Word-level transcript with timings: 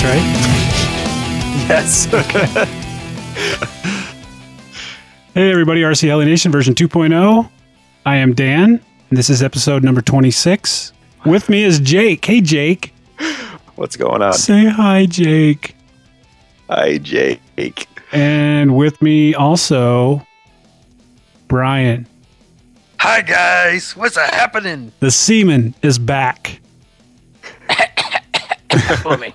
Twenty-six, 0.00 0.04
right? 0.04 1.66
Yes. 1.68 2.12
Okay. 2.12 2.76
Hey, 5.32 5.48
everybody, 5.52 5.82
RC 5.82 6.08
Heli 6.08 6.24
Nation 6.24 6.50
version 6.50 6.74
2.0. 6.74 7.48
I 8.04 8.16
am 8.16 8.34
Dan, 8.34 8.80
and 9.10 9.16
this 9.18 9.30
is 9.30 9.44
episode 9.44 9.84
number 9.84 10.02
26. 10.02 10.92
With 11.24 11.48
me 11.48 11.62
is 11.62 11.78
Jake. 11.78 12.24
Hey, 12.24 12.40
Jake. 12.40 12.92
What's 13.76 13.94
going 13.94 14.22
on? 14.22 14.32
Say 14.32 14.66
hi, 14.66 15.06
Jake. 15.06 15.76
Hi, 16.68 16.98
Jake. 16.98 17.40
And 18.10 18.76
with 18.76 19.00
me 19.00 19.32
also, 19.36 20.26
Brian. 21.46 22.08
Hi 22.98 23.22
guys, 23.22 23.96
what's 23.96 24.16
happening? 24.16 24.90
The 24.98 25.12
seaman 25.12 25.76
is 25.80 25.98
back. 26.00 26.60
For 29.02 29.16
me. 29.16 29.32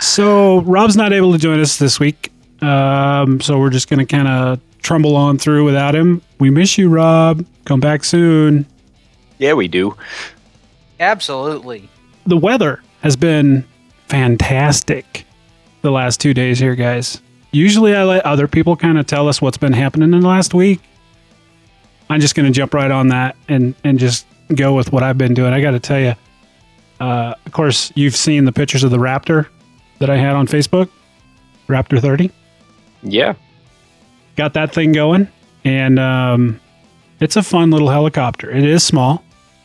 So, 0.00 0.60
Rob's 0.62 0.96
not 0.96 1.12
able 1.12 1.32
to 1.32 1.38
join 1.38 1.60
us 1.60 1.78
this 1.78 2.00
week. 2.00 2.32
Um, 2.60 3.40
so, 3.40 3.58
we're 3.58 3.70
just 3.70 3.88
going 3.88 4.00
to 4.00 4.06
kind 4.06 4.26
of 4.28 4.60
trumble 4.82 5.14
on 5.16 5.38
through 5.38 5.64
without 5.64 5.94
him. 5.94 6.20
We 6.40 6.50
miss 6.50 6.76
you, 6.76 6.88
Rob. 6.88 7.46
Come 7.64 7.78
back 7.80 8.02
soon. 8.04 8.66
Yeah, 9.38 9.54
we 9.54 9.68
do. 9.68 9.96
Absolutely. 11.00 11.88
the 12.26 12.36
weather 12.36 12.82
has 13.02 13.16
been 13.16 13.64
fantastic 14.08 15.24
the 15.82 15.90
last 15.90 16.20
two 16.20 16.34
days 16.34 16.58
here, 16.58 16.74
guys. 16.76 17.20
Usually 17.50 17.94
I 17.94 18.04
let 18.04 18.24
other 18.24 18.46
people 18.48 18.76
kind 18.76 18.98
of 18.98 19.06
tell 19.06 19.28
us 19.28 19.42
what's 19.42 19.58
been 19.58 19.72
happening 19.72 20.12
in 20.12 20.20
the 20.20 20.28
last 20.28 20.54
week. 20.54 20.80
I'm 22.08 22.20
just 22.20 22.34
going 22.34 22.46
to 22.46 22.52
jump 22.52 22.74
right 22.74 22.90
on 22.90 23.08
that 23.08 23.36
and, 23.48 23.74
and 23.84 23.98
just 23.98 24.26
go 24.54 24.74
with 24.74 24.92
what 24.92 25.02
I've 25.02 25.18
been 25.18 25.34
doing. 25.34 25.52
I 25.52 25.60
got 25.60 25.72
to 25.72 25.80
tell 25.80 25.98
you, 25.98 26.14
uh, 27.02 27.34
of 27.46 27.52
course, 27.52 27.92
you've 27.94 28.16
seen 28.16 28.44
the 28.44 28.52
pictures 28.52 28.84
of 28.84 28.90
the 28.90 28.98
Raptor 28.98 29.48
that 29.98 30.08
I 30.10 30.16
had 30.16 30.34
on 30.34 30.46
Facebook, 30.46 30.88
Raptor 31.68 32.00
30 32.00 32.30
Yeah. 33.02 33.34
got 34.36 34.54
that 34.54 34.72
thing 34.74 34.92
going 34.92 35.28
and 35.64 35.98
um, 35.98 36.60
it's 37.20 37.36
a 37.36 37.42
fun 37.42 37.70
little 37.70 37.88
helicopter. 37.88 38.50
It 38.50 38.64
is 38.64 38.82
small. 38.84 39.22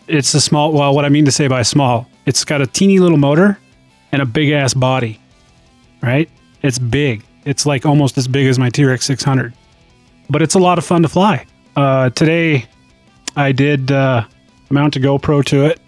It's 0.08 0.34
a 0.34 0.40
small 0.42 0.72
well 0.74 0.94
what 0.96 1.04
i 1.06 1.10
mean 1.10 1.26
to 1.26 1.32
say 1.32 1.48
by 1.50 1.64
small 1.64 2.08
it's 2.26 2.46
got 2.46 2.62
a 2.62 2.68
teeny 2.68 3.00
little 3.00 3.18
motor 3.18 3.58
and 4.14 4.22
a 4.22 4.26
big 4.26 4.52
ass 4.52 4.74
body 4.74 5.20
right? 6.02 6.30
It's 6.62 6.80
big. 6.80 7.24
It's 7.46 7.66
like 7.66 7.86
almost 7.86 8.18
as 8.18 8.28
big 8.28 8.48
as 8.48 8.58
my 8.60 8.70
t-rex 8.70 9.06
600 9.06 9.54
but 10.30 10.42
it's 10.42 10.56
a 10.56 10.60
lot 10.60 10.78
of 10.78 10.86
fun 10.86 11.02
to 11.02 11.10
fly. 11.10 11.46
Uh, 11.76 12.10
today 12.12 12.66
i 13.36 13.52
did 13.52 13.92
uh, 13.92 14.24
mount 14.70 14.96
a 14.96 15.00
gopro 15.00 15.44
to 15.46 15.66
it 15.66 15.80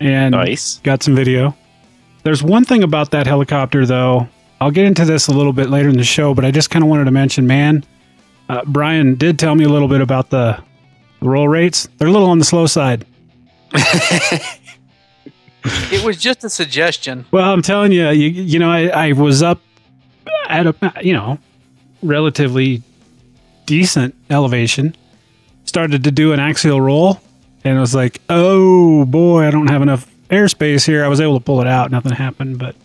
and 0.00 0.32
Nice. 0.32 0.78
got 0.82 1.02
some 1.02 1.14
video. 1.14 1.54
There's 2.22 2.42
one 2.42 2.64
thing 2.64 2.82
about 2.82 3.10
that 3.12 3.26
helicopter, 3.26 3.84
though. 3.86 4.28
I'll 4.60 4.70
get 4.70 4.86
into 4.86 5.04
this 5.04 5.28
a 5.28 5.32
little 5.32 5.52
bit 5.52 5.68
later 5.68 5.88
in 5.88 5.96
the 5.96 6.04
show, 6.04 6.32
but 6.34 6.44
I 6.44 6.50
just 6.50 6.70
kind 6.70 6.82
of 6.82 6.88
wanted 6.88 7.04
to 7.04 7.10
mention, 7.10 7.46
man. 7.46 7.84
Uh, 8.48 8.62
Brian 8.66 9.14
did 9.16 9.38
tell 9.38 9.54
me 9.54 9.64
a 9.64 9.68
little 9.68 9.88
bit 9.88 10.00
about 10.00 10.30
the 10.30 10.62
roll 11.20 11.48
rates. 11.48 11.88
They're 11.98 12.08
a 12.08 12.12
little 12.12 12.28
on 12.30 12.38
the 12.38 12.44
slow 12.44 12.66
side. 12.66 13.04
It 15.66 16.04
was 16.04 16.18
just 16.18 16.44
a 16.44 16.50
suggestion. 16.50 17.24
Well, 17.30 17.50
I'm 17.50 17.62
telling 17.62 17.90
you, 17.90 18.08
you, 18.10 18.28
you 18.28 18.58
know, 18.58 18.70
I, 18.70 19.08
I 19.08 19.12
was 19.12 19.42
up 19.42 19.60
at 20.48 20.66
a, 20.66 20.74
you 21.02 21.14
know, 21.14 21.38
relatively 22.02 22.82
decent 23.64 24.14
elevation. 24.28 24.94
Started 25.64 26.04
to 26.04 26.10
do 26.10 26.32
an 26.34 26.40
axial 26.40 26.80
roll, 26.82 27.18
and 27.64 27.78
I 27.78 27.80
was 27.80 27.94
like, 27.94 28.20
oh 28.28 29.04
boy, 29.04 29.46
I 29.46 29.50
don't 29.50 29.68
have 29.70 29.82
enough 29.82 30.06
airspace 30.30 30.86
here. 30.86 31.04
I 31.04 31.08
was 31.08 31.20
able 31.20 31.38
to 31.38 31.44
pull 31.44 31.60
it 31.60 31.66
out. 31.66 31.90
Nothing 31.90 32.12
happened, 32.12 32.58
but 32.58 32.76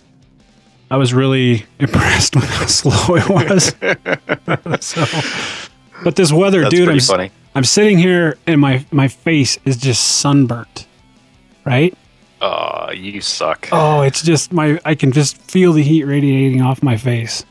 I 0.91 0.97
was 0.97 1.13
really 1.13 1.65
impressed 1.79 2.35
with 2.35 2.45
how 2.45 2.65
slow 2.65 3.15
it 3.15 3.29
was. 3.29 3.75
so, 4.85 5.05
but 6.03 6.15
this 6.15 6.31
weather, 6.31 6.61
That's 6.61 6.73
dude, 6.75 6.89
I'm, 6.89 6.99
funny. 6.99 7.31
I'm 7.55 7.63
sitting 7.63 7.97
here 7.97 8.37
and 8.47 8.59
my 8.61 8.85
my 8.91 9.07
face 9.07 9.57
is 9.65 9.77
just 9.77 10.03
sunburnt, 10.19 10.87
right? 11.65 11.95
Oh, 12.41 12.91
you 12.91 13.19
suck. 13.19 13.67
Oh, 13.71 14.01
it's 14.01 14.21
just 14.23 14.53
my 14.53 14.79
I 14.85 14.95
can 14.95 15.11
just 15.11 15.37
feel 15.41 15.73
the 15.73 15.83
heat 15.83 16.05
radiating 16.05 16.61
off 16.61 16.81
my 16.81 16.95
face. 16.95 17.43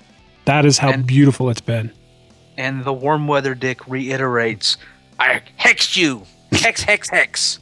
That 0.47 0.65
is 0.65 0.79
how 0.79 0.93
And- 0.93 1.07
beautiful 1.07 1.51
it's 1.51 1.61
been. 1.61 1.93
And 2.57 2.85
the 2.85 2.93
warm 2.93 3.29
weather 3.29 3.55
dick 3.55 3.87
reiterates 3.87 4.79
I 5.21 5.43
hexed 5.61 5.97
you. 5.97 6.23
Hex, 6.61 6.83
hex, 6.83 7.09
hex. 7.11 7.59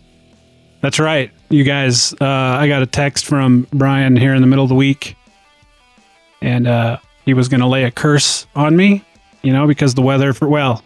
That's 0.80 0.98
right. 0.98 1.30
You 1.48 1.64
guys, 1.64 2.12
uh, 2.14 2.24
I 2.24 2.68
got 2.68 2.82
a 2.82 2.86
text 2.86 3.24
from 3.26 3.66
Brian 3.72 4.16
here 4.16 4.34
in 4.34 4.40
the 4.40 4.46
middle 4.46 4.64
of 4.64 4.68
the 4.68 4.74
week. 4.74 5.16
And 6.42 6.66
uh, 6.66 6.98
he 7.24 7.34
was 7.34 7.48
going 7.48 7.60
to 7.60 7.66
lay 7.66 7.84
a 7.84 7.90
curse 7.90 8.46
on 8.54 8.76
me, 8.76 9.04
you 9.42 9.52
know, 9.52 9.66
because 9.66 9.94
the 9.94 10.02
weather 10.02 10.32
for, 10.32 10.48
well, 10.48 10.82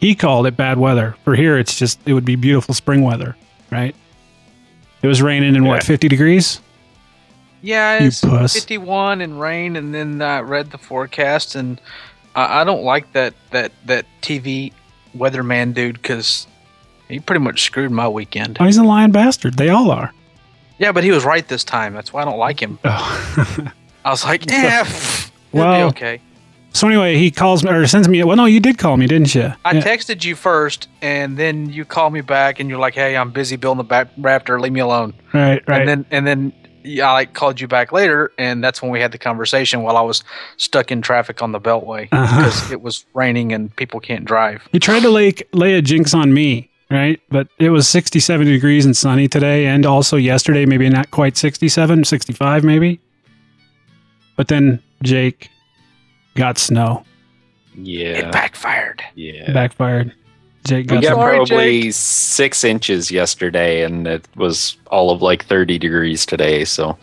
he 0.00 0.14
called 0.14 0.46
it 0.46 0.56
bad 0.56 0.78
weather. 0.78 1.16
For 1.24 1.34
here, 1.34 1.56
it's 1.58 1.78
just, 1.78 2.00
it 2.06 2.14
would 2.14 2.24
be 2.24 2.36
beautiful 2.36 2.74
spring 2.74 3.02
weather, 3.02 3.36
right? 3.70 3.94
It 5.02 5.06
was 5.06 5.22
raining 5.22 5.54
in 5.54 5.64
what, 5.64 5.82
50 5.84 6.08
degrees? 6.08 6.60
Yeah, 7.62 8.00
You 8.00 8.08
it's 8.08 8.20
puss. 8.20 8.54
51 8.54 9.20
and 9.20 9.40
rain, 9.40 9.76
and 9.76 9.94
then 9.94 10.20
I 10.22 10.40
read 10.40 10.70
the 10.70 10.78
forecast, 10.78 11.54
and 11.54 11.80
I, 12.34 12.60
I 12.60 12.64
don't 12.64 12.84
like 12.84 13.12
that 13.14 13.34
that 13.50 13.72
that 13.86 14.06
TV 14.22 14.72
weatherman 15.16 15.74
dude 15.74 16.00
because 16.00 16.46
he 17.08 17.20
pretty 17.20 17.40
much 17.40 17.62
screwed 17.62 17.90
my 17.90 18.08
weekend. 18.08 18.56
Oh, 18.60 18.64
he's 18.64 18.76
a 18.76 18.82
lying 18.84 19.12
bastard. 19.12 19.56
They 19.56 19.68
all 19.70 19.90
are. 19.90 20.12
Yeah, 20.78 20.92
but 20.92 21.02
he 21.04 21.10
was 21.10 21.24
right 21.24 21.46
this 21.48 21.64
time. 21.64 21.94
That's 21.94 22.12
why 22.12 22.22
I 22.22 22.24
don't 22.24 22.38
like 22.38 22.60
him. 22.60 22.78
Oh. 22.84 23.68
I 24.04 24.10
was 24.10 24.24
like, 24.24 24.48
yeah, 24.48 24.84
pff, 24.84 25.30
Well, 25.52 25.88
be 25.90 25.96
okay. 25.96 26.20
so 26.72 26.86
anyway, 26.86 27.16
he 27.16 27.30
calls 27.30 27.64
me 27.64 27.70
or 27.70 27.86
sends 27.86 28.08
me, 28.08 28.22
well, 28.24 28.36
no, 28.36 28.44
you 28.44 28.60
did 28.60 28.78
call 28.78 28.96
me, 28.96 29.06
didn't 29.06 29.34
you? 29.34 29.52
I 29.64 29.72
Yeah. 29.72 29.82
texted 29.82 30.24
you 30.24 30.36
first, 30.36 30.88
and 31.02 31.36
then 31.36 31.68
you 31.70 31.84
call 31.84 32.10
me 32.10 32.20
back, 32.20 32.60
and 32.60 32.70
you're 32.70 32.78
like, 32.78 32.94
"Hey, 32.94 33.16
I'm 33.16 33.30
busy 33.32 33.56
building 33.56 33.78
the 33.78 33.84
back 33.84 34.08
Raptor. 34.16 34.60
Leave 34.60 34.72
me 34.72 34.80
alone." 34.80 35.14
Right, 35.34 35.62
right. 35.68 35.80
And 35.80 35.88
then 35.88 36.06
and 36.12 36.26
then 36.26 36.52
I 36.86 37.12
like 37.12 37.34
called 37.34 37.60
you 37.60 37.66
back 37.68 37.90
later, 37.92 38.30
and 38.38 38.62
that's 38.62 38.80
when 38.80 38.90
we 38.92 39.00
had 39.00 39.10
the 39.12 39.18
conversation 39.18 39.82
while 39.82 39.96
I 39.96 40.00
was 40.02 40.22
stuck 40.58 40.90
in 40.92 41.02
traffic 41.02 41.42
on 41.42 41.50
the 41.52 41.60
Beltway 41.60 42.08
Uh-huh. 42.12 42.36
because 42.38 42.70
it 42.70 42.80
was 42.82 43.04
raining 43.14 43.52
and 43.52 43.74
people 43.74 43.98
can't 44.00 44.24
drive. 44.24 44.66
He 44.72 44.78
tried 44.78 45.00
to 45.02 45.10
lay, 45.10 45.34
lay 45.52 45.74
a 45.74 45.82
jinx 45.82 46.14
on 46.14 46.32
me, 46.32 46.70
right? 46.90 47.20
But 47.30 47.48
it 47.58 47.70
was 47.70 47.88
67 47.88 48.46
degrees 48.46 48.84
and 48.84 48.96
sunny 48.96 49.28
today, 49.28 49.66
and 49.66 49.84
also 49.86 50.16
yesterday, 50.16 50.66
maybe 50.66 50.88
not 50.88 51.10
quite 51.10 51.36
67, 51.36 52.04
65 52.04 52.64
maybe. 52.64 53.00
But 54.36 54.48
then 54.48 54.80
Jake 55.02 55.50
got 56.34 56.58
snow, 56.58 57.04
Yeah. 57.74 58.28
It 58.28 58.32
backfired. 58.32 59.02
Yeah. 59.14 59.52
backfired. 59.52 60.14
Jake 60.64 60.90
we 60.90 60.96
got 60.98 61.02
got 61.02 61.14
snow. 61.14 61.22
Probably 61.46 61.82
Jake. 61.84 61.92
six 61.94 62.62
inches 62.64 63.10
yesterday, 63.10 63.82
and 63.84 64.06
it 64.06 64.26
was 64.36 64.76
all 64.88 65.10
of 65.10 65.22
like 65.22 65.44
30 65.44 65.78
degrees 65.78 66.24
today. 66.26 66.64
So 66.64 66.96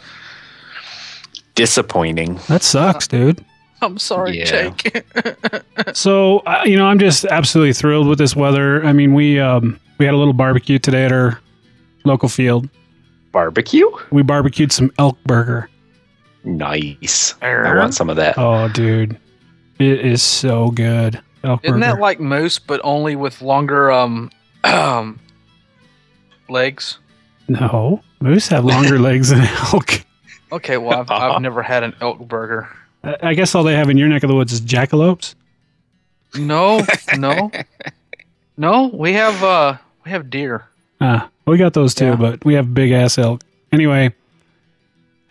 disappointing. 1.56 2.40
That 2.48 2.64
sucks, 2.64 3.08
dude. 3.08 3.44
I'm 3.86 3.98
sorry, 4.00 4.40
Yeah. 4.40 4.46
Jake. 4.46 5.06
So 5.94 6.40
uh, 6.40 6.64
you 6.66 6.76
know, 6.78 6.86
I'm 6.88 7.00
just 7.00 7.26
absolutely 7.26 7.74
thrilled 7.74 8.08
with 8.08 8.18
this 8.18 8.36
weather. 8.36 8.84
I 8.86 8.92
mean, 8.94 9.14
we 9.14 9.40
um, 9.40 9.80
we 9.98 10.06
had 10.06 10.14
a 10.14 10.18
little 10.18 10.34
barbecue 10.34 10.80
today 10.80 11.06
at 11.06 11.12
our 11.12 11.40
local 12.04 12.28
field. 12.30 12.68
Barbecue? 13.32 13.90
We 14.12 14.24
barbecued 14.24 14.72
some 14.72 14.92
elk 14.98 15.18
burger. 15.26 15.70
Nice. 16.44 17.36
I 17.42 17.76
want 17.76 17.94
some 17.94 18.10
of 18.10 18.16
that. 18.18 18.36
Oh, 18.38 18.68
dude, 18.70 19.18
it 19.80 20.00
is 20.06 20.22
so 20.24 20.70
good. 20.72 21.22
Elk 21.44 21.62
Isn't 21.64 21.80
that 21.82 22.00
like 22.00 22.20
moose, 22.20 22.60
but 22.60 22.82
only 22.84 23.16
with 23.16 23.42
longer 23.42 23.92
um 23.92 24.32
um 24.64 25.20
legs? 26.50 27.00
no, 27.48 28.02
moose 28.22 28.48
have 28.48 28.66
longer 28.66 28.98
legs 29.10 29.30
than 29.30 29.48
elk. 29.74 30.02
Okay, 30.52 30.78
well, 30.78 31.00
I've, 31.00 31.12
I've 31.12 31.42
never 31.44 31.62
had 31.62 31.84
an 31.84 31.96
elk 32.02 32.20
burger. 32.20 32.68
I 33.06 33.30
I 33.30 33.34
guess 33.34 33.54
all 33.56 33.64
they 33.64 33.76
have 33.76 33.90
in 33.90 33.98
your 33.98 34.08
neck 34.08 34.24
of 34.24 34.30
the 34.30 34.36
woods 34.36 34.52
is 34.54 34.62
jackalopes. 34.62 35.36
No, 36.38 36.86
no, 37.18 37.52
no. 38.58 38.88
We 38.94 39.14
have 39.14 39.44
uh, 39.44 39.78
we 40.04 40.12
have 40.12 40.30
deer. 40.30 40.66
Ah, 41.00 41.30
we 41.46 41.58
got 41.58 41.74
those 41.74 41.94
too, 41.94 42.06
Yeah. 42.08 42.16
but 42.16 42.44
we 42.44 42.56
have 42.56 42.74
big 42.74 42.92
ass 42.92 43.18
elk. 43.18 43.42
Anyway, 43.72 44.14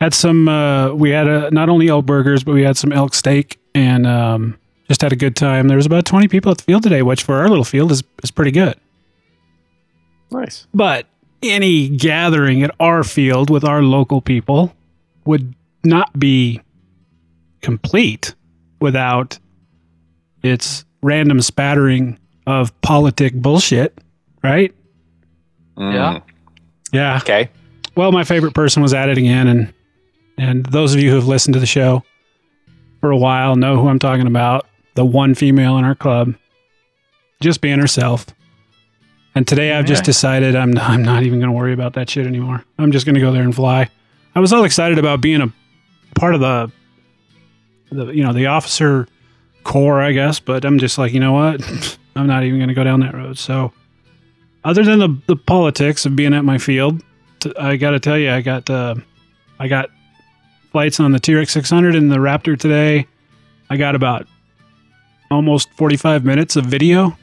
had 0.00 0.14
some. 0.14 0.48
Uh, 0.48 0.92
we 0.94 1.10
had 1.10 1.28
uh 1.28 1.50
not 1.52 1.68
only 1.68 1.88
elk 1.88 2.06
burgers, 2.06 2.44
but 2.44 2.52
we 2.54 2.62
had 2.62 2.76
some 2.76 2.92
elk 2.92 3.14
steak, 3.14 3.58
and 3.74 4.06
um, 4.06 4.56
just 4.88 5.02
had 5.02 5.12
a 5.12 5.16
good 5.16 5.36
time. 5.36 5.68
There 5.68 5.76
was 5.76 5.86
about 5.86 6.04
twenty 6.06 6.28
people 6.28 6.50
at 6.52 6.58
the 6.58 6.64
field 6.64 6.82
today, 6.82 7.02
which 7.02 7.22
for 7.22 7.36
our 7.36 7.48
little 7.48 7.64
field 7.64 7.90
is 7.92 8.02
is 8.22 8.30
pretty 8.30 8.50
good. 8.52 8.74
Nice. 10.30 10.66
But 10.74 11.06
any 11.42 11.88
gathering 11.88 12.62
at 12.62 12.74
our 12.80 13.04
field 13.04 13.50
with 13.50 13.64
our 13.64 13.82
local 13.82 14.20
people 14.20 14.74
would 15.24 15.54
not 15.84 16.18
be 16.18 16.60
complete 17.64 18.34
without 18.80 19.38
its 20.42 20.84
random 21.02 21.40
spattering 21.40 22.18
of 22.46 22.78
politic 22.82 23.32
bullshit, 23.34 23.98
right? 24.42 24.74
Yeah. 25.78 26.20
Yeah. 26.92 27.18
Mm. 27.18 27.22
Okay. 27.22 27.48
Well, 27.96 28.12
my 28.12 28.24
favorite 28.24 28.54
person 28.54 28.82
was 28.82 28.92
at 28.92 29.08
it 29.08 29.16
again, 29.16 29.48
and 29.48 29.72
and 30.36 30.66
those 30.66 30.94
of 30.94 31.00
you 31.00 31.08
who 31.10 31.16
have 31.16 31.26
listened 31.26 31.54
to 31.54 31.60
the 31.60 31.66
show 31.66 32.02
for 33.00 33.10
a 33.10 33.16
while 33.16 33.56
know 33.56 33.80
who 33.80 33.88
I'm 33.88 33.98
talking 33.98 34.26
about. 34.26 34.66
The 34.94 35.04
one 35.04 35.34
female 35.34 35.78
in 35.78 35.84
our 35.84 35.94
club, 35.94 36.34
just 37.40 37.60
being 37.60 37.80
herself. 37.80 38.26
And 39.34 39.48
today 39.48 39.72
I've 39.72 39.86
just 39.86 40.04
decided 40.04 40.54
I'm 40.54 40.76
I'm 40.78 41.02
not 41.02 41.22
even 41.22 41.40
going 41.40 41.50
to 41.50 41.56
worry 41.56 41.72
about 41.72 41.94
that 41.94 42.10
shit 42.10 42.26
anymore. 42.26 42.62
I'm 42.78 42.92
just 42.92 43.06
going 43.06 43.16
to 43.16 43.20
go 43.20 43.32
there 43.32 43.42
and 43.42 43.54
fly. 43.54 43.88
I 44.34 44.40
was 44.40 44.52
all 44.52 44.64
excited 44.64 44.98
about 44.98 45.20
being 45.20 45.40
a 45.40 45.52
part 46.14 46.34
of 46.34 46.40
the 46.40 46.70
the 47.94 48.06
you 48.12 48.22
know 48.22 48.32
the 48.32 48.46
officer 48.46 49.06
corps, 49.62 50.02
I 50.02 50.12
guess, 50.12 50.40
but 50.40 50.64
I'm 50.64 50.78
just 50.78 50.98
like, 50.98 51.12
you 51.12 51.20
know 51.20 51.32
what? 51.32 51.62
I'm 52.16 52.26
not 52.26 52.44
even 52.44 52.58
going 52.58 52.68
to 52.68 52.74
go 52.74 52.84
down 52.84 53.00
that 53.00 53.14
road. 53.14 53.38
So, 53.38 53.72
other 54.64 54.84
than 54.84 54.98
the 54.98 55.16
the 55.26 55.36
politics 55.36 56.06
of 56.06 56.14
being 56.16 56.34
at 56.34 56.44
my 56.44 56.58
field, 56.58 57.02
t- 57.40 57.52
I 57.58 57.76
got 57.76 57.90
to 57.90 58.00
tell 58.00 58.18
you, 58.18 58.30
I 58.30 58.40
got 58.40 58.68
uh, 58.68 58.94
I 59.58 59.68
got 59.68 59.90
flights 60.70 61.00
on 61.00 61.12
the 61.12 61.20
T-Rex 61.20 61.52
600 61.52 61.94
and 61.94 62.10
the 62.10 62.16
Raptor 62.16 62.58
today. 62.58 63.06
I 63.70 63.76
got 63.76 63.94
about 63.94 64.26
almost 65.30 65.70
45 65.74 66.24
minutes 66.24 66.56
of 66.56 66.66
video. 66.66 67.16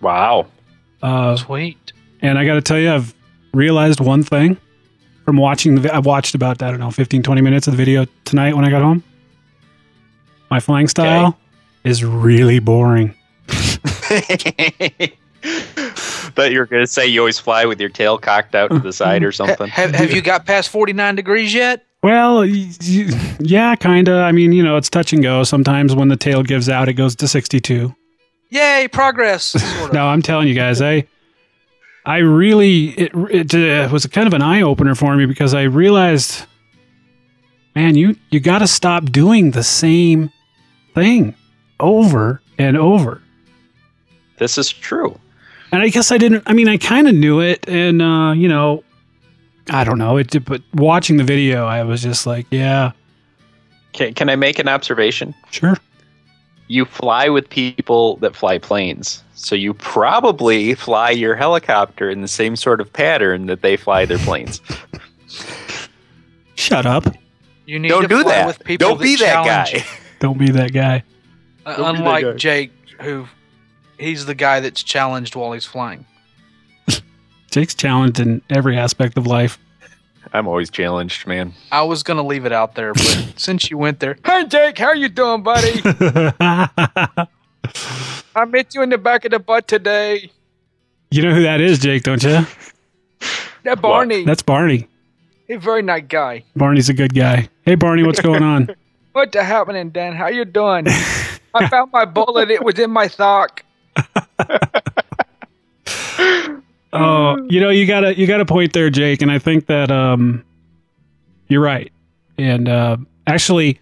Wow. 0.00 0.46
Uh, 1.02 1.36
Sweet. 1.36 1.92
and 2.22 2.38
I 2.38 2.44
got 2.44 2.54
to 2.54 2.60
tell 2.60 2.78
you, 2.78 2.92
I've 2.92 3.14
realized 3.52 4.00
one 4.00 4.22
thing 4.22 4.56
from 5.24 5.36
watching 5.36 5.80
the. 5.80 5.94
I've 5.94 6.06
watched 6.06 6.34
about 6.34 6.62
I 6.62 6.70
don't 6.70 6.80
know 6.80 6.90
15, 6.90 7.22
20 7.22 7.40
minutes 7.40 7.66
of 7.66 7.72
the 7.72 7.76
video 7.78 8.06
tonight 8.24 8.54
when 8.54 8.64
I 8.64 8.70
got 8.70 8.82
home. 8.82 9.02
My 10.50 10.60
flying 10.60 10.88
style 10.88 11.38
is 11.84 12.04
really 12.04 12.58
boring. 12.58 13.14
Thought 15.46 16.50
you 16.52 16.58
were 16.58 16.66
going 16.66 16.82
to 16.82 16.86
say 16.86 17.06
you 17.06 17.20
always 17.20 17.38
fly 17.38 17.64
with 17.66 17.80
your 17.80 17.90
tail 17.90 18.18
cocked 18.18 18.54
out 18.54 18.70
to 18.70 18.78
the 18.78 18.92
side 18.92 19.22
or 19.22 19.32
something. 19.40 19.68
have, 19.68 19.94
have 19.94 20.10
you 20.10 20.22
got 20.22 20.46
past 20.46 20.70
49 20.70 21.14
degrees 21.16 21.52
yet? 21.54 21.84
Well, 22.02 22.38
y- 22.40 22.70
y- 22.86 23.36
yeah, 23.40 23.76
kind 23.76 24.08
of. 24.08 24.16
I 24.16 24.32
mean, 24.32 24.52
you 24.52 24.62
know, 24.62 24.76
it's 24.76 24.90
touch 24.90 25.12
and 25.12 25.22
go. 25.22 25.42
Sometimes 25.42 25.94
when 25.94 26.08
the 26.08 26.16
tail 26.16 26.42
gives 26.42 26.68
out, 26.68 26.88
it 26.88 26.94
goes 26.94 27.14
to 27.16 27.28
62. 27.28 27.94
Yay, 28.50 28.88
progress. 28.92 29.44
Sort 29.78 29.88
of. 29.88 29.92
No, 29.94 30.06
I'm 30.06 30.22
telling 30.22 30.48
you 30.48 30.54
guys, 30.54 30.82
I 30.82 31.06
I 32.04 32.18
really 32.18 32.88
it 32.90 33.12
it 33.14 33.54
uh, 33.54 33.88
was 33.90 34.06
kind 34.06 34.26
of 34.26 34.34
an 34.34 34.42
eye 34.42 34.60
opener 34.62 34.94
for 34.94 35.16
me 35.16 35.24
because 35.26 35.54
I 35.54 35.62
realized, 35.62 36.44
man, 37.74 37.94
you 37.96 38.16
you 38.30 38.40
got 38.40 38.58
to 38.60 38.66
stop 38.66 39.04
doing 39.06 39.50
the 39.52 39.62
same 39.64 40.30
thing 40.94 41.34
over 41.80 42.40
and 42.58 42.76
over. 42.76 43.20
This 44.38 44.58
is 44.58 44.70
true. 44.70 45.18
And 45.72 45.82
I 45.82 45.88
guess 45.88 46.12
I 46.12 46.18
didn't. 46.18 46.44
I 46.46 46.52
mean, 46.52 46.68
I 46.68 46.76
kind 46.76 47.08
of 47.08 47.14
knew 47.14 47.40
it, 47.40 47.68
and 47.68 48.00
uh, 48.00 48.32
you 48.36 48.48
know, 48.48 48.84
I 49.70 49.84
don't 49.84 49.98
know 49.98 50.16
it. 50.18 50.44
But 50.44 50.62
watching 50.74 51.16
the 51.16 51.24
video, 51.24 51.66
I 51.66 51.82
was 51.82 52.02
just 52.02 52.26
like, 52.26 52.46
yeah, 52.50 52.92
Can, 53.92 54.14
can 54.14 54.28
I 54.28 54.36
make 54.36 54.58
an 54.58 54.68
observation? 54.68 55.34
sure. 55.50 55.76
You 56.66 56.86
fly 56.86 57.28
with 57.28 57.50
people 57.50 58.16
that 58.16 58.34
fly 58.34 58.56
planes. 58.56 59.22
So 59.34 59.54
you 59.54 59.74
probably 59.74 60.74
fly 60.74 61.10
your 61.10 61.34
helicopter 61.34 62.08
in 62.08 62.22
the 62.22 62.28
same 62.28 62.56
sort 62.56 62.80
of 62.80 62.90
pattern 62.90 63.46
that 63.46 63.60
they 63.60 63.76
fly 63.76 64.06
their 64.06 64.16
planes. 64.18 64.62
Shut 66.54 66.86
up. 66.86 67.04
You 67.66 67.78
need 67.78 67.88
Don't 67.88 68.02
to 68.02 68.08
do 68.08 68.22
fly 68.22 68.32
that. 68.32 68.46
with 68.46 68.64
people 68.64 68.88
Don't 68.88 69.00
be 69.00 69.16
that 69.16 69.44
challenge 69.44 69.72
guy. 69.72 69.84
Don't 70.20 70.38
be 70.38 70.50
that 70.50 70.72
guy. 70.72 71.02
Uh, 71.66 71.76
Don't 71.76 71.92
be 71.94 71.98
that 71.98 71.98
Unlike 72.00 72.24
guy. 72.24 72.32
Jake, 72.34 72.72
who 73.00 73.26
he's 73.98 74.26
the 74.26 74.34
guy 74.34 74.60
that's 74.60 74.82
challenged 74.82 75.34
while 75.36 75.52
he's 75.52 75.64
flying. 75.64 76.04
Jake's 77.50 77.74
challenged 77.74 78.20
in 78.20 78.42
every 78.50 78.76
aspect 78.78 79.16
of 79.16 79.26
life. 79.26 79.58
I'm 80.32 80.48
always 80.48 80.68
challenged, 80.70 81.26
man. 81.26 81.54
I 81.70 81.82
was 81.82 82.02
gonna 82.02 82.24
leave 82.26 82.44
it 82.44 82.52
out 82.52 82.74
there, 82.74 82.92
but 82.92 83.32
since 83.36 83.70
you 83.70 83.78
went 83.78 84.00
there, 84.00 84.16
hey 84.24 84.46
Jake, 84.46 84.78
how 84.78 84.92
you 84.92 85.08
doing, 85.08 85.42
buddy? 85.42 85.80
I 88.36 88.44
met 88.46 88.74
you 88.74 88.82
in 88.82 88.90
the 88.90 88.98
back 88.98 89.24
of 89.24 89.30
the 89.30 89.38
butt 89.38 89.68
today. 89.68 90.30
You 91.10 91.22
know 91.22 91.34
who 91.34 91.42
that 91.42 91.60
is, 91.60 91.78
Jake, 91.78 92.02
don't 92.02 92.22
you? 92.22 92.44
That 93.62 93.80
Barney, 93.80 94.24
That's 94.24 94.42
Barney. 94.42 94.88
A 95.48 95.56
very 95.56 95.82
nice 95.82 96.04
guy. 96.08 96.44
Barney's 96.56 96.88
a 96.88 96.94
good 96.94 97.14
guy. 97.14 97.48
Hey, 97.62 97.74
Barney, 97.74 98.02
what's 98.02 98.20
going 98.28 98.42
on? 98.42 98.74
What 99.12 99.32
the 99.32 99.44
happening, 99.44 99.90
Dan? 99.90 100.14
How 100.14 100.28
you 100.28 100.44
doing? 100.44 100.86
I 101.54 101.68
found 101.70 101.92
my 101.92 102.04
bullet. 102.04 102.50
It 102.50 102.62
was 102.62 102.78
in 102.78 102.90
my 102.90 103.06
sock. 103.06 103.64
Oh, 106.96 107.44
you 107.50 107.60
know, 107.60 107.70
you 107.70 107.86
got 107.86 108.00
to 108.00 108.16
you 108.16 108.26
got 108.26 108.40
a 108.40 108.44
point 108.44 108.72
there, 108.72 108.88
Jake, 108.88 109.20
and 109.20 109.30
I 109.30 109.40
think 109.40 109.66
that 109.66 109.90
um, 109.90 110.44
you're 111.48 111.60
right. 111.60 111.92
And 112.38 112.68
uh, 112.68 112.98
actually, 113.26 113.80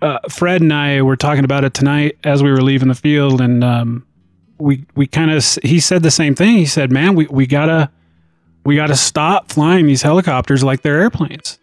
uh, 0.00 0.18
Fred 0.30 0.62
and 0.62 0.72
I 0.72 1.02
were 1.02 1.16
talking 1.16 1.44
about 1.44 1.62
it 1.62 1.74
tonight 1.74 2.16
as 2.24 2.42
we 2.42 2.50
were 2.50 2.62
leaving 2.62 2.88
the 2.88 2.94
field, 2.94 3.42
and 3.42 3.62
um, 3.62 4.06
we 4.56 4.86
we 4.94 5.06
kind 5.06 5.30
of 5.30 5.44
he 5.62 5.78
said 5.78 6.02
the 6.02 6.10
same 6.10 6.34
thing. 6.34 6.56
He 6.56 6.64
said, 6.64 6.90
"Man, 6.90 7.14
we 7.14 7.26
we 7.26 7.46
gotta 7.46 7.90
we 8.64 8.76
gotta 8.76 8.96
stop 8.96 9.50
flying 9.50 9.86
these 9.86 10.02
helicopters 10.02 10.62
like 10.62 10.82
they're 10.82 11.00
airplanes." 11.00 11.58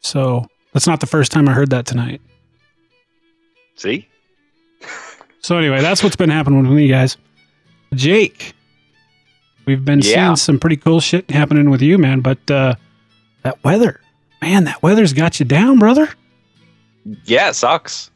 So 0.00 0.46
that's 0.72 0.86
not 0.86 1.00
the 1.00 1.06
first 1.06 1.32
time 1.32 1.48
I 1.48 1.52
heard 1.52 1.70
that 1.70 1.86
tonight. 1.86 2.20
See? 3.74 4.08
So 5.40 5.56
anyway, 5.58 5.80
that's 5.80 6.02
what's 6.02 6.16
been 6.16 6.30
happening 6.30 6.62
with 6.62 6.72
me, 6.72 6.88
guys. 6.88 7.16
Jake, 7.94 8.52
we've 9.64 9.84
been 9.84 10.00
Yeah. 10.00 10.26
seeing 10.28 10.36
some 10.36 10.58
pretty 10.58 10.76
cool 10.76 11.00
shit 11.00 11.30
happening 11.30 11.70
with 11.70 11.82
you, 11.82 11.98
man. 11.98 12.20
But 12.20 12.50
uh, 12.50 12.74
that 13.42 13.62
weather, 13.64 14.00
man, 14.42 14.64
that 14.64 14.82
weather's 14.82 15.12
got 15.12 15.38
you 15.38 15.46
down, 15.46 15.78
brother. 15.78 16.08
Yeah, 17.24 17.50
it 17.50 17.54
sucks. 17.54 18.10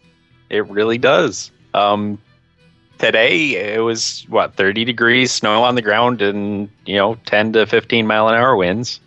It 0.49 0.67
really 0.69 0.99
does. 0.99 1.53
Um, 1.75 2.19
today 3.01 3.75
it 3.75 3.81
was 3.81 4.25
what 4.29 4.55
30 4.55 4.85
degrees, 4.85 5.33
snow 5.33 5.65
on 5.65 5.75
the 5.75 5.83
ground, 5.83 6.23
and 6.23 6.71
you 6.87 6.97
know 6.97 7.17
10 7.27 7.55
to 7.55 7.67
15 7.67 8.07
mile 8.07 8.29
an 8.29 8.35
hour 8.35 8.55
winds. 8.55 9.01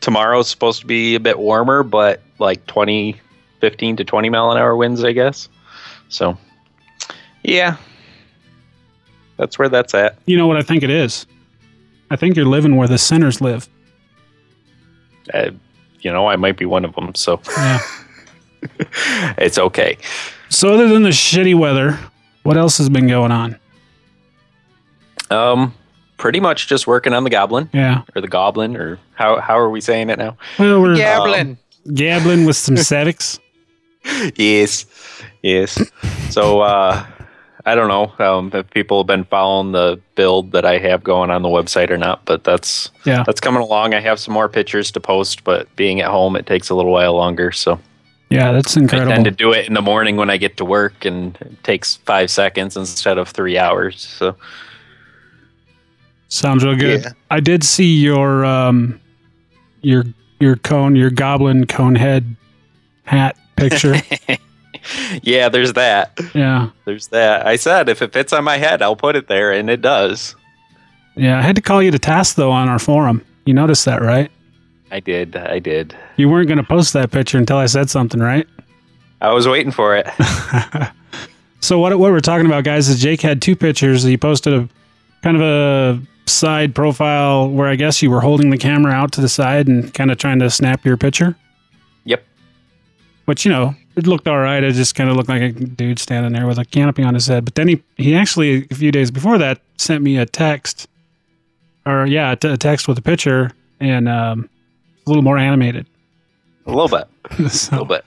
Tomorrow's 0.00 0.48
supposed 0.48 0.80
to 0.82 0.86
be 0.86 1.14
a 1.16 1.20
bit 1.20 1.38
warmer, 1.38 1.82
but 1.82 2.20
like 2.38 2.64
20, 2.66 3.16
15 3.60 3.96
to 3.96 4.04
20 4.04 4.28
mile 4.28 4.52
an 4.52 4.58
hour 4.58 4.76
winds, 4.76 5.02
I 5.02 5.12
guess. 5.12 5.48
So, 6.10 6.36
yeah, 7.42 7.76
that's 9.38 9.58
where 9.58 9.68
that's 9.68 9.94
at. 9.94 10.18
You 10.26 10.36
know 10.36 10.46
what 10.46 10.58
I 10.58 10.62
think 10.62 10.82
it 10.82 10.90
is? 10.90 11.26
I 12.10 12.16
think 12.16 12.36
you're 12.36 12.44
living 12.46 12.76
where 12.76 12.86
the 12.86 12.98
sinners 12.98 13.40
live. 13.40 13.68
Uh, 15.34 15.50
you 16.02 16.12
know, 16.12 16.28
I 16.28 16.36
might 16.36 16.56
be 16.56 16.66
one 16.66 16.84
of 16.84 16.94
them, 16.94 17.14
so 17.16 17.40
Yeah. 17.56 17.80
it's 19.38 19.58
okay. 19.58 19.96
so 20.50 20.74
other 20.74 20.88
than 20.88 21.02
the 21.02 21.08
shitty 21.10 21.58
weather, 21.58 21.98
what 22.46 22.56
else 22.56 22.78
has 22.78 22.88
been 22.88 23.06
going 23.08 23.32
on? 23.32 23.58
Um, 25.30 25.74
pretty 26.18 26.40
much 26.40 26.68
just 26.68 26.86
working 26.86 27.12
on 27.12 27.24
the 27.24 27.30
goblin 27.30 27.68
Yeah. 27.72 28.02
or 28.14 28.20
the 28.22 28.28
goblin, 28.28 28.76
or 28.76 28.98
how 29.14 29.40
how 29.40 29.58
are 29.58 29.70
we 29.70 29.80
saying 29.80 30.10
it 30.10 30.18
now? 30.18 30.36
Well, 30.58 30.80
we're 30.80 30.94
Gablin. 30.96 31.56
gabbling 31.92 32.46
with 32.46 32.56
some 32.56 32.76
Cetics. 32.76 33.38
yes, 34.36 34.86
yes. 35.42 35.82
So 36.30 36.60
uh, 36.60 37.04
I 37.64 37.74
don't 37.74 37.88
know 37.88 38.12
um, 38.24 38.50
if 38.54 38.70
people 38.70 39.00
have 39.00 39.08
been 39.08 39.24
following 39.24 39.72
the 39.72 40.00
build 40.14 40.52
that 40.52 40.64
I 40.64 40.78
have 40.78 41.02
going 41.02 41.30
on 41.30 41.42
the 41.42 41.48
website 41.48 41.90
or 41.90 41.98
not, 41.98 42.24
but 42.24 42.44
that's 42.44 42.90
Yeah. 43.04 43.24
that's 43.26 43.40
coming 43.40 43.62
along. 43.62 43.94
I 43.94 44.00
have 44.00 44.20
some 44.20 44.32
more 44.34 44.48
pictures 44.48 44.92
to 44.92 45.00
post, 45.00 45.42
but 45.42 45.74
being 45.74 46.00
at 46.00 46.08
home, 46.10 46.36
it 46.36 46.46
takes 46.46 46.70
a 46.70 46.74
little 46.76 46.92
while 46.92 47.14
longer. 47.14 47.50
So 47.50 47.80
Yeah, 48.28 48.52
that's 48.52 48.76
incredible. 48.76 49.12
I 49.12 49.14
tend 49.14 49.24
to 49.26 49.30
do 49.30 49.52
it 49.52 49.66
in 49.66 49.74
the 49.74 49.82
morning 49.82 50.16
when 50.16 50.30
I 50.30 50.36
get 50.36 50.56
to 50.56 50.64
work, 50.64 51.04
and 51.04 51.36
it 51.40 51.62
takes 51.62 51.96
five 51.96 52.30
seconds 52.30 52.76
instead 52.76 53.18
of 53.18 53.28
three 53.28 53.56
hours. 53.56 54.00
So 54.00 54.36
Sounds 56.28 56.64
real 56.64 56.76
good. 56.76 57.02
Yeah. 57.02 57.10
I 57.30 57.40
did 57.40 57.62
see 57.62 57.98
your 57.98 58.44
um 58.44 59.00
your 59.82 60.04
your 60.40 60.56
cone, 60.56 60.96
your 60.96 61.10
goblin 61.10 61.66
cone 61.66 61.94
head 61.94 62.36
hat 63.04 63.36
picture. 63.56 63.96
yeah, 65.22 65.48
there's 65.48 65.74
that. 65.74 66.18
yeah. 66.34 66.70
There's 66.84 67.08
that. 67.08 67.46
I 67.46 67.56
said 67.56 67.88
if 67.88 68.02
it 68.02 68.12
fits 68.12 68.32
on 68.32 68.44
my 68.44 68.56
head, 68.56 68.82
I'll 68.82 68.96
put 68.96 69.16
it 69.16 69.28
there, 69.28 69.52
and 69.52 69.70
it 69.70 69.80
does. 69.80 70.34
Yeah. 71.14 71.38
I 71.38 71.42
had 71.42 71.56
to 71.56 71.62
call 71.62 71.82
you 71.82 71.90
to 71.92 71.98
task 71.98 72.36
though 72.36 72.50
on 72.50 72.68
our 72.68 72.78
forum. 72.80 73.24
You 73.44 73.54
noticed 73.54 73.84
that, 73.84 74.02
right? 74.02 74.30
I 74.90 75.00
did. 75.00 75.36
I 75.36 75.58
did. 75.58 75.96
You 76.16 76.28
weren't 76.28 76.48
going 76.48 76.58
to 76.58 76.64
post 76.64 76.92
that 76.92 77.10
picture 77.10 77.38
until 77.38 77.56
I 77.56 77.66
said 77.66 77.90
something, 77.90 78.20
right? 78.20 78.46
I 79.20 79.32
was 79.32 79.48
waiting 79.48 79.72
for 79.72 79.96
it. 79.96 80.06
So 81.66 81.80
what 81.80 81.98
what 81.98 82.12
we're 82.12 82.20
talking 82.20 82.46
about, 82.46 82.62
guys, 82.62 82.88
is 82.88 83.00
Jake 83.00 83.20
had 83.20 83.42
two 83.42 83.56
pictures. 83.56 84.04
He 84.04 84.16
posted 84.16 84.52
a 84.52 84.68
kind 85.22 85.36
of 85.36 85.42
a 85.42 86.00
side 86.26 86.76
profile 86.76 87.50
where 87.50 87.66
I 87.66 87.74
guess 87.74 88.00
you 88.02 88.08
were 88.08 88.20
holding 88.20 88.50
the 88.50 88.56
camera 88.56 88.92
out 88.92 89.10
to 89.12 89.20
the 89.20 89.28
side 89.28 89.66
and 89.66 89.92
kind 89.92 90.12
of 90.12 90.18
trying 90.18 90.38
to 90.38 90.48
snap 90.48 90.84
your 90.84 90.96
picture. 90.96 91.34
Yep. 92.04 92.24
Which 93.24 93.44
you 93.44 93.50
know 93.50 93.74
it 93.96 94.06
looked 94.06 94.28
all 94.28 94.38
right. 94.38 94.62
It 94.62 94.74
just 94.74 94.94
kind 94.94 95.10
of 95.10 95.16
looked 95.16 95.28
like 95.28 95.42
a 95.42 95.50
dude 95.50 95.98
standing 95.98 96.32
there 96.34 96.46
with 96.46 96.58
a 96.58 96.64
canopy 96.64 97.02
on 97.02 97.14
his 97.14 97.26
head. 97.26 97.44
But 97.44 97.56
then 97.56 97.66
he 97.66 97.82
he 97.96 98.14
actually 98.14 98.68
a 98.70 98.74
few 98.76 98.92
days 98.92 99.10
before 99.10 99.36
that 99.38 99.60
sent 99.76 100.04
me 100.04 100.18
a 100.18 100.26
text, 100.26 100.86
or 101.84 102.06
yeah, 102.06 102.30
a 102.30 102.36
t- 102.36 102.48
a 102.48 102.56
text 102.56 102.86
with 102.86 102.96
a 102.98 103.02
picture 103.02 103.50
and 103.80 104.08
um, 104.08 104.48
a 105.06 105.10
little 105.10 105.22
more 105.22 105.38
animated. 105.38 105.86
A 106.66 106.70
little 106.72 106.88
bit. 106.88 107.06
A 107.38 107.42
little 107.42 107.84
bit. 107.84 108.04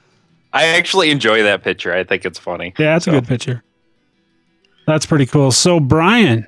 I 0.51 0.65
actually 0.67 1.11
enjoy 1.11 1.43
that 1.43 1.63
picture. 1.63 1.93
I 1.93 2.03
think 2.03 2.25
it's 2.25 2.39
funny. 2.39 2.73
yeah, 2.77 2.93
that's 2.93 3.07
a 3.07 3.11
good 3.11 3.27
picture. 3.27 3.63
That's 4.87 5.05
pretty 5.05 5.25
cool. 5.25 5.51
So 5.51 5.79
Brian. 5.79 6.47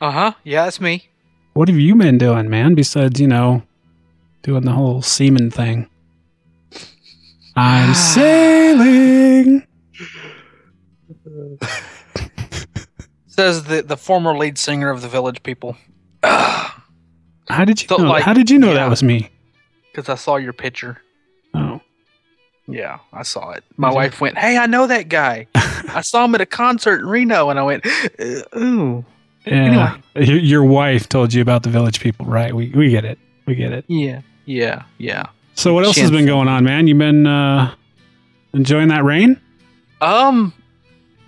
Uh 0.00 0.10
huh. 0.10 0.32
Yeah, 0.44 0.64
that's 0.64 0.80
me. 0.80 1.08
What 1.54 1.68
have 1.68 1.78
you 1.78 1.94
been 1.94 2.18
doing, 2.18 2.50
man? 2.50 2.74
Besides, 2.74 3.18
you 3.20 3.28
know, 3.28 3.62
doing 4.42 4.64
the 4.64 4.72
whole 4.72 5.00
semen 5.02 5.50
thing. 5.50 5.88
I'm 7.54 7.94
sailing. 8.14 9.66
Says 13.26 13.64
the 13.64 13.82
the 13.82 13.96
former 13.96 14.36
lead 14.36 14.58
singer 14.58 14.90
of 14.90 15.02
the 15.02 15.08
Village 15.08 15.42
People. 15.42 15.76
How 16.22 17.64
did 17.64 17.80
you 17.80 17.88
So, 17.88 17.98
know? 17.98 18.08
like, 18.10 18.22
how 18.24 18.32
did 18.32 18.50
you 18.50 18.58
know 18.58 18.74
that 18.74 18.88
was 18.90 19.02
me? 19.02 19.30
Because 19.96 20.10
I 20.10 20.16
saw 20.16 20.36
your 20.36 20.52
picture. 20.52 20.98
Oh, 21.54 21.80
Yeah, 22.68 22.98
I 23.14 23.22
saw 23.22 23.52
it. 23.52 23.64
My 23.78 23.88
Did 23.88 23.92
you? 23.92 23.96
wife 23.96 24.20
went, 24.20 24.36
"Hey, 24.36 24.58
I 24.58 24.66
know 24.66 24.86
that 24.86 25.08
guy. 25.08 25.46
I 25.54 26.02
saw 26.02 26.26
him 26.26 26.34
at 26.34 26.42
a 26.42 26.46
concert 26.46 27.00
in 27.00 27.06
Reno," 27.06 27.48
and 27.48 27.58
I 27.58 27.62
went, 27.62 27.86
"Uh, 27.86 28.58
"Ooh, 28.58 29.04
yeah. 29.46 29.96
Your, 30.14 30.36
your 30.38 30.64
wife 30.64 31.08
told 31.08 31.32
you 31.32 31.40
about 31.40 31.62
the 31.62 31.70
village 31.70 32.00
people, 32.00 32.26
right? 32.26 32.54
We 32.54 32.68
we 32.70 32.90
get 32.90 33.06
it. 33.06 33.18
We 33.46 33.54
get 33.54 33.72
it. 33.72 33.86
yeah, 33.88 34.20
yeah, 34.44 34.82
yeah." 34.98 35.26
So 35.54 35.72
what 35.72 35.84
else 35.84 35.94
She 35.94 36.02
has 36.02 36.10
been 36.10 36.26
going 36.26 36.48
on, 36.48 36.62
man? 36.64 36.86
You've 36.88 36.98
been 36.98 37.26
uh, 37.26 37.74
enjoying 38.52 38.88
that 38.88 39.02
rain? 39.04 39.40
Um, 40.02 40.52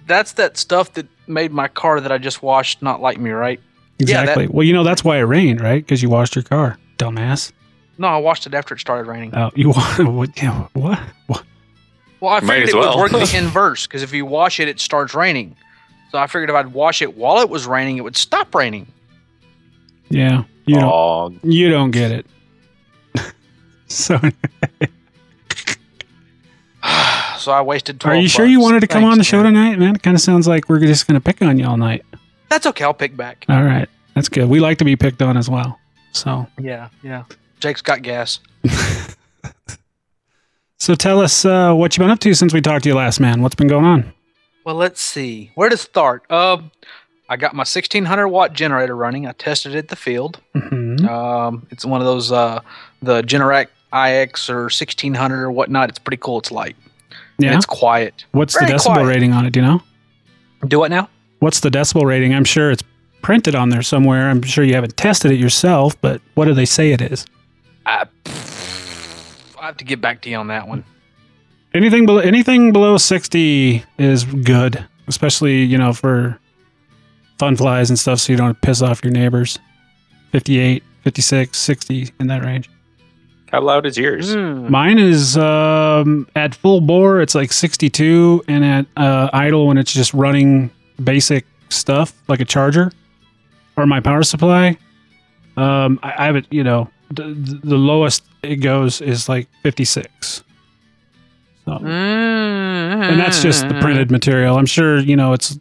that's 0.06 0.32
that 0.32 0.58
stuff 0.58 0.92
that 0.94 1.06
made 1.26 1.52
my 1.52 1.68
car 1.68 2.00
that 2.02 2.12
I 2.12 2.18
just 2.18 2.42
washed 2.42 2.82
not 2.82 3.00
like 3.00 3.18
me, 3.18 3.30
right? 3.30 3.60
Yeah, 3.98 4.16
that- 4.16 4.22
Exactly. 4.24 4.46
well, 4.48 4.66
you 4.66 4.74
know 4.74 4.84
that's 4.84 5.02
why 5.02 5.16
it 5.16 5.22
rained, 5.22 5.62
right? 5.62 5.82
Because 5.82 6.02
you 6.02 6.10
washed 6.10 6.36
your 6.36 6.42
car, 6.42 6.76
dumbass. 6.98 7.52
No, 7.98 8.06
I 8.08 8.18
washed 8.18 8.46
it 8.46 8.54
after 8.54 8.74
it 8.74 8.80
started 8.80 9.08
raining. 9.10 9.34
Oh, 9.34 9.50
you 9.54 9.70
wa- 9.70 9.74
what? 10.10 10.30
yeah, 10.40 10.66
What? 10.74 10.98
what? 11.26 11.42
Well, 12.20 12.32
I 12.32 12.40
figured 12.40 12.68
it 12.70 12.74
well. 12.74 12.96
would 13.00 13.12
work 13.12 13.28
the 13.30 13.36
inverse 13.38 13.86
because 13.86 14.02
if 14.02 14.12
you 14.12 14.24
wash 14.26 14.58
it, 14.60 14.68
it 14.68 14.80
starts 14.80 15.14
raining. 15.14 15.56
So 16.10 16.18
I 16.18 16.26
figured 16.26 16.50
if 16.50 16.56
I'd 16.56 16.72
wash 16.72 17.00
it 17.02 17.16
while 17.16 17.40
it 17.40 17.48
was 17.48 17.66
raining, 17.66 17.96
it 17.96 18.00
would 18.02 18.16
stop 18.16 18.54
raining. 18.54 18.86
Yeah, 20.10 20.44
you 20.64 20.76
don't. 20.80 21.38
You 21.44 21.70
don't 21.70 21.90
get 21.92 22.10
it. 22.10 22.26
so, 23.88 24.18
so 27.38 27.52
I 27.52 27.60
wasted. 27.62 27.96
are 27.96 28.10
12 28.10 28.22
you 28.22 28.28
sure 28.28 28.46
you 28.46 28.60
wanted 28.60 28.80
to 28.80 28.86
come 28.86 29.04
on 29.04 29.18
the 29.18 29.24
show 29.24 29.42
man. 29.42 29.52
tonight, 29.54 29.78
man? 29.78 29.94
It 29.96 30.02
kind 30.02 30.14
of 30.16 30.20
sounds 30.20 30.48
like 30.48 30.68
we're 30.68 30.80
just 30.80 31.06
going 31.06 31.20
to 31.20 31.24
pick 31.24 31.42
on 31.42 31.58
you 31.58 31.66
all 31.66 31.76
night. 31.76 32.04
That's 32.48 32.66
okay. 32.66 32.84
I'll 32.84 32.94
pick 32.94 33.16
back. 33.16 33.44
All 33.48 33.62
right, 33.62 33.88
that's 34.14 34.28
good. 34.28 34.48
We 34.48 34.60
like 34.60 34.78
to 34.78 34.84
be 34.84 34.96
picked 34.96 35.20
on 35.22 35.36
as 35.36 35.48
well. 35.50 35.78
So, 36.12 36.46
Yeah, 36.58 36.88
yeah. 37.02 37.24
Jake's 37.60 37.82
got 37.82 38.02
gas. 38.02 38.40
so 40.78 40.94
tell 40.94 41.20
us 41.20 41.44
uh, 41.44 41.72
what 41.74 41.96
you've 41.96 42.02
been 42.04 42.10
up 42.10 42.20
to 42.20 42.34
since 42.34 42.52
we 42.54 42.60
talked 42.60 42.84
to 42.84 42.88
you 42.90 42.94
last, 42.94 43.20
man. 43.20 43.42
What's 43.42 43.54
been 43.54 43.68
going 43.68 43.84
on? 43.84 44.12
Well, 44.64 44.74
let's 44.76 45.00
see. 45.00 45.50
Where 45.54 45.68
to 45.68 45.76
start? 45.76 46.30
Um, 46.30 46.70
I 47.28 47.36
got 47.36 47.54
my 47.54 47.60
1600 47.60 48.28
watt 48.28 48.52
generator 48.52 48.94
running. 48.96 49.26
I 49.26 49.32
tested 49.32 49.74
it 49.74 49.78
at 49.78 49.88
the 49.88 49.96
field. 49.96 50.40
hmm 50.54 51.04
Um, 51.06 51.66
it's 51.70 51.84
one 51.84 52.00
of 52.00 52.06
those 52.06 52.30
uh, 52.32 52.60
the 53.02 53.22
Generac 53.22 53.68
IX 53.92 54.50
or 54.50 54.62
1600 54.64 55.42
or 55.42 55.50
whatnot. 55.50 55.88
It's 55.88 55.98
pretty 55.98 56.18
cool. 56.18 56.38
It's 56.38 56.50
light. 56.50 56.76
And 57.38 57.46
Yeah. 57.46 57.56
it's 57.56 57.66
quiet. 57.66 58.24
What's 58.32 58.54
the 58.58 58.66
decibel 58.66 58.94
quiet. 58.94 59.06
rating 59.06 59.32
on 59.32 59.46
it? 59.46 59.50
Do 59.52 59.60
you 59.60 59.66
know? 59.66 59.82
Do 60.66 60.84
it 60.84 60.88
now. 60.90 61.08
What's 61.40 61.60
the 61.60 61.70
decibel 61.70 62.04
rating? 62.04 62.34
I'm 62.34 62.44
sure 62.44 62.70
it's 62.70 62.82
printed 63.22 63.54
on 63.54 63.68
there 63.70 63.82
somewhere. 63.82 64.28
I'm 64.28 64.42
sure 64.42 64.64
you 64.64 64.74
haven't 64.74 64.96
tested 64.96 65.30
it 65.30 65.38
yourself, 65.38 65.98
but 66.00 66.20
what 66.34 66.46
do 66.46 66.54
they 66.54 66.64
say 66.66 66.92
it 66.92 67.00
is? 67.00 67.24
I, 67.88 68.06
I 69.60 69.66
have 69.66 69.76
to 69.78 69.84
get 69.84 70.00
back 70.00 70.22
to 70.22 70.30
you 70.30 70.36
on 70.36 70.48
that 70.48 70.68
one. 70.68 70.84
Anything 71.74 72.06
below 72.06 72.20
anything 72.20 72.72
below 72.72 72.96
60 72.96 73.84
is 73.98 74.24
good, 74.24 74.84
especially, 75.06 75.62
you 75.62 75.78
know, 75.78 75.92
for 75.92 76.38
fun 77.38 77.56
flies 77.56 77.90
and 77.90 77.98
stuff 77.98 78.20
so 78.20 78.32
you 78.32 78.36
don't 78.36 78.60
piss 78.60 78.82
off 78.82 79.02
your 79.04 79.12
neighbors. 79.12 79.58
58, 80.32 80.82
56, 81.04 81.58
60 81.58 82.10
in 82.20 82.26
that 82.26 82.44
range. 82.44 82.68
how 83.50 83.62
loud 83.62 83.86
is 83.86 83.96
yours? 83.96 84.34
Hmm. 84.34 84.70
Mine 84.70 84.98
is 84.98 85.38
um, 85.38 86.28
at 86.36 86.54
full 86.54 86.80
bore, 86.82 87.20
it's 87.20 87.34
like 87.34 87.52
62, 87.52 88.44
and 88.48 88.64
at 88.64 88.86
uh, 88.96 89.30
idle 89.32 89.66
when 89.68 89.78
it's 89.78 89.92
just 89.92 90.12
running 90.12 90.70
basic 91.02 91.46
stuff 91.70 92.12
like 92.28 92.40
a 92.40 92.44
charger 92.44 92.92
or 93.76 93.86
my 93.86 94.00
power 94.00 94.22
supply. 94.22 94.76
Um, 95.56 95.98
I, 96.02 96.12
I 96.18 96.26
have 96.26 96.36
it, 96.36 96.46
you 96.50 96.62
know, 96.64 96.90
the, 97.10 97.24
the 97.64 97.76
lowest 97.76 98.22
it 98.42 98.56
goes 98.56 99.00
is 99.00 99.28
like 99.28 99.48
56. 99.62 100.42
So, 101.64 101.72
and 101.74 103.20
that's 103.20 103.42
just 103.42 103.68
the 103.68 103.74
printed 103.80 104.10
material. 104.10 104.56
I'm 104.56 104.66
sure, 104.66 104.98
you 104.98 105.16
know, 105.16 105.32
it's 105.34 105.58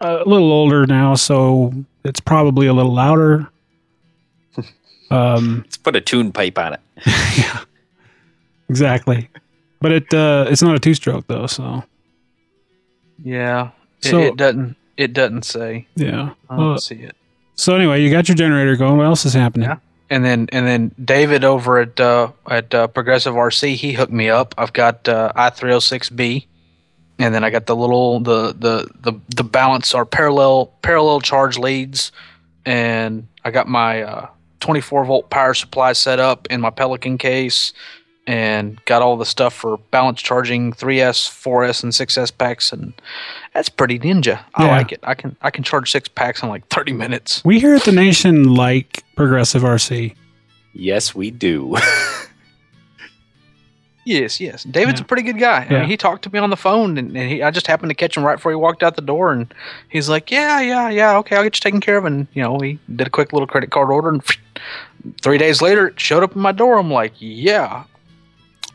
a 0.00 0.22
little 0.26 0.52
older 0.52 0.86
now, 0.86 1.14
so 1.16 1.72
it's 2.04 2.20
probably 2.20 2.66
a 2.66 2.72
little 2.72 2.92
louder. 2.92 3.48
Um, 5.10 5.60
Let's 5.64 5.76
put 5.76 5.94
a 5.96 6.00
tune 6.00 6.32
pipe 6.32 6.58
on 6.58 6.72
it. 6.72 6.80
yeah, 7.38 7.60
exactly. 8.68 9.28
But 9.80 9.92
it 9.92 10.14
uh, 10.14 10.46
it's 10.48 10.62
not 10.62 10.74
a 10.74 10.78
two 10.80 10.94
stroke 10.94 11.26
though, 11.28 11.46
so 11.46 11.84
Yeah. 13.22 13.70
It, 14.02 14.08
So- 14.08 14.18
it 14.20 14.36
doesn't. 14.36 14.76
It 14.96 15.12
doesn't 15.12 15.44
say. 15.44 15.86
yeah. 15.94 16.30
I 16.48 16.56
don't 16.56 16.66
Well, 16.68 16.78
see 16.78 16.94
it. 16.96 17.14
so 17.54 17.74
anyway, 17.76 18.00
you 18.02 18.10
got 18.10 18.28
your 18.28 18.34
generator 18.34 18.76
going. 18.76 18.96
What 18.96 19.06
else 19.06 19.24
is 19.26 19.34
happening? 19.34 19.68
Yeah. 19.68 19.76
And 20.14 20.24
then 20.24 20.46
and 20.52 20.64
then 20.64 20.92
David 21.04 21.42
over 21.42 21.80
at 21.80 21.98
uh, 21.98 22.30
at 22.48 22.72
uh, 22.72 22.86
Progressive 22.86 23.34
RC 23.34 23.74
he 23.74 23.94
hooked 23.94 24.12
me 24.12 24.30
up. 24.30 24.54
I've 24.56 24.72
got 24.72 25.08
uh, 25.08 25.32
i306B, 25.34 26.46
and 27.18 27.34
then 27.34 27.42
I 27.42 27.50
got 27.50 27.66
the 27.66 27.74
little 27.74 28.20
the 28.20 28.54
the 28.56 28.88
the 29.00 29.18
the 29.34 29.42
balance 29.42 29.92
or 29.92 30.06
parallel 30.06 30.66
parallel 30.82 31.20
charge 31.20 31.58
leads, 31.58 32.12
and 32.64 33.26
I 33.44 33.50
got 33.50 33.66
my 33.66 34.04
uh, 34.04 34.28
24 34.60 35.04
volt 35.04 35.30
power 35.30 35.52
supply 35.52 35.92
set 35.94 36.20
up 36.20 36.46
in 36.48 36.60
my 36.60 36.70
Pelican 36.70 37.18
case, 37.18 37.72
and 38.26 38.82
got 38.86 39.02
all 39.02 39.16
the 39.16 39.26
stuff 39.26 39.52
for 39.54 39.76
balance 39.90 40.22
charging 40.22 40.72
3S, 40.72 41.28
4S, 41.28 41.82
and 41.82 41.92
6S 41.92 42.36
packs, 42.36 42.72
and 42.72 42.92
that's 43.52 43.68
pretty 43.68 43.98
ninja. 43.98 44.40
I 44.54 44.64
Yeah. 44.64 44.76
like 44.76 44.92
it. 44.92 45.00
I 45.02 45.14
can 45.14 45.36
I 45.42 45.50
can 45.50 45.62
charge 45.64 45.90
six 45.90 46.08
packs 46.08 46.42
in 46.42 46.48
like 46.48 46.66
30 46.68 46.92
minutes. 46.92 47.42
We 47.44 47.60
here 47.60 47.74
at 47.74 47.82
the 47.84 47.92
nation 47.92 48.54
like 48.54 49.04
Progressive 49.16 49.62
RC. 49.62 50.14
Yes, 50.72 51.14
we 51.14 51.30
do. 51.30 51.76
Yes, 54.06 54.38
yes. 54.38 54.64
David's 54.64 55.00
Yeah. 55.00 55.04
a 55.04 55.06
pretty 55.06 55.22
good 55.22 55.38
guy. 55.38 55.66
I 55.68 55.72
mean, 55.72 55.84
he 55.88 55.96
talked 55.96 56.24
to 56.24 56.30
me 56.32 56.38
on 56.38 56.50
the 56.50 56.58
phone, 56.58 56.98
and, 56.98 57.16
and 57.16 57.30
he, 57.30 57.42
I 57.42 57.50
just 57.50 57.66
happened 57.66 57.88
to 57.88 57.94
catch 57.94 58.14
him 58.18 58.22
right 58.22 58.36
before 58.36 58.52
he 58.52 58.56
walked 58.56 58.82
out 58.82 58.96
the 58.96 59.00
door, 59.02 59.32
and 59.32 59.52
he's 59.88 60.10
like, 60.10 60.30
"Yeah, 60.30 60.60
yeah, 60.60 60.90
yeah, 60.90 61.16
okay, 61.18 61.36
I'll 61.36 61.42
get 61.42 61.56
you 61.56 61.60
taken 61.62 61.80
care 61.80 61.96
of." 61.96 62.04
And 62.04 62.26
you 62.34 62.42
know, 62.42 62.58
he 62.58 62.78
did 62.94 63.06
a 63.06 63.10
quick 63.10 63.32
little 63.32 63.46
credit 63.46 63.70
card 63.70 63.90
order, 63.90 64.10
and 64.10 64.22
three 65.22 65.38
days 65.38 65.62
later, 65.62 65.86
it 65.88 65.98
showed 65.98 66.22
up 66.22 66.36
in 66.36 66.42
my 66.42 66.52
door. 66.52 66.76
I'm 66.76 66.90
like, 66.92 67.14
"Yeah, 67.18 67.84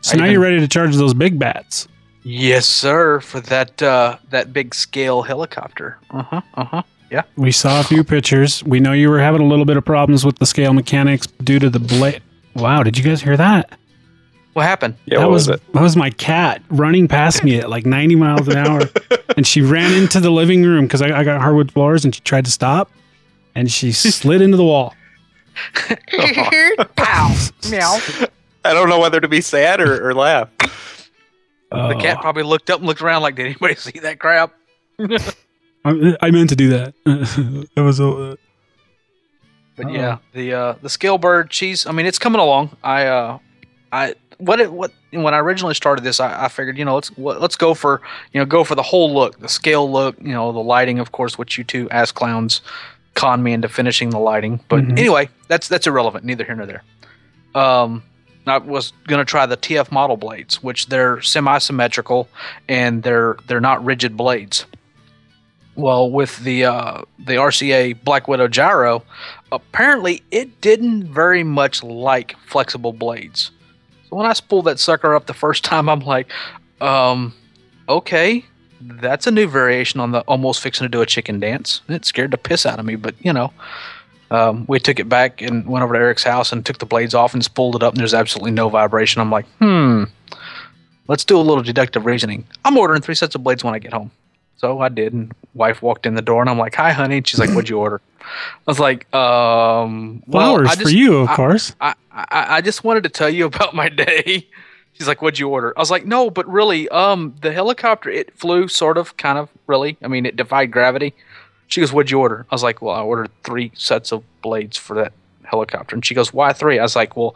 So 0.02 0.14
I 0.14 0.16
now 0.16 0.24
even- 0.24 0.32
you're 0.32 0.42
ready 0.42 0.60
to 0.60 0.68
charge 0.68 0.96
those 0.96 1.14
big 1.14 1.38
bats. 1.38 1.88
yes, 2.22 2.66
sir," 2.66 3.20
for 3.20 3.40
that 3.40 3.82
uh, 3.82 4.16
that 4.30 4.52
big 4.52 4.74
scale 4.74 5.22
helicopter. 5.22 5.98
Uh 6.10 6.22
huh. 6.22 6.40
Uh 6.54 6.64
huh. 6.64 6.82
Yeah. 7.10 7.22
We 7.36 7.50
saw 7.50 7.80
a 7.80 7.82
few 7.82 8.04
pictures. 8.04 8.62
We 8.64 8.78
know 8.78 8.92
you 8.92 9.10
were 9.10 9.18
having 9.18 9.40
a 9.40 9.46
little 9.46 9.64
bit 9.64 9.76
of 9.76 9.84
problems 9.84 10.24
with 10.24 10.38
the 10.38 10.46
scale 10.46 10.72
mechanics 10.72 11.26
due 11.42 11.58
to 11.58 11.68
the 11.68 11.80
blade. 11.80 12.22
Wow, 12.54 12.82
did 12.84 12.96
you 12.96 13.02
guys 13.04 13.20
hear 13.20 13.36
that? 13.36 13.76
What 14.52 14.62
happened? 14.64 14.96
yeah, 15.06 15.18
that 15.18 15.24
what 15.26 15.32
was, 15.32 15.48
was 15.48 15.56
it? 15.60 15.72
that 15.72 15.82
was 15.82 15.96
my 15.96 16.10
cat 16.10 16.62
running 16.70 17.06
past 17.08 17.42
me 17.44 17.58
at 17.60 17.68
like 17.70 17.86
90 17.86 18.16
miles 18.16 18.48
an 18.48 18.56
hour, 18.56 18.82
and 19.36 19.46
she 19.46 19.60
ran 19.60 19.92
into 19.92 20.18
the 20.20 20.30
living 20.30 20.62
room 20.64 20.84
because 20.86 21.02
I, 21.02 21.20
I 21.20 21.24
got 21.24 21.40
hardwood 21.40 21.70
floors, 21.72 22.04
and 22.04 22.14
she 22.14 22.20
tried 22.22 22.44
to 22.46 22.50
stop, 22.50 22.90
and 23.54 23.70
she 23.70 23.92
slid 23.92 24.40
into 24.40 24.56
the 24.56 24.64
wall. 24.64 24.94
Pow. 26.96 27.36
Meow. 27.70 27.98
I 28.64 28.74
don't 28.74 28.88
know 28.88 29.00
whether 29.00 29.20
to 29.20 29.28
be 29.28 29.40
sad 29.40 29.80
or, 29.80 30.08
or 30.08 30.14
laugh. 30.14 30.48
The 31.70 31.96
cat 32.00 32.18
Oh, 32.18 32.20
probably 32.20 32.42
looked 32.42 32.68
up 32.68 32.78
and 32.80 32.86
looked 32.86 33.00
around 33.00 33.22
like, 33.22 33.36
did 33.36 33.46
anybody 33.46 33.74
see 33.76 33.98
that 34.00 34.18
crap? 34.18 34.52
I, 35.84 36.16
I 36.20 36.30
meant 36.30 36.48
to 36.50 36.56
do 36.56 36.68
that. 36.70 36.94
it 37.76 37.80
was 37.80 38.00
uh, 38.00 38.34
But 39.76 39.86
Uh-oh. 39.86 39.92
yeah, 39.92 40.18
the 40.34 40.52
uh, 40.52 40.74
the 40.82 40.90
scale 40.90 41.16
bird 41.16 41.48
cheese. 41.50 41.86
I 41.86 41.92
mean, 41.92 42.06
it's 42.06 42.18
coming 42.18 42.40
along. 42.40 42.76
I 42.82 43.06
uh, 43.06 43.38
I 43.92 44.14
what 44.38 44.60
it 44.60 44.70
what 44.72 44.92
when 45.12 45.32
I 45.32 45.38
originally 45.38 45.74
started 45.74 46.02
this, 46.04 46.20
I, 46.20 46.44
I 46.44 46.48
figured 46.48 46.76
you 46.76 46.84
know 46.84 46.94
let's 46.96 47.16
what, 47.16 47.40
let's 47.40 47.56
go 47.56 47.72
for 47.72 48.02
you 48.32 48.40
know 48.40 48.44
go 48.44 48.62
for 48.64 48.74
the 48.74 48.82
whole 48.82 49.14
look, 49.14 49.38
the 49.40 49.48
scale 49.48 49.90
look, 49.90 50.16
you 50.20 50.32
know 50.32 50.52
the 50.52 50.58
lighting, 50.58 50.98
of 50.98 51.12
course, 51.12 51.38
which 51.38 51.56
you 51.56 51.64
two 51.64 51.88
ass 51.90 52.12
clowns 52.12 52.60
con 53.14 53.42
me 53.42 53.52
into 53.54 53.68
finishing 53.68 54.10
the 54.10 54.18
lighting. 54.18 54.60
But 54.68 54.82
Mhm. 54.84 54.98
anyway, 54.98 55.30
that's 55.48 55.66
that's 55.68 55.86
irrelevant, 55.86 56.24
neither 56.26 56.44
here 56.44 56.56
nor 56.56 56.66
there. 56.66 56.82
Um, 57.54 58.02
I 58.50 58.58
was 58.58 58.92
gonna 59.06 59.24
try 59.24 59.46
the 59.46 59.56
TF 59.56 59.90
model 59.90 60.16
blades, 60.16 60.62
which 60.62 60.86
they're 60.86 61.20
semi-symmetrical 61.22 62.28
and 62.68 63.02
they're 63.02 63.36
they're 63.46 63.60
not 63.60 63.84
rigid 63.84 64.16
blades. 64.16 64.66
Well, 65.76 66.10
with 66.10 66.38
the 66.40 66.64
uh, 66.64 67.02
the 67.18 67.34
RCA 67.34 68.02
Black 68.04 68.28
Widow 68.28 68.48
gyro, 68.48 69.02
apparently 69.52 70.22
it 70.30 70.60
didn't 70.60 71.04
very 71.04 71.44
much 71.44 71.82
like 71.82 72.36
flexible 72.46 72.92
blades. 72.92 73.50
So 74.08 74.16
when 74.16 74.26
I 74.26 74.32
spooled 74.32 74.66
that 74.66 74.78
sucker 74.78 75.14
up 75.14 75.26
the 75.26 75.34
first 75.34 75.64
time, 75.72 75.88
I'm 75.88 76.00
like, 76.00 76.30
um, 76.80 77.32
okay, 77.88 78.44
that's 78.80 79.26
a 79.26 79.30
new 79.30 79.46
variation 79.46 80.00
on 80.00 80.12
the 80.12 80.20
almost 80.22 80.60
fixing 80.60 80.84
to 80.84 80.88
do 80.88 81.00
a 81.00 81.06
chicken 81.06 81.40
dance. 81.40 81.82
It 81.88 82.04
scared 82.04 82.32
the 82.32 82.38
piss 82.38 82.66
out 82.66 82.78
of 82.78 82.84
me, 82.84 82.96
but 82.96 83.14
you 83.20 83.32
know. 83.32 83.52
Um, 84.30 84.64
we 84.68 84.78
took 84.78 85.00
it 85.00 85.08
back 85.08 85.42
and 85.42 85.66
went 85.66 85.82
over 85.82 85.94
to 85.94 85.98
Eric's 86.00 86.22
house 86.22 86.52
and 86.52 86.64
took 86.64 86.78
the 86.78 86.86
blades 86.86 87.14
off 87.14 87.34
and 87.34 87.44
spooled 87.44 87.74
it 87.76 87.82
up, 87.82 87.94
and 87.94 88.00
there's 88.00 88.14
absolutely 88.14 88.52
no 88.52 88.68
vibration. 88.68 89.20
I'm 89.20 89.30
like, 89.30 89.46
hmm, 89.58 90.04
let's 91.08 91.24
do 91.24 91.36
a 91.36 91.42
little 91.42 91.62
deductive 91.64 92.06
reasoning. 92.06 92.46
I'm 92.64 92.76
ordering 92.78 93.02
three 93.02 93.14
sets 93.16 93.34
of 93.34 93.42
blades 93.42 93.64
when 93.64 93.74
I 93.74 93.78
get 93.78 93.92
home. 93.92 94.10
So 94.56 94.80
I 94.80 94.88
did, 94.90 95.12
and 95.14 95.32
wife 95.54 95.80
walked 95.82 96.04
in 96.06 96.14
the 96.14 96.22
door, 96.22 96.42
and 96.42 96.50
I'm 96.50 96.58
like, 96.58 96.74
"Hi, 96.74 96.92
honey." 96.92 97.16
And 97.18 97.26
she's 97.26 97.40
like, 97.40 97.48
"What'd 97.50 97.70
you 97.70 97.78
order?" 97.78 98.00
I 98.20 98.24
was 98.66 98.78
like, 98.78 99.12
"Um, 99.14 100.22
well, 100.26 100.56
flowers 100.56 100.68
I 100.78 100.82
for 100.82 100.90
you, 100.90 101.16
of 101.18 101.28
I- 101.30 101.36
course. 101.36 101.74
I, 101.80 101.94
I 102.12 102.46
I 102.56 102.60
just 102.60 102.84
wanted 102.84 103.02
to 103.04 103.08
tell 103.08 103.30
you 103.30 103.46
about 103.52 103.74
my 103.74 103.88
day." 103.88 104.46
She's 104.92 105.08
like, 105.08 105.22
"What'd 105.22 105.38
you 105.38 105.48
order?" 105.48 105.72
I 105.76 105.80
was 105.80 105.90
like, 105.90 106.04
"No, 106.04 106.28
but 106.28 106.46
really, 106.46 106.90
um, 106.90 107.34
the 107.40 107.52
helicopter 107.52 108.10
it 108.10 108.36
flew 108.36 108.68
sort 108.68 108.98
of, 108.98 109.16
kind 109.16 109.38
of, 109.38 109.48
really. 109.66 109.96
I 110.02 110.08
mean, 110.08 110.26
it 110.26 110.36
defied 110.36 110.70
gravity." 110.70 111.14
She 111.70 111.80
goes, 111.80 111.92
"What'd 111.92 112.10
you 112.10 112.18
order?" 112.20 112.46
I 112.50 112.54
was 112.54 112.62
like, 112.62 112.82
"Well, 112.82 112.94
I 112.94 113.00
ordered 113.00 113.30
three 113.44 113.72
sets 113.74 114.12
of 114.12 114.22
blades 114.42 114.76
for 114.76 114.94
that 114.96 115.12
helicopter." 115.44 115.94
And 115.96 116.04
she 116.04 116.14
goes, 116.14 116.32
"Why 116.32 116.52
three? 116.52 116.78
I 116.78 116.82
was 116.82 116.94
like, 116.96 117.16
"Well, 117.16 117.34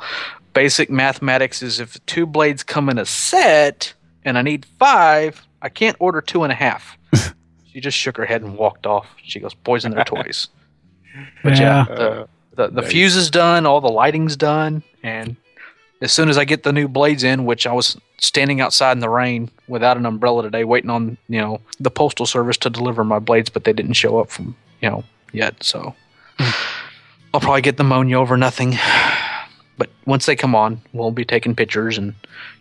basic 0.52 0.90
mathematics 0.90 1.62
is 1.62 1.80
if 1.80 2.04
two 2.06 2.26
blades 2.26 2.62
come 2.62 2.88
in 2.88 2.98
a 2.98 3.06
set 3.06 3.94
and 4.24 4.36
I 4.36 4.42
need 4.42 4.66
five, 4.78 5.46
I 5.62 5.68
can't 5.68 5.96
order 6.00 6.20
two 6.20 6.42
and 6.42 6.52
a 6.52 6.56
half." 6.56 6.98
she 7.72 7.80
just 7.80 7.96
shook 7.96 8.16
her 8.16 8.26
head 8.26 8.42
and 8.42 8.56
walked 8.58 8.86
off. 8.86 9.06
She 9.22 9.40
goes, 9.40 9.54
"Boys 9.54 9.84
and 9.84 9.94
their 9.94 10.04
toys." 10.04 10.48
But 11.44 11.58
yeah, 11.60 11.86
Yeah. 11.88 11.94
the 11.94 12.28
the, 12.56 12.68
the 12.68 12.80
nice. 12.82 12.90
fuse 12.90 13.14
is 13.16 13.30
done, 13.30 13.66
all 13.66 13.80
the 13.80 13.86
lighting's 13.88 14.36
done, 14.36 14.82
and 15.04 15.36
as 16.04 16.12
soon 16.12 16.28
as 16.28 16.36
I 16.36 16.44
get 16.44 16.64
the 16.64 16.72
new 16.72 16.86
blades 16.86 17.24
in, 17.24 17.46
which 17.46 17.66
I 17.66 17.72
was 17.72 17.96
standing 18.18 18.60
outside 18.60 18.92
in 18.92 18.98
the 19.00 19.08
rain 19.08 19.50
without 19.68 19.96
an 19.96 20.04
umbrella 20.04 20.42
today, 20.42 20.62
waiting 20.62 20.90
on 20.90 21.16
you 21.28 21.40
know 21.40 21.62
the 21.80 21.90
postal 21.90 22.26
service 22.26 22.58
to 22.58 22.70
deliver 22.70 23.02
my 23.04 23.18
blades, 23.18 23.48
but 23.48 23.64
they 23.64 23.72
didn't 23.72 23.94
show 23.94 24.18
up 24.18 24.30
from 24.30 24.54
you 24.82 24.90
know 24.90 25.02
yet, 25.32 25.64
so 25.64 25.94
I'll 27.32 27.40
probably 27.40 27.62
get 27.62 27.78
the 27.78 27.84
ammonia 27.84 28.18
over 28.20 28.36
nothing. 28.36 28.76
But 29.76 29.90
once 30.04 30.26
they 30.26 30.36
come 30.36 30.54
on, 30.54 30.82
we'll 30.92 31.10
be 31.10 31.24
taking 31.24 31.56
pictures 31.56 31.98
and 31.98 32.14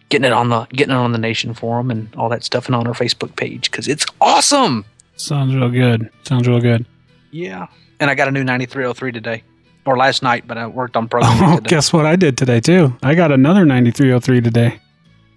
getting 0.08 0.26
it 0.26 0.34
on 0.34 0.48
the 0.50 0.66
getting 0.68 0.96
it 0.96 0.98
on 0.98 1.12
the 1.12 1.18
nation 1.18 1.54
forum 1.54 1.92
and 1.92 2.16
all 2.16 2.30
that 2.30 2.46
stuff 2.46 2.68
and 2.68 2.76
on 2.76 2.88
our 2.88 2.94
Facebook 2.94 3.36
page 3.36 3.70
because 3.70 3.90
it's 3.90 4.06
awesome. 4.22 4.86
Sounds 5.18 5.54
real 5.54 5.70
good. 5.70 6.10
Sounds 6.24 6.48
real 6.48 6.62
good. 6.62 6.86
Yeah, 7.30 7.68
and 8.00 8.10
I 8.10 8.16
got 8.16 8.30
a 8.30 8.32
new 8.32 8.44
9303 8.44 9.12
today 9.12 9.44
or 9.86 9.98
last 9.98 10.24
night, 10.24 10.48
but 10.48 10.58
I 10.58 10.68
worked 10.68 10.96
on 10.96 11.08
programming 11.10 11.44
Oh, 11.50 11.56
today. 11.58 11.70
guess 11.70 11.92
what 11.94 12.06
I 12.06 12.16
did 12.16 12.38
today 12.38 12.60
too? 12.60 12.96
I 13.04 13.16
got 13.16 13.32
another 13.32 13.66
9303 13.66 14.42
today. 14.42 14.80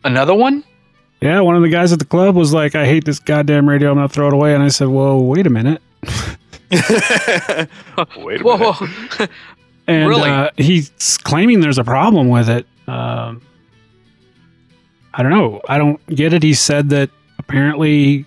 Another 0.04 0.34
one? 0.34 0.62
Yeah, 1.20 1.40
one 1.40 1.56
of 1.56 1.62
the 1.62 1.68
guys 1.68 1.92
at 1.92 1.98
the 1.98 2.04
club 2.04 2.36
was 2.36 2.52
like, 2.52 2.74
"I 2.74 2.84
hate 2.86 3.04
this 3.06 3.18
goddamn 3.18 3.68
radio. 3.68 3.90
I'm 3.90 3.96
gonna 3.96 4.08
throw 4.08 4.28
it 4.28 4.34
away." 4.34 4.54
And 4.54 4.62
I 4.62 4.68
said, 4.68 4.88
"Whoa, 4.88 5.20
wait 5.20 5.46
a 5.46 5.50
minute." 5.50 5.80
Wait 6.70 8.40
a 8.40 8.44
Whoa, 8.44 8.56
minute. 8.58 8.80
whoa. 8.80 9.26
And 9.88 10.08
Really? 10.08 10.28
uh, 10.28 10.50
he's 10.56 10.90
claiming 11.22 11.60
there's 11.60 11.78
a 11.78 11.84
problem 11.84 12.28
with 12.28 12.48
it. 12.48 12.66
Um, 12.88 13.40
I 15.14 15.22
don't 15.22 15.30
know. 15.30 15.60
I 15.68 15.78
don't 15.78 16.04
get 16.08 16.32
it. 16.32 16.42
He 16.42 16.54
said 16.54 16.88
that 16.90 17.08
apparently 17.38 18.26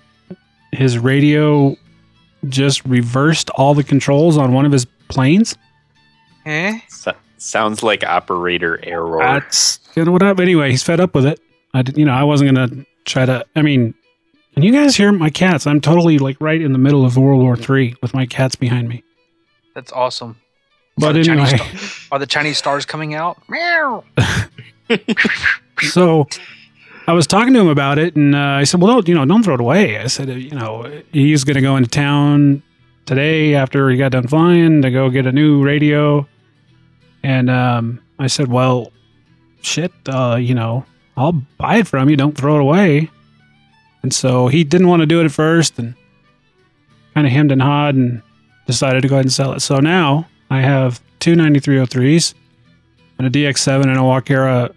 his 0.72 0.98
radio 0.98 1.76
just 2.48 2.86
reversed 2.86 3.50
all 3.52 3.74
the 3.74 3.84
controls 3.84 4.38
on 4.38 4.54
one 4.54 4.66
of 4.66 4.72
his 4.72 4.86
planes. 5.10 5.58
Eh? 6.46 6.80
So- 6.90 7.14
sounds 7.38 7.84
like 7.84 8.04
operator 8.04 8.80
error. 8.84 9.20
That's 9.20 9.80
you 9.96 10.06
know 10.06 10.12
what 10.12 10.24
up. 10.24 10.40
Anyway, 10.40 10.72
he's 10.72 10.84
fed 10.84 11.00
up 11.00 11.16
with 11.16 11.26
it. 11.26 11.40
I 11.74 11.82
did, 11.82 11.98
you 11.98 12.06
know, 12.06 12.14
I 12.14 12.24
wasn't 12.24 12.56
gonna 12.56 12.86
try 13.06 13.26
to. 13.26 13.46
I 13.56 13.62
mean, 13.62 13.94
can 14.54 14.64
you 14.64 14.72
guys 14.72 14.96
hear 14.96 15.12
my 15.12 15.30
cats? 15.30 15.68
I'm 15.68 15.82
totally 15.82 16.18
like 16.18 16.38
right 16.40 16.62
in 16.62 16.74
the 16.74 16.80
middle 16.80 17.06
of 17.06 17.18
World 17.18 17.42
War 17.42 17.56
Three 17.56 17.96
with 18.02 18.14
my 18.14 18.26
cats 18.26 18.56
behind 18.56 18.90
me. 18.90 19.04
That's 19.76 19.92
awesome. 19.92 20.38
But 20.98 21.12
are, 21.16 21.24
the 21.24 21.32
anyway, 21.32 21.46
Chinese 21.58 21.82
star- 21.82 22.16
are 22.16 22.20
the 22.20 22.28
Chinese 22.28 22.58
stars 22.58 22.86
coming 22.86 23.14
out? 23.14 23.42
Meow. 23.48 24.04
so 25.82 26.28
I 27.08 27.14
was 27.14 27.26
talking 27.26 27.54
to 27.54 27.60
him 27.60 27.70
about 27.70 27.98
it, 27.98 28.16
and 28.16 28.36
uh, 28.36 28.40
I 28.40 28.64
said, 28.66 28.82
"Well, 28.82 28.94
don't 28.94 29.08
you 29.08 29.16
know, 29.16 29.26
don't 29.26 29.44
throw 29.44 29.54
it 29.56 29.62
away." 29.62 29.98
I 29.98 30.08
said, 30.08 30.30
uh, 30.30 30.34
"You 30.34 30.52
know, 30.52 31.02
he's 31.14 31.44
going 31.44 31.56
to 31.56 31.62
go 31.62 31.78
into 31.78 31.90
town 31.90 32.64
today 33.10 33.56
after 33.56 33.90
he 33.90 33.98
got 33.98 34.12
done 34.12 34.28
flying 34.28 34.82
to 34.84 34.92
go 34.92 35.10
get 35.10 35.26
a 35.26 35.32
new 35.32 35.64
radio." 35.64 36.28
And 37.24 37.50
um, 37.50 38.00
I 38.18 38.28
said, 38.28 38.48
"Well, 38.48 38.92
shit, 39.62 39.92
uh, 40.08 40.38
you 40.40 40.56
know, 40.56 40.86
I'll 41.18 41.34
buy 41.58 41.78
it 41.78 41.88
from 41.88 42.10
you. 42.10 42.16
Don't 42.16 42.38
throw 42.38 42.56
it 42.56 42.62
away." 42.62 43.10
And 44.04 44.14
so 44.14 44.48
he 44.48 44.64
didn't 44.64 44.88
want 44.88 45.02
to 45.02 45.06
do 45.06 45.20
it 45.20 45.26
at 45.26 45.32
first, 45.32 45.78
and 45.80 45.96
kind 47.14 47.28
of 47.28 47.34
hemmed 47.34 47.52
and 47.52 47.62
hawed, 47.62 47.96
and 47.96 48.22
decided 48.66 49.02
to 49.02 49.08
go 49.08 49.16
ahead 49.16 49.26
and 49.26 49.34
sell 49.34 49.52
it. 49.54 49.60
So 49.62 49.80
now 49.80 50.28
I 50.50 50.62
have 50.62 51.02
two 51.20 51.34
9303s 51.34 52.34
and 53.18 53.28
a 53.28 53.30
DX7 53.30 53.82
and 53.82 53.98
a 53.98 54.02
Walkera 54.02 54.74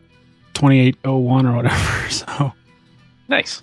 2801 0.55 1.47
or 1.47 1.57
whatever. 1.57 1.99
So 2.12 2.53
nice. 3.29 3.62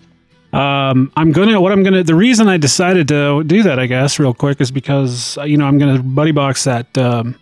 Um, 0.54 1.12
I'm 1.16 1.32
gonna 1.32 1.60
what 1.62 1.72
I'm 1.72 1.84
gonna 1.84 2.04
the 2.04 2.16
reason 2.16 2.48
I 2.48 2.58
decided 2.58 3.08
to 3.10 3.44
do 3.44 3.64
that 3.64 3.78
I 3.80 3.86
guess 3.86 4.18
real 4.20 4.34
quick 4.34 4.60
is 4.62 4.72
because 4.72 5.38
uh, 5.38 5.44
you 5.44 5.58
know 5.58 5.66
I'm 5.66 5.78
gonna 5.78 6.02
buddy 6.02 6.32
box 6.32 6.64
that 6.64 6.98
um, 6.98 7.36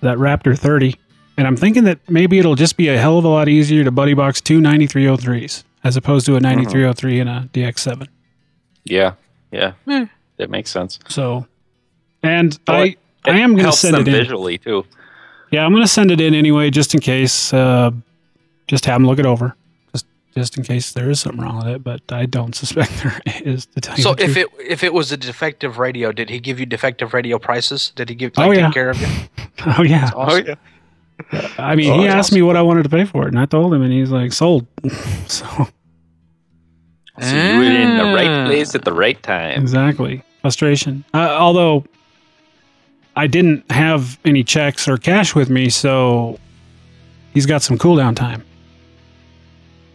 that 0.00 0.18
Raptor 0.18 0.56
30 0.58 0.96
and 1.36 1.46
I'm 1.46 1.56
thinking 1.56 1.84
that 1.84 1.98
maybe 2.08 2.38
it'll 2.38 2.54
just 2.54 2.76
be 2.76 2.88
a 2.88 2.98
hell 2.98 3.18
of 3.18 3.24
a 3.24 3.28
lot 3.28 3.48
easier 3.48 3.82
to 3.84 3.90
buddy 3.90 4.14
box 4.14 4.40
two 4.40 4.60
9303s 4.60 5.64
as 5.84 5.96
opposed 5.96 6.26
to 6.26 6.36
a 6.36 6.40
9303 6.40 7.20
and 7.20 7.28
a 7.28 7.48
DX7. 7.52 8.06
Yeah. 8.84 9.14
Yeah. 9.50 9.72
Hmm. 9.84 10.04
That 10.36 10.48
makes 10.50 10.70
sense. 10.70 10.98
So 11.08 11.46
and 12.22 12.56
Well, 12.68 12.76
I 12.82 12.96
I 13.24 13.38
am 13.40 13.56
gonna 13.56 13.72
send 13.72 13.96
it 13.96 14.06
in. 14.08 14.14
visually 14.14 14.58
too. 14.58 14.84
Yeah, 15.50 15.64
I'm 15.66 15.72
gonna 15.72 15.86
send 15.88 16.10
it 16.10 16.20
in 16.20 16.34
anyway, 16.34 16.70
just 16.70 16.94
in 16.94 17.00
case. 17.00 17.52
Uh, 17.52 17.90
just 18.68 18.84
have 18.86 18.94
them 18.96 19.06
look 19.06 19.18
it 19.18 19.26
over, 19.26 19.54
just 20.34 20.52
just 20.52 20.58
in 20.58 20.64
case 20.64 20.92
there 20.92 21.10
is 21.10 21.20
something 21.20 21.40
wrong 21.42 21.58
with 21.58 21.66
it. 21.68 21.84
But 21.84 22.00
I 22.10 22.26
don't 22.26 22.54
suspect 22.62 22.90
there 23.02 23.20
is. 23.44 23.66
To 23.66 23.80
tell 23.80 23.96
you 23.96 24.02
So 24.02 24.14
the 24.14 24.24
if 24.24 24.32
truth. 24.34 24.46
it 24.60 24.66
if 24.72 24.82
it 24.84 24.92
was 24.94 25.12
a 25.12 25.16
defective 25.16 25.78
radio, 25.78 26.12
did 26.12 26.30
he 26.30 26.40
give 26.40 26.58
you 26.60 26.66
defective 26.66 27.14
radio 27.14 27.38
prices? 27.38 27.92
Did 27.94 28.08
he 28.08 28.14
give 28.14 28.32
Oh, 28.36 28.48
like, 28.48 28.58
yeah. 28.58 28.66
take 28.66 28.74
care 28.74 28.90
of 28.90 29.00
you? 29.00 29.08
oh 29.78 29.82
yeah, 29.82 30.10
Awesome. 30.14 30.46
yeah. 30.46 30.54
I 31.58 31.76
mean, 31.76 31.90
Oh, 31.90 31.98
he 31.98 32.04
that's 32.04 32.14
asked 32.14 32.32
me 32.32 32.42
what 32.42 32.56
I 32.56 32.62
wanted 32.62 32.82
to 32.82 32.88
pay 32.88 33.04
for 33.04 33.24
it, 33.24 33.28
and 33.28 33.38
I 33.38 33.46
told 33.46 33.72
him, 33.72 33.82
and 33.82 33.92
he's 33.92 34.10
like, 34.10 34.32
sold. 34.32 34.66
so 35.28 35.46
So 37.20 37.36
you 37.36 37.58
were 37.58 37.64
in 37.64 37.98
the 37.98 38.04
right 38.14 38.28
Ah. 38.28 38.46
place 38.46 38.74
at 38.74 38.84
the 38.84 38.92
right 38.92 39.22
time. 39.22 39.60
exactly, 39.60 40.22
frustration. 40.40 41.04
Uh, 41.14 41.36
although 41.38 41.84
I 43.14 43.26
didn't 43.26 43.70
have 43.70 44.18
any 44.24 44.42
checks 44.42 44.88
or 44.88 44.96
cash 44.96 45.34
with 45.34 45.50
me, 45.50 45.68
so 45.68 46.38
he's 47.34 47.46
got 47.46 47.62
some 47.62 47.76
cooldown 47.78 48.16
time. 48.16 48.42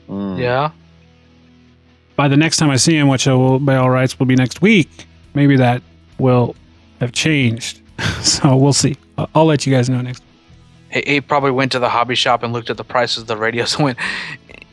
Mm. 0.09 0.39
Yeah. 0.39 0.71
by 2.15 2.27
the 2.27 2.37
next 2.37 2.57
time 2.57 2.69
I 2.69 2.77
see 2.77 2.95
him, 2.95 3.07
which 3.09 3.27
I 3.27 3.33
will, 3.33 3.59
by 3.59 3.75
all 3.75 3.89
rights, 3.89 4.17
will 4.17 4.25
be 4.25 4.35
next 4.35 4.61
week, 4.61 4.89
maybe 5.33 5.55
that 5.57 5.81
will 6.17 6.55
have 6.99 7.11
changed. 7.11 7.81
so 8.21 8.55
we'll 8.55 8.73
see. 8.73 8.95
I'll, 9.17 9.29
I'll 9.35 9.45
let 9.45 9.65
you 9.67 9.73
guys 9.73 9.89
know 9.89 10.01
next. 10.01 10.23
He, 10.91 11.03
he 11.05 11.21
probably 11.21 11.51
went 11.51 11.71
to 11.73 11.79
the 11.79 11.89
hobby 11.89 12.15
shop 12.15 12.43
and 12.43 12.53
looked 12.53 12.69
at 12.69 12.77
the 12.77 12.83
prices 12.83 13.17
of 13.23 13.27
the 13.27 13.37
radios 13.37 13.75
and 13.75 13.83
went, 13.83 13.97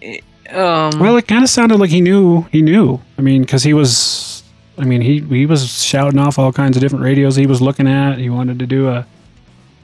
eh, 0.02 0.18
um, 0.50 0.98
Well, 0.98 1.16
it 1.16 1.26
kind 1.26 1.42
of 1.42 1.50
sounded 1.50 1.78
like 1.80 1.90
he 1.90 2.00
knew. 2.00 2.42
He 2.52 2.62
knew. 2.62 3.00
I 3.18 3.22
mean, 3.22 3.42
because 3.42 3.62
he 3.62 3.74
was. 3.74 4.42
I 4.76 4.84
mean, 4.84 5.02
he 5.02 5.20
he 5.20 5.46
was 5.46 5.84
shouting 5.84 6.18
off 6.18 6.36
all 6.38 6.52
kinds 6.52 6.76
of 6.76 6.80
different 6.80 7.04
radios 7.04 7.36
he 7.36 7.46
was 7.46 7.62
looking 7.62 7.86
at. 7.86 8.18
He 8.18 8.28
wanted 8.28 8.58
to 8.58 8.66
do 8.66 8.88
a 8.88 9.06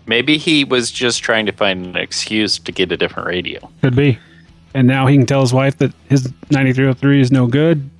Maybe 0.06 0.36
he 0.38 0.64
was 0.64 0.90
just 0.90 1.22
trying 1.22 1.46
to 1.46 1.52
find 1.52 1.86
an 1.86 1.96
excuse 1.96 2.58
to 2.58 2.72
get 2.72 2.90
a 2.90 2.96
different 2.96 3.28
radio. 3.28 3.70
Could 3.82 3.94
be. 3.94 4.18
And 4.74 4.86
now 4.86 5.06
he 5.08 5.16
can 5.16 5.26
tell 5.26 5.40
his 5.40 5.52
wife 5.52 5.76
that 5.78 5.92
his 6.08 6.24
9303 6.50 7.20
is 7.20 7.32
no 7.32 7.46
good. 7.46 7.90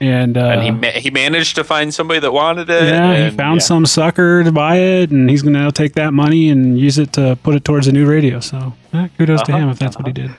And, 0.00 0.36
uh, 0.36 0.40
and 0.48 0.62
he 0.62 0.70
ma- 0.72 0.90
he 1.00 1.10
managed 1.10 1.54
to 1.54 1.64
find 1.64 1.94
somebody 1.94 2.20
that 2.20 2.30
wanted 2.32 2.68
it. 2.68 2.82
yeah, 2.82 3.30
he 3.30 3.36
found 3.36 3.60
yeah. 3.62 3.66
some 3.66 3.86
sucker 3.86 4.44
to 4.44 4.52
buy 4.52 4.76
it, 4.76 5.10
and 5.10 5.30
he's 5.30 5.40
going 5.40 5.54
to 5.54 5.72
take 5.72 5.94
that 5.94 6.12
money 6.12 6.50
and 6.50 6.78
use 6.78 6.98
it 6.98 7.14
to 7.14 7.38
put 7.42 7.54
it 7.54 7.64
towards 7.64 7.86
a 7.88 7.92
new 7.92 8.04
radio. 8.06 8.40
So 8.40 8.74
eh, 8.92 9.08
kudos 9.16 9.40
to 9.44 9.52
Uh-huh, 9.52 9.62
him 9.62 9.68
if 9.70 9.78
that's 9.78 9.96
what 9.96 10.06
he 10.06 10.12
did. 10.12 10.32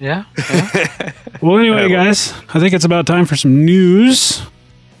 Yeah. 0.00 0.24
yeah. 0.36 1.12
Well, 1.40 1.58
anyway, 1.58 1.88
guys, 1.88 2.32
I 2.52 2.58
think 2.58 2.72
it's 2.72 2.84
about 2.84 3.06
time 3.06 3.24
for 3.24 3.36
some 3.36 3.64
news. 3.64 4.42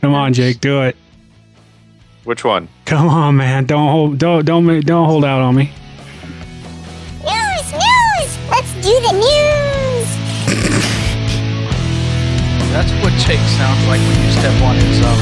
Come 0.00 0.14
on, 0.14 0.32
Jake, 0.32 0.60
do 0.60 0.82
it. 0.82 0.96
Which 2.24 2.42
one? 2.44 2.68
Come 2.84 3.08
on, 3.08 3.36
man. 3.36 3.66
Don't 3.66 3.88
hold, 3.90 4.18
don't, 4.18 4.44
don't, 4.44 4.80
don't 4.84 5.06
hold 5.06 5.24
out 5.24 5.40
on 5.40 5.54
me. 5.54 5.70
Do 8.82 9.00
the 9.00 9.12
news! 9.12 10.08
That's 12.74 12.90
what 13.00 13.12
Jake 13.24 13.38
sounds 13.54 13.86
like 13.86 14.00
when 14.00 14.18
you 14.24 14.32
step 14.32 14.60
on 14.62 14.74
his 14.74 15.00
um. 15.02 15.18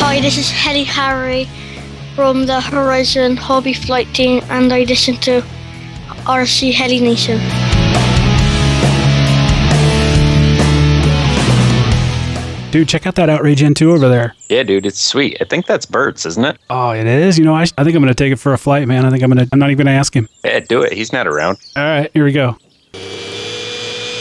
Hi, 0.00 0.20
this 0.20 0.38
is 0.38 0.50
Heli 0.50 0.84
Harry 0.84 1.46
from 2.16 2.46
the 2.46 2.58
Horizon 2.58 3.36
Hobby 3.36 3.74
Flight 3.74 4.08
Team, 4.14 4.42
and 4.48 4.72
I 4.72 4.84
listen 4.84 5.16
to 5.28 5.42
RC 6.24 6.72
Heli 6.72 7.00
Nation. 7.00 7.38
Dude, 12.74 12.88
check 12.88 13.06
out 13.06 13.14
that 13.14 13.30
Outrage 13.30 13.60
N2 13.60 13.86
over 13.86 14.08
there. 14.08 14.34
Yeah, 14.48 14.64
dude, 14.64 14.84
it's 14.84 15.00
sweet. 15.00 15.36
I 15.40 15.44
think 15.44 15.66
that's 15.66 15.86
Bert's, 15.86 16.26
isn't 16.26 16.44
it? 16.44 16.58
Oh, 16.68 16.90
it 16.90 17.06
is. 17.06 17.38
You 17.38 17.44
know, 17.44 17.54
I, 17.54 17.62
I 17.62 17.84
think 17.84 17.94
I'm 17.94 18.02
going 18.02 18.08
to 18.08 18.14
take 18.14 18.32
it 18.32 18.40
for 18.40 18.52
a 18.52 18.58
flight, 18.58 18.88
man. 18.88 19.06
I 19.06 19.10
think 19.10 19.22
I'm 19.22 19.30
going 19.30 19.46
to. 19.46 19.48
I'm 19.52 19.60
not 19.60 19.70
even 19.70 19.86
going 19.86 19.94
to 19.94 19.96
ask 19.96 20.12
him. 20.12 20.28
Yeah, 20.44 20.58
do 20.58 20.82
it. 20.82 20.92
He's 20.92 21.12
not 21.12 21.28
around. 21.28 21.58
All 21.76 21.84
right, 21.84 22.10
here 22.12 22.24
we 22.24 22.32
go. 22.32 22.56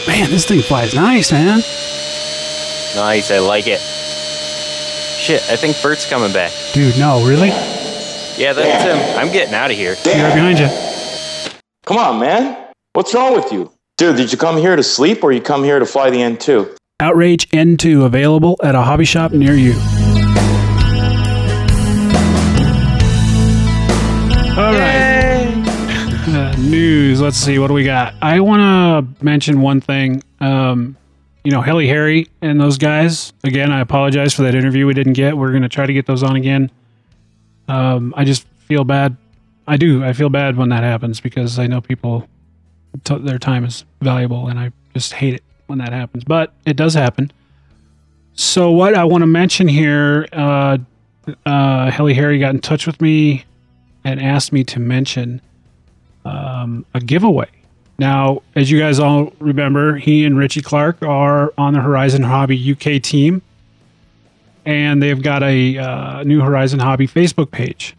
Man, 0.05 0.29
this 0.29 0.45
thing 0.45 0.61
flies 0.61 0.93
nice, 0.93 1.31
man. 1.31 1.61
Nice. 2.95 3.31
I 3.31 3.39
like 3.39 3.65
it. 3.65 3.79
Shit, 3.79 5.41
I 5.49 5.55
think 5.55 5.81
Bert's 5.81 6.07
coming 6.07 6.31
back. 6.31 6.51
Dude, 6.73 6.95
no, 6.99 7.25
really? 7.27 7.47
Yeah, 8.37 8.53
that's 8.53 8.83
him. 8.83 9.17
I'm 9.17 9.33
getting 9.33 9.55
out 9.55 9.71
of 9.71 9.77
here. 9.77 9.95
He's 9.95 10.05
right 10.05 10.31
behind 10.31 10.59
you. 10.59 10.69
Come 11.87 11.97
on, 11.97 12.19
man. 12.19 12.71
What's 12.93 13.15
wrong 13.15 13.33
with 13.33 13.51
you? 13.51 13.71
Dude, 13.97 14.15
did 14.15 14.31
you 14.31 14.37
come 14.37 14.57
here 14.57 14.75
to 14.75 14.83
sleep 14.83 15.23
or 15.23 15.31
you 15.31 15.41
come 15.41 15.63
here 15.63 15.79
to 15.79 15.87
fly 15.87 16.11
the 16.11 16.17
N2? 16.17 16.77
Outrage 17.03 17.49
N2 17.49 18.05
available 18.05 18.55
at 18.63 18.75
a 18.75 18.81
hobby 18.81 19.05
shop 19.05 19.31
near 19.31 19.55
you. 19.55 19.73
All 24.57 24.73
right. 24.73 25.09
Uh, 26.25 26.55
news. 26.57 27.19
Let's 27.21 27.35
see. 27.37 27.59
What 27.59 27.67
do 27.67 27.73
we 27.73 27.83
got? 27.83 28.15
I 28.21 28.39
want 28.39 28.61
to 29.19 29.23
mention 29.23 29.61
one 29.61 29.81
thing. 29.81 30.23
Um, 30.39 30.95
you 31.43 31.51
know, 31.51 31.61
Heli 31.61 31.85
Harry 31.89 32.27
and 32.41 32.59
those 32.59 32.77
guys. 32.79 33.33
Again, 33.43 33.71
I 33.71 33.81
apologize 33.81 34.33
for 34.33 34.41
that 34.43 34.55
interview 34.55 34.87
we 34.87 34.93
didn't 34.95 35.13
get. 35.13 35.37
We're 35.37 35.51
going 35.51 35.61
to 35.63 35.69
try 35.69 35.85
to 35.85 35.93
get 35.93 36.05
those 36.07 36.23
on 36.23 36.37
again. 36.37 36.71
Um, 37.67 38.13
I 38.17 38.23
just 38.23 38.47
feel 38.67 38.83
bad. 38.83 39.15
I 39.67 39.75
do. 39.77 40.03
I 40.03 40.13
feel 40.13 40.29
bad 40.29 40.55
when 40.55 40.69
that 40.69 40.81
happens 40.83 41.19
because 41.19 41.59
I 41.59 41.67
know 41.67 41.81
people, 41.81 42.27
t- 43.03 43.17
their 43.19 43.37
time 43.37 43.65
is 43.65 43.83
valuable, 44.01 44.47
and 44.47 44.57
I 44.57 44.71
just 44.93 45.13
hate 45.13 45.35
it 45.35 45.43
when 45.67 45.79
that 45.79 45.93
happens. 45.93 46.23
But 46.23 46.53
it 46.65 46.75
does 46.75 46.93
happen. 46.93 47.31
So 48.35 48.71
what 48.71 48.95
I 48.95 49.03
want 49.03 49.21
to 49.21 49.27
mention 49.27 49.67
here, 49.67 50.27
uh, 50.33 50.77
uh, 51.45 51.91
Heli 51.91 52.13
Harry 52.13 52.39
got 52.39 52.53
in 52.55 52.61
touch 52.61 52.87
with 52.87 52.99
me 52.99 53.45
and 54.03 54.21
asked 54.21 54.51
me 54.51 54.63
to 54.65 54.79
mention 54.79 55.41
um, 56.25 56.85
a 56.93 56.99
giveaway. 56.99 57.49
Now, 57.99 58.41
as 58.55 58.71
you 58.71 58.79
guys 58.79 58.99
all 58.99 59.31
remember, 59.39 59.97
he 59.97 60.25
and 60.25 60.37
Richie 60.37 60.61
Clark 60.61 61.03
are 61.03 61.53
on 61.57 61.73
the 61.73 61.81
Horizon 61.81 62.23
Hobby 62.23 62.71
UK 62.71 63.01
team, 63.01 63.41
and 64.65 65.01
they've 65.01 65.21
got 65.21 65.43
a 65.43 65.77
uh, 65.77 66.23
new 66.23 66.41
Horizon 66.41 66.79
Hobby 66.79 67.07
Facebook 67.07 67.51
page. 67.51 67.95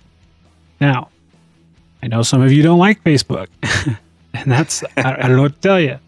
Now, 0.80 1.10
I 2.02 2.08
know 2.08 2.22
some 2.22 2.42
of 2.42 2.52
you 2.52 2.62
don't 2.62 2.78
like 2.78 3.04
Facebook, 3.04 3.46
and 4.34 4.50
that's 4.50 4.82
I, 4.96 5.14
I 5.14 5.28
don't 5.28 5.36
know 5.36 5.42
what 5.42 5.54
to 5.54 5.60
tell 5.60 5.80
you. 5.80 5.98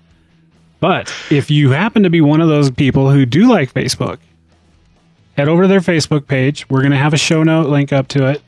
But 0.81 1.13
if 1.31 1.51
you 1.51 1.71
happen 1.71 2.03
to 2.03 2.11
be 2.11 2.21
one 2.21 2.41
of 2.41 2.49
those 2.49 2.71
people 2.71 3.11
who 3.11 3.25
do 3.25 3.49
like 3.49 3.73
Facebook, 3.73 4.19
head 5.37 5.49
over 5.49 5.63
to 5.63 5.69
their 5.69 5.81
Facebook 5.81 6.27
page. 6.27 6.69
We're 6.69 6.81
going 6.81 6.93
to 6.93 6.99
have 6.99 7.15
a 7.15 7.19
show 7.19 7.43
note 7.43 7.69
link 7.69 7.93
up 7.93 8.09
to 8.09 8.27
it. 8.31 8.43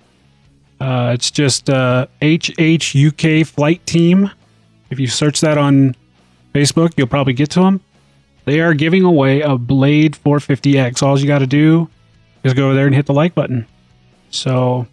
Uh, 0.80 1.12
it's 1.14 1.30
just 1.30 1.68
uh, 1.68 2.06
HHUK 2.22 3.46
Flight 3.46 3.84
Team. 3.86 4.30
If 4.90 4.98
you 5.00 5.06
search 5.06 5.40
that 5.40 5.58
on 5.58 5.94
Facebook, 6.54 6.94
you'll 6.96 7.08
probably 7.08 7.32
get 7.32 7.50
to 7.50 7.60
them. 7.60 7.80
They 8.44 8.60
are 8.60 8.72
giving 8.72 9.04
away 9.04 9.42
a 9.42 9.58
Blade 9.58 10.16
450X. 10.24 11.02
All 11.02 11.18
you 11.18 11.26
got 11.26 11.40
to 11.40 11.46
do 11.46 11.90
is 12.44 12.54
go 12.54 12.66
over 12.66 12.74
there 12.74 12.86
and 12.86 12.94
hit 12.94 13.06
the 13.06 13.12
like 13.12 13.34
button. 13.34 13.66
So, 14.30 14.86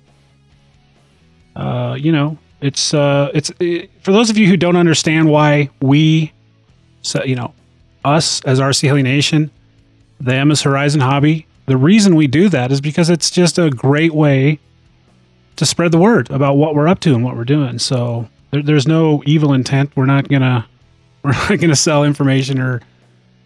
uh, 1.55 1.95
you 1.97 2.11
know, 2.11 2.37
it's 2.59 2.93
uh, 2.93 3.31
it's 3.33 3.51
it, 3.59 3.91
for 4.01 4.11
those 4.11 4.29
of 4.29 4.37
you 4.37 4.47
who 4.47 4.57
don't 4.57 4.75
understand 4.75 5.29
why 5.29 5.69
we, 5.81 6.33
so, 7.05 7.23
you 7.23 7.35
know, 7.35 7.53
us 8.03 8.41
as 8.45 8.59
RC 8.59 8.87
Heli 8.87 9.03
Nation, 9.03 9.51
them 10.19 10.49
as 10.51 10.63
Horizon 10.63 11.01
Hobby. 11.01 11.45
The 11.67 11.77
reason 11.77 12.15
we 12.15 12.25
do 12.25 12.49
that 12.49 12.71
is 12.71 12.81
because 12.81 13.09
it's 13.09 13.29
just 13.29 13.59
a 13.59 13.69
great 13.69 14.13
way 14.13 14.59
to 15.55 15.65
spread 15.65 15.91
the 15.91 15.99
word 15.99 16.29
about 16.31 16.55
what 16.55 16.73
we're 16.73 16.87
up 16.87 16.99
to 17.01 17.13
and 17.13 17.23
what 17.23 17.35
we're 17.35 17.45
doing. 17.45 17.77
So 17.77 18.27
there, 18.49 18.63
there's 18.63 18.87
no 18.87 19.21
evil 19.25 19.53
intent. 19.53 19.91
We're 19.95 20.07
not 20.07 20.27
gonna 20.27 20.67
we're 21.23 21.31
not 21.31 21.59
gonna 21.59 21.75
sell 21.75 22.03
information 22.03 22.59
or 22.59 22.81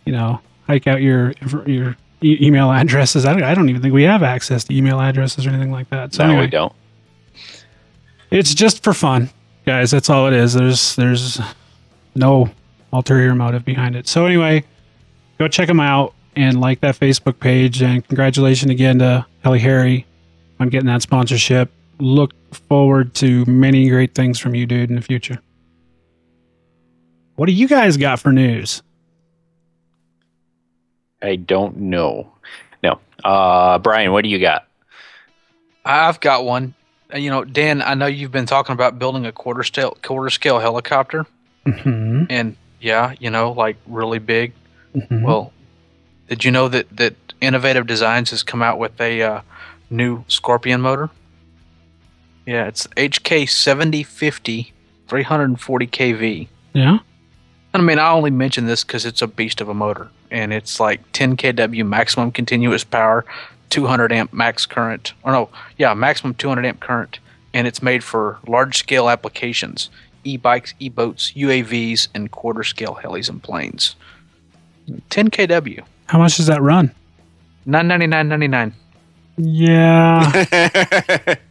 you 0.06 0.14
know 0.14 0.40
hike 0.68 0.88
out 0.88 1.02
your 1.02 1.34
your 1.66 1.98
e- 2.24 2.38
email 2.42 2.72
addresses. 2.72 3.26
I 3.26 3.34
don't, 3.34 3.44
I 3.44 3.54
don't 3.54 3.70
even 3.70 3.82
think 3.82 3.94
we 3.94 4.04
have 4.04 4.24
access 4.24 4.64
to 4.66 4.76
email 4.76 5.02
addresses 5.02 5.46
or 5.46 5.50
anything 5.50 5.72
like 5.72 5.90
that. 5.90 6.14
So 6.14 6.24
no, 6.24 6.30
anyway, 6.30 6.46
we 6.46 6.50
don't. 6.50 6.74
it's 8.32 8.54
just 8.54 8.84
for 8.84 8.94
fun, 8.94 9.30
guys. 9.66 9.92
That's 9.92 10.10
all 10.10 10.28
it 10.28 10.34
is. 10.34 10.54
There's 10.54 10.96
there's 10.96 11.40
no 12.16 12.50
ulterior 12.92 13.36
motive 13.36 13.66
behind 13.66 13.96
it. 13.96 14.08
So 14.08 14.26
anyway, 14.26 14.64
go 15.38 15.48
check 15.48 15.68
them 15.68 15.80
out 15.80 16.14
and 16.36 16.60
like 16.60 16.82
that 16.82 16.96
Facebook 16.96 17.40
page. 17.40 17.82
And 17.82 18.06
congratulations 18.08 18.72
again 18.72 19.00
to 19.00 19.26
Heli 19.44 19.60
Harry 19.60 20.06
on 20.60 20.70
getting 20.70 20.88
that 20.88 21.02
sponsorship. 21.02 21.72
Look 22.00 22.34
forward 22.54 23.14
to 23.16 23.46
many 23.46 23.90
great 23.90 24.16
things 24.16 24.40
from 24.40 24.56
you, 24.56 24.66
dude, 24.66 24.90
in 24.90 24.96
the 24.96 25.02
future. 25.02 25.40
What 27.36 27.46
do 27.46 27.54
you 27.54 27.68
guys 27.68 27.98
got 27.98 28.20
for 28.20 28.32
news? 28.32 28.82
I 31.22 31.36
don't 31.36 31.78
know. 31.78 32.32
No. 32.84 33.00
Uh, 33.24 33.80
Brian, 33.80 34.12
what 34.12 34.24
do 34.24 34.30
you 34.30 34.40
got? 34.40 34.68
I've 35.86 36.20
got 36.20 36.46
one. 36.46 36.74
You 37.14 37.30
know, 37.30 37.44
Dan, 37.44 37.82
I 37.82 37.96
know 37.96 38.06
you've 38.06 38.32
been 38.32 38.46
talking 38.46 38.74
about 38.74 39.00
building 39.00 39.26
a 39.26 39.32
quarter 39.32 39.64
scale 39.64 39.98
quarter 40.04 40.30
scale 40.30 40.60
helicopter, 40.60 41.26
hmm 41.66 42.26
and 42.30 42.56
yeah, 42.82 43.14
you 43.20 43.30
know, 43.30 43.52
like 43.52 43.78
really 43.88 44.20
big. 44.20 44.54
Mhm. 44.96 45.22
Well, 45.24 45.54
did 46.28 46.44
you 46.46 46.52
know 46.52 46.68
that 46.68 46.96
that 46.96 47.16
Innovative 47.42 47.88
Designs 47.88 48.32
has 48.32 48.44
come 48.44 48.62
out 48.62 48.78
with 48.80 49.00
a 49.00 49.22
uh, 49.22 49.42
new 49.90 50.24
Scorpion 50.28 50.82
motor? 50.82 51.10
Yeah, 52.46 52.66
it's 52.68 52.88
HK 52.98 53.48
7050 53.50 54.74
340 55.08 55.88
kV. 55.88 56.48
Yeah. 56.74 57.00
I 57.74 57.78
mean, 57.82 58.00
I 58.00 58.10
only 58.12 58.32
mention 58.32 58.66
this 58.66 58.84
because 58.84 59.06
it's 59.06 59.22
a 59.22 59.28
beast 59.28 59.62
of 59.62 59.70
a 59.70 59.74
motor, 59.74 60.10
and 60.32 60.52
it's 60.52 60.80
like 60.80 61.02
10 61.14 61.38
kW 61.38 61.86
maximum 61.86 62.32
continuous 62.32 62.84
power, 62.84 63.26
200 63.70 64.12
amp 64.12 64.34
max 64.34 64.66
current, 64.66 65.14
or 65.24 65.32
no, 65.32 65.50
yeah, 65.78 65.94
maximum 65.94 66.34
200 66.34 66.66
amp 66.66 66.80
current, 66.80 67.20
and 67.54 67.68
it's 67.68 67.82
made 67.84 68.04
for 68.04 68.40
large 68.48 68.78
scale 68.78 69.08
applications, 69.10 69.90
e-bikes, 70.24 70.74
e-boats, 70.80 71.32
UAVs, 71.34 72.08
and 72.14 72.30
quarter 72.32 72.64
scale 72.64 73.00
helis 73.02 73.30
and 73.30 73.42
planes. 73.42 73.96
10 75.10 75.30
kW, 75.30 75.84
How 76.08 76.18
much 76.20 76.38
does 76.38 76.48
that 76.48 76.62
run? 76.62 76.92
999.99. 77.68 78.74
Yeah. 79.38 81.36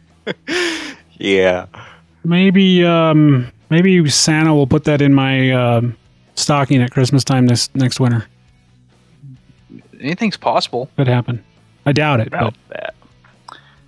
Yeah. 1.21 1.65
maybe 2.23 2.85
um 2.85 3.51
maybe 3.69 4.07
Santa 4.09 4.53
will 4.53 4.67
put 4.67 4.83
that 4.85 5.01
in 5.01 5.13
my 5.13 5.51
um, 5.51 5.97
stocking 6.35 6.81
at 6.81 6.91
Christmas 6.91 7.23
time 7.25 7.47
this 7.47 7.69
next 7.75 7.99
winter. 7.99 8.25
Anything's 9.99 10.37
possible. 10.37 10.89
Could 10.95 11.07
happen. 11.09 11.43
I 11.85 11.91
doubt 11.91 12.21
it, 12.21 12.27
About 12.27 12.53
but 12.69 12.77
that. 12.77 12.95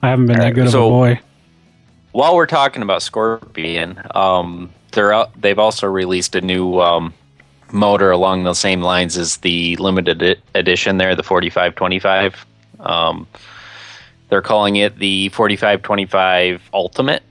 I 0.02 0.10
haven't 0.10 0.26
been 0.26 0.38
that 0.38 0.42
Alright, 0.42 0.56
good 0.56 0.66
of 0.66 0.72
so- 0.72 0.88
a 0.88 0.90
boy. 0.90 1.20
While 2.12 2.36
we're 2.36 2.46
talking 2.46 2.82
about 2.82 3.02
Scorpion, 3.02 4.02
um, 4.14 4.72
they're 4.92 5.14
out, 5.14 5.40
they've 5.40 5.60
also 5.60 5.88
released 5.88 6.36
a 6.36 6.42
new 6.42 6.80
um, 6.82 7.14
motor 7.72 8.12
along 8.12 8.44
the 8.44 8.54
same 8.54 8.82
lines 8.82 9.18
as 9.18 9.38
the 9.38 9.78
limited 9.78 10.22
edi- 10.22 10.42
edition 10.54 10.98
there, 10.98 11.16
the 11.16 11.24
4525. 11.24 12.46
Um, 12.82 13.28
they're 14.30 14.42
calling 14.42 14.76
it 14.76 14.98
the 14.98 15.30
4525 15.30 16.70
Ultimate. 16.74 17.24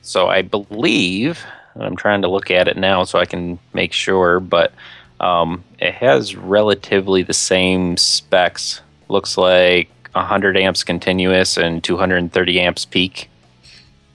So 0.00 0.28
I 0.28 0.42
believe, 0.42 1.44
I'm 1.76 1.96
trying 1.96 2.22
to 2.22 2.28
look 2.28 2.50
at 2.50 2.68
it 2.68 2.76
now 2.76 3.04
so 3.04 3.18
I 3.18 3.26
can 3.26 3.58
make 3.74 3.92
sure, 3.92 4.40
but 4.40 4.72
um, 5.20 5.62
it 5.78 5.94
has 5.94 6.34
relatively 6.34 7.22
the 7.22 7.34
same 7.34 7.98
specs. 7.98 8.80
Looks 9.08 9.36
like 9.36 9.90
100 10.12 10.56
amps 10.56 10.84
continuous 10.84 11.58
and 11.58 11.84
230 11.84 12.60
amps 12.60 12.86
peak. 12.86 13.28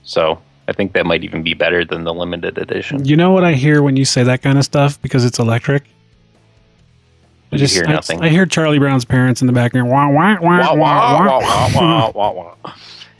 So 0.08 0.40
I 0.66 0.72
think 0.72 0.94
that 0.94 1.04
might 1.04 1.22
even 1.22 1.42
be 1.42 1.52
better 1.52 1.84
than 1.84 2.04
the 2.04 2.14
limited 2.14 2.56
edition. 2.56 3.04
You 3.04 3.14
know 3.14 3.30
what 3.30 3.44
I 3.44 3.52
hear 3.52 3.82
when 3.82 3.96
you 3.96 4.06
say 4.06 4.22
that 4.22 4.40
kind 4.40 4.56
of 4.58 4.64
stuff 4.64 5.00
because 5.02 5.24
it's 5.24 5.38
electric. 5.38 5.84
I 7.52 7.56
You 7.56 7.66
hear 7.66 7.84
I- 7.86 7.92
nothing. 7.92 8.22
I, 8.22 8.30
hear 8.30 8.46
Charlie 8.46 8.78
Brown's 8.78 9.04
parents 9.04 9.42
in 9.42 9.46
the 9.46 9.52
background. 9.52 9.90
Wah, 9.90 10.08
wah, 10.08 10.36
Wah, 10.40 10.74
wah, 10.74 10.74
wah, 10.74 10.76
wah, 10.76 11.40
wah. 11.40 11.40
wah, 11.40 11.70
wah, 11.74 12.10
wah, 12.14 12.30
wah, 12.32 12.54
wah. 12.64 12.74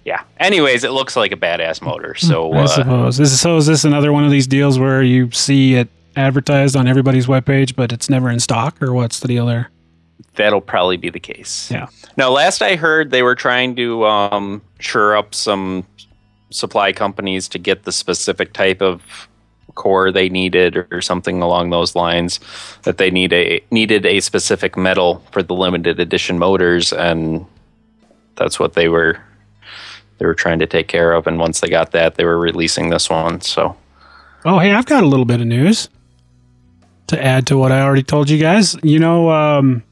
Yeah. 0.07 0.23
Anyways, 0.39 0.85
it 0.85 0.93
looks 0.93 1.15
like 1.15 1.31
a 1.33 1.37
badass 1.37 1.83
motor. 1.83 2.15
So 2.15 2.53
I 2.55 2.63
uh, 2.63 2.67
suppose. 2.67 3.21
Is, 3.21 3.39
so 3.39 3.59
is 3.59 3.67
this 3.67 3.85
another 3.85 4.11
one 4.13 4.25
of 4.25 4.31
these 4.31 4.47
deals 4.47 4.79
where 4.79 5.03
you 5.03 5.31
see 5.33 5.75
it 5.75 5.89
advertised 6.17 6.75
on 6.75 6.89
everybody's 6.89 7.27
webpage, 7.27 7.77
but 7.77 7.93
it's 7.93 8.09
never 8.09 8.31
in 8.31 8.41
stock, 8.41 8.81
or 8.83 8.95
what's 8.95 9.21
the 9.21 9.29
deal 9.29 9.45
there? 9.47 9.71
that'll 10.35 10.61
probably 10.61 10.97
be 10.97 11.11
the 11.11 11.21
case. 11.21 11.69
Yeah. 11.71 11.89
Now, 12.17 12.31
last 12.31 12.63
I 12.63 12.77
heard, 12.77 13.11
they 13.11 13.23
were 13.25 13.35
trying 13.35 13.75
to 13.77 14.07
um, 14.07 14.63
sure 14.79 15.17
up 15.17 15.35
some 15.35 15.85
supply 16.51 16.93
companies 16.93 17.49
to 17.49 17.59
get 17.59 17.85
the 17.85 17.93
specific 17.93 18.53
type 18.53 18.81
of 18.83 19.29
core 19.75 20.11
they 20.11 20.29
needed, 20.29 20.77
or 20.91 21.01
something 21.01 21.41
along 21.43 21.71
those 21.71 21.95
lines. 21.95 22.41
That 22.83 22.99
they 22.99 23.11
need 23.11 23.33
a 23.33 23.61
needed 23.71 24.07
a 24.07 24.21
specific 24.21 24.77
metal 24.77 25.23
for 25.31 25.43
the 25.43 25.55
limited 25.55 26.01
edition 26.01 26.39
motors, 26.39 26.93
and 26.93 27.47
that's 28.37 28.59
what 28.59 28.75
they 28.75 28.89
were 28.89 29.19
they 30.19 30.27
were 30.27 30.35
trying 30.35 30.59
to 30.59 30.67
take 30.67 30.89
care 30.89 31.13
of. 31.13 31.27
And 31.27 31.39
once 31.39 31.61
they 31.61 31.69
got 31.69 31.93
that, 31.93 32.17
they 32.17 32.25
were 32.25 32.39
releasing 32.39 32.91
this 32.91 33.09
one. 33.09 33.41
So 33.41 33.77
Oh, 34.45 34.59
hey, 34.59 34.73
I've 34.73 34.87
got 34.87 35.03
a 35.03 35.07
little 35.07 35.27
bit 35.27 35.41
of 35.41 35.47
news 35.47 35.89
to 37.09 37.23
add 37.23 37.47
to 37.49 37.57
what 37.59 37.71
I 37.73 37.81
already 37.83 38.03
told 38.03 38.31
you 38.31 38.39
guys. 38.39 38.77
You 38.83 38.99
know, 38.99 39.31
um, 39.31 39.83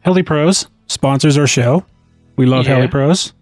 Heli 0.00 0.22
Pros 0.22 0.66
sponsors 0.86 1.36
our 1.38 1.46
show. 1.46 1.84
We 2.36 2.46
love 2.46 2.66
Yeah. 2.66 2.76
Heli 2.76 2.88
Pros. 2.88 3.32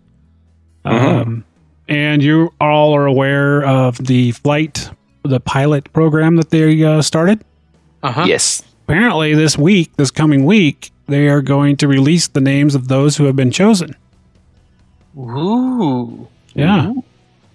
Um, 0.84 1.44
and 1.88 2.22
you 2.22 2.52
all 2.60 2.94
are 2.94 3.06
aware 3.06 3.64
of 3.64 3.98
the 3.98 4.32
flight, 4.32 4.90
the 5.22 5.40
pilot 5.40 5.92
program 5.92 6.36
that 6.36 6.50
they 6.50 6.82
uh, 6.84 7.02
started. 7.02 7.44
Uh-huh. 8.02 8.24
yes, 8.26 8.62
Apparently, 8.86 9.34
this 9.34 9.56
week, 9.56 9.96
this 9.96 10.10
coming 10.10 10.44
week, 10.44 10.90
they 11.06 11.28
are 11.28 11.40
going 11.40 11.76
to 11.78 11.88
release 11.88 12.28
the 12.28 12.40
names 12.40 12.74
of 12.74 12.88
those 12.88 13.16
who 13.16 13.24
have 13.24 13.34
been 13.34 13.50
chosen. 13.50 13.96
Ooh. 15.16 16.28
Yeah. 16.52 16.92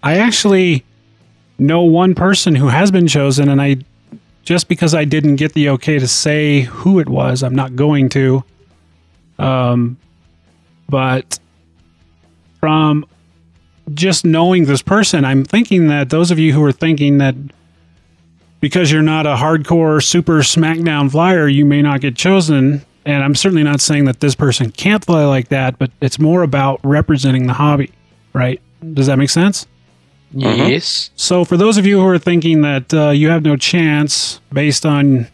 I 0.01 0.17
actually 0.17 0.83
know 1.59 1.83
one 1.83 2.15
person 2.15 2.55
who 2.55 2.69
has 2.69 2.89
been 2.89 3.07
chosen, 3.07 3.47
and 3.47 3.61
I 3.61 3.77
just 4.43 4.67
because 4.67 4.95
I 4.95 5.05
didn't 5.05 5.35
get 5.35 5.53
the 5.53 5.69
okay 5.69 5.99
to 5.99 6.07
say 6.07 6.61
who 6.61 6.97
it 6.97 7.07
was, 7.07 7.43
I'm 7.43 7.53
not 7.53 7.75
going 7.75 8.09
to. 8.09 8.43
Um, 9.37 9.97
but 10.89 11.37
from 12.59 13.05
just 13.93 14.25
knowing 14.25 14.65
this 14.65 14.81
person, 14.81 15.25
I'm 15.25 15.43
thinking 15.45 15.87
that 15.87 16.09
those 16.09 16.31
of 16.31 16.39
you 16.39 16.53
who 16.53 16.63
are 16.63 16.71
thinking 16.71 17.17
that 17.19 17.35
because 18.59 18.91
you're 18.91 19.01
not 19.01 19.25
a 19.25 19.35
hardcore 19.35 20.03
super 20.03 20.39
SmackDown 20.39 21.11
flyer, 21.11 21.47
you 21.47 21.65
may 21.65 21.81
not 21.81 22.01
get 22.01 22.15
chosen. 22.15 22.85
And 23.05 23.23
I'm 23.23 23.35
certainly 23.35 23.63
not 23.63 23.79
saying 23.81 24.05
that 24.05 24.19
this 24.19 24.35
person 24.35 24.71
can't 24.71 25.03
fly 25.03 25.23
like 25.25 25.47
that, 25.49 25.79
but 25.79 25.91
it's 26.01 26.19
more 26.19 26.43
about 26.43 26.79
representing 26.83 27.47
the 27.47 27.53
hobby, 27.53 27.91
right? 28.33 28.61
Does 28.93 29.07
that 29.07 29.17
make 29.17 29.29
sense? 29.29 29.65
Yes. 30.31 31.09
So, 31.15 31.43
for 31.43 31.57
those 31.57 31.77
of 31.77 31.85
you 31.85 31.99
who 31.99 32.07
are 32.07 32.19
thinking 32.19 32.61
that 32.61 32.93
uh, 32.93 33.09
you 33.09 33.29
have 33.29 33.41
no 33.41 33.55
chance 33.55 34.41
based 34.53 34.85
on 34.85 35.27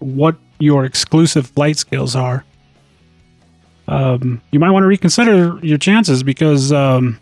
what 0.00 0.36
your 0.58 0.84
exclusive 0.84 1.46
flight 1.48 1.76
skills 1.76 2.16
are, 2.16 2.44
um, 3.86 4.40
you 4.50 4.58
might 4.58 4.70
want 4.70 4.82
to 4.82 4.88
reconsider 4.88 5.58
your 5.62 5.78
chances 5.78 6.22
because, 6.24 6.72
um, 6.72 7.20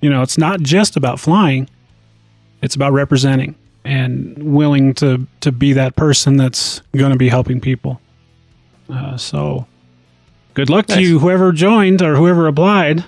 you 0.00 0.10
know, 0.10 0.22
it's 0.22 0.38
not 0.38 0.60
just 0.60 0.96
about 0.96 1.20
flying; 1.20 1.68
it's 2.62 2.74
about 2.74 2.92
representing 2.92 3.54
and 3.84 4.36
willing 4.54 4.94
to 4.94 5.26
to 5.40 5.52
be 5.52 5.72
that 5.74 5.96
person 5.96 6.36
that's 6.36 6.80
going 6.96 7.12
to 7.12 7.18
be 7.18 7.28
helping 7.28 7.60
people. 7.60 8.00
Uh, 8.88 9.16
so, 9.16 9.66
good 10.54 10.70
luck 10.70 10.86
to 10.86 11.00
you, 11.00 11.18
whoever 11.18 11.52
joined 11.52 12.02
or 12.02 12.16
whoever 12.16 12.46
applied. 12.46 13.04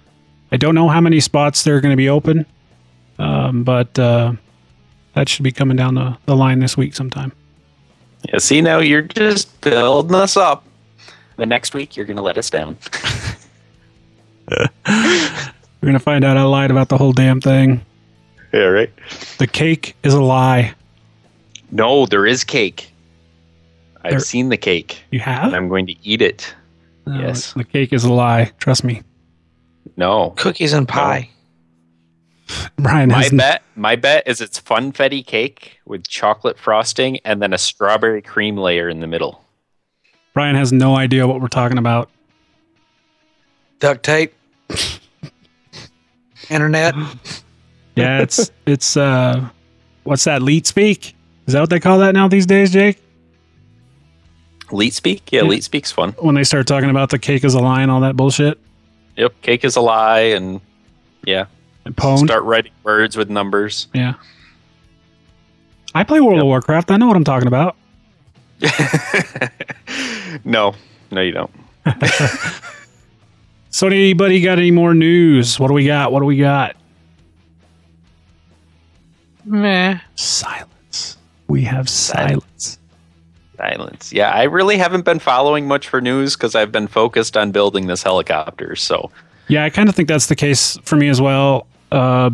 I 0.53 0.57
don't 0.57 0.75
know 0.75 0.89
how 0.89 1.01
many 1.01 1.19
spots 1.19 1.65
there 1.65 1.77
are 1.77 1.81
going 1.81 1.93
to 1.93 1.97
be 1.97 2.09
open. 2.11 2.47
Um, 3.19 3.65
but 3.65 3.99
uh, 3.99 4.33
that 5.15 5.29
should 5.29 5.45
be 5.45 5.53
coming 5.53 5.77
down 5.77 5.95
the, 5.95 6.17
the 6.27 6.37
line 6.37 6.59
this 6.59 6.77
week 6.77 6.95
sometime. 6.95 7.33
yeah. 8.29 8.39
See, 8.39 8.61
now 8.61 8.79
you're 8.79 9.03
just 9.03 9.61
building 9.61 10.15
us 10.15 10.37
up. 10.37 10.65
The 11.37 11.47
next 11.47 11.73
week, 11.73 11.97
you're 11.97 12.05
going 12.07 12.17
to 12.19 12.23
let 12.23 12.37
us 12.37 12.51
down. 12.51 12.77
We're 15.83 15.87
going 15.87 15.95
to 15.95 15.99
find 15.99 16.25
out 16.25 16.37
I 16.37 16.45
lied 16.45 16.71
about 16.71 16.89
the 16.89 16.97
whole 16.97 17.13
damn 17.13 17.41
thing. 17.41 17.85
Yeah, 18.53 18.61
right. 18.61 18.91
The 19.39 19.49
cake 19.49 19.97
is 20.05 20.15
a 20.15 20.23
lie. 20.23 20.75
No, 21.73 22.07
there 22.07 22.25
is 22.25 22.45
cake. 22.45 22.93
I've 24.05 24.11
There- 24.13 24.21
seen 24.21 24.49
the 24.49 24.57
cake, 24.57 25.03
You 25.11 25.19
have? 25.21 25.45
and 25.47 25.57
I'm 25.57 25.69
going 25.69 25.87
to 25.87 25.95
eat 26.05 26.23
it. 26.23 26.55
No, 27.07 27.19
yes. 27.21 27.53
The 27.55 27.65
cake 27.65 27.93
is 27.93 28.05
a 28.05 28.13
lie. 28.13 28.53
Trust 28.59 28.85
me. 28.85 29.03
No, 29.97 30.31
Cookies 30.37 30.73
and 30.73 30.87
pie. 30.87 31.29
Brian 32.77 33.09
my 33.09 33.23
has 33.25 33.33
bet. 33.33 33.63
My 33.75 33.97
bet 33.97 34.27
is 34.29 34.41
it's 34.41 34.61
funfetti 34.61 35.27
cake 35.27 35.81
with 35.85 36.07
chocolate 36.07 36.59
frosting 36.59 37.19
and 37.25 37.43
then 37.43 37.53
a 37.53 37.59
strawberry 37.59 38.23
cream 38.23 38.57
layer 38.57 38.89
in 38.89 39.01
the 39.01 39.07
middle. 39.07 39.43
Brian 40.35 40.55
has 40.57 40.73
no 40.73 40.95
idea 40.97 41.27
what 41.27 41.41
we're 41.41 41.49
talking 41.49 41.79
about. 41.79 42.09
Duct 43.81 44.05
tape. 44.05 44.33
Internet. 46.51 46.95
Yeah, 47.95 48.23
it's 48.23 48.51
it's 48.65 48.97
uh 48.97 49.51
what's 50.05 50.25
that? 50.25 50.41
Leet 50.41 50.67
speak? 50.67 51.15
Is 51.47 51.53
that 51.53 51.61
what 51.61 51.69
they 51.69 51.79
call 51.79 51.99
that 51.99 52.15
now 52.15 52.27
these 52.27 52.47
days, 52.47 52.71
Jake? 52.73 52.99
Leet 54.71 54.95
speak, 54.95 55.31
yeah, 55.31 55.43
Yeah. 55.43 55.49
leet 55.49 55.63
speak's 55.63 55.93
fun. 55.93 56.13
When 56.19 56.35
they 56.35 56.45
start 56.45 56.67
talking 56.67 56.89
about 56.89 57.11
the 57.11 57.19
cake 57.19 57.45
is 57.45 57.53
a 57.53 57.61
lie 57.61 57.83
and 57.83 57.91
all 57.91 58.01
that 58.01 58.17
bullshit. 58.17 58.59
Yep, 59.19 59.43
cake 59.43 59.63
is 59.63 59.77
a 59.77 59.83
lie, 59.83 60.21
and 60.21 60.63
yeah, 61.25 61.45
And 61.85 61.95
pwned. 61.95 62.25
start 62.25 62.45
writing 62.45 62.73
words 62.83 63.15
with 63.15 63.29
numbers. 63.29 63.89
Yeah. 63.93 64.15
I 65.95 66.03
play 66.03 66.23
World 66.23 66.39
of 66.41 66.47
Warcraft. 66.47 66.91
I 66.91 66.97
know 66.97 67.09
what 67.09 67.17
I'm 67.17 67.25
talking 67.25 67.47
about. 67.49 67.77
no, 70.45 70.75
no, 71.11 71.21
you 71.21 71.33
don't. 71.33 71.51
So 73.73 73.87
anybody 73.87 74.41
got 74.43 74.59
any 74.59 74.71
more 74.71 74.93
news? 74.95 75.59
What 75.59 75.69
do 75.69 75.75
we 75.75 75.87
got? 75.87 76.13
What 76.13 76.21
do 76.21 76.27
we 76.27 76.37
got? 76.37 76.77
Meh. 79.47 79.99
Silence. 80.15 81.17
We 81.49 81.63
have 81.63 81.89
silence. 81.89 82.79
Silence. 83.57 84.13
Yeah, 84.13 84.31
I 84.31 84.43
really 84.45 84.77
haven't 84.77 85.07
been 85.07 85.19
following 85.19 85.67
much 85.67 85.89
for 85.89 86.03
news 86.03 86.37
because 86.37 86.55
I've 86.55 86.71
been 86.71 86.87
focused 86.87 87.35
on 87.35 87.51
building 87.51 87.87
this 87.87 88.03
helicopter. 88.03 88.77
So 88.77 89.11
Yeah, 89.49 89.65
I 89.65 89.71
kind 89.71 89.89
of 89.89 89.95
think 89.95 90.07
that's 90.07 90.27
the 90.27 90.37
case 90.37 90.77
for 90.85 90.97
me 90.97 91.09
as 91.09 91.21
well. 91.21 91.67
Uh, 91.91 92.31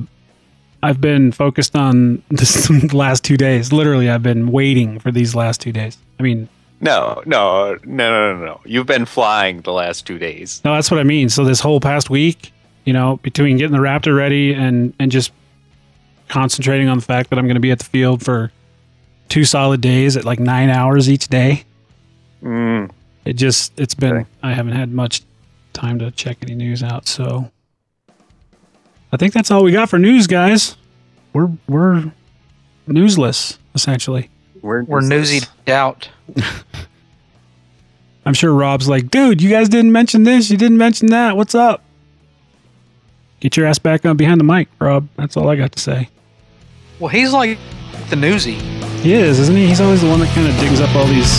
I've 0.83 1.01
been 1.01 1.31
focused 1.31 1.77
on 1.77 2.20
this 2.31 2.68
last 2.92 3.22
two 3.22 3.37
days. 3.37 3.72
Literally, 3.72 4.11
I've 4.11 4.24
been 4.24 4.51
waiting 4.51 4.98
for 4.98 5.12
these 5.12 5.37
last 5.37 5.61
two 5.61 5.72
days. 5.72 5.98
I 6.18 6.24
mean, 6.24 6.48
no, 6.81 7.23
no, 7.27 7.77
no, 7.85 8.11
no, 8.11 8.35
no, 8.37 8.45
no. 8.45 8.61
You've 8.64 8.87
been 8.87 9.05
flying 9.07 9.61
the 9.62 9.73
last 9.73 10.07
two 10.07 10.19
days. 10.19 10.61
no, 10.64 10.75
that's 10.75 10.91
what 10.91 11.01
I 11.01 11.05
mean. 11.05 11.29
So 11.29 11.45
this 11.45 11.61
whole 11.61 11.81
past 11.81 12.09
week, 12.11 12.53
you 12.85 12.93
know, 12.93 13.17
between 13.23 13.57
getting 13.59 13.73
the 13.73 13.83
Raptor 13.83 14.17
ready 14.17 14.53
and 14.55 14.95
and 14.99 15.11
just 15.11 15.33
concentrating 16.29 16.88
on 16.88 16.99
the 16.99 17.05
fact 17.05 17.31
that 17.31 17.38
I'm 17.38 17.47
going 17.47 17.55
to 17.57 17.61
be 17.61 17.71
at 17.71 17.79
the 17.79 17.85
field 17.85 18.23
for 18.25 18.53
two 19.29 19.45
solid 19.45 19.81
days 19.81 20.17
at 20.17 20.25
like 20.25 20.38
nine 20.38 20.71
hours 20.71 21.09
each 21.11 21.29
day. 21.29 21.64
Mm, 22.43 22.91
It 23.25 23.35
just 23.35 23.73
it's 23.79 23.95
been 23.95 24.17
Okay. 24.19 24.27
I 24.43 24.53
haven't 24.53 24.75
had 24.75 24.93
much 24.93 25.23
time 25.73 25.99
to 25.99 26.11
check 26.11 26.38
any 26.43 26.55
news 26.55 26.83
out, 26.83 27.07
so 27.09 27.51
I 29.12 29.17
think 29.17 29.33
that's 29.33 29.51
all 29.51 29.62
we 29.64 29.73
got 29.73 29.88
for 29.88 29.99
news, 29.99 30.27
guys. 30.27 30.77
We're 31.33 31.51
we're 31.69 32.12
newsless 32.87 33.59
essentially. 33.75 34.31
We're 34.62 34.83
We're 34.85 35.01
newsy 35.01 35.47
out. 35.66 36.09
I'm 38.27 38.35
sure 38.35 38.53
Rob's 38.53 38.88
like, 38.88 39.11
dude, 39.11 39.40
you 39.40 39.49
guys 39.49 39.68
didn't 39.68 39.92
mention 39.92 40.25
this, 40.25 40.51
you 40.51 40.57
didn't 40.57 40.77
mention 40.79 41.09
that. 41.09 41.37
What's 41.37 41.55
up? 41.55 41.83
Get 43.40 43.57
your 43.57 43.66
ass 43.66 43.79
back 43.79 44.05
on 44.05 44.16
behind 44.16 44.40
the 44.40 44.44
mic, 44.44 44.68
Rob. 44.81 45.09
That's 45.16 45.37
all 45.37 45.49
I 45.49 45.57
got 45.57 45.73
to 45.73 45.79
say. 45.79 46.09
Well, 46.99 47.09
he's 47.09 47.33
like 47.33 47.59
the 48.11 48.16
newsy. 48.16 48.55
He 49.01 49.14
is, 49.14 49.38
isn't 49.38 49.55
he? 49.55 49.66
He's 49.66 49.81
always 49.81 50.03
the 50.03 50.09
one 50.09 50.18
that 50.21 50.35
kind 50.35 50.49
of 50.49 50.59
digs 50.59 50.81
up 50.81 50.94
all 50.97 51.07
these. 51.07 51.31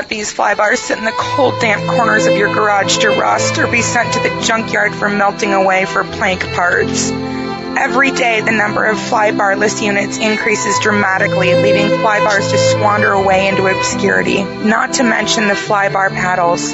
Let 0.00 0.08
these 0.08 0.32
flybars 0.32 0.78
sit 0.78 0.96
in 0.96 1.04
the 1.04 1.12
cold, 1.12 1.60
damp 1.60 1.84
corners 1.84 2.24
of 2.24 2.34
your 2.34 2.50
garage 2.54 2.96
to 2.96 3.10
rust 3.10 3.58
or 3.58 3.70
be 3.70 3.82
sent 3.82 4.14
to 4.14 4.20
the 4.20 4.42
junkyard 4.46 4.94
for 4.94 5.10
melting 5.10 5.52
away 5.52 5.84
for 5.84 6.04
plank 6.04 6.40
parts. 6.54 7.10
Every 7.10 8.10
day, 8.10 8.40
the 8.40 8.50
number 8.50 8.86
of 8.86 8.96
flybarless 8.96 9.82
units 9.82 10.16
increases 10.16 10.78
dramatically, 10.80 11.52
leaving 11.52 11.88
flybars 11.98 12.50
to 12.50 12.56
squander 12.56 13.12
away 13.12 13.48
into 13.48 13.66
obscurity. 13.66 14.42
Not 14.42 14.94
to 14.94 15.02
mention 15.02 15.48
the 15.48 15.54
flybar 15.54 16.08
paddles, 16.08 16.72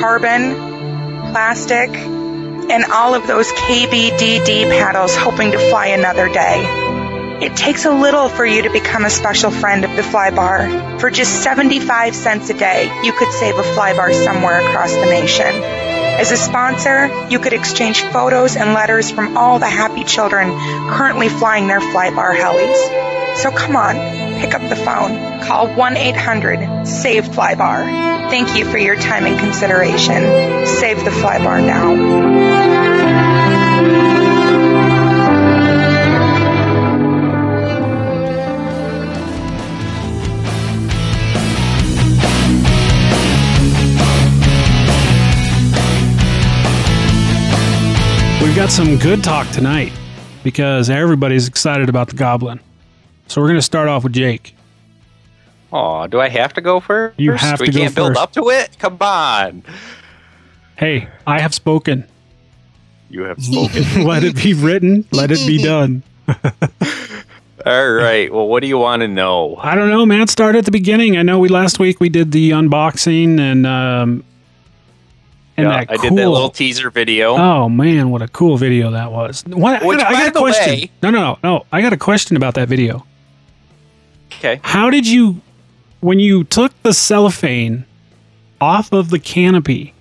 carbon, 0.00 0.56
plastic, 1.30 1.90
and 1.94 2.84
all 2.86 3.14
of 3.14 3.28
those 3.28 3.46
KBDD 3.52 4.68
paddles 4.70 5.14
hoping 5.14 5.52
to 5.52 5.58
fly 5.70 5.86
another 5.86 6.26
day. 6.28 6.85
It 7.38 7.54
takes 7.54 7.84
a 7.84 7.90
little 7.90 8.30
for 8.30 8.46
you 8.46 8.62
to 8.62 8.70
become 8.70 9.04
a 9.04 9.10
special 9.10 9.50
friend 9.50 9.84
of 9.84 9.94
the 9.94 10.00
Flybar. 10.00 10.98
For 11.00 11.10
just 11.10 11.42
75 11.42 12.14
cents 12.14 12.48
a 12.48 12.54
day, 12.54 12.90
you 13.04 13.12
could 13.12 13.30
save 13.30 13.58
a 13.58 13.62
Flybar 13.62 14.14
somewhere 14.24 14.66
across 14.66 14.94
the 14.94 15.04
nation. 15.04 15.46
As 15.46 16.32
a 16.32 16.36
sponsor, 16.38 17.10
you 17.28 17.38
could 17.38 17.52
exchange 17.52 18.00
photos 18.00 18.56
and 18.56 18.72
letters 18.72 19.10
from 19.10 19.36
all 19.36 19.58
the 19.58 19.68
happy 19.68 20.04
children 20.04 20.48
currently 20.88 21.28
flying 21.28 21.66
their 21.66 21.80
Flybar 21.80 22.34
helis. 22.34 23.36
So 23.36 23.50
come 23.50 23.76
on, 23.76 23.96
pick 24.40 24.54
up 24.54 24.66
the 24.70 24.76
phone. 24.76 25.42
Call 25.42 25.68
1-800-SAVE-FLYBAR. 25.68 28.30
Thank 28.30 28.56
you 28.56 28.64
for 28.64 28.78
your 28.78 28.96
time 28.96 29.26
and 29.26 29.38
consideration. 29.38 30.64
Save 30.64 31.04
the 31.04 31.10
Flybar 31.10 31.60
now. 31.66 33.25
Got 48.56 48.70
some 48.70 48.96
good 48.96 49.22
talk 49.22 49.46
tonight 49.50 49.92
because 50.42 50.88
everybody's 50.88 51.46
excited 51.46 51.90
about 51.90 52.08
the 52.08 52.16
Goblin. 52.16 52.58
So 53.26 53.42
we're 53.42 53.48
going 53.48 53.58
to 53.58 53.62
start 53.62 53.86
off 53.86 54.02
with 54.02 54.14
Jake. 54.14 54.56
Oh, 55.70 56.06
do 56.06 56.22
I 56.22 56.30
have 56.30 56.54
to 56.54 56.62
go 56.62 56.80
first? 56.80 57.20
You 57.20 57.32
have 57.32 57.60
we 57.60 57.66
to 57.66 57.72
go 57.72 57.78
can't 57.80 57.94
build 57.94 58.16
up 58.16 58.32
to 58.32 58.48
it. 58.48 58.78
Come 58.78 58.96
on. 59.02 59.62
Hey, 60.78 61.06
I 61.26 61.38
have 61.38 61.52
spoken. 61.54 62.06
You 63.10 63.24
have 63.24 63.38
spoken. 63.44 64.04
let 64.04 64.24
it 64.24 64.36
be 64.36 64.54
written. 64.54 65.06
Let 65.12 65.30
it 65.30 65.46
be 65.46 65.62
done. 65.62 66.02
All 67.66 67.92
right. 67.92 68.32
Well, 68.32 68.48
what 68.48 68.62
do 68.62 68.68
you 68.68 68.78
want 68.78 69.02
to 69.02 69.08
know? 69.08 69.56
I 69.56 69.74
don't 69.74 69.90
know, 69.90 70.06
man. 70.06 70.28
Start 70.28 70.56
at 70.56 70.64
the 70.64 70.70
beginning. 70.70 71.18
I 71.18 71.22
know 71.22 71.38
we 71.38 71.50
last 71.50 71.78
week 71.78 72.00
we 72.00 72.08
did 72.08 72.32
the 72.32 72.52
unboxing 72.52 73.38
and 73.38 73.66
um 73.66 74.24
and 75.56 75.66
Yeah, 75.68 75.76
I 75.76 75.84
cool. 75.86 75.96
did 76.10 76.12
that 76.18 76.28
little 76.28 76.50
teaser 76.50 76.90
video. 76.90 77.36
Oh 77.36 77.68
man, 77.68 78.10
what 78.10 78.22
a 78.22 78.28
cool 78.28 78.56
video 78.56 78.90
that 78.92 79.10
was! 79.12 79.42
What, 79.46 79.84
Which, 79.84 79.98
I 79.98 80.02
got, 80.02 80.06
I 80.06 80.12
got 80.18 80.28
a 80.28 80.32
the 80.32 80.38
question. 80.40 80.72
way- 80.74 80.90
no, 81.02 81.10
no, 81.10 81.20
no, 81.20 81.38
no. 81.42 81.66
I 81.72 81.80
got 81.82 81.92
a 81.92 81.96
question 81.96 82.36
about 82.36 82.54
that 82.54 82.68
video. 82.68 83.06
Okay. 84.32 84.60
How 84.62 84.90
did 84.90 85.06
you, 85.06 85.40
when 86.00 86.18
you 86.18 86.44
took 86.44 86.72
the 86.82 86.92
cellophane 86.92 87.86
off 88.60 88.92
of 88.92 89.10
the 89.10 89.18
canopy, 89.18 89.94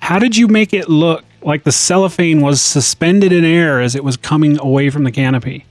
how 0.00 0.18
did 0.18 0.36
you 0.36 0.46
make 0.46 0.72
it 0.72 0.88
look 0.88 1.24
like 1.42 1.64
the 1.64 1.72
cellophane 1.72 2.40
was 2.40 2.60
suspended 2.60 3.32
in 3.32 3.44
air 3.44 3.80
as 3.80 3.94
it 3.96 4.04
was 4.04 4.16
coming 4.16 4.58
away 4.60 4.90
from 4.90 5.04
the 5.04 5.10
canopy? 5.12 5.64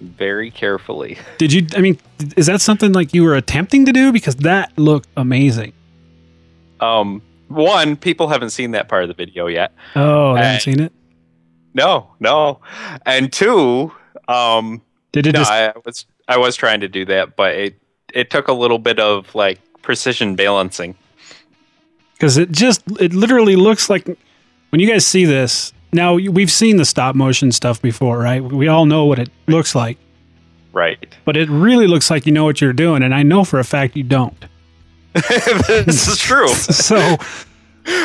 Very 0.00 0.50
carefully. 0.50 1.16
Did 1.38 1.52
you? 1.52 1.64
I 1.76 1.80
mean, 1.80 1.96
is 2.36 2.46
that 2.46 2.60
something 2.60 2.92
like 2.92 3.14
you 3.14 3.22
were 3.22 3.36
attempting 3.36 3.86
to 3.86 3.92
do? 3.92 4.10
Because 4.10 4.34
that 4.36 4.76
looked 4.76 5.08
amazing. 5.16 5.72
Um, 6.80 7.22
one, 7.54 7.96
people 7.96 8.28
haven't 8.28 8.50
seen 8.50 8.72
that 8.72 8.88
part 8.88 9.02
of 9.02 9.08
the 9.08 9.14
video 9.14 9.46
yet. 9.46 9.72
Oh, 9.96 10.32
I 10.32 10.40
Uh, 10.40 10.42
haven't 10.42 10.60
seen 10.62 10.80
it. 10.80 10.92
No, 11.74 12.10
no. 12.20 12.60
And 13.06 13.32
two, 13.32 13.92
um, 14.28 14.82
Did 15.12 15.26
it 15.26 15.32
no, 15.32 15.40
just? 15.40 15.50
I 15.52 15.72
was 15.84 16.06
I 16.28 16.36
was 16.38 16.54
trying 16.56 16.80
to 16.80 16.88
do 16.88 17.04
that, 17.06 17.36
but 17.36 17.54
it 17.54 17.74
it 18.12 18.30
took 18.30 18.48
a 18.48 18.52
little 18.52 18.78
bit 18.78 18.98
of 18.98 19.34
like 19.34 19.58
precision 19.82 20.36
balancing. 20.36 20.94
because 22.14 22.36
it 22.38 22.52
just 22.52 22.82
it 23.00 23.12
literally 23.14 23.56
looks 23.56 23.88
like 23.90 24.06
when 24.70 24.80
you 24.80 24.86
guys 24.86 25.04
see 25.06 25.24
this 25.24 25.72
now 25.92 26.14
we've 26.14 26.50
seen 26.52 26.76
the 26.76 26.84
stop 26.84 27.14
motion 27.16 27.50
stuff 27.50 27.82
before 27.82 28.18
right 28.18 28.42
we 28.42 28.68
all 28.68 28.86
know 28.86 29.04
what 29.06 29.18
it 29.18 29.28
looks 29.48 29.74
like 29.74 29.98
Right. 30.72 31.14
but 31.24 31.36
it 31.36 31.50
really 31.50 31.86
looks 31.88 32.10
like 32.10 32.24
you 32.24 32.32
know 32.32 32.44
what 32.44 32.60
you're 32.60 32.72
doing 32.72 33.02
and 33.02 33.12
i 33.14 33.22
know 33.24 33.42
for 33.44 33.58
a 33.58 33.64
fact 33.64 33.96
you 33.96 34.04
don't 34.04 34.44
this 35.84 36.08
is 36.08 36.18
true. 36.18 36.48
so 36.48 37.16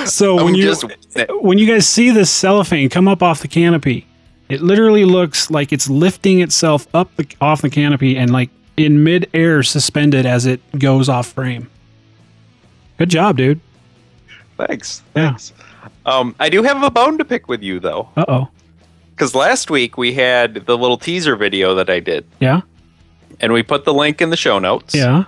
so 0.05 0.43
when 0.43 0.55
you 0.55 0.63
just 0.63 0.83
when 1.41 1.57
you 1.57 1.67
guys 1.67 1.87
see 1.87 2.09
this 2.09 2.29
cellophane 2.29 2.89
come 2.89 3.07
up 3.07 3.21
off 3.21 3.41
the 3.41 3.47
canopy 3.47 4.05
it 4.49 4.61
literally 4.61 5.05
looks 5.05 5.51
like 5.51 5.71
it's 5.71 5.89
lifting 5.89 6.39
itself 6.39 6.87
up 6.93 7.15
the, 7.15 7.27
off 7.41 7.61
the 7.61 7.69
canopy 7.69 8.17
and 8.17 8.31
like 8.31 8.49
in 8.75 9.03
mid-air 9.03 9.61
suspended 9.63 10.25
as 10.25 10.45
it 10.45 10.61
goes 10.79 11.09
off 11.09 11.27
frame 11.27 11.69
good 12.97 13.09
job 13.09 13.37
dude 13.37 13.59
thanks. 14.57 15.03
Yeah. 15.15 15.29
Thanks. 15.29 15.53
Um, 16.05 16.35
I 16.39 16.49
do 16.49 16.63
have 16.63 16.81
a 16.81 16.89
bone 16.89 17.17
to 17.17 17.25
pick 17.25 17.47
with 17.47 17.61
you 17.61 17.79
though, 17.79 18.09
uh-oh 18.17 18.49
because 19.11 19.35
last 19.35 19.69
week 19.69 19.97
we 19.97 20.13
had 20.13 20.65
the 20.65 20.77
little 20.77 20.97
teaser 20.97 21.35
video 21.35 21.75
that 21.75 21.89
I 21.89 21.99
did, 21.99 22.25
yeah 22.39 22.61
and 23.39 23.53
we 23.53 23.61
put 23.61 23.85
the 23.85 23.93
link 23.93 24.21
in 24.21 24.29
the 24.31 24.37
show 24.37 24.57
notes. 24.59 24.95
yeah 24.95 25.25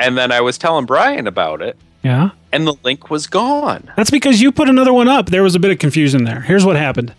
And 0.00 0.16
then 0.18 0.32
I 0.32 0.40
was 0.40 0.58
telling 0.58 0.86
Brian 0.86 1.26
about 1.26 1.62
it, 1.62 1.76
yeah 2.02 2.30
and 2.52 2.66
the 2.66 2.74
link 2.82 3.10
was 3.10 3.26
gone. 3.26 3.90
That's 3.96 4.10
because 4.10 4.40
you 4.40 4.52
put 4.52 4.68
another 4.68 4.92
one 4.92 5.08
up. 5.08 5.26
There 5.26 5.42
was 5.42 5.54
a 5.54 5.58
bit 5.58 5.70
of 5.70 5.78
confusion 5.78 6.24
there. 6.24 6.40
Here's 6.40 6.64
what 6.64 6.76
happened. 6.76 7.14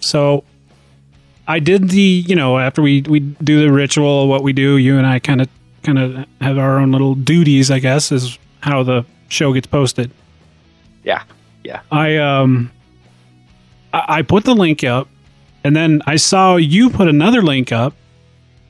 So 0.00 0.44
I 1.46 1.58
did 1.58 1.90
the, 1.90 2.00
you 2.00 2.36
know, 2.36 2.58
after 2.58 2.82
we 2.82 3.02
we 3.02 3.20
do 3.20 3.60
the 3.60 3.72
ritual, 3.72 4.28
what 4.28 4.42
we 4.42 4.52
do, 4.52 4.76
you 4.76 4.96
and 4.98 5.06
I 5.06 5.18
kind 5.18 5.40
of 5.40 5.48
kind 5.82 5.98
of 5.98 6.26
have 6.40 6.58
our 6.58 6.78
own 6.78 6.92
little 6.92 7.14
duties, 7.14 7.70
I 7.70 7.78
guess, 7.78 8.12
is 8.12 8.38
how 8.60 8.82
the 8.82 9.04
show 9.28 9.52
gets 9.52 9.66
posted. 9.66 10.10
Yeah. 11.04 11.22
Yeah. 11.64 11.80
I 11.90 12.16
um 12.16 12.70
I, 13.92 14.04
I 14.08 14.22
put 14.22 14.44
the 14.44 14.54
link 14.54 14.84
up 14.84 15.08
and 15.64 15.74
then 15.74 16.02
I 16.06 16.16
saw 16.16 16.56
you 16.56 16.90
put 16.90 17.08
another 17.08 17.42
link 17.42 17.72
up. 17.72 17.94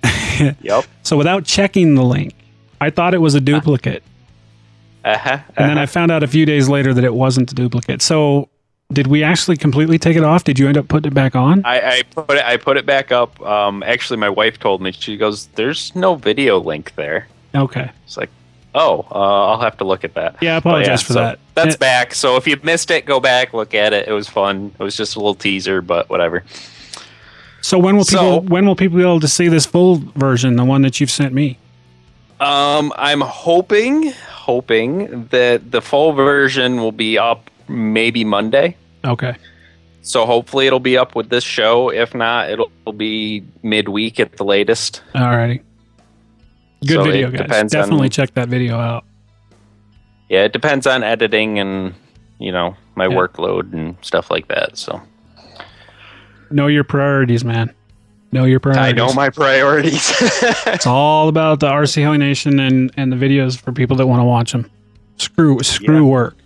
Yep. 0.60 0.84
So 1.02 1.16
without 1.16 1.44
checking 1.44 1.96
the 1.96 2.04
link, 2.04 2.32
I 2.80 2.90
thought 2.90 3.14
it 3.14 3.18
was 3.18 3.34
a 3.34 3.40
duplicate. 3.40 4.02
Uh-huh. 5.04 5.38
And 5.56 5.70
then 5.70 5.78
I 5.78 5.86
found 5.86 6.10
out 6.10 6.22
a 6.22 6.26
few 6.26 6.44
days 6.44 6.68
later 6.68 6.92
that 6.92 7.04
it 7.04 7.14
wasn't 7.14 7.50
a 7.52 7.54
duplicate. 7.54 8.02
So 8.02 8.48
did 8.92 9.06
we 9.06 9.22
actually 9.22 9.56
completely 9.56 9.98
take 9.98 10.16
it 10.16 10.24
off? 10.24 10.44
Did 10.44 10.58
you 10.58 10.66
end 10.68 10.76
up 10.76 10.88
putting 10.88 11.10
it 11.10 11.14
back 11.14 11.36
on? 11.36 11.64
I, 11.64 11.98
I 11.98 12.02
put 12.02 12.36
it 12.36 12.44
I 12.44 12.56
put 12.56 12.76
it 12.76 12.86
back 12.86 13.12
up. 13.12 13.40
Um, 13.42 13.82
actually, 13.82 14.16
my 14.18 14.28
wife 14.30 14.58
told 14.58 14.80
me 14.82 14.92
she 14.92 15.16
goes, 15.16 15.46
"There's 15.54 15.94
no 15.94 16.14
video 16.14 16.58
link 16.58 16.94
there." 16.96 17.28
Okay. 17.54 17.90
It's 18.04 18.16
like, 18.16 18.30
oh, 18.74 19.06
uh, 19.10 19.14
I'll 19.48 19.60
have 19.60 19.76
to 19.78 19.84
look 19.84 20.04
at 20.04 20.14
that. 20.14 20.36
Yeah, 20.40 20.54
I 20.54 20.56
apologize 20.58 21.02
for 21.02 21.14
so 21.14 21.20
that. 21.20 21.38
That's 21.54 21.74
Eh, 21.74 21.78
back. 21.78 22.14
So 22.14 22.36
if 22.36 22.46
you 22.46 22.58
missed 22.62 22.90
it, 22.90 23.04
go 23.06 23.20
back, 23.20 23.52
look 23.54 23.74
at 23.74 23.92
it. 23.92 24.08
It 24.08 24.12
was 24.12 24.28
fun. 24.28 24.72
It 24.78 24.82
was 24.82 24.96
just 24.96 25.16
a 25.16 25.18
little 25.18 25.34
teaser, 25.34 25.80
but 25.80 26.08
whatever. 26.08 26.44
So 27.60 27.78
when 27.78 27.96
will 27.96 28.04
people 28.04 28.40
So- 28.42 28.48
when 28.48 28.66
will 28.66 28.76
people 28.76 28.96
be 28.98 29.02
able 29.02 29.20
to 29.20 29.28
see 29.28 29.48
this 29.48 29.66
full 29.66 29.96
version, 30.16 30.56
the 30.56 30.64
one 30.64 30.82
that 30.82 31.00
you've 31.00 31.10
sent 31.10 31.34
me? 31.34 31.58
Um, 32.40 32.92
I'm 32.96 33.20
hoping, 33.20 34.12
hoping 34.30 35.26
that 35.30 35.70
the 35.72 35.80
full 35.82 36.12
version 36.12 36.76
will 36.76 36.92
be 36.92 37.18
up 37.18 37.50
maybe 37.68 38.24
Monday. 38.24 38.76
Okay. 39.04 39.34
So 40.02 40.24
hopefully 40.24 40.66
it'll 40.66 40.78
be 40.80 40.96
up 40.96 41.14
with 41.14 41.28
this 41.30 41.44
show. 41.44 41.90
If 41.90 42.14
not, 42.14 42.48
it'll, 42.50 42.70
it'll 42.82 42.92
be 42.92 43.44
midweek 43.62 44.20
at 44.20 44.36
the 44.36 44.44
latest. 44.44 45.02
Alrighty. 45.14 45.62
Good 46.86 46.94
So 46.94 47.02
video, 47.04 47.30
guys. 47.30 47.40
depends 47.40 47.74
on- 47.74 47.80
Definitely 47.82 48.08
check 48.08 48.34
that 48.34 48.48
video 48.48 48.78
out. 48.78 49.04
Yeah, 50.28 50.44
it 50.44 50.52
depends 50.52 50.86
on 50.86 51.02
editing 51.02 51.58
and 51.58 51.94
you 52.38 52.52
know 52.52 52.76
my 52.94 53.06
Yeah. 53.06 53.16
workload 53.16 53.72
and 53.72 53.96
stuff 54.02 54.30
like 54.30 54.48
that. 54.48 54.76
So 54.78 55.00
Know 56.50 56.66
your 56.68 56.84
priorities, 56.84 57.44
man. 57.44 57.74
Know 58.30 58.44
your 58.44 58.60
priorities. 58.60 58.92
I 58.92 58.92
know 58.92 59.12
my 59.14 59.30
priorities. 59.30 60.12
It's 60.66 60.86
all 60.86 61.28
about 61.28 61.60
the 61.60 61.66
RC 61.68 62.02
Heli 62.02 62.18
Nation 62.18 62.60
and 62.60 62.92
and 62.96 63.10
the 63.10 63.16
videos 63.16 63.58
for 63.58 63.72
people 63.72 63.96
that 63.96 64.06
want 64.06 64.20
to 64.20 64.24
watch 64.24 64.52
them. 64.52 64.70
screw 65.16 65.62
screw 65.62 66.04
Yeah. 66.04 66.10
work. 66.10 66.36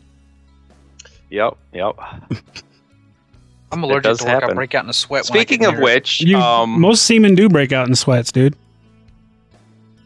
Yep, 1.31 1.57
yep. 1.73 1.95
I'm 3.73 3.83
allergic 3.83 4.03
does 4.05 4.19
to 4.19 4.27
work. 4.27 4.45
I 4.45 4.53
break 4.53 4.75
out 4.75 4.85
in 4.85 4.91
a 4.91 4.93
sweat. 4.93 5.25
Speaking 5.25 5.65
of 5.65 5.75
near 5.75 5.83
which, 5.83 6.21
You 6.21 6.37
um, 6.37 6.79
most 6.79 7.05
seamen 7.05 7.35
do 7.35 7.49
break 7.49 7.73
out 7.73 7.89
in 7.89 7.95
sweats, 7.95 8.31
dude. 8.31 8.55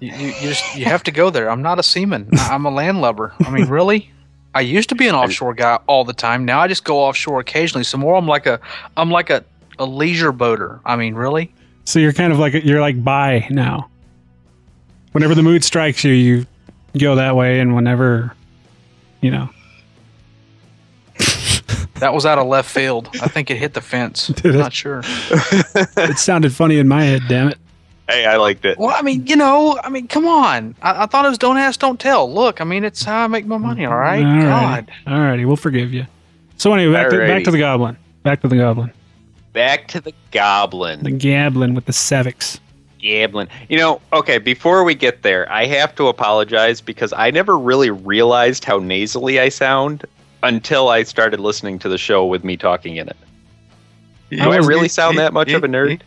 you, 0.00 0.12
you, 0.12 0.26
you 0.28 0.32
just 0.40 0.76
you 0.76 0.84
have 0.84 1.02
to 1.02 1.10
go 1.10 1.30
there. 1.30 1.50
I'm 1.50 1.62
not 1.62 1.78
a 1.78 1.82
seaman. 1.82 2.28
I- 2.32 2.54
I'm 2.54 2.64
a 2.64 2.70
landlubber. 2.70 3.34
I 3.44 3.50
mean, 3.50 3.66
really. 3.68 4.10
I 4.54 4.60
used 4.60 4.88
to 4.88 4.94
be 4.94 5.08
an 5.08 5.14
offshore 5.22 5.52
guy 5.54 5.78
all 5.88 6.04
the 6.04 6.14
time. 6.14 6.44
Now 6.46 6.60
I 6.60 6.68
just 6.68 6.84
go 6.84 7.00
offshore 7.00 7.40
occasionally. 7.40 7.84
So 7.84 7.98
more, 7.98 8.14
I'm 8.16 8.26
like 8.28 8.46
a 8.46 8.60
I'm 8.96 9.10
like 9.10 9.28
a, 9.30 9.44
a 9.78 9.84
leisure 9.84 10.32
boater. 10.32 10.80
I 10.86 10.96
mean, 10.96 11.14
really. 11.14 11.52
So 11.86 11.98
you're 11.98 12.12
kind 12.12 12.32
of 12.32 12.38
like 12.38 12.52
you're 12.64 12.80
like 12.80 13.02
bi 13.02 13.46
now. 13.50 13.88
Whenever 15.12 15.34
the 15.34 15.42
mood 15.42 15.64
strikes 15.64 16.04
you, 16.04 16.12
you 16.12 16.46
go 16.98 17.14
that 17.14 17.34
way, 17.34 17.60
and 17.60 17.74
whenever, 17.74 18.34
you 19.22 19.30
know, 19.30 19.48
That 22.00 22.12
was 22.12 22.26
out 22.26 22.38
of 22.38 22.46
left 22.46 22.70
field. 22.70 23.08
I 23.22 23.28
think 23.28 23.50
it 23.50 23.56
hit 23.56 23.72
the 23.72 23.80
fence. 23.80 24.26
Did 24.26 24.54
it? 24.54 24.58
Not 24.58 24.74
sure. 24.74 25.00
it 25.04 26.18
sounded 26.18 26.52
funny 26.52 26.78
in 26.78 26.88
my 26.88 27.04
head. 27.04 27.22
Damn 27.28 27.48
it! 27.48 27.58
hey, 28.08 28.26
I 28.26 28.36
liked 28.36 28.64
it. 28.64 28.78
Well, 28.78 28.94
I 28.94 29.02
mean, 29.02 29.26
you 29.26 29.36
know, 29.36 29.78
I 29.82 29.88
mean, 29.88 30.06
come 30.06 30.26
on. 30.26 30.76
I, 30.82 31.04
I 31.04 31.06
thought 31.06 31.24
it 31.24 31.28
was 31.28 31.38
don't 31.38 31.56
ask, 31.56 31.80
don't 31.80 31.98
tell. 31.98 32.32
Look, 32.32 32.60
I 32.60 32.64
mean, 32.64 32.84
it's 32.84 33.02
how 33.02 33.24
I 33.24 33.26
make 33.26 33.46
my 33.46 33.56
money. 33.56 33.84
All 33.84 33.96
right. 33.96 34.24
Alrighty. 34.24 34.42
God. 34.42 34.90
Alrighty, 35.06 35.46
we'll 35.46 35.56
forgive 35.56 35.92
you. 35.92 36.06
So 36.56 36.72
anyway, 36.72 36.92
back 36.92 37.10
to, 37.10 37.18
back 37.18 37.44
to 37.44 37.50
the 37.50 37.58
goblin. 37.58 37.96
Back 38.22 38.42
to 38.42 38.48
the 38.48 38.56
goblin. 38.56 38.92
Back 39.56 39.88
to 39.88 40.02
the 40.02 40.12
goblin. 40.32 41.02
The 41.02 41.12
gablin 41.12 41.74
with 41.74 41.86
the 41.86 41.92
cervix. 41.94 42.60
Gablin. 43.00 43.48
You 43.70 43.78
know, 43.78 44.02
okay, 44.12 44.36
before 44.36 44.84
we 44.84 44.94
get 44.94 45.22
there, 45.22 45.50
I 45.50 45.64
have 45.64 45.94
to 45.94 46.08
apologize 46.08 46.82
because 46.82 47.14
I 47.14 47.30
never 47.30 47.56
really 47.56 47.88
realized 47.88 48.66
how 48.66 48.76
nasally 48.76 49.40
I 49.40 49.48
sound 49.48 50.04
until 50.42 50.90
I 50.90 51.04
started 51.04 51.40
listening 51.40 51.78
to 51.78 51.88
the 51.88 51.96
show 51.96 52.26
with 52.26 52.44
me 52.44 52.58
talking 52.58 52.96
in 52.96 53.08
it. 53.08 53.16
Do 54.30 54.40
I 54.40 54.58
was- 54.58 54.66
really 54.66 54.88
sound 54.88 55.16
that 55.16 55.32
much 55.32 55.50
of 55.52 55.64
a 55.64 55.68
nerd? 55.68 56.02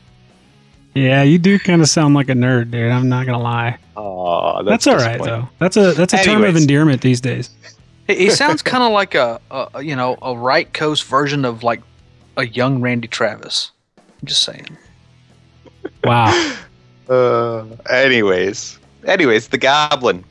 Yeah, 0.93 1.23
you 1.23 1.39
do 1.39 1.57
kind 1.57 1.81
of 1.81 1.89
sound 1.89 2.13
like 2.13 2.29
a 2.29 2.33
nerd, 2.33 2.69
dude. 2.69 2.91
I'm 2.91 3.09
not 3.09 3.25
gonna 3.25 3.41
lie. 3.41 3.79
Oh, 3.97 4.61
That's, 4.63 4.85
that's, 4.85 4.87
all 4.87 5.07
right 5.07 5.19
though. 5.19 5.49
That's 5.57 5.75
a 5.75 5.93
that's 5.93 6.13
a 6.13 6.23
term 6.23 6.43
of 6.43 6.55
endearment 6.55 7.01
these 7.01 7.19
days. 7.19 7.49
He, 8.05 8.15
he 8.15 8.29
sounds 8.29 8.61
kind 8.61 8.83
of 8.83 8.91
like 8.91 9.15
a, 9.15 9.41
a, 9.49 9.81
you 9.81 9.95
know, 9.95 10.19
a 10.21 10.37
right 10.37 10.71
coast 10.71 11.05
version 11.05 11.45
of 11.45 11.63
like 11.63 11.81
a 12.39 12.47
young 12.47 12.81
Randy 12.81 13.07
Travis. 13.07 13.71
I'm 13.97 14.25
just 14.25 14.43
saying. 14.43 14.65
Wow. 16.03 16.55
Uh, 17.09 17.65
anyways, 17.89 18.77
anyways, 19.07 19.47
the 19.47 19.57
goblin. 19.57 20.23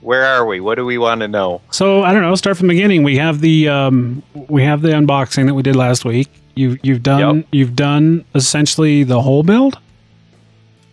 Where 0.00 0.24
are 0.24 0.46
we? 0.46 0.58
What 0.58 0.76
do 0.76 0.86
we 0.86 0.96
want 0.96 1.20
to 1.20 1.28
know? 1.28 1.60
So 1.70 2.02
I 2.02 2.14
don't 2.14 2.22
know. 2.22 2.34
Start 2.34 2.56
from 2.56 2.68
the 2.68 2.72
beginning. 2.72 3.02
We 3.02 3.18
have 3.18 3.42
the 3.42 3.68
um, 3.68 4.22
we 4.48 4.62
have 4.62 4.80
the 4.80 4.88
unboxing 4.88 5.44
that 5.44 5.52
we 5.52 5.62
did 5.62 5.76
last 5.76 6.06
week. 6.06 6.30
You 6.54 6.78
you've 6.82 7.02
done 7.02 7.36
Yep. 7.36 7.46
you've 7.52 7.76
done 7.76 8.24
essentially 8.34 9.04
the 9.04 9.20
whole 9.20 9.42
build. 9.42 9.78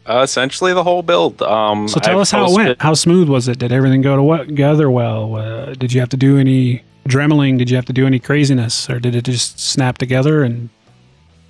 Uh, 0.05 0.19
essentially, 0.21 0.73
the 0.73 0.83
whole 0.83 1.01
build. 1.01 1.41
Um, 1.41 1.87
So 1.87 2.01
tell 2.01 2.15
I've 2.15 2.21
us 2.23 2.31
how 2.31 2.51
it 2.51 2.53
went. 2.53 2.81
How 2.81 2.93
smooth 2.93 3.29
was 3.29 3.47
it? 3.47 3.57
Did 3.57 3.71
everything 3.71 4.01
go 4.01 4.17
to 4.17 4.23
what 4.23 4.47
together 4.47 4.91
well? 4.91 5.35
Uh, 5.35 5.73
did 5.75 5.93
you 5.93 6.01
have 6.01 6.09
to 6.09 6.17
do 6.17 6.37
any 6.37 6.83
dremeling? 7.07 7.57
Did 7.57 7.69
you 7.69 7.75
have 7.75 7.85
to 7.85 7.93
do 7.93 8.05
any 8.05 8.19
craziness, 8.19 8.89
or 8.89 8.99
did 8.99 9.15
it 9.15 9.25
just 9.25 9.59
snap 9.59 9.97
together? 9.97 10.43
And 10.43 10.69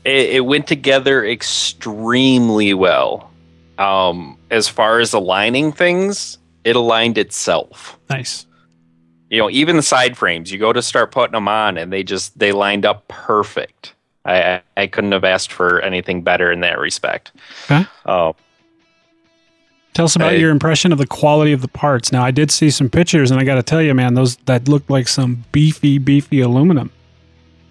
it, 0.06 0.30
it 0.30 0.46
went 0.46 0.68
together 0.68 1.26
extremely 1.26 2.74
well. 2.74 3.32
Um, 3.78 4.38
as 4.52 4.68
far 4.68 5.00
as 5.00 5.14
aligning 5.14 5.72
things, 5.72 6.38
it 6.64 6.76
aligned 6.76 7.18
itself. 7.18 7.98
nice. 8.10 8.46
You 9.30 9.38
know, 9.38 9.50
even 9.50 9.78
the 9.78 9.82
side 9.82 10.18
frames, 10.18 10.52
you 10.52 10.60
go 10.60 10.74
to 10.74 10.82
start 10.82 11.14
putting 11.14 11.32
them 11.32 11.48
on, 11.48 11.78
and 11.78 11.92
they 11.92 12.04
just 12.04 12.38
they 12.38 12.52
lined 12.52 12.86
up 12.86 13.08
perfect. 13.08 13.96
I 14.26 14.56
I, 14.56 14.62
I 14.76 14.88
couldn't 14.88 15.14
have 15.14 15.24
asked 15.24 15.54
for 15.54 15.80
anything 15.82 16.22
better 16.22 16.52
in 16.52 16.60
that 16.60 16.78
respect. 16.80 17.32
Okay. 17.64 17.86
Oh, 18.06 18.36
Tell 19.94 20.06
us 20.06 20.16
about 20.16 20.32
Hey. 20.34 20.40
your 20.40 20.52
impression 20.52 20.92
of 20.94 20.98
the 20.98 21.06
quality 21.08 21.52
of 21.52 21.62
the 21.62 21.68
parts. 21.68 22.12
Now 22.12 22.24
I 22.24 22.32
did 22.32 22.50
see 22.52 22.70
some 22.70 22.90
pictures, 22.90 23.30
and 23.30 23.40
I 23.40 23.44
got 23.44 23.56
to 23.56 23.64
tell 23.64 23.82
you, 23.82 23.94
man, 23.94 24.14
those 24.14 24.38
that 24.46 24.68
looked 24.70 24.90
like 24.90 25.08
some 25.08 25.44
beefy, 25.52 25.98
beefy 25.98 26.40
aluminum. 26.40 26.92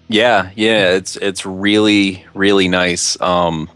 Yeah, 0.07 0.49
yeah, 0.55 0.89
it's 0.91 1.15
it's 1.17 1.45
really 1.45 2.23
really 2.33 2.67
nice. 2.67 3.19
Um, 3.21 3.69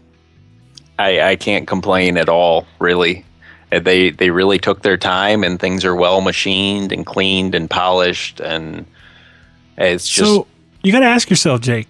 I 0.98 1.20
I 1.32 1.36
can't 1.36 1.66
complain 1.66 2.16
at 2.16 2.28
all. 2.28 2.66
Really, 2.78 3.24
Uh, 3.72 3.80
they 3.80 4.10
they 4.10 4.30
really 4.30 4.58
took 4.58 4.82
their 4.82 4.96
time, 4.98 5.42
and 5.42 5.58
things 5.58 5.84
are 5.84 5.96
well 5.96 6.20
machined 6.20 6.92
and 6.92 7.04
cleaned 7.04 7.54
and 7.54 7.68
polished, 7.68 8.38
and 8.40 8.84
it's 9.78 10.08
just 10.08 10.30
so 10.30 10.46
you 10.84 10.92
got 10.92 11.00
to 11.00 11.06
ask 11.06 11.28
yourself, 11.30 11.62
Jake, 11.62 11.88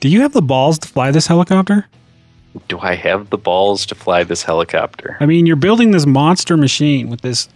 do 0.00 0.08
you 0.08 0.20
have 0.20 0.32
the 0.34 0.42
balls 0.42 0.78
to 0.80 0.88
fly 0.88 1.10
this 1.10 1.28
helicopter? 1.28 1.86
Do 2.68 2.78
I 2.78 2.94
have 2.94 3.30
the 3.30 3.38
balls 3.38 3.84
to 3.86 3.94
fly 3.94 4.22
this 4.24 4.42
helicopter? 4.42 5.16
I 5.20 5.26
mean, 5.26 5.46
you're 5.46 5.56
building 5.56 5.90
this 5.90 6.06
monster 6.06 6.56
machine 6.56 7.08
with 7.10 7.20
this 7.22 7.48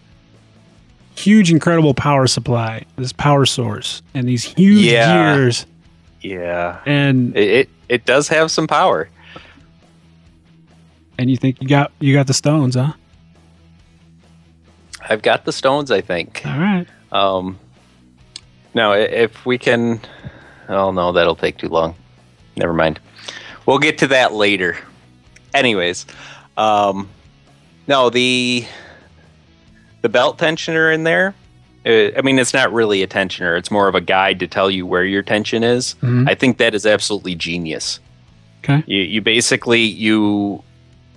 huge, 1.15 1.51
incredible 1.51 1.95
power 1.95 2.27
supply, 2.27 2.85
this 2.97 3.13
power 3.13 3.47
source, 3.47 4.03
and 4.15 4.29
these 4.29 4.45
huge 4.45 4.85
Yeah. 4.85 5.35
gears. 5.35 5.67
Yeah, 6.21 6.81
And 6.85 7.37
it, 7.37 7.49
it 7.49 7.69
it 7.89 8.05
does 8.05 8.27
have 8.29 8.51
some 8.51 8.67
power. 8.67 9.09
and 11.17 11.31
you 11.31 11.37
think 11.37 11.61
you 11.63 11.69
got 11.69 11.93
you 12.01 12.13
got 12.15 12.27
the 12.27 12.35
stones, 12.35 12.75
huh? 12.75 12.93
I've 15.09 15.23
got 15.23 15.45
the 15.45 15.53
stones, 15.53 15.91
I 15.91 16.01
think. 16.01 16.43
All 16.45 16.59
right. 16.59 16.87
Um, 17.13 17.59
now 18.75 18.93
if 18.93 19.47
we 19.47 19.59
can, 19.59 20.01
oh 20.69 20.91
no, 20.91 21.13
that'll 21.13 21.37
take 21.37 21.57
too 21.59 21.69
long. 21.69 21.95
Never 22.57 22.73
mind. 22.75 22.99
We'll 23.65 23.79
get 23.79 23.99
to 23.99 24.07
that 24.09 24.33
later. 24.35 24.77
Anyways, 25.55 26.07
um, 26.57 27.09
no, 27.87 28.11
the 28.11 28.65
the 30.03 30.09
belt 30.09 30.39
tensioner 30.39 30.93
in 30.95 31.05
there. 31.05 31.35
Uh, 31.87 32.11
I 32.17 32.23
mean, 32.23 32.39
it's 32.39 32.53
not 32.55 32.73
really 32.73 33.03
a 33.03 33.07
tensioner. 33.07 33.59
It's 33.59 33.71
more 33.71 33.89
of 33.89 33.95
a 33.95 34.01
guide 34.01 34.41
to 34.41 34.47
tell 34.47 34.71
you 34.71 34.85
where 34.87 35.05
your 35.05 35.23
tension 35.23 35.63
is. 35.65 35.95
Mhm. 36.03 36.29
I 36.29 36.35
think 36.35 36.59
that 36.59 36.75
is 36.75 36.85
absolutely 36.87 37.35
genius. 37.35 38.01
Okay. 38.65 38.83
You 38.87 39.03
you 39.03 39.21
basically 39.21 39.83
you 39.83 40.63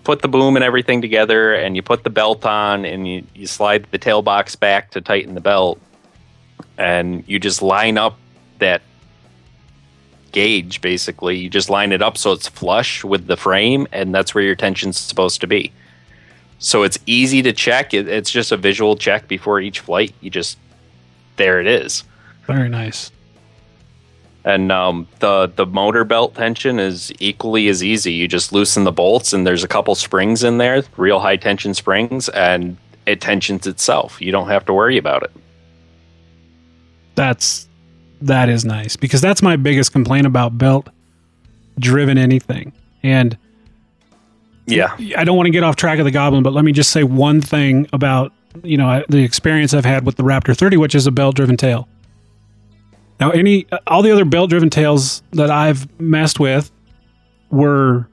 put 0.03 0.21
the 0.21 0.27
boom 0.27 0.55
and 0.55 0.63
everything 0.65 1.01
together, 1.01 1.53
and 1.53 1.75
you 1.75 1.81
put 1.81 2.03
the 2.03 2.09
belt 2.09 2.45
on, 2.45 2.85
and 2.85 3.07
you, 3.07 3.23
you 3.35 3.45
slide 3.45 3.85
the 3.91 3.97
tail 3.99 4.21
box 4.23 4.55
back 4.55 4.89
to 4.91 5.01
tighten 5.01 5.35
the 5.35 5.41
belt, 5.41 5.79
and 6.77 7.23
you 7.27 7.37
just 7.39 7.61
line 7.61 7.97
up 7.97 8.17
that 8.59 8.81
gauge. 10.31 10.81
Basically, 10.81 11.37
you 11.37 11.49
just 11.49 11.69
line 11.69 11.91
it 11.91 12.01
up 12.01 12.17
so 12.17 12.31
it's 12.31 12.47
flush 12.47 13.03
with 13.03 13.27
the 13.27 13.37
frame, 13.37 13.87
and 13.91 14.13
that's 14.13 14.33
where 14.33 14.43
your 14.43 14.55
tension's 14.55 14.97
supposed 14.97 15.41
to 15.41 15.47
be. 15.47 15.71
So 16.59 16.83
it's 16.83 16.99
easy 17.05 17.41
to 17.41 17.53
check. 17.53 17.93
It, 17.93 18.07
it's 18.07 18.29
just 18.29 18.51
a 18.51 18.57
visual 18.57 18.95
check 18.95 19.27
before 19.27 19.59
each 19.59 19.79
flight. 19.79 20.13
You 20.21 20.29
just 20.29 20.57
there 21.37 21.59
it 21.59 21.67
is. 21.67 22.03
Very 22.45 22.69
nice. 22.69 23.11
And 24.43 24.71
um, 24.71 25.07
the 25.19 25.51
the 25.55 25.65
motor 25.65 26.03
belt 26.03 26.35
tension 26.35 26.79
is 26.79 27.11
equally 27.19 27.67
as 27.67 27.83
easy. 27.83 28.13
You 28.13 28.27
just 28.27 28.51
loosen 28.51 28.83
the 28.83 28.91
bolts, 28.91 29.33
and 29.33 29.45
there's 29.45 29.63
a 29.63 29.67
couple 29.67 29.93
springs 29.95 30.43
in 30.43 30.57
there, 30.57 30.83
real 30.97 31.19
high 31.19 31.37
tension 31.37 31.73
springs, 31.73 32.29
and 32.29 32.77
it 33.05 33.21
tensions 33.21 33.67
itself. 33.67 34.21
You 34.21 34.31
don't 34.31 34.47
have 34.47 34.65
to 34.65 34.73
worry 34.73 34.97
about 34.97 35.23
it. 35.23 35.31
That's 37.15 37.67
that 38.21 38.49
is 38.49 38.65
nice 38.65 38.95
because 38.95 39.21
that's 39.21 39.41
my 39.41 39.55
biggest 39.55 39.91
complaint 39.91 40.27
about 40.27 40.57
belt 40.57 40.89
driven 41.79 42.17
anything. 42.17 42.73
And 43.03 43.37
Yeah, 44.67 44.95
I 45.17 45.23
don't 45.23 45.35
want 45.35 45.47
to 45.47 45.51
get 45.51 45.63
off 45.63 45.75
track 45.75 45.99
of 45.99 46.05
the 46.05 46.11
Goblin, 46.11 46.43
but 46.43 46.53
let 46.53 46.63
me 46.63 46.71
just 46.71 46.91
say 46.91 47.03
one 47.03 47.41
thing 47.41 47.87
about 47.93 48.31
you 48.63 48.77
know 48.77 49.03
the 49.09 49.23
experience 49.23 49.73
I've 49.73 49.85
had 49.85 50.05
with 50.05 50.15
the 50.15 50.23
Raptor 50.23 50.55
30, 50.55 50.77
which 50.77 50.95
is 50.95 51.07
a 51.07 51.11
belt-driven 51.11 51.57
tail. 51.57 51.87
Now, 53.19 53.31
any 53.31 53.67
all 53.87 54.01
the 54.01 54.11
other 54.11 54.25
belt-driven 54.25 54.69
tails 54.69 55.23
that 55.31 55.51
I've 55.51 55.87
messed 55.99 56.39
with 56.39 56.71
were 57.49 58.07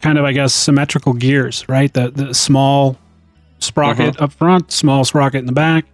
kind 0.00 0.18
of, 0.18 0.24
I 0.24 0.32
guess, 0.32 0.54
symmetrical 0.54 1.12
gears, 1.12 1.68
right? 1.68 1.92
The 1.92 2.10
the 2.10 2.34
small 2.34 2.96
sprocket 3.58 4.14
mm-hmm. 4.14 4.24
up 4.24 4.32
front, 4.32 4.72
small 4.72 5.04
sprocket 5.04 5.40
in 5.40 5.46
the 5.46 5.52
back. 5.52 5.86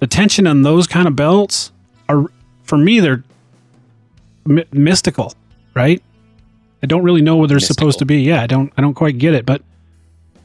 The 0.00 0.06
tension 0.06 0.46
on 0.46 0.62
those 0.62 0.86
kind 0.86 1.06
of 1.06 1.14
belts 1.14 1.72
are, 2.08 2.24
for 2.70 2.78
me, 2.78 3.00
they're 3.00 3.22
my- 4.46 4.64
mystical, 4.72 5.34
right? 5.74 6.00
I 6.82 6.86
don't 6.86 7.02
really 7.02 7.20
know 7.20 7.36
what 7.36 7.48
they're 7.50 7.60
supposed 7.60 7.98
to 7.98 8.06
be. 8.06 8.22
Yeah, 8.22 8.40
I 8.42 8.46
don't 8.46 8.72
I 8.78 8.80
don't 8.80 8.94
quite 8.94 9.18
get 9.18 9.34
it. 9.34 9.44
But 9.44 9.60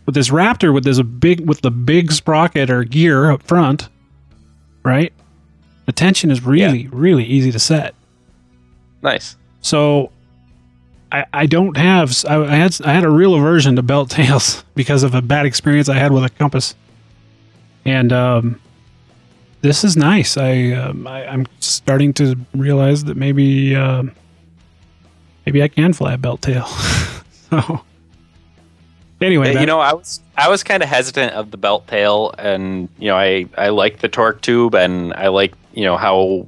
with 0.05 0.15
this 0.15 0.29
Raptor, 0.29 0.73
with 0.73 0.83
this 0.83 1.01
big 1.01 1.47
with 1.47 1.61
the 1.61 1.71
big 1.71 2.11
sprocket 2.11 2.69
or 2.69 2.83
gear 2.83 3.31
up 3.31 3.41
front, 3.43 3.87
right? 4.83 5.13
The 5.85 5.91
tension 5.93 6.31
is 6.31 6.43
really 6.43 6.87
really 6.87 7.23
easy 7.23 7.51
to 7.53 7.59
set. 7.59 7.95
nice. 9.01 9.37
So 9.61 10.11
I 11.11 11.25
I 11.31 11.45
don't 11.45 11.77
have 11.77 12.11
I, 12.27 12.35
I 12.43 12.55
had 12.55 12.75
I 12.83 12.91
had 12.91 13.03
a 13.05 13.09
real 13.09 13.33
aversion 13.35 13.75
to 13.77 13.81
belt 13.83 14.09
tails 14.09 14.65
because 14.75 15.03
of 15.03 15.15
a 15.15 15.21
bad 15.21 15.45
experience 15.45 15.87
I 15.89 15.95
had 15.97 16.11
with 16.11 16.23
a 16.25 16.29
compass. 16.29 16.75
And 17.85 18.11
um 18.11 18.59
this 19.65 19.83
is 19.83 19.97
nice. 19.97 20.37
I, 20.37 20.71
um, 20.73 21.07
I 21.07 21.25
I'm 21.25 21.47
starting 21.59 22.13
to 22.13 22.37
realize 22.53 23.03
that 23.05 23.17
maybe 23.17 23.75
um, 23.75 24.11
maybe 25.45 25.63
I 25.63 25.67
can 25.67 25.91
fly 25.93 26.13
a 26.13 26.17
belt 26.17 26.41
tail. 26.41 26.65
so 27.49 27.81
anyway, 29.21 29.55
Uh, 29.55 29.59
you 29.59 29.65
know, 29.65 29.79
I 29.79 29.93
was 29.93 30.21
I 30.37 30.49
was 30.49 30.63
kind 30.63 30.83
of 30.83 30.89
hesitant 30.89 31.33
of 31.33 31.49
the 31.51 31.57
belt 31.57 31.87
tail, 31.87 32.33
and 32.37 32.89
you 32.99 33.07
know, 33.07 33.17
I 33.17 33.47
I 33.57 33.69
like 33.69 33.99
the 33.99 34.07
torque 34.07 34.41
tube, 34.41 34.75
and 34.75 35.13
I 35.13 35.29
like 35.29 35.53
you 35.73 35.83
know 35.83 35.97
how 35.97 36.45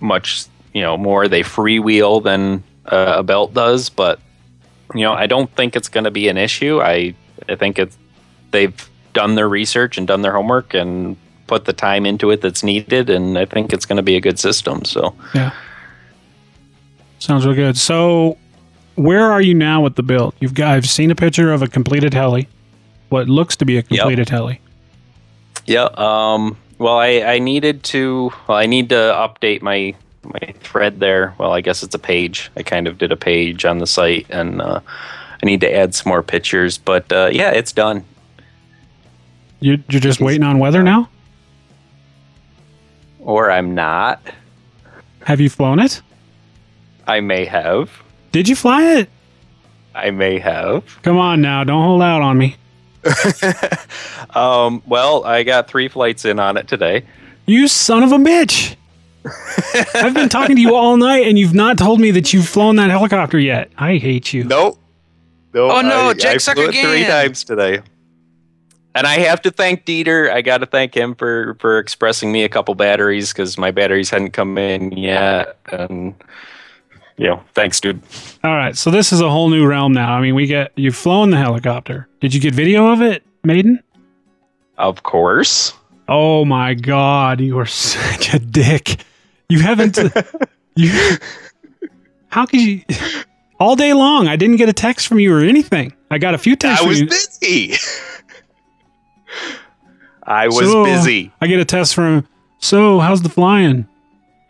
much 0.00 0.46
you 0.72 0.80
know 0.80 0.96
more 0.96 1.28
they 1.28 1.42
freewheel 1.42 2.22
than 2.22 2.62
uh, 2.86 3.16
a 3.18 3.22
belt 3.22 3.52
does, 3.52 3.90
but 3.90 4.20
you 4.94 5.02
know, 5.02 5.12
I 5.12 5.26
don't 5.26 5.54
think 5.54 5.76
it's 5.76 5.88
going 5.88 6.04
to 6.04 6.10
be 6.10 6.28
an 6.28 6.38
issue. 6.38 6.80
I 6.80 7.14
I 7.46 7.56
think 7.56 7.78
it's 7.78 7.98
they've 8.52 8.88
done 9.12 9.34
their 9.34 9.48
research 9.48 9.98
and 9.98 10.06
done 10.06 10.22
their 10.22 10.32
homework 10.32 10.72
and 10.72 11.16
put 11.48 11.64
the 11.64 11.72
time 11.72 12.06
into 12.06 12.30
it 12.30 12.40
that's 12.40 12.62
needed, 12.62 13.10
and 13.10 13.36
I 13.36 13.44
think 13.44 13.72
it's 13.72 13.84
going 13.86 13.96
to 13.96 14.02
be 14.02 14.16
a 14.16 14.20
good 14.20 14.38
system. 14.38 14.84
So 14.84 15.14
Yeah. 15.34 15.52
Sounds 17.18 17.44
real 17.44 17.56
good. 17.56 17.76
So, 17.76 18.38
where 18.94 19.32
are 19.32 19.40
you 19.40 19.54
now 19.54 19.82
with 19.82 19.96
the 19.96 20.04
build? 20.04 20.34
You've 20.38 20.54
got. 20.54 20.76
I've 20.76 20.88
seen 20.88 21.10
a 21.10 21.16
picture 21.16 21.52
of 21.52 21.62
a 21.62 21.66
completed 21.66 22.14
heli, 22.14 22.48
what 23.08 23.28
looks 23.28 23.56
to 23.56 23.64
be 23.64 23.76
a 23.76 23.82
completed 23.82 24.28
heli. 24.28 24.60
Yeah. 25.66 25.88
Um. 25.96 26.56
Well, 26.78 26.96
I 26.96 27.22
I 27.22 27.38
needed 27.40 27.82
to. 27.84 28.32
Well, 28.46 28.56
I 28.56 28.66
need 28.66 28.88
to 28.90 28.94
update 28.94 29.62
my 29.62 29.94
my 30.22 30.54
thread 30.60 31.00
there. 31.00 31.34
Well, 31.38 31.52
I 31.52 31.60
guess 31.60 31.82
it's 31.82 31.94
a 31.94 31.98
page. 31.98 32.50
I 32.56 32.62
kind 32.62 32.86
of 32.86 32.98
did 32.98 33.10
a 33.10 33.16
page 33.16 33.64
on 33.64 33.78
the 33.78 33.86
site, 33.86 34.26
and 34.30 34.62
uh, 34.62 34.80
I 35.42 35.46
need 35.46 35.60
to 35.62 35.74
add 35.74 35.94
some 35.94 36.10
more 36.10 36.22
pictures. 36.22 36.78
But 36.78 37.12
uh, 37.12 37.30
yeah, 37.32 37.50
it's 37.50 37.72
done. 37.72 38.04
You, 39.60 39.82
you're 39.88 40.00
just 40.00 40.20
waiting 40.20 40.44
on 40.44 40.60
weather 40.60 40.84
now. 40.84 41.08
Or 43.28 43.50
I'm 43.50 43.74
not. 43.74 44.22
Have 45.26 45.38
you 45.38 45.50
flown 45.50 45.80
it? 45.80 46.00
I 47.06 47.20
may 47.20 47.44
have. 47.44 47.90
Did 48.32 48.48
you 48.48 48.56
fly 48.56 48.82
it? 48.94 49.10
I 49.94 50.10
may 50.10 50.38
have. 50.38 51.02
Come 51.02 51.18
on 51.18 51.42
now, 51.42 51.62
don't 51.62 51.84
hold 51.84 52.00
out 52.00 52.22
on 52.22 52.38
me. 52.38 52.56
Um. 54.34 54.82
Well, 54.86 55.24
I 55.24 55.42
got 55.42 55.68
three 55.68 55.88
flights 55.88 56.26
in 56.26 56.38
on 56.38 56.58
it 56.58 56.68
today. 56.68 57.04
You 57.46 57.66
son 57.66 58.02
of 58.02 58.12
a 58.12 58.18
bitch! 58.18 58.76
I've 59.94 60.12
been 60.12 60.28
talking 60.28 60.56
to 60.56 60.60
you 60.60 60.74
all 60.74 60.98
night, 60.98 61.26
and 61.26 61.38
you've 61.38 61.54
not 61.54 61.78
told 61.78 61.98
me 61.98 62.10
that 62.10 62.34
you've 62.34 62.46
flown 62.46 62.76
that 62.76 62.90
helicopter 62.90 63.38
yet. 63.38 63.70
I 63.78 63.96
hate 63.96 64.34
you. 64.34 64.44
Nope. 64.44 64.78
Nope. 65.54 65.72
Oh, 65.74 65.80
no, 65.80 66.10
I, 66.10 66.14
Jake 66.14 66.34
I 66.34 66.36
suck 66.36 66.56
flew 66.56 66.68
it 66.68 66.74
three 66.74 67.04
times 67.04 67.42
today. 67.42 67.80
And 68.98 69.06
I 69.06 69.20
have 69.20 69.40
to 69.42 69.52
thank 69.52 69.84
Dieter. 69.84 70.28
I 70.28 70.42
got 70.42 70.58
to 70.58 70.66
thank 70.66 70.92
him 70.92 71.14
for 71.14 71.54
for 71.60 71.78
expressing 71.78 72.32
me 72.32 72.42
a 72.42 72.48
couple 72.48 72.74
batteries 72.74 73.32
because 73.32 73.56
my 73.56 73.70
batteries 73.70 74.10
hadn't 74.10 74.32
come 74.32 74.58
in 74.58 74.90
yet. 74.90 75.56
And 75.70 76.16
you 77.16 77.28
know, 77.28 77.44
thanks, 77.54 77.80
dude. 77.80 78.02
All 78.42 78.56
right, 78.56 78.76
so 78.76 78.90
this 78.90 79.12
is 79.12 79.20
a 79.20 79.30
whole 79.30 79.50
new 79.50 79.64
realm 79.64 79.92
now. 79.92 80.14
I 80.14 80.20
mean, 80.20 80.34
we 80.34 80.48
get 80.48 80.72
you've 80.74 80.96
flown 80.96 81.30
the 81.30 81.36
helicopter. 81.36 82.08
Did 82.18 82.34
you 82.34 82.40
get 82.40 82.54
video 82.54 82.88
of 82.88 83.00
it, 83.00 83.22
Maiden? 83.44 83.80
Of 84.78 85.04
course. 85.04 85.74
Oh 86.08 86.44
my 86.44 86.74
god, 86.74 87.40
you 87.40 87.56
are 87.60 87.66
such 87.66 88.34
a 88.34 88.40
dick. 88.40 89.04
You 89.48 89.60
haven't 89.60 89.96
you 90.74 91.18
How 92.30 92.46
could 92.46 92.60
you 92.60 92.82
all 93.60 93.76
day 93.76 93.92
long 93.92 94.26
I 94.26 94.34
didn't 94.34 94.56
get 94.56 94.68
a 94.68 94.72
text 94.72 95.06
from 95.06 95.20
you 95.20 95.32
or 95.32 95.40
anything. 95.40 95.92
I 96.10 96.18
got 96.18 96.34
a 96.34 96.38
few 96.38 96.56
texts 96.56 96.84
I 96.84 96.88
was 96.88 97.02
busy. 97.04 97.74
I 100.22 100.46
was 100.48 100.58
So, 100.58 100.84
busy. 100.84 101.32
I 101.40 101.46
get 101.46 101.58
a 101.60 101.64
test 101.64 101.94
from 101.94 102.26
So, 102.58 102.98
how's 103.00 103.22
the 103.22 103.28
flying? 103.28 103.86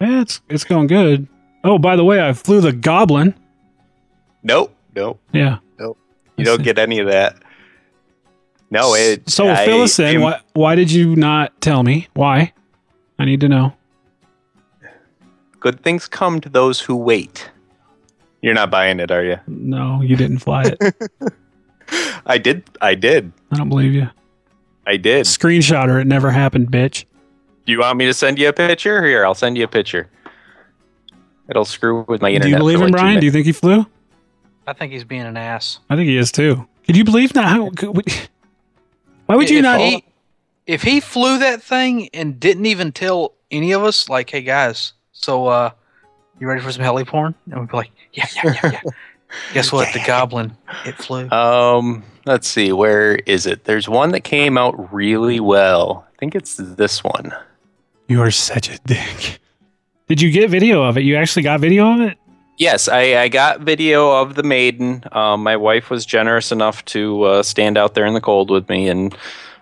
Yeah, 0.01 0.22
it's 0.22 0.41
it's 0.49 0.64
going 0.64 0.87
good. 0.87 1.26
Oh, 1.64 1.79
by 1.79 1.97
the 1.97 2.05
way, 2.05 2.26
I 2.26 2.33
flew 2.33 2.61
the 2.61 2.72
Goblin. 2.72 3.35
Nope. 4.43 4.74
Nope. 4.95 5.20
Yeah. 5.33 5.59
Nope. 5.79 5.99
You 6.37 6.45
don't 6.45 6.62
get 6.62 6.79
any 6.79 7.01
of 7.01 7.09
that. 7.09 7.37
No, 8.70 8.95
it. 8.95 9.29
So 9.29 9.49
I 9.49 9.64
fill 9.64 9.83
us 9.83 9.99
in. 9.99 10.16
am- 10.16 10.20
Why, 10.22 10.41
why 10.53 10.74
did 10.74 10.91
you 10.93 11.16
not 11.16 11.59
tell 11.61 11.83
me? 11.83 12.09
Why? 12.14 12.53
I 13.18 13.24
need 13.24 13.41
to 13.41 13.49
know. 13.49 13.74
Good 15.61 15.81
things 15.83 16.07
come 16.07 16.41
to 16.41 16.49
those 16.49 16.81
who 16.81 16.95
wait. 16.97 17.51
You're 18.43 18.55
not 18.55 18.70
buying 18.70 19.01
it, 19.01 19.11
are 19.11 19.24
you? 19.24 19.39
No, 19.49 20.01
you 20.03 20.14
didn't 20.14 20.39
fly 20.39 20.64
it. 20.81 20.95
I 22.26 22.39
did. 22.39 22.62
I 22.81 22.95
did. 22.95 23.33
I 23.51 23.57
don't 23.57 23.68
believe 23.68 23.93
you. 23.93 24.09
I 24.89 24.97
did. 24.97 25.26
Screenshot 25.26 25.89
her. 25.89 26.01
It 26.01 26.07
never 26.07 26.30
happened, 26.30 26.70
bitch. 26.72 27.05
Do 27.66 27.72
you 27.72 27.80
want 27.80 27.99
me 27.99 28.07
to 28.07 28.14
send 28.14 28.39
you 28.39 28.49
a 28.49 28.53
picture? 28.55 29.05
Here, 29.05 29.26
I'll 29.26 29.34
send 29.34 29.59
you 29.59 29.64
a 29.64 29.68
picture. 29.68 30.09
It'll 31.51 31.66
screw 31.66 32.07
with 32.09 32.22
my 32.22 32.30
internet. 32.30 32.45
Do 32.45 32.49
you 32.49 32.57
believe 32.57 32.78
for 32.78 32.86
him, 32.86 32.93
like 32.93 33.01
Brian? 33.01 33.20
Do 33.20 33.26
you 33.26 33.32
think 33.32 33.45
he 33.45 33.53
flew? 33.53 33.84
I 34.66 34.72
think 34.72 34.93
he's 34.93 35.05
being 35.05 35.22
an 35.22 35.36
ass. 35.36 35.78
I 35.91 35.97
think 35.97 36.09
he 36.09 36.16
is 36.16 36.32
too. 36.32 36.66
Could 36.86 36.97
you 36.97 37.05
believe 37.05 37.34
that? 37.34 37.45
How, 37.45 37.68
could, 37.68 37.97
we- 37.97 38.03
why 39.26 39.36
would 39.36 39.51
you 39.51 39.59
if 39.59 39.62
not? 39.62 39.78
He, 39.80 40.05
if 40.66 40.82
he 40.82 41.01
flew 41.01 41.39
that 41.39 41.62
thing 41.62 42.09
and 42.14 42.41
didn't 42.41 42.64
even 42.64 42.91
tell 42.91 43.34
any 43.51 43.72
of 43.72 43.84
us, 43.84 44.09
like, 44.09 44.30
hey 44.30 44.41
guys, 44.41 44.95
so 45.12 45.47
uh, 45.49 45.70
you 46.41 46.49
ready 46.49 46.62
for 46.62 46.72
some 46.72 46.82
heli 46.82 47.05
porn? 47.05 47.34
And 47.51 47.61
we'd 47.61 47.70
be 47.70 47.76
like, 47.76 47.91
yeah, 48.14 48.26
yeah, 48.43 48.55
yeah, 48.62 48.70
yeah. 48.72 48.80
Guess 49.53 49.70
what? 49.70 49.93
The 49.93 50.03
goblin, 50.07 50.57
it 50.86 50.97
flew. 50.97 51.28
Um, 51.28 52.03
let's 52.29 52.47
see. 52.47 52.72
Where 52.72 53.16
is 53.16 53.47
it? 53.47 53.64
There's 53.64 53.89
one 53.89 54.12
that 54.12 54.20
came 54.20 54.59
out 54.59 54.93
really 54.93 55.41
well. 55.41 56.07
I 56.07 56.16
think 56.18 56.35
it's 56.35 56.57
this 56.57 57.03
one. 57.03 57.33
You 58.07 58.22
are 58.22 58.31
such 58.31 58.68
a 58.70 58.79
dick. 58.87 59.41
Did 60.07 60.20
you 60.20 60.31
get 60.31 60.51
video 60.51 60.83
of 60.83 60.97
it? 60.97 61.03
You 61.03 61.16
actually 61.16 61.43
got 61.43 61.61
video 61.61 61.93
of 61.93 62.01
it? 62.01 62.18
Yes, 62.59 62.89
I, 62.89 63.22
I 63.22 63.29
got 63.29 63.61
video 63.61 64.11
of 64.11 64.35
the 64.35 64.43
maiden. 64.43 65.05
Um, 65.12 65.43
my 65.43 65.57
wife 65.57 65.91
was 65.91 66.05
generous 66.05 66.53
enough 66.53 66.85
to 66.87 67.22
uh, 67.22 67.43
stand 67.43 67.79
out 67.79 67.95
there 67.95 68.05
in 68.05 68.14
the 68.14 68.20
cold 68.20 68.51
with 68.51 68.68
me 68.68 68.89
and 68.89 69.16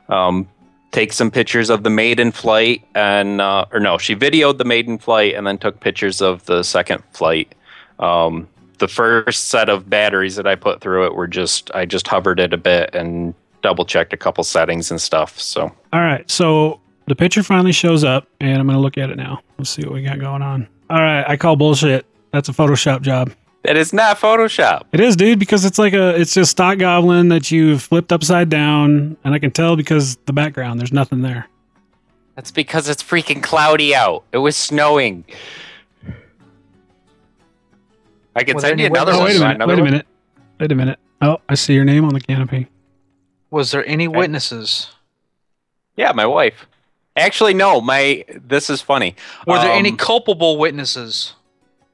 um, 0.09 0.49
take 0.93 1.13
some 1.13 1.31
pictures 1.31 1.71
of 1.71 1.83
the 1.83 1.91
maiden 1.91 2.33
flight. 2.33 2.85
And 2.95 3.41
uh, 3.41 3.67
or 3.73 3.81
no, 3.81 3.99
she 3.99 4.17
videoed 4.17 4.59
the 4.59 4.65
maiden 4.65 4.99
flight 4.99 5.35
and 5.35 5.47
then 5.47 5.59
took 5.59 5.79
pictures 5.81 6.21
of 6.21 6.47
the 6.47 6.63
second 6.63 7.03
flight. 7.13 7.55
Um, 7.99 8.49
the 8.79 8.89
first 8.89 9.49
set 9.49 9.69
of 9.69 9.89
batteries 9.89 10.37
that 10.37 10.47
I 10.47 10.55
put 10.55 10.81
through 10.81 11.07
it 11.07 11.15
were 11.15 11.27
just 11.27 11.71
I 11.75 11.87
just 11.87 12.07
hovered 12.07 12.41
it 12.41 12.53
a 12.53 12.57
bit 12.59 12.95
and 12.95 13.35
double 13.63 13.85
checked 13.85 14.13
a 14.13 14.17
couple 14.17 14.45
settings 14.45 14.91
and 14.91 15.01
stuff. 15.01 15.39
So 15.41 15.73
All 15.93 16.01
right. 16.01 16.29
So 16.31 16.81
the 17.07 17.17
picture 17.17 17.43
finally 17.43 17.73
shows 17.73 18.05
up, 18.05 18.29
and 18.41 18.59
I'm 18.59 18.67
going 18.67 18.77
to 18.77 18.83
look 18.83 18.99
at 18.99 19.11
it 19.11 19.17
now. 19.17 19.41
Let's 19.59 19.71
see 19.71 19.83
what 19.83 19.93
we 19.93 20.03
got 20.03 20.19
going 20.21 20.43
on. 20.43 20.69
All 20.91 21.01
right. 21.01 21.25
I 21.27 21.37
call 21.37 21.57
bullshit. 21.57 22.05
That's 22.33 22.49
a 22.49 22.53
Photoshop 22.53 23.03
job. 23.03 23.33
that 23.63 23.77
is 23.77 23.93
not 23.93 24.19
Photoshop. 24.19 24.83
It 24.93 25.01
is, 25.01 25.17
dude, 25.17 25.39
because 25.39 25.65
it's 25.65 25.79
like 25.79 25.93
a 25.95 26.15
it's 26.21 26.35
just 26.35 26.51
stock 26.53 26.79
goblin 26.79 27.29
that 27.29 27.51
you 27.51 27.79
flipped 27.79 28.13
upside 28.13 28.49
down, 28.51 29.17
and 29.25 29.35
I 29.35 29.39
can 29.39 29.51
tell 29.51 29.75
because 29.77 30.17
the 30.27 30.33
background 30.33 30.79
there's 30.81 30.93
nothing 30.93 31.23
there. 31.23 31.49
That's 32.35 32.51
because 32.51 32.89
it's 32.89 33.03
freaking 33.03 33.43
cloudy 33.43 33.95
out. 33.95 34.25
It 34.33 34.39
was 34.39 34.57
snowing. 34.57 35.25
I 38.37 38.45
can 38.45 38.55
Was 38.55 38.63
there 38.63 38.71
send 38.71 38.81
you 38.81 38.87
any 38.87 38.95
another 38.95 39.13
Oh, 39.13 39.19
one. 39.19 39.27
wait 39.27 39.37
a 39.37 39.41
minute. 39.41 39.67
Wait 39.67 39.79
a 39.79 39.83
minute. 39.85 40.07
Wait 40.61 40.73
a 40.73 40.75
minute. 40.75 40.99
Oh, 41.23 41.39
I 41.49 41.55
see 41.55 41.75
your 41.75 41.85
name 41.85 42.05
on 42.05 42.13
the 42.15 42.21
canopy. 42.21 42.69
Was 43.51 43.71
there 43.73 43.85
any 43.87 44.07
witnesses? 44.07 44.91
Yeah, 45.97 46.13
my 46.13 46.27
wife. 46.27 46.67
Actually, 47.17 47.55
no. 47.55 47.81
My 47.81 48.25
this 48.29 48.69
is 48.69 48.83
funny. 48.83 49.17
Were 49.47 49.59
there 49.59 49.73
any 49.73 49.91
Um, 49.91 49.97
culpable 49.97 50.59
witnesses? 50.59 51.33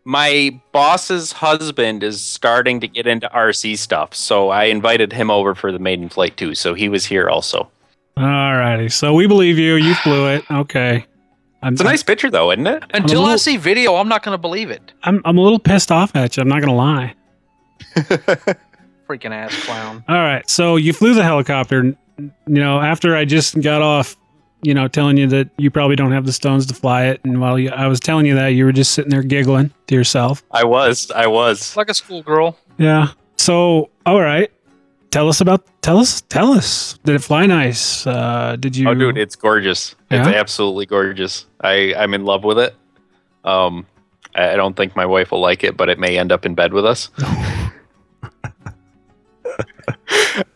my 0.04 0.58
boss's 0.72 1.30
husband 1.30 2.02
is 2.02 2.20
starting 2.20 2.80
to 2.80 2.88
get 2.88 3.06
into 3.06 3.28
RC 3.32 3.78
stuff, 3.78 4.12
so 4.12 4.48
I 4.48 4.64
invited 4.64 5.12
him 5.12 5.30
over 5.30 5.54
for 5.54 5.70
the 5.70 5.78
maiden 5.78 6.08
flight 6.08 6.36
too. 6.36 6.56
So 6.56 6.74
he 6.74 6.88
was 6.88 7.06
here 7.06 7.28
also. 7.30 7.70
All 8.16 8.24
righty. 8.56 8.88
So 8.88 9.14
we 9.14 9.28
believe 9.28 9.58
you. 9.58 9.76
You 9.76 9.94
flew 9.94 10.26
it. 10.26 10.44
Okay. 10.50 11.06
I'm, 11.62 11.74
It's 11.74 11.80
a 11.80 11.84
nice 11.84 12.02
picture, 12.02 12.30
though, 12.30 12.50
isn't 12.50 12.66
it? 12.66 12.82
Until 12.92 13.24
I 13.24 13.36
see 13.36 13.56
video, 13.56 13.96
I'm 13.96 14.08
not 14.08 14.22
going 14.22 14.34
to 14.34 14.40
believe 14.40 14.70
it. 14.70 14.92
I'm, 15.04 15.22
I'm 15.24 15.38
a 15.38 15.40
little 15.40 15.58
pissed 15.58 15.92
off 15.92 16.16
at 16.16 16.36
you. 16.36 16.40
I'm 16.42 16.48
not 16.48 16.60
going 16.60 16.68
to 16.68 16.74
lie. 16.74 17.14
Freaking 19.08 19.32
ass 19.32 19.64
clown. 19.64 20.04
All 20.08 20.16
right. 20.16 20.48
So 20.48 20.76
you 20.76 20.92
flew 20.92 21.14
the 21.14 21.22
helicopter. 21.22 21.96
You 22.18 22.30
know, 22.46 22.80
after 22.80 23.16
I 23.16 23.24
just 23.24 23.60
got 23.60 23.82
off, 23.82 24.16
you 24.62 24.74
know, 24.74 24.88
telling 24.88 25.16
you 25.16 25.26
that 25.28 25.50
you 25.58 25.70
probably 25.70 25.96
don't 25.96 26.12
have 26.12 26.26
the 26.26 26.32
stones 26.32 26.66
to 26.66 26.74
fly 26.74 27.06
it, 27.06 27.20
and 27.24 27.40
while 27.40 27.58
you, 27.58 27.70
I 27.70 27.88
was 27.88 27.98
telling 27.98 28.26
you 28.26 28.34
that, 28.36 28.48
you 28.48 28.64
were 28.64 28.72
just 28.72 28.92
sitting 28.92 29.10
there 29.10 29.22
giggling 29.22 29.72
to 29.88 29.94
yourself. 29.94 30.42
I 30.52 30.64
was. 30.64 31.10
I 31.10 31.26
was. 31.26 31.76
Like 31.76 31.88
a 31.90 31.94
schoolgirl. 31.94 32.56
Yeah. 32.78 33.08
So, 33.36 33.90
all 34.06 34.20
right. 34.20 34.52
Tell 35.12 35.28
us 35.28 35.40
about. 35.42 35.64
Tell 35.82 35.98
us. 35.98 36.22
Tell 36.22 36.52
us. 36.52 36.98
Did 37.04 37.14
it 37.16 37.22
fly 37.22 37.44
nice? 37.46 38.06
Uh, 38.06 38.56
did 38.58 38.74
you? 38.74 38.88
Oh, 38.88 38.94
dude, 38.94 39.18
it's 39.18 39.36
gorgeous. 39.36 39.94
It's 40.10 40.26
absolutely 40.26 40.86
gorgeous. 40.86 41.44
I 41.60 41.94
I'm 41.94 42.14
in 42.14 42.24
love 42.24 42.44
with 42.44 42.58
it. 42.58 42.74
Um, 43.44 43.86
I 44.34 44.56
don't 44.56 44.74
think 44.74 44.96
my 44.96 45.04
wife 45.04 45.30
will 45.30 45.40
like 45.40 45.62
it, 45.64 45.76
but 45.76 45.90
it 45.90 45.98
may 45.98 46.18
end 46.18 46.32
up 46.32 46.46
in 46.46 46.54
bed 46.54 46.72
with 46.72 46.86
us. 46.86 47.10
it, 49.48 50.46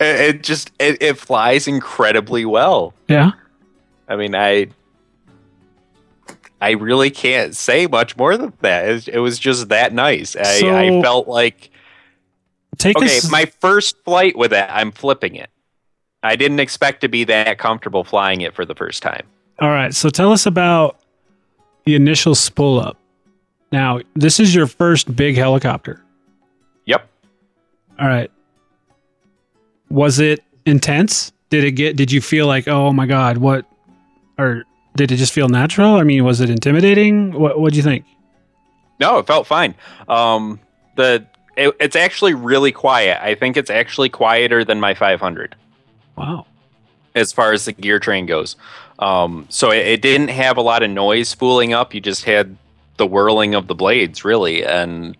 it 0.00 0.42
just 0.42 0.72
it, 0.78 1.02
it 1.02 1.18
flies 1.18 1.68
incredibly 1.68 2.44
well. 2.44 2.94
yeah. 3.08 3.32
I 4.08 4.16
mean, 4.16 4.34
I 4.34 4.68
I 6.60 6.70
really 6.72 7.10
can't 7.10 7.54
say 7.54 7.86
much 7.86 8.16
more 8.16 8.36
than 8.38 8.52
that. 8.60 8.88
It 8.88 8.92
was, 8.92 9.08
it 9.08 9.18
was 9.18 9.38
just 9.38 9.68
that 9.68 9.92
nice. 9.92 10.36
I, 10.36 10.60
So- 10.60 10.74
I 10.74 11.02
felt 11.02 11.28
like 11.28 11.70
Take 12.78 12.96
okay, 12.96 13.18
us. 13.18 13.30
my 13.30 13.46
first 13.46 13.96
flight 14.04 14.36
with 14.36 14.52
it, 14.52 14.66
I'm 14.68 14.92
flipping 14.92 15.34
it. 15.34 15.50
I 16.22 16.36
didn't 16.36 16.60
expect 16.60 17.02
to 17.02 17.08
be 17.08 17.24
that 17.24 17.58
comfortable 17.58 18.02
flying 18.02 18.40
it 18.40 18.54
for 18.54 18.64
the 18.64 18.74
first 18.74 19.02
time. 19.02 19.26
All 19.60 19.70
right. 19.70 19.94
So 19.94 20.08
tell 20.08 20.32
us 20.32 20.46
about 20.46 20.98
the 21.84 21.94
initial 21.94 22.34
spool 22.34 22.80
up. 22.80 22.96
Now, 23.70 24.00
this 24.14 24.40
is 24.40 24.54
your 24.54 24.66
first 24.66 25.14
big 25.14 25.36
helicopter. 25.36 26.02
Yep. 26.86 27.08
All 28.00 28.08
right. 28.08 28.30
Was 29.90 30.18
it 30.18 30.42
intense? 30.64 31.32
Did 31.50 31.64
it 31.64 31.72
get 31.72 31.96
did 31.96 32.10
you 32.10 32.20
feel 32.20 32.46
like, 32.46 32.66
"Oh 32.66 32.92
my 32.92 33.06
god, 33.06 33.38
what 33.38 33.66
or 34.38 34.64
did 34.96 35.12
it 35.12 35.16
just 35.16 35.32
feel 35.32 35.48
natural? 35.48 35.96
I 35.96 36.02
mean, 36.02 36.24
was 36.24 36.40
it 36.40 36.50
intimidating? 36.50 37.32
What 37.32 37.60
what'd 37.60 37.76
you 37.76 37.82
think? 37.82 38.04
No, 38.98 39.18
it 39.18 39.26
felt 39.26 39.46
fine. 39.46 39.74
Um, 40.08 40.58
the 40.96 41.26
it, 41.56 41.74
it's 41.80 41.96
actually 41.96 42.34
really 42.34 42.72
quiet. 42.72 43.18
I 43.22 43.34
think 43.34 43.56
it's 43.56 43.70
actually 43.70 44.08
quieter 44.08 44.64
than 44.64 44.80
my 44.80 44.94
500 44.94 45.54
Wow. 46.16 46.46
as 47.14 47.32
far 47.32 47.52
as 47.52 47.64
the 47.64 47.72
gear 47.72 47.98
train 47.98 48.26
goes. 48.26 48.56
Um, 48.98 49.46
so 49.48 49.70
it, 49.72 49.86
it 49.86 50.02
didn't 50.02 50.28
have 50.28 50.56
a 50.56 50.62
lot 50.62 50.82
of 50.82 50.90
noise 50.90 51.28
spooling 51.28 51.72
up. 51.72 51.94
You 51.94 52.00
just 52.00 52.24
had 52.24 52.56
the 52.96 53.06
whirling 53.06 53.54
of 53.54 53.66
the 53.66 53.74
blades, 53.74 54.24
really. 54.24 54.64
And 54.64 55.16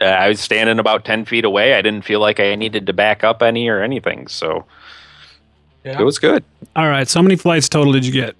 uh, 0.00 0.04
I 0.06 0.28
was 0.28 0.40
standing 0.40 0.78
about 0.78 1.04
10 1.04 1.24
feet 1.26 1.44
away. 1.44 1.74
I 1.74 1.82
didn't 1.82 2.04
feel 2.04 2.20
like 2.20 2.40
I 2.40 2.54
needed 2.54 2.86
to 2.86 2.92
back 2.92 3.22
up 3.22 3.42
any 3.42 3.68
or 3.68 3.82
anything. 3.82 4.26
So 4.28 4.64
Yeah. 5.84 6.00
it 6.00 6.04
was 6.04 6.18
good. 6.18 6.42
All 6.74 6.88
right. 6.88 7.06
So 7.06 7.18
how 7.18 7.22
many 7.22 7.36
flights 7.36 7.68
total 7.68 7.92
did 7.92 8.06
you 8.06 8.12
get? 8.12 8.36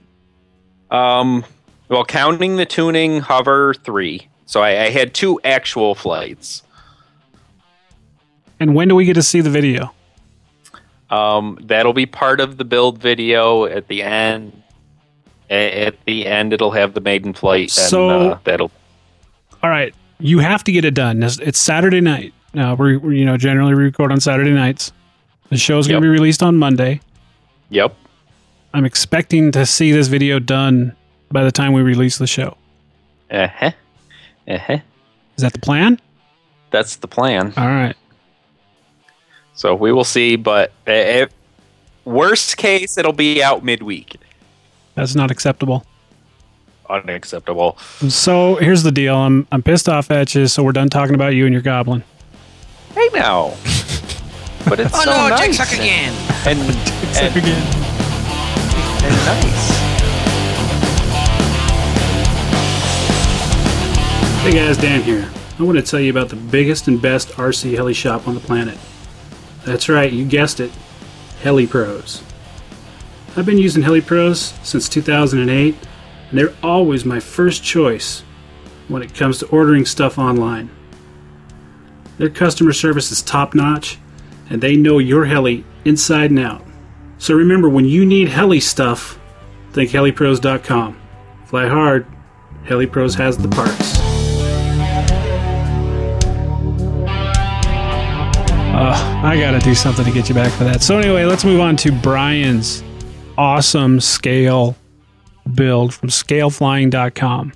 Um, 0.91 1.45
well, 1.89 2.05
counting 2.05 2.57
the 2.57 2.67
tuning, 2.67 3.21
hover 3.21 3.75
three. 3.75 4.29
So 4.47 4.63
I, 4.63 4.85
I 4.85 4.91
had 4.91 5.13
two 5.15 5.41
actual 5.45 5.95
flights. 5.95 6.63
And 8.61 8.75
when 8.75 8.89
do 8.89 8.95
we 8.95 9.05
get 9.05 9.15
to 9.15 9.23
see 9.23 9.41
the 9.41 9.51
video? 9.51 9.93
Um, 11.11 11.59
that'll 11.63 11.93
be 11.93 12.07
part 12.07 12.41
of 12.41 12.57
the 12.57 12.65
build 12.65 12.99
video 12.99 13.65
at 13.67 13.89
the 13.89 14.03
end. 14.03 14.63
At 15.51 16.03
the 16.07 16.27
end, 16.27 16.53
it'll 16.53 16.71
have 16.71 16.95
the 16.95 17.01
maiden 17.01 17.35
flight, 17.35 17.63
and 17.65 17.71
So- 17.71 18.31
uh, 18.31 18.39
that'll. 18.45 18.71
All 19.63 19.71
right. 19.71 19.95
You 20.19 20.39
have 20.39 20.65
to 20.65 20.73
get 20.73 20.85
it 20.85 20.95
done. 20.95 21.23
It's, 21.23 21.39
it's 21.39 21.59
Saturday 21.59 22.01
night. 22.01 22.33
Now, 22.55 22.75
we 22.75 22.93
you 23.19 23.25
know, 23.25 23.37
generally 23.37 23.75
we 23.75 23.83
record 23.83 24.13
on 24.13 24.21
Saturday 24.21 24.53
nights. 24.53 24.93
The 25.51 25.57
show's 25.57 25.87
going 25.87 25.97
Yep. 25.97 26.03
to 26.03 26.07
be 26.07 26.09
released 26.09 26.43
on 26.43 26.57
Monday. 26.57 27.01
Yep. 27.71 27.95
I'm 28.73 28.85
expecting 28.85 29.53
to 29.53 29.67
see 29.67 29.93
this 29.93 30.09
video 30.09 30.39
done 30.39 30.95
by 31.31 31.45
the 31.45 31.53
time 31.53 31.73
we 31.73 31.83
release 31.83 32.17
the 32.19 32.27
show. 32.27 32.57
Uh 33.31 33.49
huh. 33.49 33.71
Uh 34.49 34.59
huh. 34.59 34.79
Is 35.37 35.43
that 35.43 35.53
the 35.53 35.59
plan? 35.59 36.01
That's 36.71 36.97
the 36.97 37.09
plan. 37.09 37.53
All 37.57 37.67
right. 37.69 37.97
So 39.55 39.75
we 39.75 39.93
will 39.93 40.05
see, 40.05 40.37
but 40.37 40.73
if 40.87 41.31
worst 42.05 42.57
case, 42.57 42.99
it'll 42.99 43.13
be 43.13 43.43
out 43.43 43.65
midweek. 43.65 44.17
That's 44.95 45.15
not 45.15 45.31
acceptable. 45.31 45.85
Unacceptable. 46.91 47.79
So 48.09 48.57
here's 48.57 48.83
the 48.83 48.93
deal. 48.93 49.17
I'm 49.17 49.47
I'm 49.51 49.63
pissed 49.63 49.89
off 49.89 50.11
at 50.11 50.35
you. 50.35 50.47
So 50.47 50.63
we're 50.63 50.73
done 50.73 50.91
talking 50.91 51.15
about 51.15 51.35
you 51.35 51.47
and 51.47 51.53
your 51.53 51.63
goblin. 51.63 52.03
Hey 52.95 53.09
now. 53.15 53.55
But 54.67 54.81
it's 54.81 54.95
Oh 54.95 55.03
so 55.05 55.11
no, 55.11 55.29
nice 55.29 55.41
Jake 55.41 55.53
suck 55.53 55.73
again. 55.79 56.15
and 56.47 56.59
and, 56.59 57.37
and 59.05 59.15
nice. 59.27 59.71
Hey 64.43 64.53
guys, 64.53 64.79
Dan 64.79 65.03
here. 65.03 65.31
I 65.59 65.63
want 65.65 65.77
to 65.77 65.83
tell 65.85 66.01
you 66.01 66.11
about 66.11 66.31
the 66.31 66.37
biggest 66.37 66.89
and 66.89 67.01
best 67.01 67.29
RC 67.33 67.75
heli 67.75 67.93
shop 67.93 68.27
on 68.27 68.33
the 68.35 68.41
planet. 68.41 68.79
That's 69.65 69.89
right, 69.89 70.13
you 70.13 70.25
guessed 70.25 70.61
it. 70.61 70.71
Heli 71.43 71.67
Pros. 71.67 72.23
I've 73.37 73.47
been 73.47 73.59
using 73.59 73.83
Heli 73.83 74.01
Pros 74.01 74.55
since 74.63 74.89
2008, 74.89 75.75
and 76.31 76.39
they're 76.39 76.55
always 76.63 77.05
my 77.05 77.21
first 77.21 77.65
choice 77.65 78.23
when 78.89 79.03
it 79.03 79.15
comes 79.15 79.39
to 79.39 79.47
ordering 79.49 79.87
stuff 79.87 80.19
online. 80.19 80.71
Their 82.19 82.31
customer 82.31 82.73
service 82.73 83.11
is 83.11 83.23
top 83.23 83.55
notch, 83.55 83.99
and 84.49 84.63
they 84.63 84.77
know 84.77 84.99
your 84.99 85.25
heli 85.25 85.65
inside 85.85 86.31
and 86.31 86.39
out. 86.39 86.63
So 87.19 87.35
remember, 87.35 87.69
when 87.69 87.87
you 87.87 88.05
need 88.05 88.29
heli 88.29 88.61
stuff, 88.61 89.19
think 89.73 89.91
helipros.com. 89.91 91.01
Fly 91.47 91.69
hard, 91.69 92.07
Heli 92.65 92.87
Pros 92.87 93.15
has 93.17 93.37
the 93.37 93.49
parts. 93.49 93.94
Uh, 98.75 99.21
I 99.23 99.39
gotta 99.39 99.61
do 99.61 99.73
something 99.73 100.05
to 100.05 100.11
get 100.11 100.29
you 100.29 100.35
back 100.35 100.51
for 100.51 100.65
that. 100.65 100.83
So 100.83 100.99
anyway, 100.99 101.25
let's 101.25 101.45
move 101.45 101.61
on 101.61 101.77
to 101.77 101.93
Brian's 101.93 102.83
awesome 103.39 104.01
scale 104.01 104.77
build 105.55 105.95
from 105.95 106.09
scaleflying.com. 106.09 107.53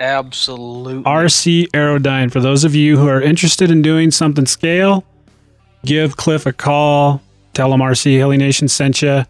Absolutely. 0.00 1.04
RC 1.04 1.68
Aerodyne. 1.68 2.32
For 2.32 2.40
those 2.40 2.64
of 2.64 2.74
you 2.74 2.98
who 2.98 3.06
are 3.06 3.22
interested 3.22 3.70
in 3.70 3.82
doing 3.82 4.10
something 4.10 4.46
scale, 4.46 5.04
give 5.84 6.16
Cliff 6.16 6.44
a 6.44 6.52
call. 6.52 7.22
Tell 7.54 7.72
him 7.72 7.80
RC 7.80 8.18
Heli 8.18 8.36
Nation 8.36 8.66
sent 8.66 9.02
you. 9.02 9.24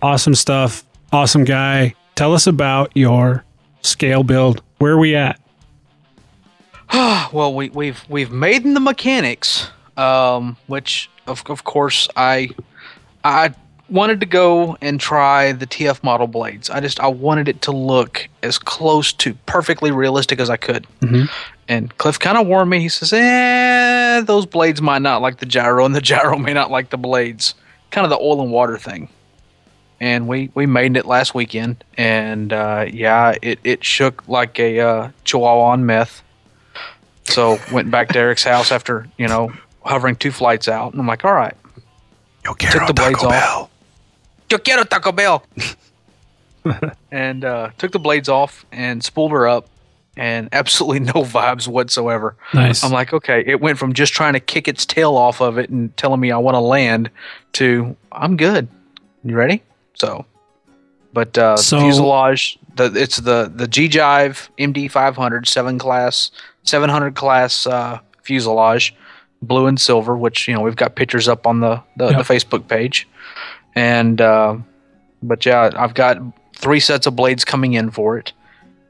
Awesome 0.00 0.34
stuff. 0.34 0.82
Awesome 1.12 1.44
guy. 1.44 1.94
Tell 2.14 2.32
us 2.32 2.46
about 2.46 2.90
your 2.94 3.44
scale 3.82 4.22
build. 4.22 4.62
Where 4.78 4.92
are 4.92 4.98
we 4.98 5.14
at? 5.14 5.38
well, 7.32 7.54
we, 7.54 7.70
we've 7.70 8.04
we've 8.08 8.30
made 8.30 8.64
in 8.64 8.74
the 8.74 8.80
mechanics, 8.80 9.68
um, 9.96 10.56
which 10.66 11.10
of 11.26 11.42
of 11.48 11.64
course 11.64 12.08
I 12.16 12.50
I 13.24 13.54
wanted 13.90 14.18
to 14.20 14.26
go 14.26 14.76
and 14.80 14.98
try 14.98 15.52
the 15.52 15.66
TF 15.66 16.02
model 16.02 16.26
blades. 16.26 16.70
I 16.70 16.80
just 16.80 17.00
I 17.00 17.06
wanted 17.08 17.48
it 17.48 17.62
to 17.62 17.72
look 17.72 18.28
as 18.42 18.58
close 18.58 19.12
to 19.14 19.34
perfectly 19.46 19.90
realistic 19.90 20.40
as 20.40 20.48
I 20.50 20.56
could. 20.56 20.86
Mhm. 21.00 21.28
And 21.68 21.96
Cliff 21.98 22.18
kind 22.18 22.36
of 22.36 22.46
warned 22.46 22.70
me. 22.70 22.80
He 22.80 22.88
says, 22.88 23.12
"Eh, 23.12 24.20
those 24.22 24.44
blades 24.46 24.82
might 24.82 25.00
not 25.02 25.22
like 25.22 25.38
the 25.38 25.46
gyro, 25.46 25.84
and 25.84 25.94
the 25.94 26.00
gyro 26.12 26.36
may 26.38 26.52
not 26.52 26.70
like 26.70 26.90
the 26.90 26.98
blades." 26.98 27.54
Kind 27.90 28.04
of 28.04 28.10
the 28.10 28.18
oil 28.18 28.42
and 28.42 28.50
water 28.50 28.76
thing. 28.76 29.08
And 30.00 30.26
we 30.28 30.50
we 30.54 30.66
made 30.66 30.96
it 30.96 31.06
last 31.06 31.34
weekend, 31.34 31.82
and 31.96 32.52
uh, 32.52 32.86
yeah, 32.92 33.34
it 33.40 33.60
it 33.64 33.84
shook 33.84 34.24
like 34.28 34.58
a 34.58 34.80
uh, 34.80 35.08
chihuahua 35.24 35.62
on 35.72 35.86
meth. 35.86 36.22
So 37.24 37.58
went 37.72 37.90
back 37.90 38.08
to 38.08 38.18
Eric's 38.18 38.44
house 38.44 38.70
after 38.72 39.06
you 39.16 39.28
know 39.28 39.52
hovering 39.84 40.16
two 40.16 40.30
flights 40.30 40.68
out, 40.68 40.92
and 40.92 41.00
I'm 41.00 41.06
like, 41.06 41.24
all 41.24 41.34
right, 41.34 41.54
Yo 42.44 42.54
took 42.54 42.86
the 42.86 42.94
blades 42.94 43.22
off. 43.22 43.70
Yo 44.50 44.58
quiero 44.58 44.84
Taco 44.84 45.12
Bell. 45.12 45.44
and 47.12 47.44
uh, 47.44 47.70
took 47.78 47.92
the 47.92 47.98
blades 47.98 48.28
off 48.28 48.64
and 48.72 49.02
spooled 49.02 49.32
her 49.32 49.46
up, 49.46 49.68
and 50.16 50.48
absolutely 50.52 51.00
no 51.12 51.12
vibes 51.24 51.68
whatsoever. 51.68 52.36
Nice. 52.52 52.82
I'm 52.84 52.92
like, 52.92 53.12
okay, 53.12 53.42
it 53.46 53.60
went 53.60 53.78
from 53.78 53.92
just 53.92 54.12
trying 54.12 54.32
to 54.34 54.40
kick 54.40 54.68
its 54.68 54.86
tail 54.86 55.16
off 55.16 55.40
of 55.40 55.58
it 55.58 55.70
and 55.70 55.94
telling 55.96 56.20
me 56.20 56.30
I 56.30 56.38
want 56.38 56.54
to 56.54 56.60
land 56.60 57.10
to 57.54 57.96
I'm 58.12 58.36
good. 58.36 58.68
You 59.24 59.36
ready? 59.36 59.62
So, 59.94 60.26
but 61.12 61.36
uh, 61.38 61.56
So- 61.56 61.80
fuselage, 61.80 62.58
the 62.76 62.92
it's 62.94 63.18
the 63.18 63.50
the 63.54 63.66
G 63.68 63.88
Jive 63.88 64.48
MD 64.58 64.90
500 64.90 65.46
seven 65.46 65.78
class 65.78 66.30
700 66.64 67.14
class 67.14 67.66
uh, 67.66 68.00
fuselage, 68.22 68.94
blue 69.46 69.66
and 69.66 69.80
silver. 69.80 70.16
Which 70.16 70.48
you 70.48 70.54
know 70.54 70.60
we've 70.60 70.76
got 70.76 70.94
pictures 70.96 71.28
up 71.28 71.46
on 71.46 71.60
the 71.60 71.80
the, 71.96 72.10
Yep. 72.10 72.26
the 72.26 72.34
Facebook 72.34 72.68
page, 72.68 73.08
and 73.74 74.20
uh, 74.20 74.56
but 75.22 75.44
yeah, 75.46 75.70
I've 75.76 75.94
got 75.94 76.18
three 76.56 76.80
sets 76.80 77.06
of 77.06 77.16
blades 77.16 77.44
coming 77.44 77.74
in 77.74 77.90
for 77.90 78.18
it, 78.18 78.32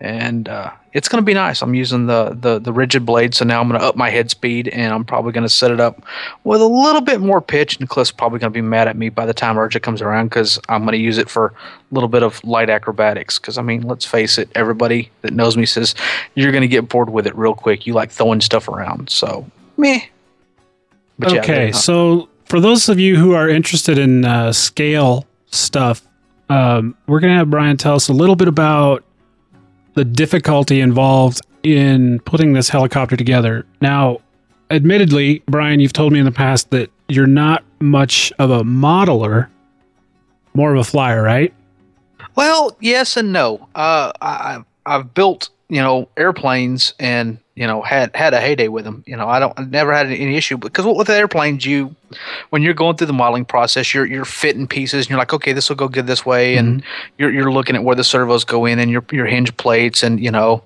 and 0.00 0.48
uh, 0.48 0.70
it's 0.92 1.08
going 1.08 1.20
to 1.20 1.26
be 1.26 1.34
nice. 1.34 1.60
I'm 1.62 1.74
using 1.74 2.06
the, 2.06 2.36
the 2.40 2.58
the 2.60 2.72
rigid 2.72 3.04
blade, 3.04 3.34
so 3.34 3.44
now 3.44 3.60
I'm 3.60 3.68
going 3.68 3.80
to 3.80 3.86
up 3.86 3.96
my 3.96 4.10
head 4.10 4.30
speed, 4.30 4.68
and 4.68 4.92
I'm 4.92 5.04
probably 5.04 5.32
going 5.32 5.42
to 5.42 5.48
set 5.48 5.70
it 5.72 5.80
up 5.80 6.04
with 6.44 6.60
a 6.60 6.66
little 6.66 7.00
bit 7.00 7.20
more 7.20 7.40
pitch. 7.40 7.78
And 7.80 7.88
Cliff's 7.88 8.12
probably 8.12 8.38
going 8.38 8.52
to 8.52 8.56
be 8.56 8.60
mad 8.62 8.86
at 8.86 8.96
me 8.96 9.08
by 9.08 9.26
the 9.26 9.34
time 9.34 9.56
IRCHA 9.56 9.82
comes 9.82 10.00
around 10.02 10.28
because 10.28 10.60
I'm 10.68 10.82
going 10.82 10.92
to 10.92 10.98
use 10.98 11.18
it 11.18 11.28
for 11.28 11.46
a 11.46 11.94
little 11.94 12.08
bit 12.08 12.22
of 12.22 12.42
light 12.44 12.70
acrobatics. 12.70 13.38
Because 13.40 13.58
I 13.58 13.62
mean, 13.62 13.82
let's 13.82 14.04
face 14.04 14.38
it, 14.38 14.48
everybody 14.54 15.10
that 15.22 15.32
knows 15.32 15.56
me 15.56 15.66
says 15.66 15.94
you're 16.34 16.52
going 16.52 16.62
to 16.62 16.68
get 16.68 16.88
bored 16.88 17.10
with 17.10 17.26
it 17.26 17.34
real 17.36 17.54
quick. 17.54 17.86
You 17.86 17.94
like 17.94 18.10
throwing 18.12 18.40
stuff 18.40 18.68
around, 18.68 19.10
so 19.10 19.44
meh. 19.76 20.00
But 21.18 21.32
okay, 21.38 21.54
they're- 21.66 21.72
so 21.72 22.28
for 22.44 22.60
those 22.60 22.88
of 22.88 22.98
you 23.00 23.16
who 23.16 23.32
are 23.32 23.48
interested 23.48 23.98
in 23.98 24.24
uh, 24.24 24.52
scale 24.52 25.26
stuff, 25.46 26.02
um, 26.48 26.94
we're 27.06 27.20
going 27.20 27.32
to 27.32 27.38
have 27.38 27.50
Brian 27.50 27.76
tell 27.76 27.94
us 27.94 28.08
a 28.08 28.12
little 28.12 28.36
bit 28.36 28.48
about 28.48 29.02
the 29.94 30.04
difficulty 30.04 30.80
involved 30.80 31.40
in 31.62 32.18
putting 32.20 32.52
this 32.52 32.68
helicopter 32.68 33.16
together. 33.16 33.64
Now, 33.80 34.18
admittedly, 34.70 35.42
Brian, 35.46 35.80
you've 35.80 35.92
told 35.92 36.12
me 36.12 36.18
in 36.18 36.24
the 36.24 36.32
past 36.32 36.70
that 36.70 36.90
you're 37.08 37.26
not 37.26 37.64
much 37.80 38.32
of 38.38 38.50
a 38.50 38.62
modeler, 38.62 39.48
more 40.52 40.74
of 40.74 40.80
a 40.80 40.84
flyer, 40.84 41.22
right? 41.22 41.54
Well, 42.34 42.76
yes 42.80 43.16
and 43.16 43.32
no. 43.32 43.68
Uh, 43.74 44.12
I, 44.20 44.62
I've 44.84 45.14
built 45.14 45.48
you 45.68 45.80
know 45.80 46.08
airplanes 46.16 46.92
and 46.98 47.38
you 47.54 47.66
know 47.66 47.82
had 47.82 48.14
had 48.14 48.34
a 48.34 48.40
heyday 48.40 48.68
with 48.68 48.84
them. 48.84 49.04
You 49.06 49.16
know, 49.16 49.28
I 49.28 49.38
don't 49.38 49.58
I 49.58 49.64
never 49.64 49.92
had 49.92 50.06
any 50.06 50.36
issue 50.36 50.58
because 50.58 50.84
with 50.84 51.06
the 51.06 51.14
airplanes, 51.14 51.64
you 51.64 51.94
when 52.50 52.62
you're 52.62 52.74
going 52.74 52.96
through 52.96 53.06
the 53.06 53.12
modeling 53.12 53.44
process, 53.44 53.94
you're 53.94 54.06
you're 54.06 54.24
fitting 54.24 54.66
pieces 54.66 55.06
and 55.06 55.10
you're 55.10 55.18
like, 55.18 55.32
okay, 55.32 55.52
this 55.52 55.68
will 55.68 55.76
go 55.76 55.88
good 55.88 56.06
this 56.06 56.26
way, 56.26 56.56
and 56.56 56.80
mm-hmm. 56.80 57.12
you're 57.18 57.32
you're 57.32 57.52
looking 57.52 57.76
at 57.76 57.84
where 57.84 57.96
the 57.96 58.04
servos 58.04 58.44
go 58.44 58.66
in 58.66 58.78
and 58.78 58.90
your 58.90 59.04
your 59.12 59.26
hinge 59.26 59.56
plates 59.56 60.02
and 60.02 60.20
you 60.20 60.30
know, 60.30 60.62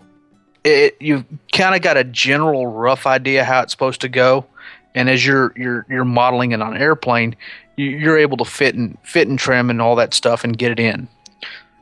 it 0.64 0.96
you've 1.00 1.24
kind 1.52 1.74
of 1.74 1.82
got 1.82 1.96
a 1.96 2.04
general 2.04 2.66
rough 2.66 3.06
idea 3.06 3.44
how 3.44 3.60
it's 3.60 3.72
supposed 3.72 4.00
to 4.00 4.08
go, 4.08 4.46
and 4.94 5.10
as 5.10 5.26
you're 5.26 5.52
you're 5.56 5.84
you're 5.88 6.04
modeling 6.04 6.52
it 6.52 6.62
on 6.62 6.74
an 6.74 6.80
airplane, 6.80 7.36
you, 7.76 7.86
you're 7.86 8.18
able 8.18 8.38
to 8.38 8.44
fit 8.44 8.74
and 8.74 8.96
fit 9.02 9.28
and 9.28 9.38
trim 9.38 9.68
and 9.68 9.82
all 9.82 9.96
that 9.96 10.14
stuff 10.14 10.42
and 10.42 10.56
get 10.56 10.72
it 10.72 10.80
in. 10.80 11.08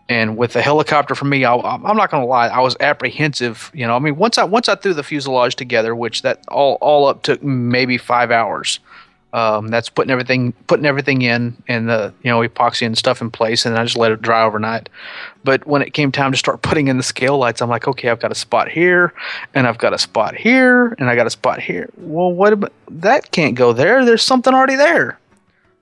And 0.08 0.36
with 0.36 0.52
the 0.52 0.62
helicopter, 0.62 1.14
for 1.14 1.24
me, 1.24 1.44
I, 1.44 1.56
I'm 1.56 1.96
not 1.96 2.10
going 2.10 2.22
to 2.22 2.28
lie, 2.28 2.46
I 2.46 2.60
was 2.60 2.76
apprehensive. 2.78 3.72
You 3.74 3.86
know, 3.86 3.96
I 3.96 3.98
mean, 3.98 4.16
once 4.16 4.38
I 4.38 4.44
once 4.44 4.68
I 4.68 4.76
threw 4.76 4.94
the 4.94 5.02
fuselage 5.02 5.56
together, 5.56 5.96
which 5.96 6.22
that 6.22 6.44
all 6.48 6.74
all 6.80 7.06
up 7.06 7.22
took 7.22 7.42
maybe 7.42 7.98
five 7.98 8.30
hours. 8.30 8.78
Um, 9.32 9.68
that's 9.68 9.90
putting 9.90 10.10
everything 10.10 10.52
putting 10.66 10.86
everything 10.86 11.20
in 11.20 11.62
and 11.68 11.88
the 11.90 12.14
you 12.22 12.30
know 12.30 12.40
epoxy 12.40 12.86
and 12.86 12.96
stuff 12.96 13.20
in 13.20 13.30
place, 13.30 13.66
and 13.66 13.76
I 13.76 13.82
just 13.84 13.96
let 13.96 14.12
it 14.12 14.22
dry 14.22 14.44
overnight. 14.44 14.88
But 15.44 15.66
when 15.66 15.82
it 15.82 15.92
came 15.92 16.12
time 16.12 16.30
to 16.30 16.38
start 16.38 16.62
putting 16.62 16.86
in 16.88 16.96
the 16.96 17.02
scale 17.02 17.36
lights, 17.36 17.60
I'm 17.60 17.68
like, 17.68 17.88
okay, 17.88 18.08
I've 18.08 18.20
got 18.20 18.30
a 18.30 18.36
spot 18.36 18.68
here, 18.68 19.12
and 19.54 19.66
I've 19.66 19.78
got 19.78 19.92
a 19.92 19.98
spot 19.98 20.36
here, 20.36 20.94
and 20.98 21.10
I 21.10 21.16
got 21.16 21.26
a 21.26 21.30
spot 21.30 21.60
here. 21.60 21.90
Well, 21.98 22.32
what 22.32 22.52
about 22.52 22.72
that? 22.88 23.32
Can't 23.32 23.56
go 23.56 23.72
there. 23.72 24.04
There's 24.04 24.22
something 24.22 24.54
already 24.54 24.76
there. 24.76 25.18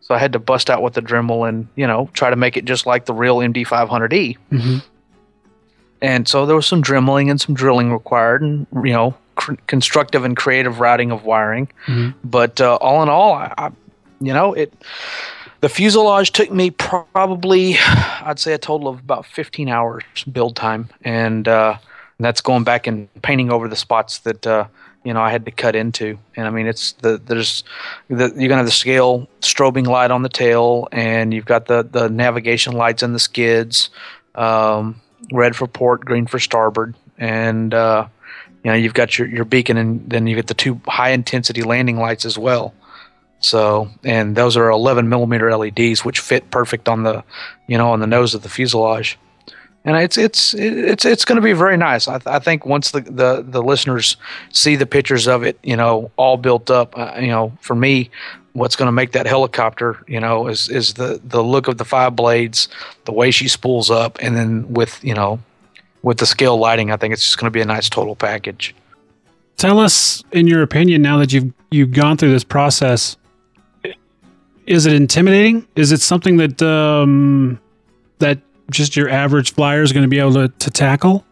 So 0.05 0.14
I 0.14 0.18
had 0.18 0.32
to 0.34 0.38
bust 0.38 0.68
out 0.68 0.82
with 0.82 0.92
the 0.94 1.00
Dremel 1.02 1.48
and 1.48 1.66
you 1.76 1.86
know 1.86 2.09
try 2.12 2.30
to 2.30 2.36
make 2.36 2.57
it 2.57 2.64
just 2.66 2.86
like 2.86 3.07
the 3.07 3.14
real 3.14 3.38
MD500E. 3.38 4.36
hmm 4.50 4.78
And 6.02 6.28
so 6.28 6.44
there 6.46 6.55
was 6.57 6.66
some 6.66 6.82
dremeling 6.82 7.30
and 7.30 7.40
some 7.40 7.55
drilling 7.55 7.90
required, 7.92 8.42
and 8.42 8.66
you 8.84 8.92
know, 8.92 9.14
cr- 9.36 9.55
constructive 9.66 10.24
and 10.24 10.36
creative 10.36 10.78
routing 10.80 11.11
of 11.11 11.24
wiring. 11.24 11.68
Mhm. 11.86 12.14
But 12.22 12.61
uh, 12.61 12.76
all 12.76 13.02
in 13.02 13.09
all, 13.09 13.32
I, 13.32 13.52
I, 13.57 13.70
you 14.20 14.34
know, 14.34 14.52
it. 14.52 14.72
The 15.62 15.70
fuselage 15.70 16.30
took 16.32 16.50
me 16.52 16.70
probably, 16.70 17.76
I'd 18.22 18.38
say, 18.38 18.52
a 18.52 18.59
total 18.59 18.86
of 18.86 18.98
about 18.98 19.24
15 19.24 19.70
hours 19.70 20.05
build 20.30 20.57
time, 20.57 20.90
and 21.02 21.48
uh, 21.48 21.78
that's 22.20 22.42
going 22.42 22.64
back 22.64 22.86
and 22.86 23.09
painting 23.22 23.50
over 23.50 23.66
the 23.66 23.76
spots 23.76 24.18
that 24.18 24.46
uh, 24.46 24.66
you 25.05 25.12
know 25.12 25.20
I 25.20 25.30
had 25.30 25.44
to 25.44 25.50
cut 25.50 25.76
into. 25.76 26.18
And 26.34 26.46
I 26.46 26.50
mean, 26.50 26.66
it's 26.66 26.92
the 26.92 27.20
there's 27.24 27.62
the, 28.09 28.32
you're 28.36 28.48
gonna 28.48 28.57
have 28.57 28.66
the 28.66 28.72
scale 28.72 29.28
strobing 29.40 29.86
light 29.86 30.11
on 30.11 30.22
the 30.22 30.28
tail, 30.28 30.88
and 30.90 31.32
you've 31.32 31.44
got 31.44 31.66
the 31.66 31.82
the 31.82 32.09
navigation 32.09 32.72
lights 32.72 33.02
and 33.02 33.14
the 33.14 33.20
skids. 33.20 33.90
Um, 34.34 35.00
red 35.32 35.55
for 35.55 35.66
port, 35.66 36.05
green 36.05 36.26
for 36.26 36.38
starboard, 36.38 36.94
and 37.18 37.72
uh, 37.72 38.09
you 38.64 38.70
know 38.70 38.76
you've 38.76 38.94
got 38.94 39.18
your, 39.18 39.28
your 39.28 39.44
beacon, 39.44 39.76
and 39.76 40.09
then 40.09 40.26
you 40.26 40.34
get 40.34 40.48
the 40.48 40.55
two 40.55 40.80
high 40.86 41.11
intensity 41.11 41.62
landing 41.62 41.98
lights 41.98 42.24
as 42.24 42.36
well. 42.36 42.74
So, 43.40 43.90
and 44.02 44.34
those 44.34 44.57
are 44.57 44.70
11 44.70 45.11
millimeter 45.11 45.55
LEDs, 45.55 46.02
which 46.02 46.20
fit 46.20 46.50
perfect 46.50 46.88
on 46.88 47.02
the, 47.02 47.22
you 47.66 47.76
know, 47.76 47.90
on 47.90 48.00
the 48.00 48.07
nose 48.07 48.34
of 48.34 48.42
the 48.42 48.48
fuselage. 48.48 49.18
And 49.85 49.97
it's 49.99 50.16
it's 50.16 50.55
it's 50.55 51.05
it's 51.05 51.24
going 51.26 51.37
to 51.37 51.43
be 51.43 51.53
very 51.53 51.76
nice. 51.76 52.09
I, 52.09 52.18
th- 52.18 52.26
I 52.26 52.39
think 52.39 52.64
once 52.64 52.93
the, 52.93 53.03
the 53.03 53.45
the 53.47 53.62
listeners 53.62 54.16
see 54.51 54.76
the 54.76 54.87
pictures 54.87 55.26
of 55.26 55.43
it, 55.43 55.59
you 55.62 55.76
know, 55.76 56.11
all 56.16 56.39
built 56.39 56.70
up, 56.70 56.97
uh, 56.97 57.16
you 57.20 57.28
know, 57.28 57.53
for 57.61 57.74
me, 57.74 58.11
what's 58.55 58.76
going 58.76 58.87
to 58.87 58.93
make 58.93 59.12
that 59.12 59.26
helicopter, 59.26 60.03
you 60.09 60.20
know, 60.20 60.49
is 60.49 60.70
is 60.70 60.95
the 60.95 61.20
the 61.22 61.45
look 61.45 61.68
of 61.68 61.76
the 61.76 61.85
five 61.85 62.16
blades, 62.16 62.68
the 63.05 63.12
way 63.12 63.30
she 63.30 63.47
spools 63.47 63.91
up, 63.91 64.18
and 64.22 64.35
then 64.35 64.72
with 64.72 65.05
you 65.05 65.12
know, 65.12 65.39
with 66.03 66.16
the 66.16 66.26
scale 66.26 66.57
lighting, 66.57 66.91
I 66.91 66.97
think 66.97 67.12
it's 67.12 67.22
just 67.22 67.39
going 67.39 67.47
to 67.47 67.55
be 67.55 67.61
a 67.61 67.66
nice 67.66 67.91
total 67.91 68.16
package. 68.16 68.74
Tell 69.57 69.78
us, 69.78 70.24
in 70.32 70.47
your 70.47 70.62
opinion, 70.62 71.03
now 71.03 71.18
that 71.18 71.32
you've 71.32 71.53
you've 71.70 71.93
gone 71.93 72.16
through 72.16 72.32
this 72.32 72.45
process, 72.45 73.16
is 74.66 74.87
it 74.87 74.95
intimidating? 74.95 75.66
Is 75.76 75.93
it 75.93 76.01
something 76.01 76.39
that 76.39 76.62
um, 76.62 77.61
that 78.18 78.39
just 78.70 78.96
your 78.96 79.08
average 79.08 79.52
flyer 79.52 79.82
is 79.82 79.92
going 79.92 80.04
to 80.04 80.08
be 80.08 80.18
able 80.18 80.34
to, 80.34 80.48
to 80.48 80.70
tackle? 80.70 81.24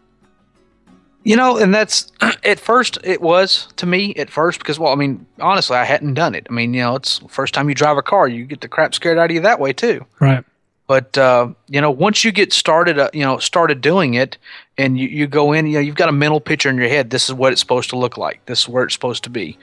You 1.23 1.37
know, 1.37 1.57
and 1.57 1.73
that's 1.73 2.11
at 2.43 2.59
first 2.59 2.97
it 3.03 3.21
was 3.21 3.67
to 3.77 3.85
me 3.85 4.13
at 4.15 4.29
first 4.29 4.59
because 4.59 4.77
well, 4.79 4.91
I 4.91 4.95
mean, 4.95 5.25
honestly, 5.39 5.77
I 5.77 5.85
hadn't 5.85 6.15
done 6.15 6.35
it. 6.35 6.47
I 6.49 6.53
mean, 6.53 6.73
you 6.73 6.81
know, 6.81 6.95
it's 6.95 7.19
first 7.29 7.53
time 7.53 7.69
you 7.69 7.75
drive 7.75 7.97
a 7.97 8.01
car, 8.01 8.27
you 8.27 8.45
get 8.45 8.61
the 8.61 8.67
crap 8.67 8.93
scared 8.93 9.17
out 9.17 9.29
of 9.29 9.31
you 9.31 9.41
that 9.41 9.59
way 9.59 9.73
too. 9.73 10.05
Right. 10.19 10.43
But 10.85 11.17
uh, 11.17 11.47
you 11.69 11.79
know, 11.79 11.89
once 11.89 12.25
you 12.25 12.33
get 12.33 12.51
started, 12.51 12.99
uh, 12.99 13.09
you 13.13 13.23
know, 13.23 13.37
started 13.37 13.79
doing 13.79 14.15
it, 14.15 14.37
and 14.77 14.97
you, 14.97 15.07
you 15.07 15.27
go 15.27 15.53
in, 15.53 15.65
you 15.65 15.75
know, 15.75 15.79
you've 15.79 15.95
got 15.95 16.09
a 16.09 16.11
mental 16.11 16.41
picture 16.41 16.69
in 16.69 16.77
your 16.77 16.89
head. 16.89 17.09
This 17.09 17.29
is 17.29 17.33
what 17.33 17.53
it's 17.53 17.61
supposed 17.61 17.89
to 17.91 17.97
look 17.97 18.17
like. 18.17 18.45
This 18.47 18.63
is 18.63 18.69
where 18.69 18.83
it's 18.83 18.93
supposed 18.93 19.23
to 19.23 19.29
be, 19.29 19.57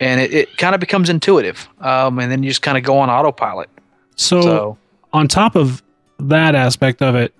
and 0.00 0.20
it, 0.20 0.34
it 0.34 0.56
kind 0.58 0.74
of 0.74 0.80
becomes 0.80 1.08
intuitive. 1.08 1.68
Um, 1.80 2.18
and 2.18 2.30
then 2.30 2.42
you 2.42 2.50
just 2.50 2.62
kind 2.62 2.76
of 2.76 2.82
go 2.82 2.98
on 2.98 3.08
autopilot. 3.08 3.70
So, 4.16 4.42
So- 4.42 4.78
on 5.12 5.28
top 5.28 5.54
of 5.54 5.80
that 6.28 6.54
aspect 6.54 7.02
of 7.02 7.14
it, 7.14 7.34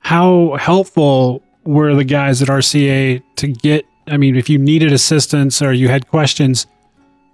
how 0.00 0.56
helpful 0.60 1.42
were 1.64 1.94
the 1.94 2.04
guys 2.04 2.40
at 2.42 2.48
RCA 2.48 3.22
to 3.36 3.46
get? 3.48 3.84
I 4.06 4.16
mean, 4.16 4.36
if 4.36 4.48
you 4.48 4.58
needed 4.58 4.92
assistance 4.92 5.60
or 5.60 5.72
you 5.72 5.88
had 5.88 6.08
questions, 6.08 6.66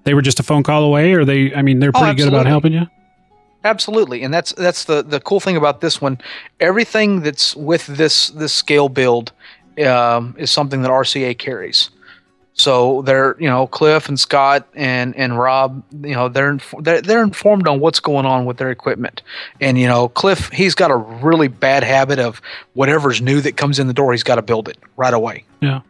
they 0.05 0.15
were 0.15 0.23
just 0.23 0.41
a 0.41 0.43
phone 0.43 0.63
call 0.63 0.83
away, 0.83 1.13
or 1.13 1.25
they? 1.25 1.55
I 1.55 1.63
mean, 1.63 1.79
they're 1.79 1.93
Oh, 1.95 2.01
pretty 2.01 2.17
good 2.17 2.29
about 2.29 2.47
helping 2.47 2.73
you. 2.73 2.87
Absolutely, 3.63 4.23
and 4.23 4.35
that's 4.35 4.53
that's 4.55 4.85
the 4.85 5.03
the 5.03 5.21
cool 5.21 5.41
thing 5.41 5.57
about 5.57 5.81
this 5.81 6.01
one. 6.01 6.19
Everything 6.61 7.21
that's 7.23 7.57
with 7.57 7.87
this 7.87 8.29
this 8.31 8.53
scale 8.53 8.89
build 8.89 9.33
um, 9.87 10.35
is 10.39 10.51
something 10.51 10.83
that 10.83 10.91
RCA 10.91 11.39
carries. 11.39 11.91
So 12.55 13.03
they're 13.03 13.37
you 13.41 13.49
know 13.49 13.67
Cliff 13.67 14.09
and 14.09 14.19
Scott 14.19 14.67
and 14.75 15.15
and 15.17 15.39
Rob 15.39 15.83
you 16.03 16.15
know 16.15 16.29
they're 16.29 16.51
inf- 16.51 16.75
they're, 16.81 17.03
they're 17.03 17.23
informed 17.23 17.67
on 17.67 17.81
what's 17.81 17.99
going 17.99 18.27
on 18.27 18.45
with 18.45 18.59
their 18.59 18.71
equipment, 18.71 19.23
and 19.61 19.77
you 19.77 19.89
know 19.89 20.09
Cliff 20.09 20.51
he's 20.51 20.75
got 20.75 20.91
a 20.93 20.97
really 20.97 21.49
bad 21.49 21.83
habit 21.83 22.21
of 22.21 22.41
whatever's 22.75 23.21
new 23.21 23.41
that 23.41 23.57
comes 23.57 23.79
in 23.81 23.89
the 23.89 23.93
door 23.93 24.13
he's 24.13 24.23
got 24.23 24.37
to 24.37 24.43
build 24.43 24.69
it 24.69 24.79
right 24.97 25.15
away. 25.15 25.45
Yeah. 25.61 25.81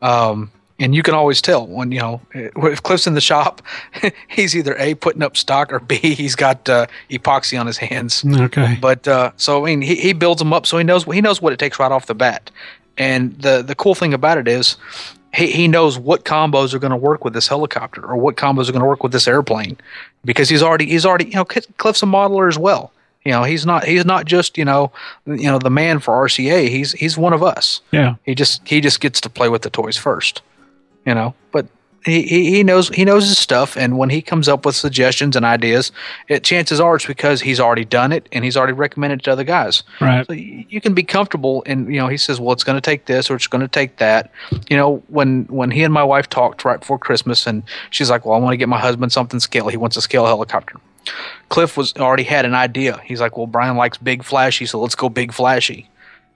Um, 0.00 0.50
and 0.78 0.94
you 0.94 1.02
can 1.02 1.14
always 1.14 1.40
tell 1.40 1.66
when 1.66 1.92
you 1.92 2.00
know 2.00 2.20
if 2.32 2.82
Cliff's 2.82 3.06
in 3.06 3.14
the 3.14 3.20
shop, 3.20 3.62
he's 4.28 4.56
either 4.56 4.74
a 4.78 4.94
putting 4.94 5.22
up 5.22 5.36
stock 5.36 5.72
or 5.72 5.78
b 5.78 5.96
he's 5.96 6.34
got 6.34 6.68
uh, 6.68 6.86
epoxy 7.10 7.58
on 7.58 7.66
his 7.66 7.76
hands. 7.76 8.24
Okay. 8.24 8.78
But 8.80 9.06
uh, 9.06 9.32
so 9.36 9.62
I 9.64 9.66
mean, 9.66 9.82
he, 9.82 9.94
he 9.94 10.12
builds 10.12 10.40
them 10.40 10.52
up 10.52 10.66
so 10.66 10.78
he 10.78 10.84
knows 10.84 11.04
he 11.04 11.20
knows 11.20 11.40
what 11.40 11.52
it 11.52 11.58
takes 11.58 11.78
right 11.78 11.92
off 11.92 12.06
the 12.06 12.14
bat. 12.14 12.50
And 12.96 13.38
the 13.40 13.62
the 13.62 13.74
cool 13.74 13.94
thing 13.94 14.14
about 14.14 14.38
it 14.38 14.48
is, 14.48 14.76
he 15.34 15.50
he 15.50 15.68
knows 15.68 15.98
what 15.98 16.24
combos 16.24 16.74
are 16.74 16.78
going 16.78 16.90
to 16.90 16.96
work 16.96 17.24
with 17.24 17.34
this 17.34 17.48
helicopter 17.48 18.04
or 18.04 18.16
what 18.16 18.36
combos 18.36 18.68
are 18.68 18.72
going 18.72 18.82
to 18.82 18.88
work 18.88 19.02
with 19.02 19.12
this 19.12 19.26
airplane, 19.26 19.76
because 20.24 20.48
he's 20.48 20.62
already 20.62 20.86
he's 20.86 21.04
already 21.04 21.26
you 21.26 21.34
know 21.34 21.44
Cliff's 21.44 22.02
a 22.02 22.06
modeler 22.06 22.48
as 22.48 22.58
well. 22.58 22.92
You 23.24 23.32
know 23.32 23.42
he's 23.42 23.64
not 23.64 23.84
he's 23.84 24.04
not 24.04 24.26
just 24.26 24.56
you 24.58 24.64
know 24.64 24.92
you 25.26 25.44
know 25.44 25.58
the 25.58 25.70
man 25.70 25.98
for 25.98 26.14
RCA. 26.26 26.68
He's 26.68 26.92
he's 26.92 27.16
one 27.16 27.32
of 27.32 27.42
us. 27.42 27.80
Yeah. 27.90 28.16
He 28.24 28.34
just 28.34 28.66
he 28.66 28.80
just 28.80 29.00
gets 29.00 29.20
to 29.22 29.30
play 29.30 29.48
with 29.48 29.62
the 29.62 29.70
toys 29.70 29.96
first, 29.96 30.42
you 31.06 31.14
know. 31.14 31.34
But 31.50 31.66
he, 32.04 32.22
he, 32.22 32.50
he 32.50 32.64
knows 32.64 32.88
he 32.90 33.04
knows 33.04 33.26
his 33.28 33.38
stuff, 33.38 33.76
and 33.76 33.96
when 33.96 34.10
he 34.10 34.20
comes 34.20 34.48
up 34.48 34.66
with 34.66 34.76
suggestions 34.76 35.36
and 35.36 35.44
ideas, 35.44 35.90
it 36.28 36.44
chances 36.44 36.80
are 36.80 36.96
it's 36.96 37.06
because 37.06 37.40
he's 37.40 37.58
already 37.58 37.84
done 37.84 38.12
it 38.12 38.28
and 38.32 38.44
he's 38.44 38.56
already 38.56 38.74
recommended 38.74 39.20
it 39.20 39.24
to 39.24 39.32
other 39.32 39.44
guys. 39.44 39.82
Right. 40.00 40.26
So 40.26 40.34
you, 40.34 40.64
you 40.68 40.80
can 40.80 40.94
be 40.94 41.02
comfortable, 41.02 41.62
and 41.66 41.92
you 41.92 41.98
know 41.98 42.08
he 42.08 42.16
says, 42.16 42.40
well, 42.40 42.52
it's 42.52 42.64
going 42.64 42.76
to 42.76 42.82
take 42.82 43.06
this 43.06 43.30
or 43.30 43.36
it's 43.36 43.46
going 43.46 43.62
to 43.62 43.68
take 43.68 43.96
that. 43.96 44.30
You 44.68 44.76
know, 44.76 45.02
when 45.08 45.44
when 45.44 45.70
he 45.70 45.82
and 45.82 45.94
my 45.94 46.04
wife 46.04 46.28
talked 46.28 46.64
right 46.64 46.80
before 46.80 46.98
Christmas, 46.98 47.46
and 47.46 47.62
she's 47.90 48.10
like, 48.10 48.26
well, 48.26 48.34
I 48.34 48.38
want 48.38 48.52
to 48.52 48.58
get 48.58 48.68
my 48.68 48.80
husband 48.80 49.12
something 49.12 49.40
scale. 49.40 49.68
He 49.68 49.76
wants 49.76 49.96
a 49.96 50.02
scale 50.02 50.26
helicopter. 50.26 50.76
Cliff 51.48 51.76
was 51.76 51.94
already 51.96 52.22
had 52.22 52.44
an 52.44 52.54
idea. 52.54 53.00
He's 53.04 53.20
like, 53.20 53.36
well, 53.36 53.46
Brian 53.46 53.76
likes 53.76 53.98
big 53.98 54.24
flashy, 54.24 54.66
so 54.66 54.80
let's 54.80 54.94
go 54.94 55.08
big 55.08 55.32
flashy 55.32 55.88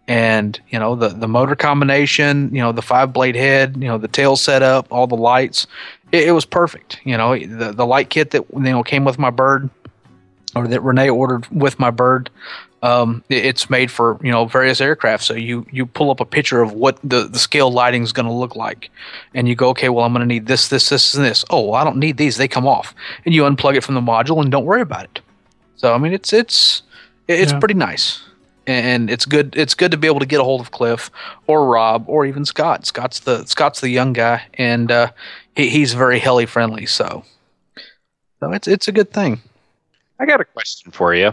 and 0.08 0.58
you 0.70 0.78
know 0.78 0.96
the 0.96 1.08
the 1.10 1.28
motor 1.28 1.54
combination 1.54 2.50
you 2.52 2.60
know 2.60 2.72
the 2.72 2.82
five 2.82 3.12
blade 3.12 3.36
head 3.36 3.76
you 3.78 3.86
know 3.86 3.98
the 3.98 4.08
tail 4.08 4.34
setup 4.36 4.90
all 4.90 5.06
the 5.06 5.14
lights. 5.16 5.66
It, 6.10 6.28
it 6.28 6.32
was 6.32 6.44
perfect 6.46 6.98
you 7.04 7.16
know 7.16 7.38
the 7.38 7.72
the 7.72 7.86
light 7.86 8.10
kit 8.10 8.30
that 8.32 8.44
you 8.52 8.58
know 8.60 8.82
came 8.82 9.04
with 9.04 9.18
my 9.18 9.30
bird 9.30 9.68
or 10.56 10.66
that 10.66 10.80
renee 10.82 11.10
ordered 11.10 11.46
with 11.48 11.78
my 11.78 11.90
bird 11.90 12.30
um, 12.80 13.24
it- 13.28 13.44
it's 13.44 13.68
made 13.68 13.90
for 13.90 14.18
you 14.22 14.30
know 14.30 14.44
various 14.46 14.80
aircraft. 14.80 15.24
So 15.24 15.34
you 15.34 15.66
you 15.72 15.84
pull 15.84 16.10
up 16.12 16.20
a 16.20 16.24
picture 16.24 16.62
of 16.62 16.72
what 16.72 16.96
the 17.02 17.24
the 17.28 17.38
scale 17.40 17.70
lighting 17.72 18.04
is 18.04 18.12
going 18.12 18.26
to 18.26 18.32
look 18.32 18.54
like. 18.54 18.88
And 19.34 19.48
you 19.48 19.56
go 19.56 19.68
okay 19.70 19.88
well 19.88 20.04
i'm 20.04 20.12
going 20.12 20.20
to 20.20 20.32
need 20.34 20.46
this 20.46 20.68
this 20.68 20.88
this 20.88 21.12
and 21.14 21.24
this. 21.24 21.44
Oh 21.50 21.62
well, 21.62 21.74
i 21.74 21.82
don't 21.84 21.96
need 21.98 22.16
these. 22.18 22.36
They 22.36 22.46
come 22.48 22.68
off. 22.68 22.94
And 23.26 23.34
you 23.34 23.42
unplug 23.42 23.74
it 23.76 23.82
from 23.84 23.96
the 23.96 24.00
module 24.00 24.40
and 24.40 24.50
don't 24.50 24.64
worry 24.64 24.80
about 24.80 25.04
it. 25.04 25.20
So 25.76 25.92
i 25.92 25.98
mean 25.98 26.12
it's 26.12 26.32
it's 26.32 26.82
it's 27.26 27.50
Yeah. 27.52 27.58
pretty 27.58 27.74
nice 27.74 28.22
and 28.68 29.10
it's 29.10 29.24
good 29.24 29.56
it's 29.56 29.74
good 29.74 29.90
to 29.90 29.96
be 29.96 30.06
able 30.06 30.20
to 30.20 30.26
get 30.26 30.40
a 30.40 30.44
hold 30.44 30.60
of 30.60 30.70
cliff 30.70 31.10
or 31.46 31.66
rob 31.66 32.04
or 32.06 32.26
even 32.26 32.44
scott 32.44 32.86
scott's 32.86 33.20
the 33.20 33.44
scott's 33.46 33.80
the 33.80 33.90
young 33.90 34.12
guy 34.12 34.42
and 34.54 34.92
uh, 34.92 35.10
he, 35.56 35.68
he's 35.68 35.94
very 35.94 36.18
heli 36.18 36.46
friendly 36.46 36.86
so 36.86 37.24
so 38.40 38.52
it's 38.52 38.68
it's 38.68 38.88
a 38.88 38.92
good 38.92 39.12
thing 39.12 39.40
I 40.20 40.26
got 40.26 40.40
a 40.40 40.44
question 40.44 40.90
for 40.90 41.14
you. 41.14 41.32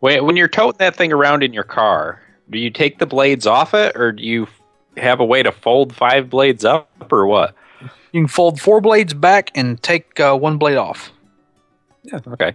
When, 0.00 0.24
when 0.24 0.36
you're 0.36 0.48
toting 0.48 0.78
that 0.78 0.96
thing 0.96 1.12
around 1.12 1.42
in 1.42 1.52
your 1.52 1.64
car, 1.64 2.22
do 2.50 2.58
you 2.58 2.70
take 2.70 2.98
the 2.98 3.06
blades 3.06 3.46
off 3.46 3.74
it, 3.74 3.96
or 3.96 4.12
do 4.12 4.22
you 4.22 4.46
have 4.96 5.20
a 5.20 5.24
way 5.24 5.42
to 5.42 5.52
fold 5.52 5.94
five 5.94 6.30
blades 6.30 6.64
up, 6.64 6.88
or 7.10 7.26
what? 7.26 7.54
You 8.12 8.22
can 8.22 8.28
fold 8.28 8.60
four 8.60 8.80
blades 8.80 9.14
back 9.14 9.50
and 9.54 9.82
take 9.82 10.18
uh, 10.20 10.36
one 10.36 10.58
blade 10.58 10.76
off. 10.76 11.12
Yeah. 12.04 12.20
Okay. 12.26 12.54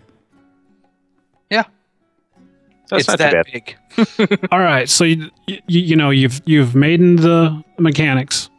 Yeah. 2.91 2.97
That's 2.97 3.07
it's 3.07 3.07
not 3.07 3.19
that 3.19 3.45
big. 3.51 4.47
All 4.51 4.59
right, 4.59 4.89
so 4.89 5.03
you, 5.03 5.29
you 5.47 5.61
you 5.67 5.95
know 5.95 6.09
you've 6.09 6.41
you've 6.45 6.75
made 6.75 6.99
the 6.99 7.63
mechanics. 7.79 8.49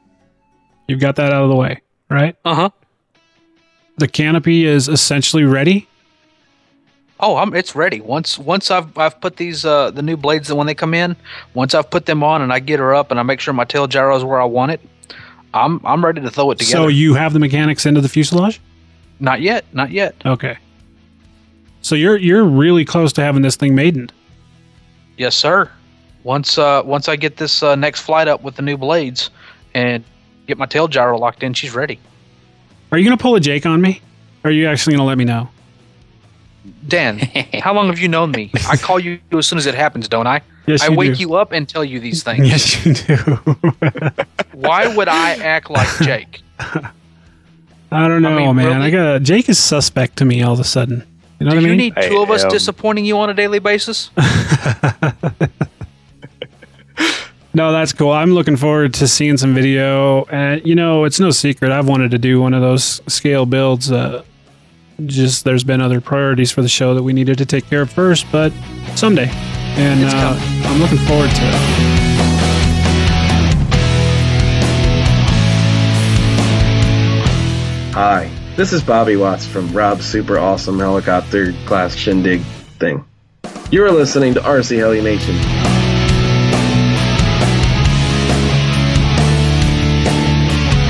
You've 0.89 1.01
got 1.01 1.17
that 1.17 1.33
out 1.33 1.45
of 1.45 1.51
the 1.51 1.57
way, 1.57 1.83
right? 2.11 2.37
Uh 2.45 2.55
huh. 2.55 2.71
The 3.99 4.09
canopy 4.09 4.65
is 4.67 4.89
essentially 4.89 5.45
ready. 5.45 5.89
Oh, 7.21 7.37
I'm, 7.37 7.55
it's 7.55 7.77
ready. 7.77 8.01
Once 8.01 8.39
once 8.39 8.71
I've 8.71 8.97
I've 8.99 9.21
put 9.21 9.37
these 9.37 9.65
uh 9.65 9.91
the 9.91 10.03
new 10.03 10.17
blades 10.17 10.49
that 10.49 10.57
when 10.57 10.67
they 10.67 10.75
come 10.75 10.95
in, 10.95 11.17
once 11.55 11.75
I've 11.75 11.91
put 11.91 12.07
them 12.07 12.25
on 12.25 12.43
and 12.43 12.53
I 12.53 12.59
get 12.59 12.81
her 12.81 12.95
up 12.95 13.11
and 13.11 13.21
I 13.21 13.23
make 13.23 13.41
sure 13.41 13.55
my 13.55 13.65
tail 13.65 13.87
gyro 13.87 14.17
is 14.17 14.25
where 14.25 14.41
I 14.41 14.45
want 14.45 14.73
it, 14.73 14.81
I'm 15.53 15.81
I'm 15.85 16.05
ready 16.05 16.21
to 16.21 16.31
throw 16.31 16.51
it 16.51 16.59
together. 16.59 16.85
So 16.85 16.89
you 16.89 17.15
have 17.15 17.33
the 17.33 17.39
mechanics 17.39 17.87
into 17.87 18.01
the 18.01 18.09
fuselage? 18.09 18.61
not 19.21 19.41
yet, 19.41 19.65
not 19.73 19.91
yet. 19.91 20.15
Okay. 20.27 20.59
So 21.85 21.95
you're 21.95 22.17
you're 22.17 22.45
really 22.45 22.87
close 22.87 23.13
to 23.13 23.21
having 23.21 23.43
this 23.43 23.57
thing 23.57 23.75
maidened. 23.75 24.11
Yes, 25.19 25.37
sir. 25.37 25.71
Once 26.23 26.57
uh 26.57 26.81
once 26.83 27.11
I 27.11 27.17
get 27.17 27.37
this 27.37 27.63
uh, 27.63 27.75
next 27.75 28.01
flight 28.01 28.27
up 28.27 28.43
with 28.43 28.57
the 28.57 28.63
new 28.63 28.79
blades 28.79 29.29
and 29.75 30.03
get 30.47 30.57
my 30.57 30.65
tail 30.65 30.89
gyro 30.89 31.19
locked 31.19 31.43
in, 31.43 31.53
she's 31.53 31.75
ready. 31.75 32.01
Are 32.91 32.97
you 32.97 33.05
gonna 33.05 33.19
pull 33.19 33.35
a 33.37 33.41
Jake 33.41 33.67
on 33.67 33.83
me? 33.83 34.01
Or 34.43 34.49
are 34.49 34.51
you 34.51 34.67
actually 34.67 34.97
gonna 34.97 35.07
let 35.07 35.19
me 35.19 35.27
know? 35.27 35.51
Dan, 36.89 37.19
how 37.63 37.75
long 37.75 37.89
have 37.89 37.99
you 37.99 38.09
known 38.09 38.31
me? 38.31 38.51
I 38.67 38.79
call 38.79 38.99
you 38.99 39.21
as 39.33 39.47
soon 39.47 39.59
as 39.59 39.67
it 39.67 39.75
happens, 39.75 40.09
don't 40.09 40.27
I? 40.27 40.41
Yes, 40.67 40.81
I 40.81 40.89
wake 40.89 41.17
do. 41.17 41.21
you 41.21 41.35
up 41.35 41.53
and 41.53 41.69
tell 41.69 41.85
you 41.85 42.01
these 42.01 42.23
things. 42.29 42.49
Yes, 42.49 42.87
you 42.87 42.95
do. 42.95 43.17
Why 44.55 44.87
would 44.87 45.09
I 45.09 45.33
act 45.33 45.69
like 45.69 45.89
Jake? 46.03 46.41
I 46.59 48.09
don't 48.09 48.23
know, 48.23 48.35
mean, 48.35 48.57
man. 48.57 48.67
really? 48.79 48.87
I 48.87 48.91
got 48.91 49.23
Jake 49.23 49.51
is 49.51 49.59
suspect 49.59 50.17
to 50.17 50.25
me 50.25 50.43
all 50.43 50.55
of 50.55 50.61
a 50.61 50.65
sudden. 50.65 51.05
You 51.45 51.51
know 51.51 51.51
Do 51.51 51.57
what 51.57 51.65
I 51.67 51.69
you 51.71 51.77
mean? 51.77 51.95
need 51.95 52.09
two 52.09 52.19
of 52.23 52.31
us 52.31 52.43
I, 52.43 52.47
um, 52.47 52.53
disappointing 52.53 53.05
you 53.05 53.19
on 53.19 53.29
a 53.29 53.35
daily 53.35 53.59
basis? 53.59 54.11
No, 57.57 57.71
that's 57.71 57.93
cool. 57.93 58.11
I'm 58.11 58.33
looking 58.33 58.57
forward 58.57 58.95
to 58.95 59.07
seeing 59.07 59.37
some 59.37 59.55
video. 59.55 60.25
And 60.25 60.67
you 60.67 60.75
know, 60.75 61.05
it's 61.05 61.21
no 61.21 61.31
secret. 61.31 61.71
I've 61.71 61.87
wanted 61.89 62.11
to 62.11 62.19
do 62.19 62.41
one 62.41 62.53
of 62.53 62.63
those 62.63 63.01
scale 63.07 63.47
builds. 63.47 63.93
Uh, 63.93 64.25
just 65.07 65.45
there's 65.45 65.63
been 65.63 65.81
other 65.81 66.01
priorities 66.01 66.51
for 66.51 66.63
the 66.63 66.69
show 66.69 66.95
that 66.95 67.05
we 67.05 67.13
needed 67.13 67.39
to 67.39 67.47
take 67.47 67.69
care 67.69 67.83
of 67.83 67.93
first, 67.93 68.27
but 68.33 68.53
someday. 68.97 69.29
And 69.77 70.05
uh. 70.05 70.37
I'm 70.67 70.81
looking 70.81 70.99
forward 70.99 71.31
to 71.31 71.43
it. 71.45 72.65
Hi, 77.95 78.29
this 78.57 78.73
is 78.73 78.83
Bobby 78.83 79.17
Watts 79.17 79.47
from 79.47 79.73
Rob's 79.73 80.05
super 80.07 80.39
awesome 80.39 80.79
helicopter 80.79 81.53
class 81.67 81.95
shindig 81.95 82.41
thing. 82.79 83.05
You're 83.71 83.91
listening 83.91 84.35
to 84.35 84.41
RC 84.41 84.77
Heli 84.79 85.01
Nation. 85.03 85.35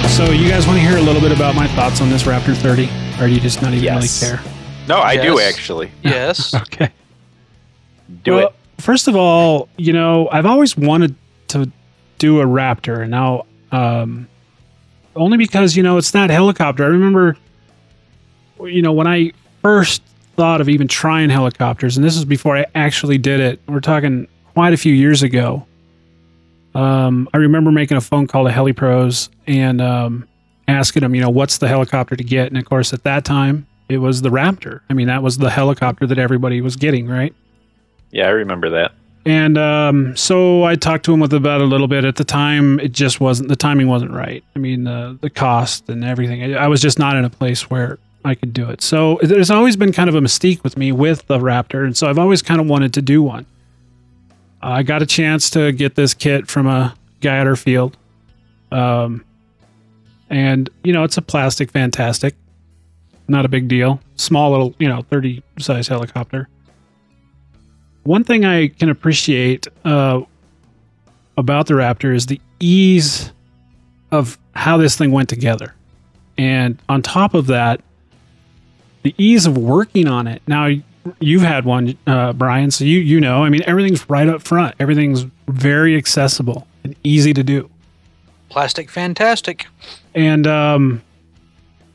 So, 0.09 0.31
you 0.31 0.49
guys 0.49 0.65
want 0.65 0.79
to 0.79 0.85
hear 0.87 0.97
a 0.97 1.01
little 1.01 1.21
bit 1.21 1.33
about 1.33 1.57
my 1.57 1.67
thoughts 1.69 2.01
on 2.01 2.09
this 2.09 2.23
Raptor 2.23 2.57
30, 2.57 2.89
or 3.21 3.27
do 3.27 3.35
you 3.35 3.41
just 3.41 3.61
not 3.63 3.73
even 3.73 3.83
Yes. 3.83 4.23
really 4.23 4.37
care? 4.39 4.53
No, 4.87 4.99
I 5.03 5.17
do 5.17 5.41
actually. 5.41 5.91
Yes. 6.05 6.55
Okay. 6.55 6.91
Do 8.23 8.35
Well, 8.35 8.47
it. 8.49 8.55
First 8.81 9.09
of 9.09 9.17
all, 9.17 9.69
you 9.77 9.93
know, 9.93 10.29
I've 10.31 10.47
always 10.47 10.77
wanted 10.77 11.17
to 11.49 11.69
do 12.19 12.41
a 12.41 12.45
Raptor, 12.45 13.03
and 13.03 13.11
now, 13.11 13.47
um, 13.73 14.29
only 15.17 15.37
because 15.37 15.75
you 15.77 15.83
know 15.83 15.97
it's 15.97 16.13
that 16.13 16.31
helicopter. 16.31 16.85
I 16.85 16.89
remember, 16.89 17.37
you 18.61 18.83
know, 18.83 18.93
when 18.93 19.07
I 19.07 19.33
first 19.63 20.03
thought 20.37 20.61
of 20.61 20.69
even 20.69 20.89
trying 20.89 21.31
helicopters, 21.31 21.97
and 21.97 22.05
this 22.05 22.17
is 22.17 22.25
before 22.25 22.57
I 22.57 22.67
actually 22.75 23.19
did 23.19 23.41
it. 23.41 23.61
We're 23.67 23.81
talking 23.81 24.29
quite 24.53 24.73
a 24.73 24.77
few 24.77 24.93
years 24.93 25.23
ago. 25.23 25.67
Um, 26.75 27.29
I 27.33 27.39
remember 27.39 27.71
making 27.71 27.97
a 27.97 28.01
phone 28.01 28.27
call 28.27 28.45
to 28.45 28.51
HeliPros 28.51 29.29
and 29.47 29.81
um, 29.81 30.29
asking 30.67 31.03
them, 31.03 31.15
you 31.15 31.21
know, 31.21 31.31
what's 31.31 31.59
the 31.59 31.69
helicopter 31.69 32.17
to 32.17 32.25
get? 32.25 32.49
And 32.49 32.59
of 32.59 32.65
course, 32.65 32.93
at 32.93 33.05
that 33.05 33.25
time, 33.25 33.67
it 33.89 33.99
was 33.99 34.23
the 34.23 34.31
Raptor. 34.31 34.81
I 34.91 34.95
mean, 34.95 35.07
that 35.07 35.23
was 35.23 35.39
the 35.39 35.51
helicopter 35.51 36.07
that 36.07 36.19
everybody 36.19 36.61
was 36.61 36.75
getting, 36.77 37.07
right? 37.07 37.35
Yeah, 38.11 38.27
I 38.27 38.31
remember 38.31 38.71
that. 38.71 38.93
And 39.27 39.57
um, 39.57 40.17
so 40.17 40.65
I 40.65 40.75
talked 40.75 41.05
to 41.07 41.15
him 41.15 41.21
with 41.21 41.33
about 41.33 41.61
a 41.61 41.65
little 41.65 41.89
bit. 41.89 42.05
At 42.05 42.17
the 42.17 42.25
time, 42.25 42.79
it 42.81 42.93
just 42.93 43.21
wasn't 43.21 43.49
the 43.49 43.57
timing 43.57 43.89
wasn't 43.89 44.11
right. 44.11 44.45
I 44.55 44.59
mean, 44.59 44.87
uh, 44.87 45.17
the 45.21 45.31
cost 45.31 45.89
and 45.89 46.05
everything. 46.05 46.43
I, 46.43 46.65
I 46.65 46.69
was 46.69 46.83
just 46.83 46.99
not 46.99 47.17
in 47.17 47.25
a 47.25 47.31
place 47.31 47.71
where 47.71 47.99
I 48.25 48.35
could 48.35 48.53
do 48.53 48.71
it. 48.71 48.83
So 48.83 49.19
there's 49.23 49.51
always 49.51 49.77
been 49.77 49.93
kind 49.93 50.09
of 50.09 50.15
a 50.15 50.21
mystique 50.21 50.63
with 50.63 50.77
me 50.77 50.93
with 50.93 51.27
the 51.27 51.39
Raptor, 51.39 51.85
and 51.85 51.97
so 51.97 52.09
I've 52.09 52.19
always 52.19 52.43
kind 52.43 52.61
of 52.61 52.67
wanted 52.67 52.95
to 52.95 53.03
do 53.03 53.23
one. 53.23 53.47
I 54.63 54.83
got 54.83 55.03
a 55.03 55.07
chance 55.07 55.51
to 55.51 55.73
get 55.73 55.95
this 55.95 56.15
kit 56.15 56.49
from 56.49 56.67
a 56.67 56.95
guy 57.21 57.39
at 57.39 57.47
our 57.47 57.57
field, 57.57 57.97
um, 58.73 59.25
and 60.31 60.71
you 60.83 60.93
know 60.93 61.05
it's 61.05 61.19
a 61.19 61.23
plastic 61.23 61.71
fantastic, 61.71 62.35
not 63.29 63.45
a 63.45 63.49
big 63.49 63.69
deal, 63.69 64.01
small 64.17 64.51
little 64.51 64.75
you 64.79 64.89
know 64.89 65.03
30 65.03 65.43
size 65.59 65.89
helicopter 65.89 66.49
one 68.05 68.23
thing 68.23 68.45
I 68.45 68.69
can 68.69 68.91
appreciate 68.91 69.67
uh, 69.85 70.21
about 71.37 71.67
the 71.67 71.75
Raptor 71.75 72.15
is 72.15 72.27
the 72.27 72.41
ease 72.61 73.33
of 74.13 74.39
how 74.55 74.77
this 74.77 74.97
thing 74.97 75.11
went 75.11 75.29
together. 75.29 75.75
And 76.39 76.81
on 76.89 77.03
top 77.03 77.35
of 77.35 77.47
that, 77.49 77.81
the 79.05 79.15
ease 79.17 79.47
of 79.47 79.57
working 79.57 80.09
on 80.09 80.27
it. 80.27 80.43
Now, 80.49 80.69
you've 81.21 81.43
had 81.43 81.65
one, 81.65 81.97
uh, 82.07 82.33
Brian, 82.33 82.71
so 82.73 82.85
you 82.85 82.99
you 82.99 83.21
know. 83.21 83.45
I 83.45 83.51
mean, 83.51 83.63
everything's 83.67 84.09
right 84.11 84.29
up 84.29 84.43
front. 84.43 84.75
Everything's 84.81 85.27
very 85.47 85.97
accessible 85.97 86.67
and 86.83 86.97
easy 87.05 87.33
to 87.33 87.45
do. 87.45 87.71
Plastic 88.49 88.91
fantastic. 88.91 89.67
And 90.15 90.47
um, 90.47 91.03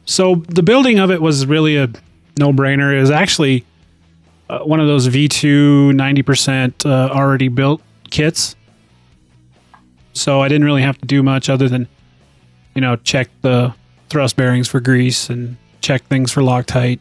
so 0.05 0.35
the 0.35 0.63
building 0.63 0.99
of 0.99 1.11
it 1.11 1.21
was 1.21 1.45
really 1.45 1.75
a 1.77 1.89
no 2.37 2.53
brainer. 2.53 2.95
It 2.95 3.01
was 3.01 3.11
actually 3.11 3.65
uh, 4.49 4.59
one 4.59 4.79
of 4.79 4.87
those 4.87 5.07
V2 5.07 5.91
90% 5.93 6.85
uh, 6.85 7.13
already 7.13 7.47
built 7.47 7.81
kits. 8.09 8.55
So 10.13 10.41
I 10.41 10.47
didn't 10.47 10.65
really 10.65 10.81
have 10.81 10.97
to 10.99 11.05
do 11.05 11.23
much 11.23 11.49
other 11.49 11.69
than, 11.69 11.87
you 12.75 12.81
know, 12.81 12.95
check 12.97 13.29
the 13.41 13.73
thrust 14.09 14.35
bearings 14.35 14.67
for 14.67 14.79
grease 14.79 15.29
and 15.29 15.55
check 15.81 16.03
things 16.05 16.31
for 16.31 16.41
Loctite. 16.41 16.99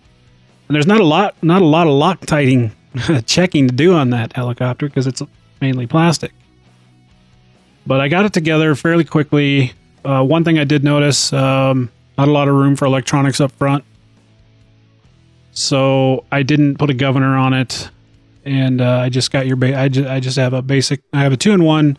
And 0.68 0.74
there's 0.74 0.86
not 0.86 1.00
a 1.00 1.04
lot, 1.04 1.34
not 1.42 1.62
a 1.62 1.66
lot 1.66 1.86
of 1.86 1.94
Loctiting 1.94 2.72
checking 3.26 3.68
to 3.68 3.74
do 3.74 3.94
on 3.94 4.10
that 4.10 4.34
helicopter 4.34 4.86
because 4.86 5.06
it's 5.06 5.22
mainly 5.60 5.86
plastic. 5.86 6.32
But 7.86 8.00
I 8.00 8.08
got 8.08 8.26
it 8.26 8.32
together 8.32 8.74
fairly 8.74 9.04
quickly. 9.04 9.72
Uh, 10.04 10.22
one 10.22 10.44
thing 10.44 10.58
I 10.58 10.64
did 10.64 10.84
notice, 10.84 11.32
um, 11.32 11.90
not 12.18 12.28
a 12.28 12.30
lot 12.30 12.48
of 12.48 12.54
room 12.54 12.76
for 12.76 12.84
electronics 12.84 13.40
up 13.40 13.52
front. 13.52 13.84
So 15.52 16.24
I 16.30 16.42
didn't 16.42 16.76
put 16.76 16.90
a 16.90 16.94
governor 16.94 17.36
on 17.36 17.52
it, 17.52 17.90
and 18.44 18.80
uh, 18.80 18.98
I 18.98 19.08
just 19.08 19.32
got 19.32 19.46
your. 19.46 19.56
Ba- 19.56 19.76
I 19.76 19.88
just 19.88 20.08
I 20.08 20.20
just 20.20 20.36
have 20.36 20.52
a 20.52 20.62
basic. 20.62 21.00
I 21.12 21.22
have 21.22 21.32
a 21.32 21.36
two 21.36 21.52
in 21.52 21.64
one, 21.64 21.98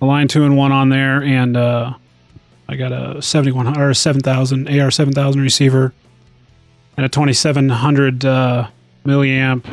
a 0.00 0.06
line 0.06 0.26
two 0.26 0.42
in 0.42 0.56
one 0.56 0.72
on 0.72 0.88
there, 0.88 1.22
and 1.22 1.56
uh, 1.56 1.94
I 2.70 2.76
got 2.76 2.92
a 2.92 3.20
seventy 3.20 3.50
one 3.50 3.76
or 3.76 3.90
a 3.90 3.94
seven 3.96 4.20
thousand 4.20 4.68
AR 4.68 4.92
seven 4.92 5.12
thousand 5.12 5.40
receiver, 5.40 5.92
and 6.96 7.04
a 7.04 7.08
twenty 7.08 7.32
seven 7.32 7.68
hundred 7.68 8.24
uh, 8.24 8.68
milliamp 9.04 9.64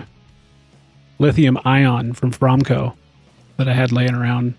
lithium 1.20 1.60
ion 1.64 2.14
from 2.14 2.32
Fromeco 2.32 2.96
that 3.58 3.70
I 3.70 3.74
had 3.74 3.92
laying 3.92 4.16
around, 4.16 4.56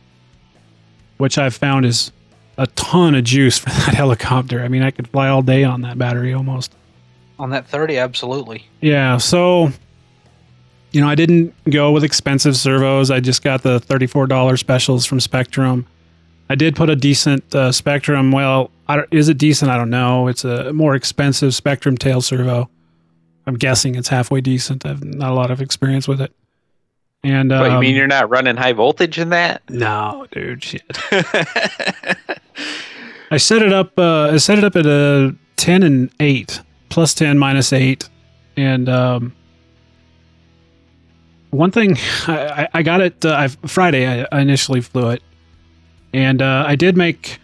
which 1.17 1.37
I've 1.37 1.55
found 1.55 1.85
is 1.85 2.13
a 2.57 2.69
ton 2.69 3.17
of 3.17 3.25
juice 3.25 3.59
for 3.59 3.71
that 3.71 3.95
helicopter. 3.95 4.63
I 4.63 4.69
mean, 4.69 4.85
I 4.85 4.93
could 4.93 5.09
fly 5.09 5.27
all 5.29 5.43
day 5.43 5.65
on 5.65 5.83
that 5.83 5.99
battery 5.99 6.33
almost. 6.33 6.73
On 7.41 7.51
that 7.51 7.67
30, 7.67 7.99
absolutely. 7.99 8.67
Yeah, 8.81 9.17
so 9.17 9.73
you 10.93 11.01
know, 11.01 11.09
I 11.09 11.17
didn't 11.17 11.55
go 11.69 11.91
with 11.91 12.05
expensive 12.05 12.57
servos. 12.57 13.11
I 13.11 13.19
just 13.19 13.43
got 13.43 13.63
the 13.63 13.81
$34 13.81 14.59
specials 14.59 15.07
from 15.07 15.19
Spektrum. 15.19 15.87
I 16.51 16.55
did 16.55 16.75
put 16.77 16.89
a 16.89 16.97
decent 16.97 17.43
uh, 17.55 17.69
Spektrum. 17.71 18.33
Well, 18.33 18.71
is 19.11 19.29
it 19.29 19.37
decent? 19.39 19.71
I 19.71 19.77
don't 19.77 19.91
know. 19.91 20.29
It's 20.29 20.45
a 20.45 20.73
more 20.73 20.95
expensive 20.95 21.51
Spektrum 21.53 21.99
tail 21.99 22.21
servo. 22.23 22.71
I'm 23.47 23.55
guessing 23.57 23.95
it's 23.95 24.09
halfway 24.09 24.41
decent. 24.41 24.85
I've 24.87 25.03
not 25.05 25.31
a 25.31 25.35
lot 25.35 25.51
of 25.51 25.61
experience 25.61 26.07
with 26.09 26.21
it. 26.21 26.33
And 27.25 27.51
What, 27.51 27.65
you 27.65 27.73
um, 27.77 27.81
mean 27.81 27.97
you're 27.97 28.07
not 28.07 28.31
running 28.31 28.57
high 28.57 28.73
voltage 28.75 29.19
in 29.19 29.31
that? 29.31 29.63
no, 29.69 30.27
dude, 30.31 30.63
shit. 30.63 30.83
I 33.31 33.37
set 33.37 33.61
it 33.63 33.73
up. 33.73 33.99
Uh, 33.99 34.31
I 34.33 34.37
set 34.39 34.57
it 34.59 34.65
up 34.65 34.77
at 34.77 34.87
a 34.87 35.35
ten 35.57 35.83
and 35.83 36.11
eight, 36.21 36.61
plus 36.89 37.13
ten, 37.15 37.39
minus 37.39 37.73
eight, 37.73 38.09
and 38.57 38.89
um, 38.89 39.35
one 41.51 41.71
thing 41.71 41.97
I, 42.27 42.69
I- 42.73 42.83
got 42.83 43.01
it 43.01 43.25
uh, 43.25 43.35
I, 43.35 43.49
Friday. 43.67 44.25
I 44.31 44.41
initially 44.41 44.81
flew 44.81 45.11
it, 45.11 45.23
and 46.13 46.43
uh, 46.43 46.65
I 46.67 46.77
did 46.77 46.97
make. 46.97 47.41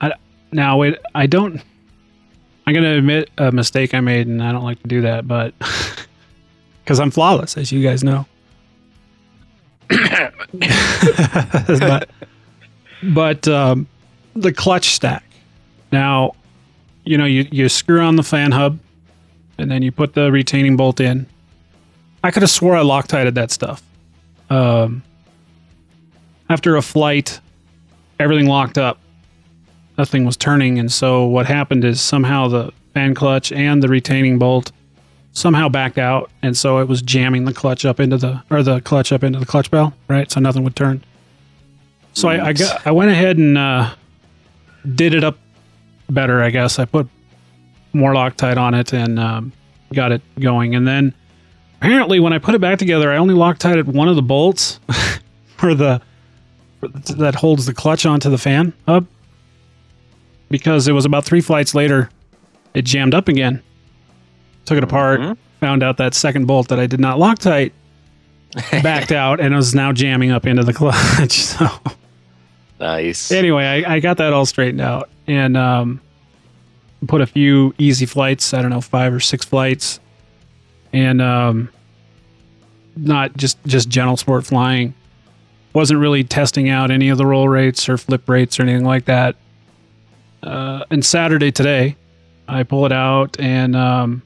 I, 0.00 0.12
now 0.52 0.82
it 0.82 1.00
I 1.14 1.26
don't. 1.26 1.62
I'm 2.66 2.74
gonna 2.74 2.96
admit 2.96 3.30
a 3.38 3.52
mistake 3.52 3.94
I 3.94 4.00
made, 4.00 4.26
and 4.26 4.42
I 4.42 4.52
don't 4.52 4.64
like 4.64 4.82
to 4.82 4.88
do 4.88 5.02
that, 5.02 5.26
but 5.26 5.54
because 6.84 7.00
I'm 7.00 7.10
flawless, 7.10 7.56
as 7.56 7.72
you 7.72 7.82
guys 7.82 8.04
know. 8.04 8.26
but 9.88 10.34
but 13.14 13.48
um, 13.48 13.86
the 14.34 14.52
clutch 14.52 14.90
stack. 14.90 15.24
Now, 15.90 16.34
you 17.04 17.16
know, 17.16 17.24
you, 17.24 17.46
you 17.50 17.68
screw 17.68 18.00
on 18.00 18.16
the 18.16 18.22
fan 18.22 18.52
hub 18.52 18.78
and 19.56 19.70
then 19.70 19.82
you 19.82 19.90
put 19.90 20.14
the 20.14 20.30
retaining 20.30 20.76
bolt 20.76 21.00
in. 21.00 21.26
I 22.22 22.30
could 22.30 22.42
have 22.42 22.50
swore 22.50 22.76
I 22.76 22.82
Loctited 22.82 23.34
that 23.34 23.50
stuff. 23.50 23.82
Um, 24.50 25.02
after 26.48 26.76
a 26.76 26.82
flight, 26.82 27.40
everything 28.18 28.46
locked 28.46 28.78
up. 28.78 28.98
Nothing 29.96 30.24
was 30.24 30.36
turning, 30.36 30.78
and 30.78 30.90
so 30.92 31.24
what 31.26 31.46
happened 31.46 31.84
is 31.84 32.00
somehow 32.00 32.48
the 32.48 32.72
fan 32.94 33.14
clutch 33.14 33.50
and 33.52 33.82
the 33.82 33.88
retaining 33.88 34.38
bolt 34.38 34.70
somehow 35.32 35.68
backed 35.68 35.98
out, 35.98 36.30
and 36.42 36.56
so 36.56 36.78
it 36.78 36.88
was 36.88 37.02
jamming 37.02 37.44
the 37.44 37.52
clutch 37.52 37.84
up 37.84 38.00
into 38.00 38.16
the 38.16 38.42
or 38.50 38.62
the 38.62 38.80
clutch 38.80 39.12
up 39.12 39.22
into 39.22 39.38
the 39.38 39.46
clutch 39.46 39.70
bell, 39.70 39.94
right? 40.08 40.30
So 40.30 40.40
nothing 40.40 40.64
would 40.64 40.76
turn. 40.76 41.04
So 42.12 42.28
I, 42.28 42.46
I 42.48 42.52
got 42.52 42.86
I 42.86 42.90
went 42.90 43.10
ahead 43.10 43.38
and 43.38 43.56
uh, 43.56 43.94
did 44.94 45.14
it 45.14 45.24
up 45.24 45.38
better, 46.10 46.42
I 46.42 46.50
guess. 46.50 46.78
I 46.78 46.84
put 46.84 47.08
more 47.92 48.12
Loctite 48.12 48.56
on 48.56 48.74
it 48.74 48.92
and 48.92 49.18
um, 49.18 49.52
got 49.92 50.12
it 50.12 50.22
going. 50.38 50.74
And 50.74 50.86
then 50.86 51.14
apparently, 51.80 52.20
when 52.20 52.32
I 52.32 52.38
put 52.38 52.54
it 52.54 52.60
back 52.60 52.78
together, 52.78 53.12
I 53.12 53.16
only 53.16 53.34
Loctited 53.34 53.86
one 53.86 54.08
of 54.08 54.16
the 54.16 54.22
bolts 54.22 54.80
for 55.56 55.74
the 55.74 56.02
that 56.80 57.34
holds 57.34 57.66
the 57.66 57.74
clutch 57.74 58.06
onto 58.06 58.30
the 58.30 58.38
fan 58.38 58.72
hub 58.86 59.06
because 60.50 60.88
it 60.88 60.92
was 60.92 61.04
about 61.04 61.24
three 61.24 61.40
flights 61.40 61.74
later, 61.74 62.08
it 62.74 62.82
jammed 62.84 63.14
up 63.14 63.28
again. 63.28 63.62
Took 64.64 64.78
it 64.78 64.84
apart, 64.84 65.38
found 65.60 65.82
out 65.82 65.96
that 65.96 66.14
second 66.14 66.46
bolt 66.46 66.68
that 66.68 66.78
I 66.78 66.86
did 66.86 67.00
not 67.00 67.18
Loctite 67.18 67.72
backed 68.82 69.12
out 69.12 69.40
and 69.40 69.52
it 69.52 69.56
was 69.56 69.74
now 69.74 69.92
jamming 69.92 70.30
up 70.30 70.46
into 70.46 70.62
the 70.64 70.72
clutch. 70.72 71.38
So 71.58 71.66
Nice. 72.80 73.32
anyway, 73.32 73.64
I, 73.84 73.94
I 73.96 74.00
got 74.00 74.18
that 74.18 74.32
all 74.32 74.46
straightened 74.46 74.80
out 74.80 75.10
and 75.26 75.56
um, 75.56 76.00
put 77.08 77.20
a 77.20 77.26
few 77.26 77.74
easy 77.76 78.06
flights. 78.06 78.54
I 78.54 78.62
don't 78.62 78.70
know, 78.70 78.80
five 78.80 79.12
or 79.12 79.18
six 79.18 79.44
flights, 79.44 79.98
and 80.92 81.20
um, 81.20 81.70
not 82.96 83.36
just 83.36 83.58
just 83.66 83.88
gentle 83.88 84.16
sport 84.16 84.46
flying. 84.46 84.94
Wasn't 85.74 86.00
really 86.00 86.24
testing 86.24 86.68
out 86.68 86.90
any 86.90 87.08
of 87.08 87.18
the 87.18 87.26
roll 87.26 87.48
rates 87.48 87.88
or 87.88 87.96
flip 87.98 88.28
rates 88.28 88.58
or 88.58 88.62
anything 88.64 88.84
like 88.84 89.04
that. 89.04 89.36
Uh, 90.42 90.84
and 90.90 91.04
Saturday 91.04 91.52
today, 91.52 91.96
I 92.48 92.62
pull 92.62 92.86
it 92.86 92.92
out 92.92 93.38
and 93.38 93.76
um, 93.76 94.22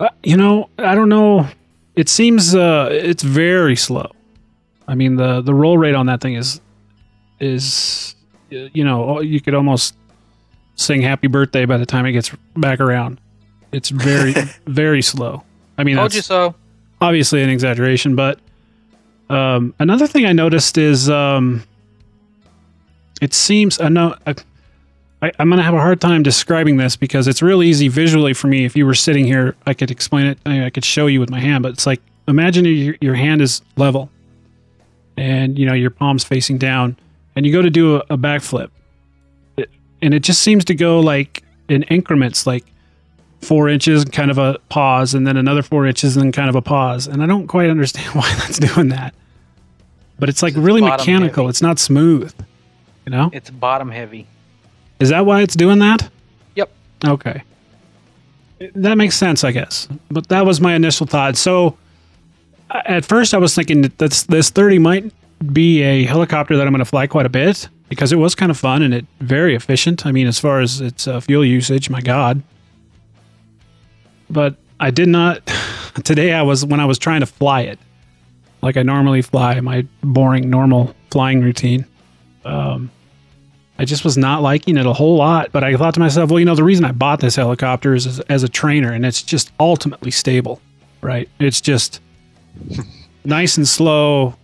uh, 0.00 0.08
you 0.22 0.36
know 0.36 0.68
I 0.78 0.94
don't 0.94 1.08
know. 1.08 1.48
It 1.94 2.08
seems 2.08 2.54
uh, 2.54 2.88
it's 2.90 3.22
very 3.22 3.76
slow. 3.76 4.10
I 4.88 4.94
mean 4.94 5.16
the 5.16 5.40
the 5.40 5.54
roll 5.54 5.76
rate 5.78 5.94
on 5.94 6.06
that 6.06 6.20
thing 6.20 6.34
is 6.34 6.60
is 7.40 8.14
you 8.50 8.84
know 8.84 9.20
you 9.20 9.40
could 9.40 9.54
almost 9.54 9.94
sing 10.76 11.02
happy 11.02 11.26
birthday 11.26 11.64
by 11.64 11.76
the 11.76 11.86
time 11.86 12.06
it 12.06 12.12
gets 12.12 12.30
back 12.56 12.80
around. 12.80 13.20
It's 13.72 13.90
very 13.90 14.32
very 14.66 15.02
slow. 15.02 15.42
I 15.76 15.84
mean 15.84 15.96
Told 15.96 16.14
you 16.14 16.22
so. 16.22 16.54
obviously 17.00 17.42
an 17.42 17.50
exaggeration, 17.50 18.14
but 18.16 18.38
um, 19.28 19.74
another 19.78 20.06
thing 20.06 20.26
I 20.26 20.32
noticed 20.32 20.78
is 20.78 21.08
um, 21.10 21.62
it 23.20 23.32
seems 23.34 23.80
I 23.80 23.88
know 23.88 24.14
I, 24.26 24.34
I, 25.22 25.32
I'm 25.38 25.48
gonna 25.50 25.62
have 25.62 25.74
a 25.74 25.80
hard 25.80 26.00
time 26.00 26.22
describing 26.22 26.76
this 26.76 26.96
because 26.96 27.26
it's 27.26 27.42
real 27.42 27.62
easy 27.62 27.88
visually 27.88 28.34
for 28.34 28.46
me. 28.48 28.64
If 28.64 28.76
you 28.76 28.86
were 28.86 28.94
sitting 28.94 29.24
here, 29.24 29.56
I 29.66 29.74
could 29.74 29.90
explain 29.90 30.26
it. 30.26 30.38
I, 30.46 30.66
I 30.66 30.70
could 30.70 30.84
show 30.84 31.06
you 31.06 31.20
with 31.20 31.30
my 31.30 31.40
hand, 31.40 31.62
but 31.62 31.72
it's 31.72 31.86
like 31.86 32.00
imagine 32.28 32.64
your 32.64 32.96
your 33.00 33.14
hand 33.14 33.40
is 33.42 33.62
level, 33.76 34.10
and 35.16 35.58
you 35.58 35.66
know 35.66 35.74
your 35.74 35.90
palms 35.90 36.24
facing 36.24 36.58
down, 36.58 36.96
and 37.34 37.46
you 37.46 37.52
go 37.52 37.62
to 37.62 37.70
do 37.70 37.96
a, 37.96 37.98
a 38.10 38.18
backflip, 38.18 38.70
It- 39.56 39.70
and 40.02 40.12
it 40.14 40.20
just 40.20 40.40
seems 40.42 40.64
to 40.66 40.74
go 40.74 41.00
like 41.00 41.42
in 41.68 41.82
increments, 41.84 42.46
like 42.46 42.64
four 43.42 43.68
inches, 43.68 44.04
kind 44.06 44.30
of 44.30 44.38
a 44.38 44.58
pause, 44.68 45.14
and 45.14 45.26
then 45.26 45.36
another 45.36 45.62
four 45.62 45.86
inches, 45.86 46.16
and 46.16 46.24
then 46.24 46.32
kind 46.32 46.48
of 46.48 46.56
a 46.56 46.62
pause. 46.62 47.06
And 47.06 47.22
I 47.22 47.26
don't 47.26 47.46
quite 47.46 47.70
understand 47.70 48.14
why 48.14 48.32
that's 48.36 48.58
doing 48.58 48.88
that. 48.88 49.14
But 50.18 50.28
it's 50.28 50.42
like 50.42 50.54
really 50.56 50.80
mechanical. 50.80 51.44
heavy. 51.44 51.50
It's 51.50 51.62
not 51.62 51.78
smooth. 51.78 52.32
You 53.04 53.10
know? 53.10 53.30
It's 53.32 53.50
bottom 53.50 53.90
heavy. 53.90 54.26
Is 54.98 55.10
that 55.10 55.26
why 55.26 55.42
it's 55.42 55.54
doing 55.54 55.78
that? 55.80 56.08
Yep. 56.54 56.70
Okay. 57.04 57.42
That 58.74 58.96
makes 58.96 59.16
sense, 59.16 59.44
I 59.44 59.52
guess. 59.52 59.88
But 60.10 60.28
that 60.28 60.46
was 60.46 60.60
my 60.60 60.74
initial 60.74 61.06
thought. 61.06 61.36
So 61.36 61.76
at 62.70 63.04
first 63.04 63.34
I 63.34 63.38
was 63.38 63.54
thinking 63.54 63.82
that 63.82 63.98
this, 63.98 64.22
this 64.24 64.50
30 64.50 64.78
might 64.78 65.12
be 65.52 65.82
a 65.82 66.04
helicopter 66.04 66.56
that 66.56 66.66
I'm 66.66 66.72
going 66.72 66.78
to 66.78 66.86
fly 66.86 67.06
quite 67.06 67.26
a 67.26 67.30
bit 67.30 67.68
because 67.88 68.12
it 68.12 68.16
was 68.16 68.34
kind 68.34 68.50
of 68.50 68.56
fun 68.56 68.82
and 68.82 68.94
it 68.94 69.06
very 69.20 69.54
efficient. 69.54 70.06
I 70.06 70.12
mean, 70.12 70.26
as 70.26 70.38
far 70.38 70.60
as 70.60 70.80
its 70.80 71.06
uh, 71.06 71.20
fuel 71.20 71.44
usage, 71.44 71.90
my 71.90 72.00
God. 72.00 72.42
But 74.30 74.56
I 74.80 74.90
did 74.90 75.08
not. 75.08 75.42
Today 76.04 76.32
I 76.32 76.42
was 76.42 76.64
when 76.64 76.80
I 76.80 76.84
was 76.84 76.98
trying 76.98 77.20
to 77.20 77.26
fly 77.26 77.62
it, 77.62 77.78
like 78.62 78.76
I 78.76 78.82
normally 78.82 79.22
fly 79.22 79.58
my 79.60 79.86
boring 80.02 80.50
normal 80.50 80.94
flying 81.10 81.40
routine. 81.40 81.86
Um, 82.44 82.90
I 83.78 83.84
just 83.84 84.04
was 84.04 84.16
not 84.16 84.42
liking 84.42 84.76
it 84.76 84.86
a 84.86 84.92
whole 84.92 85.16
lot. 85.16 85.52
But 85.52 85.64
I 85.64 85.76
thought 85.76 85.94
to 85.94 86.00
myself, 86.00 86.30
well, 86.30 86.38
you 86.38 86.44
know, 86.44 86.54
the 86.54 86.64
reason 86.64 86.84
I 86.84 86.92
bought 86.92 87.20
this 87.20 87.36
helicopter 87.36 87.94
is 87.94 88.06
as, 88.06 88.20
as 88.20 88.42
a 88.42 88.48
trainer, 88.48 88.92
and 88.92 89.04
it's 89.04 89.22
just 89.22 89.52
ultimately 89.60 90.10
stable, 90.10 90.60
right? 91.00 91.28
It's 91.38 91.60
just 91.60 92.00
nice 93.24 93.56
and 93.56 93.66
slow. 93.66 94.34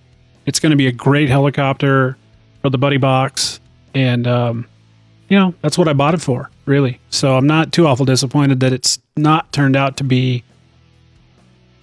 It's 0.46 0.60
going 0.60 0.70
to 0.70 0.76
be 0.76 0.86
a 0.86 0.92
great 0.92 1.28
helicopter 1.28 2.16
for 2.62 2.70
the 2.70 2.78
buddy 2.78 2.96
box, 2.96 3.60
and 3.94 4.26
um, 4.26 4.68
you 5.28 5.38
know 5.38 5.54
that's 5.62 5.78
what 5.78 5.88
I 5.88 5.92
bought 5.92 6.14
it 6.14 6.20
for, 6.20 6.50
really. 6.66 7.00
So 7.10 7.36
I'm 7.36 7.46
not 7.46 7.72
too 7.72 7.86
awful 7.86 8.04
disappointed 8.04 8.60
that 8.60 8.72
it's 8.72 8.98
not 9.16 9.52
turned 9.52 9.76
out 9.76 9.96
to 9.98 10.04
be 10.04 10.42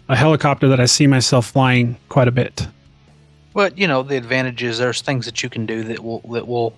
a 0.08 0.16
helicopter 0.16 0.68
that 0.70 0.80
I 0.80 0.86
see 0.86 1.08
myself 1.08 1.46
flying 1.48 1.98
quite 2.10 2.28
a 2.28 2.32
bit. 2.32 2.68
But 3.54 3.78
you 3.78 3.88
know 3.88 4.04
the 4.04 4.18
advantage 4.18 4.64
is 4.64 4.78
there's 4.78 5.02
things 5.02 5.26
that 5.26 5.44
you 5.44 5.50
can 5.50 5.66
do 5.66 5.84
that 5.84 6.00
will 6.04 6.20
that 6.32 6.48
will 6.48 6.74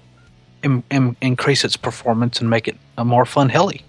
Im- 0.64 0.84
im- 0.92 1.18
increase 1.22 1.64
its 1.66 1.76
performance 1.76 2.40
and 2.40 2.48
make 2.48 2.68
it 2.68 2.78
a 2.98 3.04
more 3.04 3.26
fun 3.26 3.50
heli. 3.50 3.82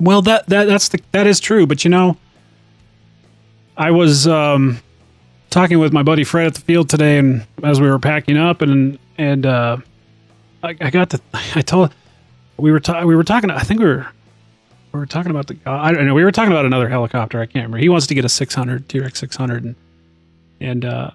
Well, 0.00 0.22
that 0.22 0.46
that 0.46 0.64
that's 0.64 0.88
the 0.88 1.00
that 1.12 1.26
is 1.26 1.38
true, 1.38 1.66
but 1.66 1.84
you 1.84 1.90
know, 1.90 2.16
I 3.76 3.90
was 3.90 4.26
um, 4.26 4.80
talking 5.50 5.78
with 5.78 5.92
my 5.92 6.02
buddy 6.02 6.24
Fred 6.24 6.46
at 6.46 6.54
the 6.54 6.60
field 6.62 6.88
today, 6.88 7.18
and 7.18 7.44
as 7.62 7.78
we 7.80 7.88
were 7.90 7.98
packing 7.98 8.38
up, 8.38 8.62
and 8.62 8.98
and 9.18 9.44
uh, 9.44 9.76
I, 10.62 10.76
I 10.80 10.90
got 10.90 11.10
the 11.10 11.20
I 11.54 11.60
told 11.60 11.92
we 12.56 12.72
were 12.72 12.80
ta- 12.80 13.04
we 13.04 13.14
were 13.14 13.24
talking. 13.24 13.50
I 13.50 13.60
think 13.60 13.80
we 13.80 13.86
were 13.86 14.06
we 14.92 15.00
were 15.00 15.06
talking 15.06 15.30
about 15.30 15.46
the 15.46 15.56
uh, 15.66 15.72
I 15.72 15.92
don't 15.92 16.06
know 16.06 16.14
we 16.14 16.24
were 16.24 16.32
talking 16.32 16.52
about 16.52 16.64
another 16.64 16.88
helicopter. 16.88 17.40
I 17.40 17.46
can't 17.46 17.56
remember. 17.56 17.78
He 17.78 17.88
wants 17.88 18.06
to 18.08 18.14
get 18.14 18.24
a 18.24 18.28
600 18.28 18.88
T-Rex 18.88 19.18
600, 19.18 19.64
and 19.64 19.74
and 20.60 20.84
uh, 20.84 21.10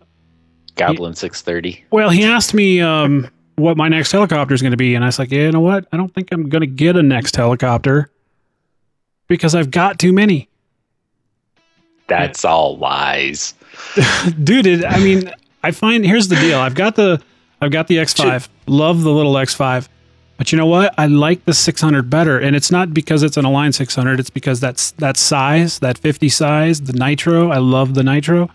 Goblin 0.76 1.16
630. 1.16 1.86
well, 1.92 2.10
he 2.10 2.24
asked 2.24 2.54
me 2.54 2.82
um, 2.82 3.30
what 3.56 3.78
my 3.78 3.90
next 3.90 4.12
helicopter 4.12 4.54
is 4.54 4.62
going 4.62 4.72
to 4.72 4.78
be, 4.78 4.96
and 4.96 5.04
I 5.04 5.08
was 5.08 5.20
like, 5.20 5.32
yeah, 5.32 5.44
you 5.44 5.52
know 5.52 5.60
what? 5.60 5.88
I 5.92 5.98
don't 5.98 6.14
think 6.14 6.32
I'm 6.32 6.50
going 6.50 6.62
to 6.62 6.68
get 6.68 6.96
a 6.96 7.04
next 7.04 7.36
helicopter 7.36 8.10
because 9.28 9.56
I've 9.56 9.72
got 9.72 10.00
too 10.00 10.14
many. 10.14 10.50
That's 12.08 12.46
all 12.46 12.78
lies. 12.78 13.54
Dude, 14.44 14.68
it, 14.68 14.86
I 14.86 15.00
mean, 15.00 15.32
I 15.64 15.72
find 15.72 16.06
here's 16.06 16.28
the 16.28 16.36
deal. 16.36 16.60
I've 16.60 16.76
got 16.76 16.96
the 16.96 17.22
I've 17.62 17.72
got 17.72 17.88
the 17.88 17.98
X5. 17.98 18.50
Love 18.68 19.04
the 19.04 19.12
little 19.12 19.34
X5. 19.34 19.88
But 20.44 20.52
you 20.52 20.58
know 20.58 20.66
what? 20.66 20.94
I 20.98 21.06
like 21.06 21.46
the 21.46 21.54
600 21.54 22.10
better, 22.10 22.38
and 22.38 22.54
it's 22.54 22.70
not 22.70 22.94
because 22.94 23.24
it's 23.24 23.38
an 23.38 23.46
Align 23.46 23.72
600. 23.72 24.20
It's 24.20 24.30
because 24.30 24.60
that's 24.60 24.92
that 24.92 25.16
size, 25.16 25.80
that 25.80 25.98
50 25.98 26.28
size, 26.28 26.82
the 26.82 26.92
Nitro. 26.92 27.50
I 27.50 27.60
love 27.60 27.94
the 27.94 28.04
Nitro. 28.04 28.50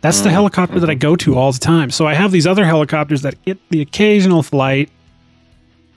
That's 0.00 0.22
the 0.22 0.30
mm. 0.30 0.32
helicopter 0.32 0.80
that 0.80 0.88
I 0.88 0.94
go 0.94 1.16
to 1.16 1.36
all 1.36 1.52
the 1.52 1.58
time. 1.58 1.90
So 1.90 2.06
I 2.06 2.14
have 2.14 2.32
these 2.32 2.46
other 2.46 2.64
helicopters 2.64 3.20
that 3.20 3.44
get 3.44 3.58
the 3.68 3.82
occasional 3.82 4.42
flight, 4.42 4.88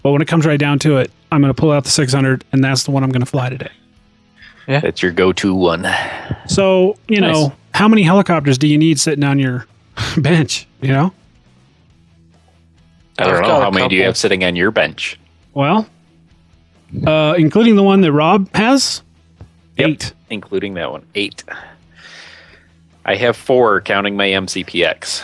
but 0.03 0.11
when 0.11 0.21
it 0.21 0.27
comes 0.27 0.45
right 0.45 0.59
down 0.59 0.79
to 0.79 0.97
it, 0.97 1.11
I'm 1.31 1.39
going 1.39 1.53
to 1.53 1.57
pull 1.57 1.71
out 1.71 1.85
the 1.85 1.91
600, 1.91 2.43
and 2.51 2.61
that's 2.61 2.83
the 2.83 2.91
one 2.91 3.05
I'm 3.05 3.11
going 3.11 3.21
to 3.21 3.25
fly 3.25 3.47
today. 3.47 3.71
Yeah, 4.67 4.81
that's 4.81 5.01
your 5.01 5.13
go-to 5.13 5.55
one. 5.55 5.87
So 6.49 6.97
you 7.07 7.21
know, 7.21 7.53
how 7.73 7.87
many 7.87 8.03
helicopters 8.03 8.57
do 8.57 8.67
you 8.67 8.77
need 8.77 8.99
sitting 8.99 9.23
on 9.23 9.39
your 9.39 9.65
bench? 10.17 10.67
You 10.81 10.91
know. 10.91 11.13
I 13.17 13.23
don't 13.23 13.35
I've 13.35 13.41
know 13.43 13.61
how 13.61 13.71
many 13.71 13.87
do 13.87 13.95
you 13.95 14.03
have 14.03 14.17
sitting 14.17 14.43
on 14.43 14.57
your 14.57 14.71
bench. 14.71 15.17
Well, 15.57 15.87
uh, 17.07 17.33
including 17.35 17.75
the 17.77 17.81
one 17.81 18.01
that 18.01 18.11
Rob 18.11 18.47
has, 18.55 19.01
Yep. 19.77 19.89
eight. 19.89 20.13
including 20.29 20.75
that 20.75 20.91
one. 20.91 21.01
Eight. 21.15 21.43
I 23.03 23.15
have 23.15 23.35
four, 23.35 23.81
counting 23.81 24.15
my 24.15 24.27
MCPX. 24.27 25.23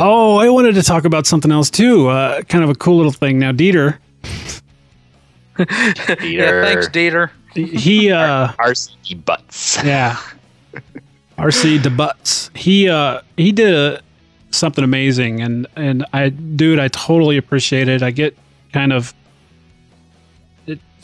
Oh, 0.00 0.38
I 0.38 0.48
wanted 0.48 0.74
to 0.76 0.82
talk 0.82 1.04
about 1.04 1.26
something 1.26 1.52
else 1.52 1.68
too. 1.68 2.08
Uh, 2.08 2.40
kind 2.44 2.64
of 2.64 2.70
a 2.70 2.74
cool 2.74 2.96
little 2.96 3.12
thing. 3.12 3.38
Now, 3.38 3.52
Dieter, 3.52 3.98
Yeah, 5.58 6.64
thanks, 6.64 6.88
Dieter. 6.88 7.28
he 7.54 8.10
uh, 8.10 8.48
RC 8.58 9.22
butts. 9.26 9.84
yeah, 9.84 10.16
RC 11.36 11.82
de 11.82 11.90
butts. 11.90 12.50
He 12.54 12.88
uh, 12.88 13.20
he 13.36 13.52
did 13.52 13.74
a, 13.74 14.00
something 14.50 14.82
amazing, 14.82 15.42
and 15.42 15.66
and 15.76 16.06
I, 16.14 16.30
dude, 16.30 16.78
I 16.78 16.88
totally 16.88 17.36
appreciate 17.36 17.88
it. 17.88 18.02
I 18.02 18.12
get 18.12 18.34
kind 18.72 18.90
of. 18.90 19.12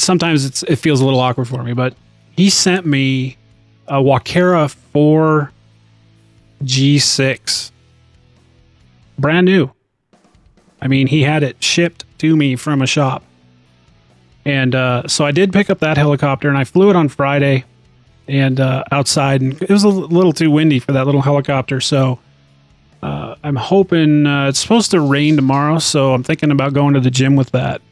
Sometimes 0.01 0.45
it's 0.45 0.63
it 0.65 0.77
feels 0.77 1.01
a 1.01 1.05
little 1.05 1.21
awkward 1.21 1.47
for 1.49 1.63
me, 1.63 1.73
but 1.73 1.95
he 2.37 2.51
sent 2.51 2.87
me 2.87 3.37
a 3.87 3.97
Walkera 3.97 4.71
four 4.71 5.53
G6 6.65 7.71
brand 9.19 9.45
new. 9.47 9.71
I 10.81 10.89
mean, 10.89 11.07
he 11.07 11.23
had 11.23 11.43
it 11.43 11.63
shipped 11.63 12.05
to 12.19 12.37
me 12.37 12.57
from 12.57 12.81
a 12.83 12.87
shop. 12.87 13.23
And 14.45 14.75
uh, 14.75 15.07
so 15.07 15.27
I 15.27 15.33
did 15.33 15.53
pick 15.53 15.69
up 15.69 15.81
that 15.81 15.99
helicopter 15.99 16.49
and 16.49 16.57
I 16.57 16.65
flew 16.65 16.89
it 16.89 16.97
on 16.97 17.09
Friday 17.09 17.65
and 18.27 18.59
uh, 18.59 18.85
outside. 18.91 19.43
And 19.43 19.61
it 19.61 19.69
was 19.69 19.85
a 19.85 19.89
little 19.89 20.33
too 20.33 20.51
windy 20.51 20.79
for 20.79 20.93
that 20.93 21.05
little 21.05 21.21
helicopter. 21.21 21.81
So 21.81 22.19
uh, 23.03 23.35
I'm 23.45 23.57
hoping 23.57 24.27
uh, 24.27 24.49
it's 24.49 24.61
supposed 24.61 24.91
to 24.93 25.01
rain 25.01 25.37
tomorrow. 25.37 25.79
So 25.79 26.15
I'm 26.15 26.23
thinking 26.23 26.51
about 26.51 26.73
going 26.73 26.95
to 26.95 27.01
the 27.01 27.11
gym 27.11 27.37
with 27.37 27.51
that 27.51 27.83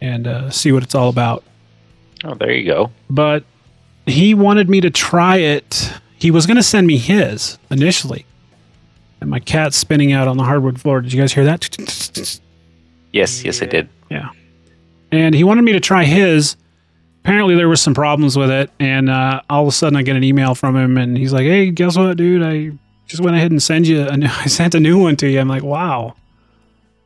and 0.00 0.26
uh, 0.26 0.50
see 0.50 0.72
what 0.72 0.82
it's 0.82 0.94
all 0.94 1.08
about. 1.08 1.44
Oh, 2.24 2.34
there 2.34 2.52
you 2.52 2.64
go. 2.64 2.90
But 3.08 3.44
he 4.06 4.34
wanted 4.34 4.68
me 4.68 4.80
to 4.80 4.90
try 4.90 5.36
it. 5.36 5.92
He 6.18 6.30
was 6.30 6.46
going 6.46 6.56
to 6.56 6.62
send 6.62 6.86
me 6.86 6.98
his 6.98 7.58
initially. 7.70 8.26
And 9.20 9.30
my 9.30 9.40
cat's 9.40 9.76
spinning 9.76 10.12
out 10.12 10.28
on 10.28 10.36
the 10.36 10.44
hardwood 10.44 10.80
floor. 10.80 11.00
Did 11.00 11.12
you 11.12 11.20
guys 11.20 11.32
hear 11.32 11.44
that? 11.44 11.76
Yes, 13.12 13.44
yes, 13.44 13.62
I 13.62 13.66
did. 13.66 13.88
Yeah. 14.10 14.30
And 15.10 15.34
he 15.34 15.44
wanted 15.44 15.62
me 15.62 15.72
to 15.72 15.80
try 15.80 16.04
his. 16.04 16.56
Apparently, 17.24 17.56
there 17.56 17.68
was 17.68 17.82
some 17.82 17.94
problems 17.94 18.36
with 18.36 18.50
it. 18.50 18.70
And 18.78 19.10
uh, 19.10 19.42
all 19.50 19.62
of 19.62 19.68
a 19.68 19.72
sudden, 19.72 19.96
I 19.96 20.02
get 20.02 20.16
an 20.16 20.24
email 20.24 20.54
from 20.54 20.76
him. 20.76 20.96
And 20.96 21.16
he's 21.16 21.32
like, 21.32 21.44
hey, 21.44 21.70
guess 21.70 21.96
what, 21.96 22.16
dude? 22.16 22.42
I 22.42 22.76
just 23.06 23.22
went 23.22 23.36
ahead 23.36 23.50
and 23.50 23.62
send 23.62 23.86
you 23.86 24.02
a 24.02 24.16
new, 24.16 24.28
I 24.30 24.46
sent 24.46 24.74
a 24.74 24.80
new 24.80 24.98
one 25.00 25.16
to 25.16 25.28
you. 25.28 25.40
I'm 25.40 25.48
like, 25.48 25.62
wow. 25.62 26.14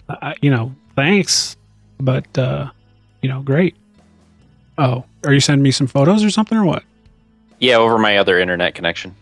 I, 0.09 0.35
you 0.43 0.51
know, 0.51 0.75
thanks. 0.97 1.57
But, 1.99 2.37
uh, 2.37 2.71
you 3.23 3.29
know, 3.29 3.41
great. 3.41 3.77
Oh, 4.79 5.05
are 5.25 5.33
you 5.33 5.41
sending 5.41 5.63
me 5.63 5.71
some 5.71 5.87
photos 5.87 6.25
or 6.25 6.31
something 6.31 6.59
or 6.59 6.65
what? 6.65 6.83
Yeah, 7.59 7.77
over 7.77 7.99
my 7.99 8.19
other 8.19 8.39
internet 8.39 8.75
connection. 8.75 9.15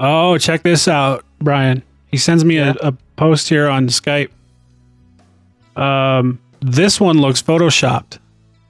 Oh, 0.00 0.36
check 0.38 0.62
this 0.62 0.88
out, 0.88 1.24
Brian. 1.40 1.82
He 2.08 2.16
sends 2.16 2.44
me 2.44 2.58
a, 2.58 2.74
a 2.82 2.92
post 3.16 3.48
here 3.48 3.68
on 3.68 3.86
Skype. 3.88 4.30
Um, 5.76 6.40
this 6.60 7.00
one 7.00 7.18
looks 7.18 7.40
photoshopped, 7.40 8.18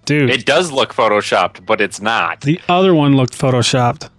dude. 0.05 0.29
It 0.31 0.45
does 0.45 0.71
look 0.71 0.93
photoshopped, 0.93 1.65
but 1.65 1.81
it's 1.81 2.01
not. 2.01 2.43
the 2.43 2.61
other 2.69 2.95
one 2.95 3.17
looked 3.17 3.39
photoshopped. 3.39 4.11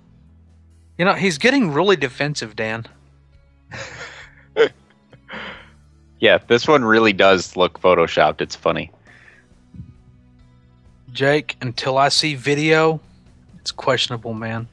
You 0.98 1.06
know, 1.06 1.14
he's 1.14 1.38
getting 1.38 1.72
really 1.72 1.96
defensive, 1.96 2.56
Dan. 2.56 2.86
Yeah, 6.22 6.38
this 6.48 6.68
one 6.68 6.86
really 6.86 7.14
does 7.14 7.58
look 7.58 7.82
photoshopped. 7.82 8.42
It's 8.42 8.56
funny. 8.56 8.92
Jake, 11.14 11.58
until 11.62 11.98
I 11.98 12.10
see 12.10 12.36
video, 12.36 13.00
it's 13.60 13.72
questionable, 13.72 14.34
man. 14.34 14.68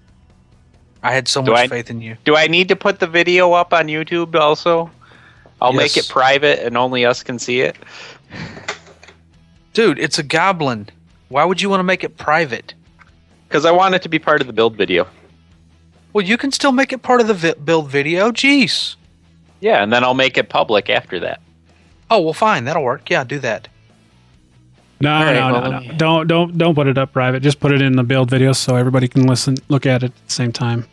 I 1.03 1.12
had 1.12 1.28
so 1.28 1.43
Do 1.43 1.53
much 1.53 1.61
I- 1.61 1.68
faith 1.68 1.91
in 1.91 2.01
you. 2.01 2.16
Do 2.24 2.36
I 2.36 2.47
need 2.47 2.68
to 2.68 2.76
put 2.76 3.01
the 3.01 3.07
video 3.07 3.53
up 3.53 3.72
on 3.72 3.86
YouTube 3.86 4.34
also? 4.34 4.91
I'll 5.61 5.72
make 5.72 5.97
it 5.97 6.09
private 6.09 6.64
and 6.64 6.76
only 6.76 7.05
us 7.05 7.22
can 7.24 7.39
see 7.39 7.61
it. 7.61 7.76
Dude, 9.72 9.99
it's 9.99 10.18
a 10.18 10.22
goblin. 10.22 10.89
Why 11.28 11.45
would 11.45 11.61
you 11.61 11.68
want 11.68 11.80
to 11.80 11.84
make 11.84 12.05
it 12.05 12.16
private? 12.16 12.74
Because 13.49 13.64
I 13.64 13.70
want 13.72 13.95
it 13.95 14.03
to 14.03 14.09
be 14.09 14.18
part 14.18 14.41
of 14.41 14.47
the 14.47 14.53
build 14.53 14.76
video. 14.76 15.07
Well, 16.12 16.24
you 16.24 16.36
can 16.36 16.53
still 16.53 16.72
make 16.72 16.93
it 16.93 17.03
part 17.03 17.20
of 17.20 17.26
the 17.26 17.34
vi- 17.34 17.55
build 17.55 17.89
video. 17.91 18.30
Jeez. 18.30 18.95
Yeah, 19.61 19.82
and 19.82 19.93
then 19.93 20.05
I'll 20.05 20.14
make 20.14 20.39
it 20.39 20.49
public 20.49 20.89
after 20.89 21.18
that. 21.20 21.41
Oh, 22.11 22.20
well, 22.20 22.32
fine. 22.32 22.64
That'll 22.64 22.82
work. 22.84 23.11
Yeah, 23.11 23.24
do 23.24 23.39
that. 23.41 23.68
No, 25.01 25.11
right, 25.11 25.34
no, 25.34 25.53
well, 25.53 25.70
no, 25.70 25.78
no. 25.80 25.92
Don't, 25.96 26.26
don't, 26.26 26.59
don't 26.59 26.74
put 26.74 26.88
it 26.88 26.99
up 26.99 27.12
private. 27.12 27.40
Just 27.40 27.61
put 27.61 27.72
it 27.72 27.80
in 27.80 27.94
the 27.94 28.03
build 28.03 28.30
video 28.30 28.53
so 28.53 28.74
everybody 28.74 29.07
can 29.07 29.26
listen, 29.26 29.57
look 29.68 29.86
at 29.86 30.03
it 30.03 30.07
at 30.07 30.26
the 30.26 30.32
same 30.32 30.53
time. 30.53 30.86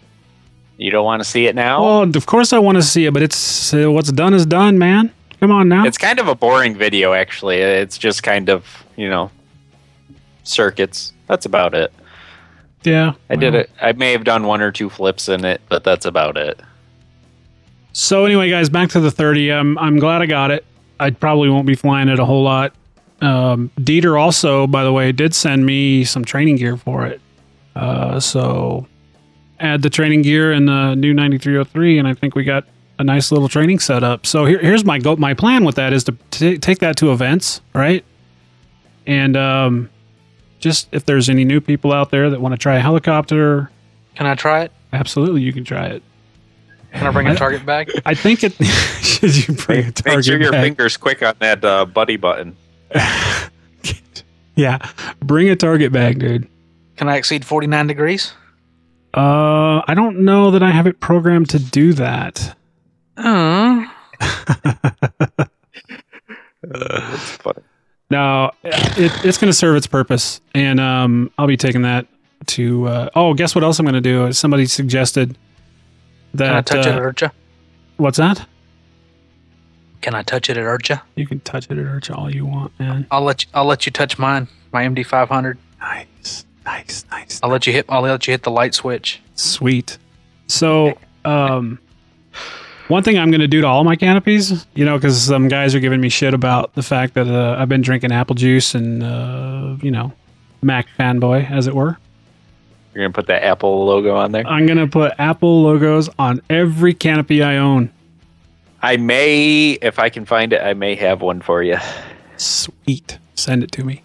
You 0.78 0.92
don't 0.92 1.06
want 1.06 1.22
to 1.24 1.28
see 1.28 1.48
it 1.48 1.56
now? 1.56 1.84
Oh, 1.84 2.02
of 2.04 2.26
course 2.26 2.54
I 2.54 2.60
want 2.60 2.76
to 2.78 2.84
see 2.84 3.06
it, 3.06 3.14
but 3.14 3.24
it's 3.24 3.74
uh, 3.74 3.90
what's 3.92 4.12
done 4.12 4.34
is 4.34 4.46
done, 4.46 4.78
man. 4.78 5.12
Come 5.40 5.52
on 5.52 5.70
now. 5.70 5.86
It's 5.86 5.98
kind 5.98 6.20
of 6.20 6.28
a 6.28 6.36
boring 6.36 6.76
video, 6.76 7.14
actually. 7.14 7.58
It's 7.58 7.98
just 7.98 8.24
kind 8.24 8.50
of, 8.50 8.84
you 8.96 9.10
know, 9.10 9.32
circuits. 10.44 11.14
That's 11.28 11.46
about 11.46 11.74
it. 11.74 11.92
yeah, 12.84 13.14
I 13.30 13.36
did 13.36 13.56
it. 13.56 13.70
I 13.82 13.94
may 13.94 14.12
have 14.12 14.24
done 14.24 14.46
one 14.46 14.62
or 14.62 14.72
two 14.72 14.90
flips 14.90 15.30
in 15.30 15.44
it, 15.46 15.62
but 15.70 15.84
that's 15.84 16.06
about 16.06 16.38
it. 16.38 16.60
So 17.94 18.26
anyway, 18.26 18.50
guys, 18.50 18.70
back 18.70 18.90
to 18.90 19.00
the 19.00 19.12
30. 19.12 19.52
I'm 19.52 19.78
I'm 19.78 19.98
glad 19.98 20.22
I 20.22 20.26
got 20.26 20.52
it. 20.52 20.66
I 21.00 21.10
probably 21.12 21.50
won't 21.50 21.66
be 21.66 21.76
flying 21.76 22.10
it 22.10 22.20
a 22.20 22.26
whole 22.26 22.44
lot. 22.44 22.74
Um, 23.22 23.72
Dieter 23.80 24.20
also, 24.20 24.68
by 24.68 24.84
the 24.84 24.92
way, 24.92 25.12
did 25.12 25.34
send 25.34 25.66
me 25.66 26.04
some 26.04 26.26
training 26.26 26.58
gear 26.58 26.78
for 26.78 27.06
it. 27.06 27.22
Uh, 27.76 28.20
so 28.20 28.88
add 29.60 29.82
the 29.82 29.90
training 29.90 30.22
gear 30.22 30.52
and 30.52 30.68
the 30.68 30.96
new 30.96 31.14
9303, 31.14 31.98
and 32.00 32.08
I 32.08 32.14
think 32.14 32.36
we 32.36 32.44
got 32.44 32.66
a 33.00 33.04
nice 33.04 33.32
little 33.32 33.50
training 33.50 33.80
setup. 33.80 34.26
So 34.26 34.46
here, 34.46 34.60
here's 34.60 34.86
my 34.86 35.00
go. 35.00 35.16
My 35.16 35.34
plan 35.34 35.64
with 35.66 35.76
that 35.76 35.94
is 35.94 36.04
to 36.06 36.18
t- 36.32 36.58
take 36.58 36.80
that 36.80 36.96
to 36.98 37.12
events, 37.12 37.62
right? 37.74 38.04
And 39.08 39.36
um, 39.38 39.90
just 40.60 40.88
if 40.92 41.06
there's 41.06 41.30
any 41.30 41.44
new 41.46 41.62
people 41.62 41.92
out 41.94 42.12
there 42.12 42.30
that 42.30 42.42
want 42.42 42.54
to 42.54 42.58
try 42.58 42.76
a 42.76 42.80
helicopter, 42.80 43.70
Can 44.16 44.26
I 44.28 44.36
try 44.36 44.62
it? 44.64 44.72
absolutely, 44.94 45.42
you 45.42 45.52
can 45.54 45.64
try 45.66 45.88
it. 45.88 46.04
Can 46.94 47.08
I 47.08 47.12
bring 47.12 47.28
a 47.28 47.36
target 47.36 47.66
bag? 47.66 47.92
I 48.06 48.14
think 48.14 48.42
it 48.44 48.54
should 49.02 49.36
you 49.48 49.54
bring 49.56 49.86
a 49.88 49.92
target 49.92 50.06
Make 50.18 50.24
sure 50.26 50.42
your 50.42 50.52
bag? 50.54 50.64
finger's 50.64 50.96
quick 50.96 51.22
on 51.22 51.36
that 51.40 51.64
uh, 51.66 51.86
buddy 51.86 52.16
button. 52.16 52.56
Yeah, 54.58 54.78
bring 55.20 55.50
a 55.50 55.56
target 55.58 55.92
bag, 55.92 56.20
dude. 56.20 56.48
Can 56.96 57.10
I 57.10 57.18
exceed 57.18 57.44
49 57.44 57.88
degrees? 57.88 58.34
Uh, 59.14 59.82
I 59.86 59.94
don't 59.96 60.20
know 60.22 60.52
that 60.52 60.64
I 60.64 60.72
have 60.72 60.88
it 60.88 61.02
programmed 61.02 61.50
to 61.50 61.60
do 61.60 61.92
that. 61.94 62.56
Uh, 63.18 63.86
It's 66.68 67.30
funny. 67.38 67.62
No, 68.10 68.52
it, 68.64 69.12
it's 69.26 69.38
going 69.38 69.50
to 69.50 69.54
serve 69.54 69.76
its 69.76 69.88
purpose, 69.88 70.42
and 70.54 70.80
um, 70.80 71.32
I'll 71.38 71.48
be 71.48 71.58
taking 71.58 71.84
that 71.84 72.08
to. 72.48 72.88
Uh, 72.88 73.10
oh, 73.16 73.34
guess 73.34 73.54
what 73.56 73.64
else 73.64 73.78
I'm 73.80 73.86
going 73.86 73.94
to 73.96 74.02
do? 74.02 74.32
Somebody 74.34 74.66
suggested 74.68 75.38
that. 76.34 76.66
can 76.66 76.80
I 76.80 76.82
touch 76.84 76.88
it 76.88 76.96
uh, 76.96 77.00
IRCHA? 77.02 77.32
what's 77.98 78.18
that? 78.18 78.48
Can 80.02 80.14
I 80.16 80.24
touch 80.24 80.50
it 80.50 80.58
at 80.58 80.64
IRCHA? 80.64 81.02
You 81.16 81.28
can 81.28 81.40
touch 81.42 81.66
it 81.66 81.78
at 81.78 81.86
hurt 81.86 82.12
all 82.12 82.34
you 82.34 82.46
want, 82.46 82.78
man. 82.80 83.08
I'll 83.12 83.24
let 83.24 83.44
you. 83.44 83.50
I'll 83.54 83.66
let 83.66 83.86
you 83.86 83.92
touch 83.92 84.18
mine. 84.20 84.48
My 84.72 84.84
MD 84.84 85.06
500. 85.06 85.58
Nice, 85.80 86.46
nice, 86.66 87.06
nice. 87.12 87.40
I'll 87.42 87.50
let 87.50 87.66
you 87.66 87.74
hit. 87.74 87.86
I'll 87.90 88.02
let 88.02 88.28
you 88.28 88.32
hit 88.32 88.44
the 88.44 88.52
light 88.52 88.74
switch. 88.74 89.22
Sweet. 89.36 89.98
So, 90.48 90.98
um, 91.24 91.80
one 92.88 93.04
thing 93.04 93.18
I'm 93.18 93.32
going 93.32 93.42
to 93.42 93.48
do 93.48 93.62
to 93.62 93.68
all 93.68 93.84
my 93.84 93.96
canopies, 93.96 94.66
you 94.76 94.86
know, 94.86 94.98
because 94.98 95.20
some 95.22 95.48
guys 95.48 95.74
are 95.74 95.80
giving 95.80 96.02
me 96.02 96.10
shit 96.10 96.34
about 96.34 96.74
the 96.76 96.84
fact 96.84 97.16
that 97.16 97.28
uh, 97.28 97.56
I've 97.60 97.70
been 97.70 97.82
drinking 97.82 98.12
apple 98.12 98.36
juice 98.36 98.76
and, 98.76 99.02
uh, 99.02 99.76
you 99.82 99.90
know, 99.90 100.14
Mac 100.62 100.88
fanboy, 100.98 101.50
as 101.50 101.68
it 101.68 101.76
were. 101.76 101.98
You're 102.94 103.04
going 103.04 103.12
to 103.12 103.16
put 103.16 103.28
that 103.28 103.44
Apple 103.44 103.86
logo 103.86 104.16
on 104.16 104.32
there? 104.32 104.48
I'm 104.48 104.66
going 104.66 104.78
to 104.78 104.88
put 104.88 105.14
Apple 105.18 105.64
logos 105.64 106.10
on 106.18 106.42
every 106.50 106.94
canopy 106.94 107.44
I 107.44 107.58
own. 107.58 107.92
I 108.82 108.98
may, 108.98 109.72
if 109.82 110.00
I 110.00 110.10
can 110.10 110.26
find 110.26 110.54
it, 110.54 110.62
I 110.62 110.74
may 110.74 110.96
have 110.96 111.22
one 111.22 111.42
for 111.42 111.64
you. 111.64 111.78
Sweet. 112.38 113.18
Send 113.36 113.64
it 113.64 113.72
to 113.74 113.84
me. 113.84 114.04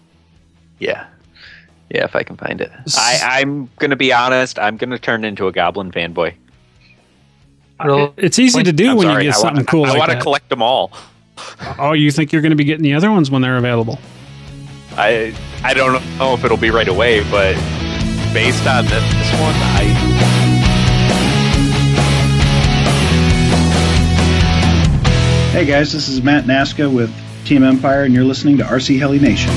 Yeah. 0.79 1.05
Yeah, 1.89 2.05
if 2.05 2.15
I 2.15 2.23
can 2.23 2.37
find 2.37 2.61
it. 2.61 2.71
I, 2.97 3.19
I'm 3.41 3.69
going 3.77 3.89
to 3.89 3.95
be 3.95 4.13
honest. 4.13 4.57
I'm 4.57 4.77
going 4.77 4.91
to 4.91 4.99
turn 4.99 5.25
into 5.25 5.47
a 5.47 5.51
Goblin 5.51 5.91
fanboy. 5.91 6.33
It's 8.17 8.39
easy 8.39 8.63
to 8.63 8.71
do 8.71 8.91
I'm 8.91 8.97
when 8.97 9.07
sorry, 9.07 9.23
you 9.25 9.29
get 9.31 9.37
I 9.37 9.39
something 9.39 9.55
wanna, 9.57 9.65
cool 9.65 9.85
I, 9.85 9.89
like 9.89 9.99
want 9.99 10.11
to 10.11 10.19
collect 10.19 10.49
them 10.49 10.61
all. 10.61 10.91
oh, 11.79 11.93
you 11.93 12.11
think 12.11 12.31
you're 12.31 12.41
going 12.41 12.51
to 12.51 12.55
be 12.55 12.63
getting 12.63 12.83
the 12.83 12.93
other 12.93 13.11
ones 13.11 13.31
when 13.31 13.41
they're 13.41 13.57
available? 13.57 13.99
I 14.97 15.33
I 15.63 15.73
don't 15.73 15.93
know 16.17 16.33
if 16.33 16.43
it'll 16.43 16.57
be 16.57 16.69
right 16.69 16.87
away, 16.87 17.21
but 17.31 17.55
based 18.33 18.67
on 18.67 18.85
this, 18.85 19.03
this 19.13 19.31
one, 19.39 19.55
I 19.55 20.00
Hey 25.51 25.65
guys, 25.65 25.91
this 25.91 26.07
is 26.07 26.23
Matt 26.23 26.45
Nasca 26.45 26.89
with 26.89 27.13
Team 27.43 27.63
Empire, 27.63 28.03
and 28.03 28.13
you're 28.13 28.23
listening 28.23 28.57
to 28.59 28.63
RC 28.63 28.97
Heli 28.97 29.19
Nation. 29.19 29.51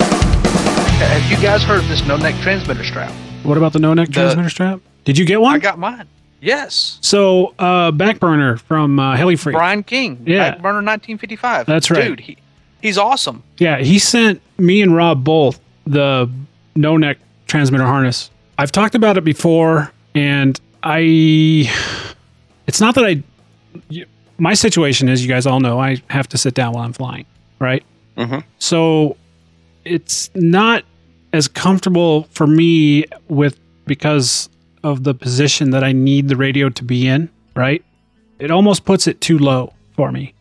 Have 0.00 1.30
you 1.30 1.36
guys 1.40 1.62
heard 1.62 1.78
of 1.80 1.88
this 1.88 2.04
no 2.06 2.16
neck 2.16 2.34
transmitter 2.42 2.82
strap? 2.82 3.12
What 3.44 3.56
about 3.56 3.72
the 3.72 3.78
no 3.78 3.94
neck 3.94 4.10
transmitter 4.10 4.50
strap? 4.50 4.80
Did 5.04 5.16
you 5.16 5.24
get 5.24 5.40
one? 5.40 5.54
I 5.54 5.58
got 5.58 5.78
mine. 5.78 6.08
Yes. 6.40 6.98
So, 7.02 7.54
uh, 7.58 7.92
Backburner 7.92 8.58
from 8.58 8.98
uh, 8.98 9.16
HeliFreak. 9.16 9.52
Brian 9.52 9.84
King. 9.84 10.24
Yeah. 10.26 10.56
Burner 10.56 10.82
1955. 10.82 11.66
That's 11.66 11.88
right. 11.88 12.08
Dude, 12.08 12.20
he, 12.20 12.36
he's 12.82 12.98
awesome. 12.98 13.44
Yeah, 13.58 13.78
he 13.78 14.00
sent 14.00 14.42
me 14.58 14.82
and 14.82 14.94
Rob 14.94 15.22
both 15.22 15.60
the 15.86 16.28
no 16.74 16.96
neck 16.96 17.18
transmitter 17.46 17.84
harness. 17.86 18.30
I've 18.58 18.72
talked 18.72 18.96
about 18.96 19.16
it 19.16 19.24
before, 19.24 19.92
and 20.16 20.60
I. 20.84 21.70
It's 22.66 22.80
not 22.80 22.94
that 22.94 23.04
I, 23.04 23.22
My 24.38 24.54
situation 24.54 25.08
is, 25.08 25.24
you 25.24 25.28
guys 25.28 25.46
all 25.46 25.60
know, 25.60 25.80
I 25.80 26.02
have 26.10 26.28
to 26.28 26.38
sit 26.38 26.54
down 26.54 26.72
while 26.72 26.84
I'm 26.84 26.92
flying, 26.92 27.26
right? 27.58 27.84
Mm-hmm. 28.16 28.38
So 28.58 29.16
it's 29.84 30.30
not 30.34 30.84
as 31.32 31.48
comfortable 31.48 32.24
for 32.30 32.46
me 32.46 33.04
with 33.28 33.58
because 33.86 34.48
of 34.82 35.04
the 35.04 35.14
position 35.14 35.70
that 35.70 35.82
I 35.82 35.92
need 35.92 36.28
the 36.28 36.36
radio 36.36 36.68
to 36.70 36.84
be 36.84 37.06
in, 37.06 37.28
right? 37.56 37.84
It 38.38 38.50
almost 38.50 38.84
puts 38.84 39.06
it 39.06 39.20
too 39.20 39.38
low 39.38 39.72
for 39.96 40.12
me, 40.12 40.34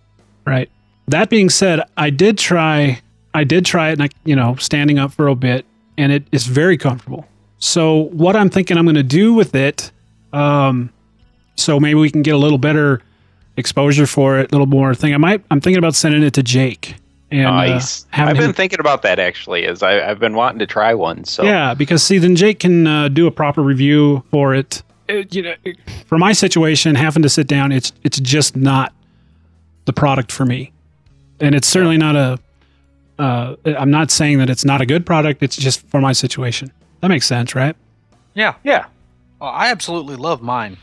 right? 0.46 0.70
That 1.08 1.30
being 1.30 1.50
said, 1.50 1.82
I 1.98 2.10
did 2.10 2.38
try 2.38 3.02
I 3.34 3.44
did 3.44 3.66
try 3.66 3.90
it 3.90 3.94
and 3.94 4.04
I, 4.04 4.10
you 4.26 4.36
know, 4.36 4.56
standing 4.56 5.00
up 5.00 5.12
for 5.12 5.28
a 5.28 5.36
bit 5.36 5.66
and 5.98 6.12
it 6.12 6.28
is 6.32 6.46
very 6.46 6.78
comfortable. 6.78 7.26
So 7.58 8.10
what 8.12 8.36
I'm 8.36 8.50
thinking 8.50 8.78
I'm 8.78 8.86
going 8.86 8.96
to 8.96 9.04
do 9.04 9.34
with 9.34 9.56
it 9.56 9.92
um 10.34 10.90
so 11.56 11.80
maybe 11.80 11.96
we 12.00 12.10
can 12.10 12.22
get 12.24 12.34
a 12.34 12.38
little 12.38 12.58
better 12.58 13.02
exposure 13.58 14.08
for 14.08 14.40
it, 14.40 14.52
a 14.52 14.56
little 14.56 14.66
more 14.68 14.96
thing. 14.96 15.14
I 15.14 15.18
might 15.18 15.44
I'm 15.52 15.62
thinking 15.62 15.78
about 15.78 15.96
sending 15.96 16.24
it 16.24 16.34
to 16.34 16.44
Jake 16.44 16.96
and 17.32 17.48
uh, 17.48 17.52
nice. 17.52 18.06
having 18.12 18.32
I've 18.32 18.38
him- 18.38 18.50
been 18.50 18.54
thinking 18.56 18.80
about 18.80 19.04
that 19.04 19.20
actually. 19.20 19.66
As 19.66 19.84
I, 19.84 20.10
I've 20.10 20.20
been 20.20 20.36
wanting 20.36 20.60
to 20.60 20.68
try 20.68 20.94
one. 20.94 21.24
So 21.26 21.44
yeah, 21.44 21.74
because 21.74 22.02
see, 22.04 22.18
then 22.18 22.36
Jake 22.36 22.60
can 22.60 22.88
uh, 22.88 23.08
do 23.10 23.28
a 23.28 23.32
proper 23.32 23.62
review 23.62 24.24
for 24.32 24.54
it. 24.56 24.82
It- 25.08 25.34
you 25.36 25.42
know, 25.44 25.54
it- 25.64 25.78
for 26.08 26.18
my 26.18 26.34
situation, 26.34 26.96
having 26.96 27.22
to 27.24 27.30
sit 27.30 27.48
down, 27.48 27.72
it's 27.72 27.92
it's 28.04 28.20
just 28.20 28.56
not 28.56 28.94
the 29.86 29.94
product 29.94 30.32
for 30.32 30.46
me, 30.46 30.72
and 31.40 31.54
it's 31.56 31.68
certainly 31.68 31.98
not 31.98 32.16
a. 32.16 32.40
Uh, 33.20 33.56
I'm 33.66 33.92
not 33.92 34.10
saying 34.10 34.40
that 34.40 34.50
it's 34.50 34.66
not 34.66 34.82
a 34.82 34.86
good 34.88 35.06
product. 35.06 35.44
It's 35.44 35.56
just 35.56 35.86
for 35.90 36.02
my 36.02 36.14
situation. 36.14 36.72
That 37.02 37.10
makes 37.10 37.28
sense, 37.28 37.54
right? 37.54 37.76
Yeah. 38.34 38.56
Yeah. 38.64 38.86
Oh, 39.44 39.48
I 39.48 39.72
absolutely 39.72 40.16
love 40.16 40.42
mine. 40.42 40.78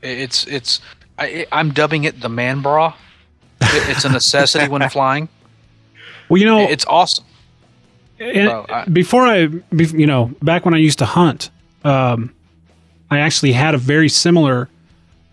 It's 0.00 0.46
it's 0.46 0.80
I, 1.18 1.46
I'm 1.52 1.72
dubbing 1.74 2.04
it 2.04 2.18
the 2.22 2.30
man 2.30 2.62
bra. 2.62 2.94
It's 3.60 4.06
a 4.06 4.08
necessity 4.08 4.68
when 4.68 4.88
flying. 4.90 5.28
Well, 6.30 6.40
you 6.40 6.46
know, 6.46 6.60
It's 6.60 6.86
awesome. 6.86 7.26
And 8.18 8.48
Well, 8.48 8.66
I- 8.70 8.86
before 8.86 9.26
I, 9.26 9.48
you 9.72 10.06
know, 10.06 10.32
back 10.40 10.64
when 10.64 10.72
I 10.72 10.78
used 10.78 10.98
to 11.00 11.04
hunt, 11.04 11.50
um, 11.84 12.34
I 13.10 13.18
actually 13.18 13.52
had 13.52 13.74
a 13.74 13.78
very 13.78 14.08
similar 14.08 14.70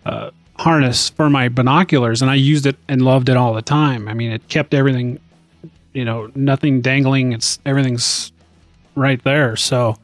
uh, 0.04 0.30
harness 0.58 1.08
for 1.08 1.30
my 1.30 1.48
binoculars, 1.48 2.20
and 2.20 2.30
I 2.30 2.34
used 2.34 2.66
it 2.66 2.76
and 2.86 3.00
loved 3.00 3.30
it 3.30 3.38
all 3.38 3.54
the 3.54 3.62
time. 3.62 4.08
I 4.08 4.14
mean, 4.14 4.30
it 4.30 4.46
kept 4.48 4.74
everything, 4.74 5.20
you 5.94 6.04
know, 6.04 6.30
nothing 6.34 6.82
dangling. 6.82 7.32
It's 7.32 7.58
everything's 7.64 8.30
right 8.94 9.22
there. 9.24 9.56
So 9.56 9.96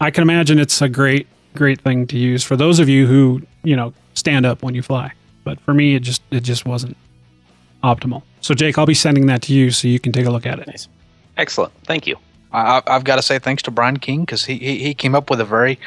I 0.00 0.10
can 0.10 0.22
imagine 0.22 0.58
it's 0.58 0.80
a 0.82 0.88
great, 0.88 1.26
great 1.54 1.80
thing 1.80 2.06
to 2.08 2.18
use 2.18 2.42
for 2.42 2.56
those 2.56 2.78
of 2.78 2.88
you 2.88 3.06
who, 3.06 3.42
you 3.62 3.76
know, 3.76 3.92
stand 4.14 4.46
up 4.46 4.62
when 4.62 4.74
you 4.74 4.82
fly. 4.82 5.12
But 5.44 5.60
for 5.60 5.74
me, 5.74 5.94
it 5.94 6.00
just, 6.00 6.22
it 6.30 6.40
just 6.40 6.64
wasn't 6.66 6.96
optimal. 7.84 8.22
So 8.40 8.54
Jake, 8.54 8.78
I'll 8.78 8.86
be 8.86 8.94
sending 8.94 9.26
that 9.26 9.42
to 9.42 9.54
you 9.54 9.70
so 9.70 9.88
you 9.88 10.00
can 10.00 10.12
take 10.12 10.26
a 10.26 10.30
look 10.30 10.46
at 10.46 10.58
it. 10.58 10.86
excellent. 11.36 11.72
Thank 11.84 12.06
you. 12.06 12.16
I, 12.52 12.78
I- 12.78 12.94
I've 12.96 13.04
got 13.04 13.16
to 13.16 13.22
say 13.22 13.38
thanks 13.38 13.62
to 13.64 13.70
Brian 13.70 13.98
King 13.98 14.20
because 14.20 14.44
he, 14.44 14.56
he 14.56 14.78
he 14.78 14.94
came 14.94 15.14
up 15.14 15.30
with 15.30 15.40
a 15.40 15.44
very 15.44 15.78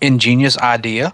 ingenious 0.00 0.56
idea, 0.58 1.12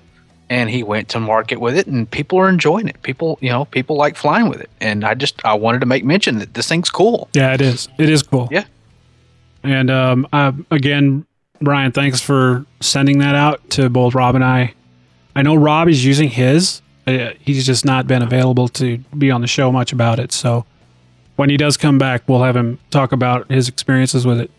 and 0.50 0.68
he 0.70 0.82
went 0.82 1.08
to 1.10 1.20
market 1.20 1.58
with 1.60 1.76
it, 1.76 1.86
and 1.86 2.08
people 2.10 2.38
are 2.38 2.48
enjoying 2.48 2.86
it. 2.88 3.02
People, 3.02 3.38
you 3.40 3.48
know, 3.50 3.64
people 3.64 3.96
like 3.96 4.16
flying 4.16 4.48
with 4.48 4.60
it, 4.60 4.70
and 4.80 5.04
I 5.04 5.14
just 5.14 5.42
I 5.44 5.54
wanted 5.54 5.80
to 5.80 5.86
make 5.86 6.04
mention 6.04 6.38
that 6.38 6.54
this 6.54 6.68
thing's 6.68 6.90
cool. 6.90 7.28
Yeah, 7.32 7.54
it 7.54 7.60
is. 7.60 7.88
It 7.98 8.08
is 8.10 8.22
cool. 8.22 8.48
Yeah. 8.52 8.64
And 9.62 9.90
um, 9.90 10.28
I, 10.32 10.52
again, 10.70 11.26
Brian, 11.60 11.92
thanks 11.92 12.20
for 12.20 12.66
sending 12.80 13.18
that 13.18 13.34
out 13.34 13.70
to 13.70 13.88
both 13.88 14.14
Rob 14.14 14.34
and 14.34 14.44
I. 14.44 14.74
I 15.36 15.42
know 15.42 15.54
Rob 15.54 15.88
is 15.88 16.04
using 16.04 16.28
his. 16.28 16.82
Uh, 17.06 17.30
he's 17.40 17.66
just 17.66 17.84
not 17.84 18.06
been 18.06 18.22
available 18.22 18.68
to 18.68 18.98
be 19.16 19.30
on 19.30 19.40
the 19.40 19.46
show 19.46 19.70
much 19.70 19.92
about 19.92 20.18
it. 20.18 20.32
So 20.32 20.64
when 21.36 21.50
he 21.50 21.56
does 21.56 21.76
come 21.76 21.98
back, 21.98 22.28
we'll 22.28 22.42
have 22.42 22.56
him 22.56 22.78
talk 22.90 23.12
about 23.12 23.50
his 23.50 23.68
experiences 23.68 24.26
with 24.26 24.40
it. 24.40 24.50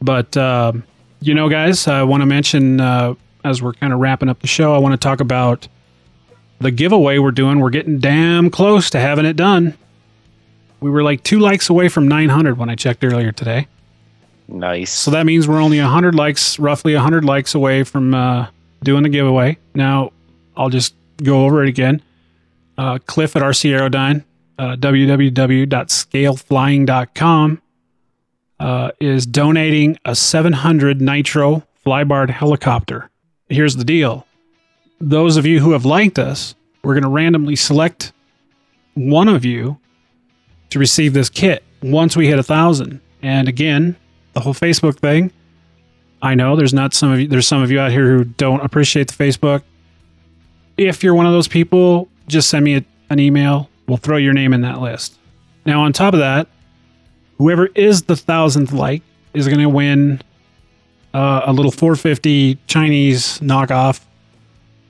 But 0.00 0.36
um, 0.36 0.84
you 1.20 1.34
know, 1.34 1.48
guys, 1.48 1.86
I 1.86 2.02
want 2.02 2.22
to 2.22 2.26
mention 2.26 2.80
uh, 2.80 3.14
as 3.44 3.62
we're 3.62 3.74
kind 3.74 3.92
of 3.92 4.00
wrapping 4.00 4.28
up 4.28 4.40
the 4.40 4.46
show, 4.46 4.74
I 4.74 4.78
want 4.78 4.92
to 4.92 4.98
talk 4.98 5.20
about 5.20 5.68
the 6.60 6.70
giveaway 6.70 7.18
we're 7.18 7.30
doing. 7.30 7.60
We're 7.60 7.70
getting 7.70 7.98
damn 7.98 8.50
close 8.50 8.90
to 8.90 9.00
having 9.00 9.24
it 9.24 9.36
done. 9.36 9.76
We 10.80 10.90
were 10.90 11.02
like 11.02 11.22
two 11.22 11.38
likes 11.38 11.68
away 11.68 11.88
from 11.88 12.08
900 12.08 12.58
when 12.58 12.68
I 12.68 12.74
checked 12.74 13.04
earlier 13.04 13.32
today. 13.32 13.68
Nice. 14.48 14.92
So 14.92 15.10
that 15.12 15.26
means 15.26 15.48
we're 15.48 15.60
only 15.60 15.80
100 15.80 16.14
likes, 16.14 16.58
roughly 16.58 16.94
100 16.94 17.24
likes 17.24 17.54
away 17.54 17.84
from 17.84 18.14
uh, 18.14 18.46
doing 18.82 19.02
the 19.02 19.08
giveaway. 19.08 19.56
Now, 19.74 20.12
I'll 20.56 20.68
just 20.68 20.94
go 21.22 21.44
over 21.44 21.62
it 21.62 21.68
again. 21.68 22.02
Uh, 22.76 22.98
Cliff 23.06 23.36
at 23.36 23.42
RC 23.42 23.70
Aerodyne, 23.70 24.24
uh, 24.58 24.76
www.scaleflying.com, 24.76 27.62
uh, 28.60 28.90
is 29.00 29.26
donating 29.26 29.98
a 30.04 30.14
700 30.14 31.00
Nitro 31.00 31.62
Flybarred 31.84 32.30
helicopter. 32.30 33.10
Here's 33.48 33.76
the 33.76 33.84
deal 33.84 34.26
those 35.00 35.36
of 35.36 35.44
you 35.44 35.60
who 35.60 35.72
have 35.72 35.84
liked 35.84 36.18
us, 36.18 36.54
we're 36.84 36.94
going 36.94 37.02
to 37.02 37.08
randomly 37.08 37.56
select 37.56 38.12
one 38.94 39.28
of 39.28 39.44
you 39.44 39.78
to 40.70 40.78
receive 40.78 41.12
this 41.12 41.28
kit 41.28 41.62
once 41.82 42.16
we 42.16 42.28
hit 42.28 42.38
a 42.38 42.42
thousand. 42.42 43.00
And 43.20 43.48
again, 43.48 43.96
the 44.32 44.40
whole 44.40 44.54
Facebook 44.54 44.98
thing. 44.98 45.30
I 46.20 46.34
know 46.34 46.54
there's 46.54 46.74
not 46.74 46.94
some 46.94 47.10
of 47.10 47.20
you 47.20 47.28
there's 47.28 47.48
some 47.48 47.62
of 47.62 47.70
you 47.70 47.80
out 47.80 47.90
here 47.90 48.06
who 48.06 48.24
don't 48.24 48.60
appreciate 48.60 49.08
the 49.08 49.24
Facebook. 49.24 49.62
If 50.76 51.02
you're 51.02 51.14
one 51.14 51.26
of 51.26 51.32
those 51.32 51.48
people, 51.48 52.08
just 52.28 52.48
send 52.48 52.64
me 52.64 52.76
a, 52.76 52.84
an 53.10 53.18
email. 53.18 53.68
We'll 53.86 53.98
throw 53.98 54.16
your 54.16 54.32
name 54.32 54.52
in 54.52 54.62
that 54.62 54.80
list. 54.80 55.18
Now, 55.66 55.82
on 55.82 55.92
top 55.92 56.14
of 56.14 56.20
that, 56.20 56.48
whoever 57.38 57.66
is 57.74 58.02
the 58.02 58.16
thousandth 58.16 58.72
like 58.72 59.02
is 59.34 59.46
going 59.46 59.60
to 59.60 59.68
win 59.68 60.22
uh, 61.12 61.42
a 61.44 61.52
little 61.52 61.70
450 61.70 62.58
Chinese 62.66 63.38
knockoff. 63.40 64.00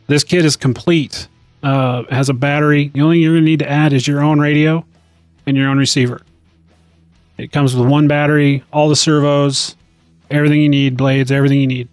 This 0.07 0.25
kit 0.25 0.45
is 0.45 0.57
complete. 0.57 1.29
Uh, 1.63 2.05
has 2.11 2.29
a 2.29 2.35
battery. 2.35 2.89
The 2.89 3.01
only 3.03 3.17
thing 3.17 3.23
you're 3.23 3.35
going 3.35 3.45
to 3.45 3.51
need 3.51 3.61
to 3.61 3.71
add 3.71 3.93
is 3.93 4.07
your 4.07 4.23
own 4.23 4.41
radio 4.41 4.85
and 5.47 5.57
your 5.57 5.69
own 5.69 5.79
receiver. 5.79 6.21
It 7.43 7.51
comes 7.51 7.75
with 7.75 7.89
one 7.89 8.07
battery, 8.07 8.63
all 8.73 8.89
the 8.89 8.95
servos, 8.97 9.75
everything 10.31 10.61
you 10.63 10.69
need, 10.69 10.97
blades, 10.97 11.33
everything 11.33 11.61
you 11.61 11.67
need. 11.67 11.89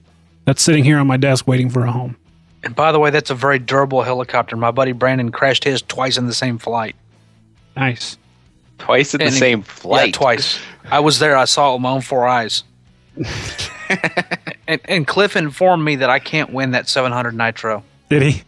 That's 0.46 0.62
sitting 0.62 0.84
here 0.84 1.00
on 1.00 1.08
my 1.08 1.18
desk 1.18 1.48
waiting 1.48 1.70
for 1.70 1.84
a 1.86 1.92
home. 1.92 2.16
And 2.64 2.76
by 2.76 2.92
the 2.92 3.00
way, 3.00 3.10
that's 3.10 3.30
a 3.32 3.36
very 3.36 3.58
durable 3.58 4.04
helicopter. 4.04 4.56
My 4.56 4.70
buddy 4.72 4.92
Brandon 4.92 5.32
crashed 5.32 5.64
his 5.64 5.82
twice 5.82 6.18
in 6.18 6.28
the 6.28 6.34
same 6.34 6.58
flight. 6.60 6.96
Nice. 7.76 8.18
Twice 8.78 9.14
in 9.16 9.22
And 9.22 9.30
the 9.30 9.34
he- 9.34 9.40
same 9.40 9.62
flight. 9.64 10.08
Yeah, 10.10 10.12
twice. 10.20 10.60
I 10.92 11.00
was 11.00 11.20
there. 11.20 11.36
I 11.36 11.46
saw 11.46 11.72
it 11.72 11.74
with 11.76 11.82
my 11.82 11.92
own 11.92 12.02
four 12.02 12.28
eyes. 12.28 12.64
and, 14.68 14.82
and 14.86 15.08
Cliff 15.08 15.36
informed 15.36 15.84
me 15.84 15.96
that 15.98 16.10
I 16.10 16.20
can't 16.20 16.52
win 16.54 16.72
that 16.72 16.88
700 16.88 17.34
Nitro. 17.36 17.84
Did 18.10 18.22
he? 18.22 18.44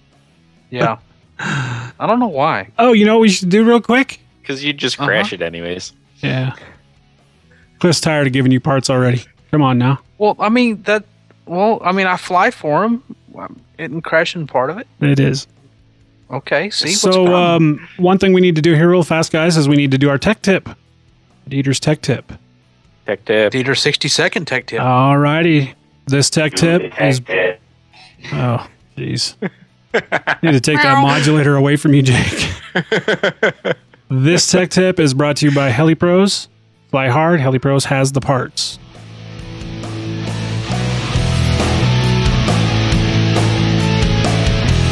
Yeah. 0.69 0.97
I 1.39 1.91
don't 2.07 2.19
know 2.19 2.27
why. 2.27 2.69
Oh, 2.77 2.93
you 2.93 3.05
know 3.05 3.15
what 3.15 3.21
we 3.21 3.29
should 3.29 3.49
do 3.49 3.63
real 3.63 3.81
quick? 3.81 4.19
Because 4.41 4.63
you'd 4.63 4.77
just 4.77 4.99
Uh-huh. 4.99 5.07
crash 5.07 5.33
it 5.33 5.41
anyways. 5.41 5.93
Yeah. 6.21 6.53
Cliff's 7.81 7.99
tired 7.99 8.27
of 8.27 8.33
giving 8.33 8.51
you 8.51 8.59
parts 8.59 8.91
already. 8.91 9.23
Come 9.49 9.63
on 9.63 9.79
now. 9.79 9.99
Well, 10.19 10.35
I 10.39 10.49
mean 10.49 10.83
that. 10.83 11.03
Well, 11.47 11.81
I 11.83 11.91
mean 11.91 12.05
I 12.05 12.15
fly 12.15 12.51
for 12.51 12.83
him. 12.83 13.03
Isn't 13.79 14.03
crashing 14.03 14.45
part 14.45 14.69
of 14.69 14.77
it? 14.77 14.87
It 14.99 15.19
is. 15.19 15.47
Okay. 16.29 16.69
See. 16.69 16.91
so, 16.91 17.25
wrong? 17.25 17.55
um, 17.55 17.89
one 17.97 18.19
thing 18.19 18.33
we 18.33 18.41
need 18.41 18.55
to 18.55 18.61
do 18.61 18.75
here, 18.75 18.91
real 18.91 19.03
fast, 19.03 19.31
guys, 19.31 19.57
is 19.57 19.67
we 19.67 19.75
need 19.75 19.89
to 19.91 19.97
do 19.97 20.09
our 20.09 20.19
tech 20.19 20.43
tip. 20.43 20.69
Dieter's 21.49 21.79
tech 21.79 22.01
tip. 22.01 22.31
Tech 23.07 23.25
tip. 23.25 23.51
Dieter 23.51 23.75
60 23.75 24.07
second 24.07 24.45
tech 24.45 24.67
tip. 24.67 24.79
All 24.79 25.17
righty. 25.17 25.73
This 26.05 26.29
tech 26.29 26.53
tip 26.53 27.01
is. 27.01 27.19
Oh, 28.31 28.67
jeez. 28.95 29.35
Need 30.43 30.51
to 30.51 30.61
take 30.61 30.77
that 30.77 31.01
modulator 31.01 31.55
away 31.55 31.77
from 31.77 31.95
you, 31.95 32.03
Jake. 32.03 32.53
this 34.09 34.49
tech 34.49 34.69
tip 34.69 34.99
is 34.99 35.15
brought 35.15 35.37
to 35.37 35.47
you 35.47 35.55
by 35.55 35.71
HeliPros. 35.71 36.47
Fly 36.91 37.07
hard. 37.07 37.39
HeliPros 37.39 37.85
has 37.85 38.11
the 38.11 38.19
parts. 38.19 38.77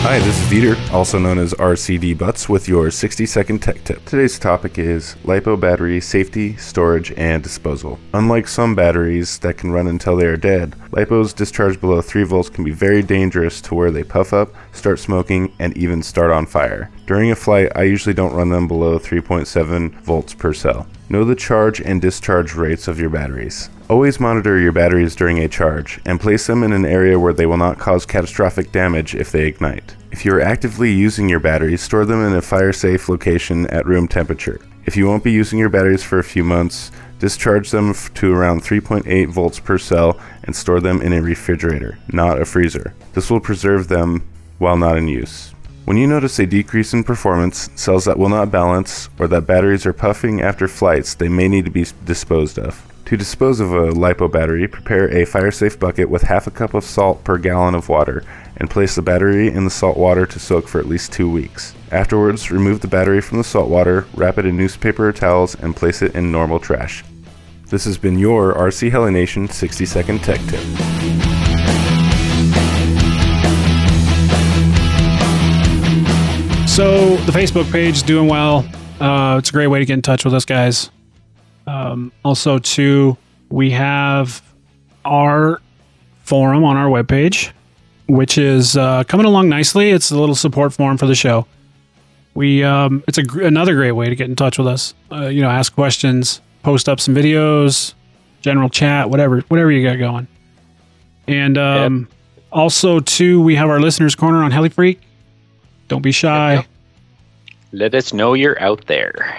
Hi, 0.02 0.18
this 0.20 0.42
is 0.42 0.48
Dieter, 0.50 0.94
also 0.94 1.20
known 1.20 1.38
as 1.38 1.54
RCD 1.56 2.18
Butts, 2.18 2.48
with 2.48 2.70
your 2.70 2.90
60 2.90 3.26
second 3.26 3.60
tech 3.60 3.84
tip. 3.84 4.04
Today's 4.06 4.40
topic 4.40 4.80
is 4.80 5.18
LiPo 5.26 5.60
battery 5.60 6.00
safety, 6.00 6.56
storage, 6.56 7.12
and 7.18 7.44
disposal. 7.44 8.00
Unlike 8.14 8.48
some 8.48 8.76
batteries 8.76 9.38
that 9.40 9.58
can 9.58 9.72
run 9.72 9.88
until 9.88 10.16
they 10.16 10.26
are 10.26 10.38
dead, 10.38 10.76
LiPos 10.92 11.36
discharged 11.36 11.82
below 11.82 12.02
3 12.02 12.24
volts 12.24 12.50
can 12.50 12.64
be 12.64 12.72
very 12.72 13.04
dangerous 13.04 13.60
to 13.60 13.76
where 13.76 13.92
they 13.92 14.06
puff 14.06 14.32
up, 14.32 14.56
start 14.80 14.98
smoking, 14.98 15.54
and 15.60 15.78
even 15.78 16.02
start 16.02 16.32
on 16.32 16.48
fire. 16.48 16.90
During 17.06 17.30
a 17.30 17.36
flight, 17.36 17.72
I 17.76 17.84
usually 17.84 18.16
don't 18.16 18.34
run 18.34 18.50
them 18.50 18.68
below 18.68 18.98
3.7 18.98 19.92
volts 20.02 20.34
per 20.34 20.54
cell. 20.54 20.88
Know 21.10 21.24
the 21.24 21.36
charge 21.36 21.82
and 21.82 22.02
discharge 22.02 22.56
rates 22.56 22.88
of 22.88 23.00
your 23.00 23.10
batteries. 23.10 23.70
Always 23.90 24.20
monitor 24.20 24.60
your 24.60 24.72
batteries 24.72 25.16
during 25.16 25.40
a 25.40 25.48
charge 25.48 26.00
and 26.06 26.20
place 26.20 26.46
them 26.48 26.64
in 26.64 26.72
an 26.72 26.86
area 26.86 27.20
where 27.20 27.34
they 27.34 27.46
will 27.46 27.58
not 27.58 27.80
cause 27.80 28.06
catastrophic 28.06 28.72
damage 28.72 29.16
if 29.16 29.32
they 29.32 29.48
ignite. 29.48 29.96
If 30.12 30.26
you 30.26 30.34
are 30.34 30.42
actively 30.42 30.92
using 30.92 31.28
your 31.28 31.40
batteries, 31.40 31.82
store 31.82 32.06
them 32.06 32.24
in 32.24 32.34
a 32.34 32.42
fire 32.42 32.74
safe 32.74 33.10
location 33.10 33.68
at 33.68 33.86
room 33.86 34.08
temperature. 34.08 34.62
If 34.86 34.96
you 34.96 35.08
won't 35.08 35.24
be 35.24 35.32
using 35.32 35.60
your 35.60 35.70
batteries 35.70 36.04
for 36.04 36.20
a 36.20 36.24
few 36.24 36.44
months, 36.44 36.92
discharge 37.20 37.72
them 37.72 37.94
to 38.14 38.34
around 38.34 38.62
3.8 38.62 39.28
volts 39.30 39.60
per 39.60 39.78
cell 39.78 40.20
and 40.44 40.56
store 40.56 40.80
them 40.80 41.02
in 41.02 41.14
a 41.14 41.22
refrigerator, 41.22 41.98
not 42.14 42.42
a 42.42 42.46
freezer. 42.46 42.94
This 43.14 43.30
will 43.30 43.40
preserve 43.40 43.88
them 43.88 44.28
while 44.60 44.78
not 44.78 44.98
in 44.98 45.08
use. 45.08 45.54
When 45.86 45.98
you 45.98 46.06
notice 46.06 46.38
a 46.38 46.46
decrease 46.46 46.94
in 46.94 47.04
performance, 47.04 47.70
cells 47.74 48.06
that 48.06 48.20
will 48.20 48.30
not 48.30 48.52
balance, 48.52 49.10
or 49.18 49.28
that 49.30 49.48
batteries 49.48 49.88
are 49.88 49.94
puffing 49.94 50.40
after 50.40 50.68
flights, 50.68 51.16
they 51.16 51.28
may 51.28 51.48
need 51.48 51.66
to 51.66 51.72
be 51.72 51.88
disposed 52.06 52.60
of. 52.60 52.86
To 53.06 53.18
dispose 53.18 53.60
of 53.60 53.74
a 53.74 53.92
LiPo 53.92 54.32
battery, 54.32 54.68
prepare 54.68 55.10
a 55.10 55.26
fire 55.26 55.50
safe 55.50 55.80
bucket 55.80 56.08
with 56.08 56.22
half 56.22 56.46
a 56.46 56.52
cup 56.52 56.76
of 56.76 56.84
salt 56.84 57.24
per 57.24 57.40
gallon 57.40 57.74
of 57.74 57.90
water 57.90 58.24
and 58.58 58.70
place 58.70 58.94
the 58.94 59.02
battery 59.02 59.48
in 59.48 59.64
the 59.64 59.72
salt 59.72 59.98
water 59.98 60.28
to 60.28 60.40
soak 60.40 60.68
for 60.68 60.80
at 60.80 60.86
least 60.86 61.12
two 61.12 61.28
weeks. 61.28 61.74
Afterwards, 61.92 62.52
remove 62.52 62.82
the 62.82 62.88
battery 62.88 63.20
from 63.20 63.40
the 63.40 63.44
salt 63.44 63.68
water, 63.68 64.06
wrap 64.14 64.38
it 64.38 64.46
in 64.46 64.58
newspaper 64.58 65.10
or 65.10 65.12
towels, 65.12 65.56
and 65.56 65.76
place 65.76 66.04
it 66.04 66.14
in 66.14 66.32
normal 66.32 66.60
trash. 66.60 67.04
This 67.70 67.86
has 67.86 67.98
been 67.98 68.20
your 68.20 68.54
RC 68.54 68.92
Heli 68.92 69.12
Nation 69.12 69.50
60 69.50 69.88
second 69.88 70.20
tech 70.20 70.40
tip. 70.42 71.09
So 76.80 77.18
the 77.18 77.34
Facebook 77.34 77.70
page 77.74 77.96
is 77.96 78.04
doing 78.04 78.30
well. 78.30 78.66
Uh, 79.02 79.36
it's 79.38 79.50
a 79.50 79.52
great 79.52 79.68
way 79.68 79.80
to 79.80 79.86
get 79.86 79.96
in 79.96 80.02
touch 80.02 80.24
with 80.24 80.34
us, 80.34 80.46
guys. 80.46 80.90
Um, 81.68 82.14
also, 82.24 82.58
too, 82.58 83.18
we 83.50 83.72
have 83.72 84.42
our 85.04 85.62
forum 86.22 86.64
on 86.64 86.78
our 86.78 86.88
webpage, 86.88 87.52
which 88.08 88.38
is 88.38 88.78
uh, 88.78 89.04
coming 89.04 89.26
along 89.26 89.50
nicely. 89.50 89.90
It's 89.90 90.10
a 90.12 90.18
little 90.18 90.36
support 90.36 90.72
forum 90.72 90.98
for 90.98 91.06
the 91.06 91.16
show. 91.16 91.48
We 92.34 92.64
um, 92.64 93.04
it's 93.10 93.18
a 93.18 93.24
gr- 93.24 93.42
another 93.42 93.76
great 93.76 93.92
way 93.92 94.08
to 94.08 94.16
get 94.16 94.30
in 94.30 94.38
touch 94.38 94.58
with 94.58 94.68
us. 94.68 94.94
Uh, 95.12 95.28
you 95.28 95.42
know, 95.42 95.50
ask 95.50 95.76
questions, 95.76 96.40
post 96.64 96.88
up 96.88 97.02
some 97.02 97.14
videos, 97.14 97.94
general 98.40 98.70
chat, 98.70 99.10
whatever, 99.10 99.42
whatever 99.50 99.70
you 99.70 99.86
got 99.86 100.00
going. 100.00 100.30
And 101.28 101.58
um, 101.58 102.08
also, 102.54 103.02
too, 103.02 103.42
we 103.42 103.56
have 103.56 103.70
our 103.70 103.82
listeners' 103.82 104.16
corner 104.16 104.42
on 104.46 104.52
HeliFreak. 104.54 105.00
Don't 105.90 106.02
be 106.02 106.12
shy. 106.14 106.66
Let 107.74 107.94
us 107.94 108.14
know 108.14 108.34
you're 108.34 108.60
out 108.62 108.86
there. 108.88 109.38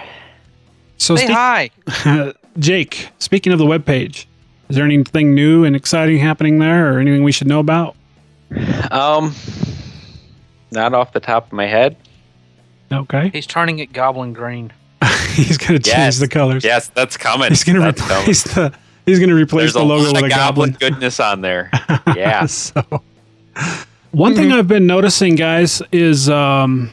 So 0.98 1.16
Say 1.16 1.26
hi. 1.32 1.70
Jake, 2.58 3.08
speaking 3.18 3.52
of 3.52 3.58
the 3.58 3.64
webpage, 3.64 4.26
is 4.68 4.76
there 4.76 4.84
anything 4.84 5.34
new 5.34 5.64
and 5.64 5.74
exciting 5.74 6.18
happening 6.18 6.58
there 6.58 6.94
or 6.94 6.98
anything 7.00 7.24
we 7.24 7.32
should 7.32 7.46
know 7.46 7.60
about? 7.60 7.96
Um, 8.90 9.34
not 10.72 10.92
off 10.92 11.12
the 11.12 11.20
top 11.20 11.46
of 11.46 11.52
my 11.52 11.66
head. 11.66 11.96
Okay. 12.92 13.30
He's 13.32 13.46
turning 13.46 13.78
it 13.78 13.92
goblin 13.92 14.32
green. 14.32 14.72
He's 15.34 15.56
going 15.56 15.80
to 15.80 15.82
change 15.82 15.86
Yes. 15.96 16.18
the 16.18 16.28
colors. 16.28 16.64
Yes, 16.64 16.88
that's 16.88 17.16
coming. 17.16 17.48
He's 17.48 17.64
going 17.64 17.76
to 17.76 17.82
That's 17.82 18.02
replace 18.02 18.42
the 18.42 18.74
he's 19.06 19.18
going 19.18 19.30
to 19.30 19.34
replace 19.36 19.72
There's 19.72 19.74
the 19.74 19.80
a 19.80 19.82
logo 19.82 20.06
lot 20.12 20.14
with 20.14 20.24
of 20.24 20.26
a 20.26 20.34
goblin. 20.34 20.76
goodness 20.78 21.20
on 21.20 21.40
there. 21.40 21.70
Yeah. 22.16 22.46
so 22.46 22.82
one 24.12 24.34
thing 24.34 24.52
I've 24.52 24.68
been 24.68 24.86
noticing, 24.86 25.36
guys, 25.36 25.82
is 25.92 26.28
um, 26.28 26.90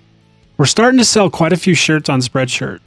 we're 0.57 0.65
starting 0.65 0.97
to 0.99 1.05
sell 1.05 1.29
quite 1.29 1.53
a 1.53 1.57
few 1.57 1.73
shirts 1.73 2.09
on 2.09 2.19
Spreadshirt, 2.19 2.79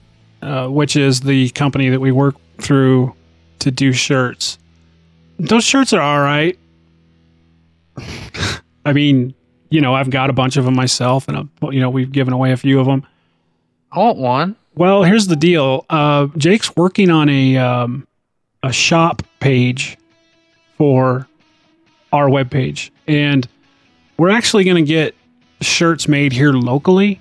uh, 0.43 0.69
which 0.69 0.97
is 0.97 1.21
the 1.21 1.51
company 1.51 1.89
that 1.89 2.01
we 2.01 2.13
work 2.13 2.37
through 2.59 3.15
to 3.61 3.71
do 3.71 3.93
shirts. 3.93 4.59
Those 5.39 5.65
shirts 5.65 5.93
are 5.93 6.01
all 6.01 6.21
right. 6.21 6.59
I 8.85 8.93
mean, 8.93 9.35
you 9.71 9.81
know, 9.81 9.95
I've 9.95 10.11
got 10.11 10.31
a 10.31 10.33
bunch 10.33 10.57
of 10.57 10.65
them 10.65 10.75
myself, 10.75 11.29
and 11.29 11.37
uh, 11.37 11.71
you 11.71 11.81
know, 11.81 11.91
we've 11.91 12.11
given 12.11 12.33
away 12.33 12.53
a 12.53 12.57
few 12.57 12.81
of 12.81 12.87
them. 12.87 13.07
I 13.93 13.99
want 13.99 14.19
one. 14.19 14.57
Well, 14.75 15.03
here's 15.03 15.27
the 15.27 15.37
deal. 15.37 15.85
Uh, 15.91 16.29
Jake's 16.37 16.75
working 16.77 17.11
on 17.11 17.29
a 17.29 17.57
um, 17.57 18.07
a 18.63 18.73
shop 18.73 19.23
page 19.41 19.99
for 20.77 21.27
our 22.13 22.29
webpage, 22.29 22.91
and 23.07 23.49
we're 24.21 24.29
actually 24.29 24.65
going 24.65 24.77
to 24.77 24.87
get 24.87 25.15
shirts 25.63 26.07
made 26.07 26.31
here 26.31 26.53
locally. 26.53 27.19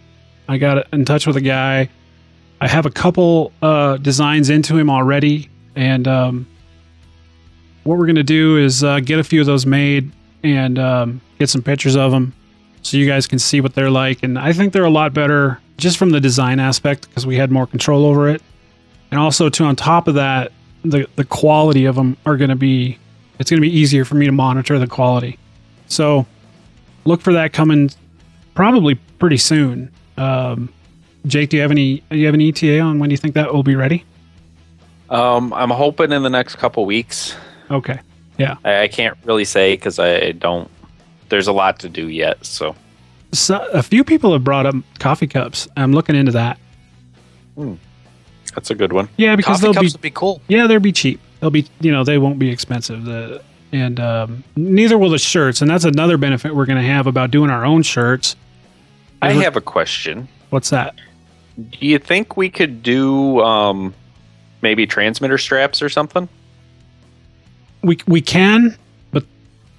I 0.50 0.58
got 0.58 0.92
in 0.92 1.06
touch 1.06 1.26
with 1.26 1.38
a 1.38 1.42
guy. 1.42 1.88
I 2.60 2.68
have 2.68 2.86
a 2.86 2.90
couple 2.90 3.54
uh, 3.62 3.96
designs 3.96 4.50
into 4.50 4.78
him 4.78 4.90
already, 4.90 5.50
and 5.78 6.06
um, 6.10 6.46
what 7.86 7.98
we're 7.98 8.06
going 8.06 8.18
to 8.18 8.24
do 8.24 8.58
is 8.58 8.84
uh, 8.84 9.00
get 9.00 9.18
a 9.18 9.24
few 9.24 9.40
of 9.40 9.48
those 9.48 9.66
made 9.66 10.12
and 10.44 10.78
um, 10.78 11.22
get 11.40 11.50
some 11.50 11.64
pictures 11.64 11.96
of 11.96 12.12
them 12.12 12.34
so 12.82 12.98
you 12.98 13.08
guys 13.08 13.28
can 13.28 13.40
see 13.40 13.62
what 13.62 13.76
they're 13.76 13.90
like. 13.90 14.22
And 14.22 14.38
I 14.38 14.52
think 14.52 14.74
they're 14.74 14.84
a 14.84 14.90
lot 14.90 15.14
better 15.14 15.62
just 15.78 15.98
from 15.98 16.10
the 16.10 16.20
design 16.20 16.60
aspect 16.60 17.08
because 17.08 17.26
we 17.26 17.38
had 17.38 17.50
more 17.50 17.66
control 17.66 18.06
over 18.06 18.28
it. 18.28 18.42
And 19.10 19.22
also, 19.22 19.48
too, 19.48 19.64
on 19.64 19.78
top 19.78 20.10
of 20.10 20.16
that, 20.16 20.52
the, 20.84 21.08
the 21.16 21.24
quality 21.24 21.86
of 21.86 21.96
them 21.96 22.18
are 22.26 22.36
going 22.36 22.50
to 22.50 22.58
be, 22.58 22.98
it's 23.40 23.50
going 23.50 23.62
to 23.62 23.66
be 23.66 23.74
easier 23.74 24.04
for 24.04 24.16
me 24.16 24.26
to 24.26 24.34
monitor 24.34 24.78
the 24.78 24.88
quality. 24.88 25.40
So 25.88 26.26
look 27.06 27.22
for 27.22 27.34
that 27.34 27.54
coming 27.54 27.90
probably 28.56 28.96
pretty 28.96 29.38
soon. 29.38 29.92
Um, 30.18 30.70
Jake, 31.26 31.50
do 31.50 31.58
you 31.58 31.62
have 31.62 31.72
any, 31.72 32.04
do 32.10 32.18
you 32.18 32.26
have 32.26 32.36
an 32.36 32.42
ETA 32.42 32.80
on 32.80 33.00
when 33.00 33.10
do 33.10 33.14
you 33.14 33.18
think 33.18 33.36
that 33.36 33.54
will 33.54 33.64
be 33.64 33.76
ready? 33.76 34.06
Um, 35.10 35.54
I'm 35.54 35.70
hoping 35.70 36.12
in 36.12 36.24
the 36.24 36.30
next 36.30 36.56
couple 36.56 36.86
weeks. 36.86 37.36
Okay. 37.72 38.00
Yeah. 38.38 38.56
I, 38.64 38.84
I 38.84 38.88
can't 38.88 39.18
really 39.26 39.46
say 39.46 39.74
because 39.74 40.00
I 40.00 40.32
don't. 40.34 40.70
There's 41.30 41.48
a 41.48 41.52
lot 41.52 41.80
to 41.80 41.90
do 41.90 42.08
yet. 42.08 42.44
So 42.46 42.76
So, 43.34 43.58
a 43.74 43.84
few 43.84 44.04
people 44.04 44.34
have 44.34 44.44
brought 44.44 44.66
up 44.66 44.76
coffee 45.00 45.28
cups. 45.28 45.68
I'm 45.78 45.94
looking 45.94 46.16
into 46.16 46.32
that. 46.34 46.58
Hmm. 47.56 47.76
that's 48.56 48.70
a 48.72 48.76
good 48.76 48.94
one. 48.94 49.10
Yeah, 49.18 49.36
because 49.36 49.58
Coffee 49.58 49.62
they'll 49.62 49.74
cups 49.74 49.88
be 49.88 49.94
would 49.94 50.02
be 50.02 50.12
cool. 50.12 50.42
Yeah, 50.48 50.68
they'll 50.68 50.80
be 50.80 50.92
cheap. 50.94 51.20
They'll 51.40 51.50
be 51.52 51.68
you 51.82 51.92
know 51.92 52.04
they 52.04 52.18
won't 52.18 52.40
be 52.40 52.50
expensive. 52.50 53.04
The 53.06 53.44
and 53.72 54.00
um, 54.00 54.44
neither 54.56 54.98
will 54.98 55.10
the 55.10 55.18
shirts, 55.20 55.62
and 55.62 55.70
that's 55.70 55.86
another 55.86 56.18
benefit 56.18 56.56
we're 56.56 56.66
going 56.66 56.82
to 56.82 56.88
have 56.88 57.08
about 57.08 57.32
doing 57.32 57.50
our 57.50 57.66
own 57.66 57.84
shirts. 57.84 58.36
I 59.22 59.32
have 59.34 59.56
a 59.56 59.62
question. 59.62 60.28
What's 60.50 60.70
that? 60.70 60.96
Do 61.58 61.86
you 61.86 62.00
think 62.00 62.38
we 62.38 62.50
could 62.50 62.82
do 62.82 63.42
um, 63.42 63.94
maybe 64.62 64.88
transmitter 64.88 65.38
straps 65.38 65.82
or 65.82 65.90
something? 65.90 66.30
We 67.82 68.00
we 68.08 68.22
can, 68.22 68.78
but 69.12 69.26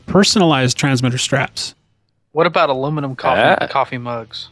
personalized 0.06 0.76
transmitter 0.76 1.18
straps. 1.18 1.74
What 2.32 2.46
about 2.46 2.68
aluminum 2.70 3.16
coffee 3.16 3.62
Ah. 3.62 3.66
coffee 3.66 3.98
mugs? 3.98 4.48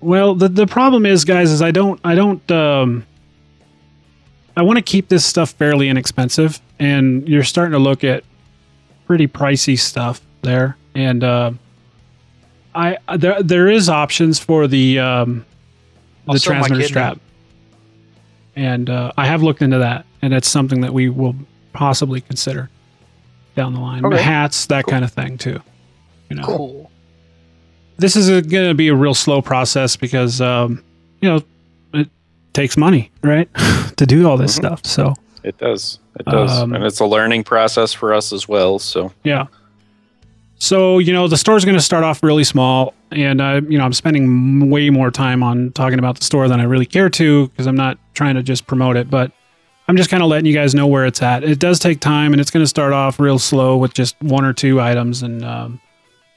Well, 0.00 0.34
the 0.34 0.48
the 0.48 0.66
problem 0.66 1.06
is, 1.06 1.24
guys, 1.24 1.50
is 1.50 1.62
I 1.62 1.70
don't 1.70 2.00
I 2.04 2.14
don't 2.14 2.50
um 2.50 3.06
I 4.56 4.62
want 4.62 4.78
to 4.78 4.82
keep 4.82 5.08
this 5.08 5.24
stuff 5.24 5.50
fairly 5.50 5.88
inexpensive, 5.88 6.60
and 6.78 7.28
you're 7.28 7.44
starting 7.44 7.72
to 7.72 7.78
look 7.78 8.04
at 8.04 8.24
pretty 9.06 9.26
pricey 9.28 9.78
stuff 9.78 10.20
there, 10.42 10.76
and 10.94 11.22
uh, 11.24 11.52
I 12.74 12.98
there 13.16 13.42
there 13.42 13.68
is 13.68 13.88
options 13.88 14.38
for 14.38 14.66
the 14.66 14.98
um 14.98 15.44
the 16.26 16.32
my 16.32 16.38
transmitter 16.38 16.82
strap, 16.82 17.18
and 18.54 18.90
uh, 18.90 19.12
I 19.16 19.26
have 19.26 19.42
looked 19.42 19.62
into 19.62 19.78
that, 19.78 20.04
and 20.22 20.34
it's 20.34 20.48
something 20.48 20.80
that 20.80 20.92
we 20.92 21.08
will 21.08 21.34
possibly 21.72 22.20
consider 22.20 22.68
down 23.54 23.74
the 23.74 23.80
line. 23.80 24.04
Okay. 24.04 24.20
Hats, 24.20 24.66
that 24.66 24.84
kind 24.86 25.04
of 25.04 25.12
thing 25.12 25.38
too. 25.38 25.60
You 26.30 26.36
know, 26.36 26.42
Cool. 26.44 26.90
this 27.98 28.16
is 28.16 28.28
going 28.28 28.68
to 28.68 28.74
be 28.74 28.88
a 28.88 28.94
real 28.94 29.14
slow 29.14 29.40
process 29.40 29.96
because 29.96 30.40
um, 30.40 30.82
you 31.20 31.28
know 31.28 31.42
it 31.94 32.08
takes 32.52 32.76
money 32.76 33.10
right 33.22 33.48
to 33.96 34.06
do 34.06 34.28
all 34.28 34.36
this 34.36 34.54
Mhm. 34.54 34.58
stuff 34.58 34.84
so 34.86 35.14
It 35.44 35.56
does. 35.58 35.98
It 36.18 36.26
does. 36.26 36.58
Um, 36.58 36.72
and 36.72 36.84
it's 36.84 37.00
a 37.00 37.06
learning 37.06 37.44
process 37.44 37.92
for 37.92 38.14
us 38.14 38.32
as 38.32 38.48
well. 38.48 38.78
So 38.78 39.12
yeah 39.22 39.46
so 40.58 40.98
you 40.98 41.12
know 41.12 41.28
the 41.28 41.36
store's 41.36 41.64
going 41.64 41.76
to 41.76 41.82
start 41.82 42.04
off 42.04 42.22
really 42.22 42.44
small 42.44 42.94
and 43.10 43.42
i 43.42 43.56
you 43.56 43.76
know 43.78 43.84
i'm 43.84 43.92
spending 43.92 44.70
way 44.70 44.90
more 44.90 45.10
time 45.10 45.42
on 45.42 45.70
talking 45.72 45.98
about 45.98 46.18
the 46.18 46.24
store 46.24 46.48
than 46.48 46.60
i 46.60 46.64
really 46.64 46.86
care 46.86 47.10
to 47.10 47.48
because 47.48 47.66
i'm 47.66 47.76
not 47.76 47.98
trying 48.14 48.34
to 48.34 48.42
just 48.42 48.66
promote 48.66 48.96
it 48.96 49.10
but 49.10 49.30
i'm 49.88 49.96
just 49.96 50.08
kind 50.08 50.22
of 50.22 50.28
letting 50.28 50.46
you 50.46 50.54
guys 50.54 50.74
know 50.74 50.86
where 50.86 51.04
it's 51.04 51.20
at 51.20 51.44
it 51.44 51.58
does 51.58 51.78
take 51.78 52.00
time 52.00 52.32
and 52.32 52.40
it's 52.40 52.50
going 52.50 52.62
to 52.62 52.68
start 52.68 52.92
off 52.92 53.20
real 53.20 53.38
slow 53.38 53.76
with 53.76 53.92
just 53.92 54.20
one 54.22 54.44
or 54.44 54.52
two 54.52 54.80
items 54.80 55.22
and 55.22 55.44
um, 55.44 55.80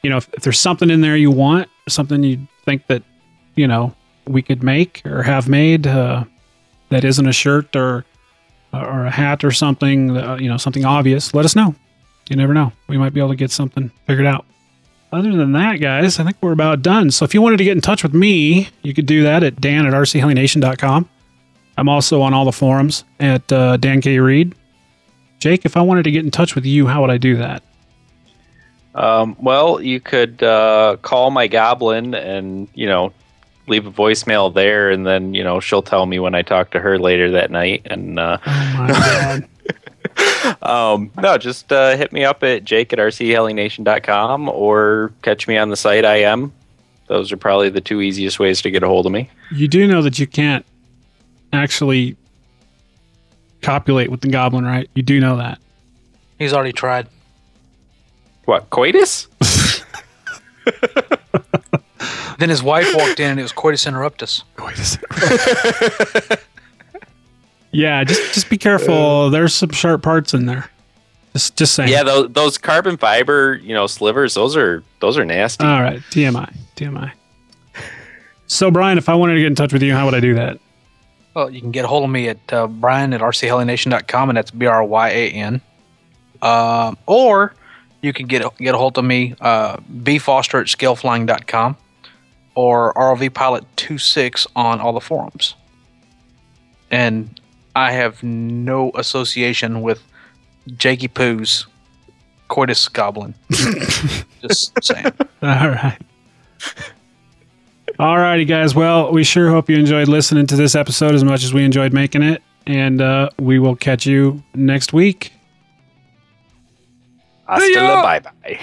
you 0.04 0.10
know 0.10 0.18
if, 0.18 0.30
if 0.34 0.44
there's 0.44 0.60
something 0.60 0.90
in 0.90 1.02
there 1.02 1.16
you 1.16 1.32
want 1.32 1.70
something 1.88 2.22
you 2.24 2.46
think 2.66 2.86
that 2.88 3.02
you 3.56 3.68
know 3.68 3.96
we 4.28 4.42
could 4.42 4.62
make 4.62 5.02
or 5.06 5.24
have 5.24 5.48
made 5.48 5.88
uh, 5.88 6.24
that 6.90 7.04
isn't 7.04 7.28
a 7.28 7.34
shirt 7.34 7.74
or 7.76 8.06
or 8.74 9.06
a 9.06 9.12
hat 9.12 9.44
or 9.44 9.52
something, 9.52 10.16
uh, 10.16 10.38
you 10.40 10.50
know, 10.50 10.58
something 10.58 10.86
obvious, 10.86 11.34
let 11.34 11.46
us 11.46 11.56
know. 11.56 11.76
You 12.30 12.36
never 12.36 12.54
know. 12.54 12.72
We 12.88 12.98
might 12.98 13.14
be 13.14 13.20
able 13.20 13.30
to 13.30 13.36
get 13.36 13.52
something 13.52 13.92
figured 14.06 14.28
out. 14.28 14.46
Other 15.12 15.36
than 15.36 15.54
that, 15.54 15.78
guys, 15.78 16.20
I 16.20 16.24
think 16.24 16.38
we're 16.42 16.52
about 16.52 16.84
done. 16.84 17.10
So 17.10 17.26
if 17.26 17.34
you 17.34 17.42
wanted 17.42 17.58
to 17.58 17.64
get 17.64 17.72
in 17.72 17.82
touch 17.82 18.04
with 18.04 18.14
me, 18.14 18.70
you 18.84 18.94
could 18.94 19.08
do 19.08 19.24
that 19.24 19.42
at 19.42 19.60
dan 19.60 19.88
at 19.88 19.94
rchelination.com. 19.94 21.10
I'm 21.78 21.90
also 21.90 22.22
on 22.22 22.34
all 22.34 22.46
the 22.46 22.52
forums 22.52 23.06
at 23.20 23.52
uh, 23.52 23.78
Dan 23.78 24.02
K. 24.02 24.20
Reed. 24.20 24.54
Jake, 25.40 25.66
if 25.66 25.76
I 25.78 25.82
wanted 25.82 26.04
to 26.04 26.12
get 26.12 26.26
in 26.26 26.30
touch 26.32 26.54
with 26.54 26.66
you, 26.66 26.86
how 26.86 27.02
would 27.02 27.10
I 27.10 27.18
do 27.18 27.38
that? 27.38 27.64
Um, 28.94 29.36
well, 29.40 29.82
you 29.82 30.00
could 30.00 30.44
uh, 30.44 30.98
call 31.02 31.32
my 31.32 31.48
goblin 31.48 32.14
and 32.14 32.68
you 32.74 32.86
know 32.86 33.14
leave 33.70 33.86
a 33.86 33.92
voicemail 33.92 34.54
there, 34.54 34.90
and 34.90 35.06
then 35.06 35.34
you 35.34 35.44
know 35.44 35.60
she'll 35.60 35.82
tell 35.82 36.06
me 36.06 36.20
when 36.20 36.36
I 36.36 36.42
talk 36.42 36.72
to 36.72 36.80
her 36.80 37.00
later 37.00 37.32
that 37.32 37.52
night. 37.52 37.84
And 37.86 38.20
uh, 38.20 38.38
Oh 38.46 38.76
my 38.78 38.88
god. 38.88 40.64
um, 40.64 41.12
no, 41.22 41.38
just 41.38 41.72
uh, 41.72 41.96
hit 41.96 42.12
me 42.12 42.24
up 42.26 42.44
at 42.44 42.64
jake 42.64 42.92
at 42.94 43.00
rchelination.com 43.00 44.50
or 44.50 45.14
catch 45.22 45.48
me 45.48 45.58
on 45.58 45.70
the 45.70 45.76
site 45.78 46.06
I 46.06 46.18
am. 46.18 46.52
Those 47.08 47.32
are 47.32 47.38
probably 47.38 47.70
the 47.70 47.82
two 47.82 48.02
easiest 48.02 48.40
ways 48.40 48.62
to 48.62 48.72
get 48.72 48.84
a 48.84 48.88
hold 48.88 49.06
of 49.06 49.12
me. 49.12 49.30
you 49.52 49.68
do 49.68 49.88
know 49.88 50.02
that 50.02 50.20
you 50.20 50.28
can't 50.28 50.66
actually 51.54 52.16
copulate 53.62 54.10
with 54.12 54.22
the 54.22 54.30
goblin, 54.30 54.64
right? 54.66 54.90
You 54.94 55.04
do 55.04 55.20
know 55.20 55.38
that. 55.38 55.60
He's 56.38 56.54
already 56.54 56.72
tried. 56.72 57.08
What 58.46 58.70
coitus? 58.70 59.28
Then 62.40 62.50
his 62.50 62.64
wife 62.64 62.88
walked 62.96 63.20
in 63.20 63.32
and 63.32 63.40
it 63.40 63.44
was 63.44 63.52
coitus 63.52 63.86
interruptus. 63.86 64.44
Yeah, 67.72 68.04
just 68.04 68.34
just 68.34 68.50
be 68.50 68.58
careful. 68.58 69.30
There's 69.30 69.54
some 69.54 69.70
sharp 69.70 70.02
parts 70.02 70.34
in 70.34 70.46
there. 70.46 70.70
Just 71.34 71.56
just 71.56 71.76
saying. 71.76 71.90
yeah, 71.90 72.04
those, 72.04 72.32
those 72.32 72.58
carbon 72.58 72.98
fiber, 72.98 73.56
you 73.56 73.74
know, 73.74 73.86
slivers. 73.86 74.34
Those 74.34 74.58
are 74.58 74.84
those 75.02 75.18
are 75.18 75.26
nasty. 75.26 75.64
All 75.64 75.82
right, 75.82 76.00
TMI, 76.10 76.56
TMI. 76.76 77.12
So 78.48 78.72
Brian, 78.72 78.98
if 78.98 79.08
I 79.08 79.14
wanted 79.14 79.36
to 79.36 79.40
get 79.42 79.48
in 79.48 79.56
touch 79.56 79.72
with 79.72 79.84
you, 79.84 79.94
how 79.94 80.06
would 80.06 80.16
I 80.16 80.20
do 80.20 80.34
that? 80.34 80.60
Well, 81.36 81.52
you 81.52 81.62
can 81.62 81.70
get 81.72 81.86
a 81.86 81.88
hold 81.88 82.04
of 82.04 82.10
me 82.10 82.30
at 82.30 82.52
uh, 82.52 82.66
Brian 82.66 83.14
at 83.14 83.22
rchelination.com, 83.22 84.30
and 84.30 84.38
that's 84.38 84.50
B 84.50 84.66
R 84.66 84.84
Y 84.84 85.10
A 85.10 85.30
N. 85.30 85.62
Um, 86.42 86.98
or 87.06 87.54
you 88.02 88.14
can 88.14 88.26
get 88.26 88.44
get 88.58 88.74
a 88.74 88.78
hold 88.80 88.98
of 88.98 89.06
me, 89.06 89.36
uh, 89.42 89.78
bfoster 89.78 90.60
at 90.62 90.68
scaleflying.com 90.68 91.78
or 92.60 92.94
ROV 92.96 93.34
Pilot 93.34 93.64
26 93.78 94.46
on 94.54 94.82
all 94.82 94.92
the 94.92 95.00
forums. 95.00 95.56
And 96.92 97.40
I 97.74 97.94
have 97.94 98.22
no 98.22 98.92
association 98.96 99.82
with 99.82 100.04
Jakey 100.76 101.08
Poo's 101.08 101.68
coitus 102.50 102.90
goblin. 102.90 103.34
Just 104.42 104.74
saying. 104.84 105.06
All 105.42 105.70
right. 105.70 105.98
All 107.98 108.18
righty, 108.18 108.44
guys. 108.44 108.76
Well, 108.76 109.14
we 109.14 109.24
sure 109.24 109.50
hope 109.50 109.70
you 109.70 109.78
enjoyed 109.78 110.10
listening 110.10 110.46
to 110.48 110.58
this 110.58 110.76
episode 110.76 111.16
as 111.16 111.24
much 111.24 111.46
as 111.46 111.54
we 111.54 111.64
enjoyed 111.64 111.94
making 111.94 112.24
it. 112.24 112.44
And 112.68 113.02
uh, 113.02 113.30
we 113.40 113.60
will 113.60 113.78
catch 113.78 114.06
you 114.06 114.44
next 114.54 114.92
week. 114.92 115.32
Hasta 117.48 117.80
bye 117.80 118.20
bye. 118.20 118.60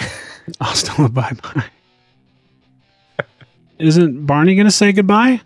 Hasta 0.60 1.08
bye 1.08 1.32
bye. 1.32 1.64
Isn't 3.78 4.26
Barney 4.26 4.54
going 4.54 4.66
to 4.66 4.70
say 4.70 4.92
goodbye? 4.92 5.40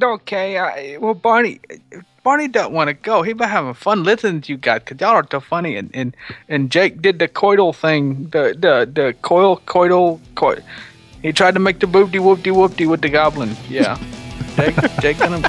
Okay, 0.00 0.58
I, 0.58 0.98
well, 0.98 1.14
Barney, 1.14 1.58
Barney 2.22 2.48
don't 2.48 2.72
want 2.72 2.88
to 2.88 2.94
go. 2.94 3.22
He 3.22 3.32
been 3.32 3.48
having 3.48 3.72
fun 3.72 4.04
listening 4.04 4.42
to 4.42 4.52
you 4.52 4.58
guys 4.58 4.80
because 4.84 5.00
y'all 5.00 5.14
are 5.14 5.26
so 5.30 5.40
funny. 5.40 5.76
And, 5.76 5.90
and 5.94 6.14
and 6.48 6.70
Jake 6.70 7.00
did 7.00 7.18
the 7.18 7.28
coital 7.28 7.74
thing, 7.74 8.24
the 8.30 8.54
the 8.58 8.90
the 8.92 9.14
coil 9.22 9.62
coital 9.66 10.20
coil. 10.34 10.58
He 11.22 11.32
tried 11.32 11.54
to 11.54 11.60
make 11.60 11.78
the 11.78 11.86
boopty 11.86 12.20
whoopty 12.20 12.52
whoopty 12.52 12.86
with 12.88 13.00
the 13.00 13.08
goblin. 13.08 13.56
Yeah, 13.68 13.96
Jake 14.56 14.76
Jake 15.00 15.18
gonna 15.18 15.40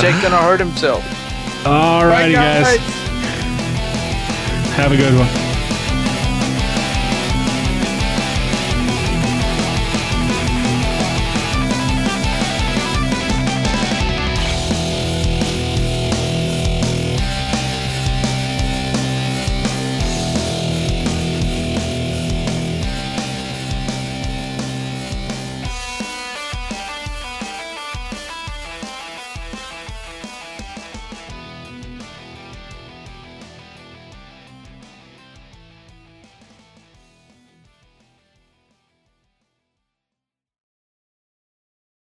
Jake 0.00 0.22
gonna 0.22 0.36
hurt 0.36 0.60
himself. 0.60 1.02
All 1.66 2.06
righty, 2.06 2.34
Bye, 2.34 2.62
guys. 2.62 2.78
Have 4.76 4.92
a 4.92 4.96
good 4.96 5.18
one. 5.18 5.51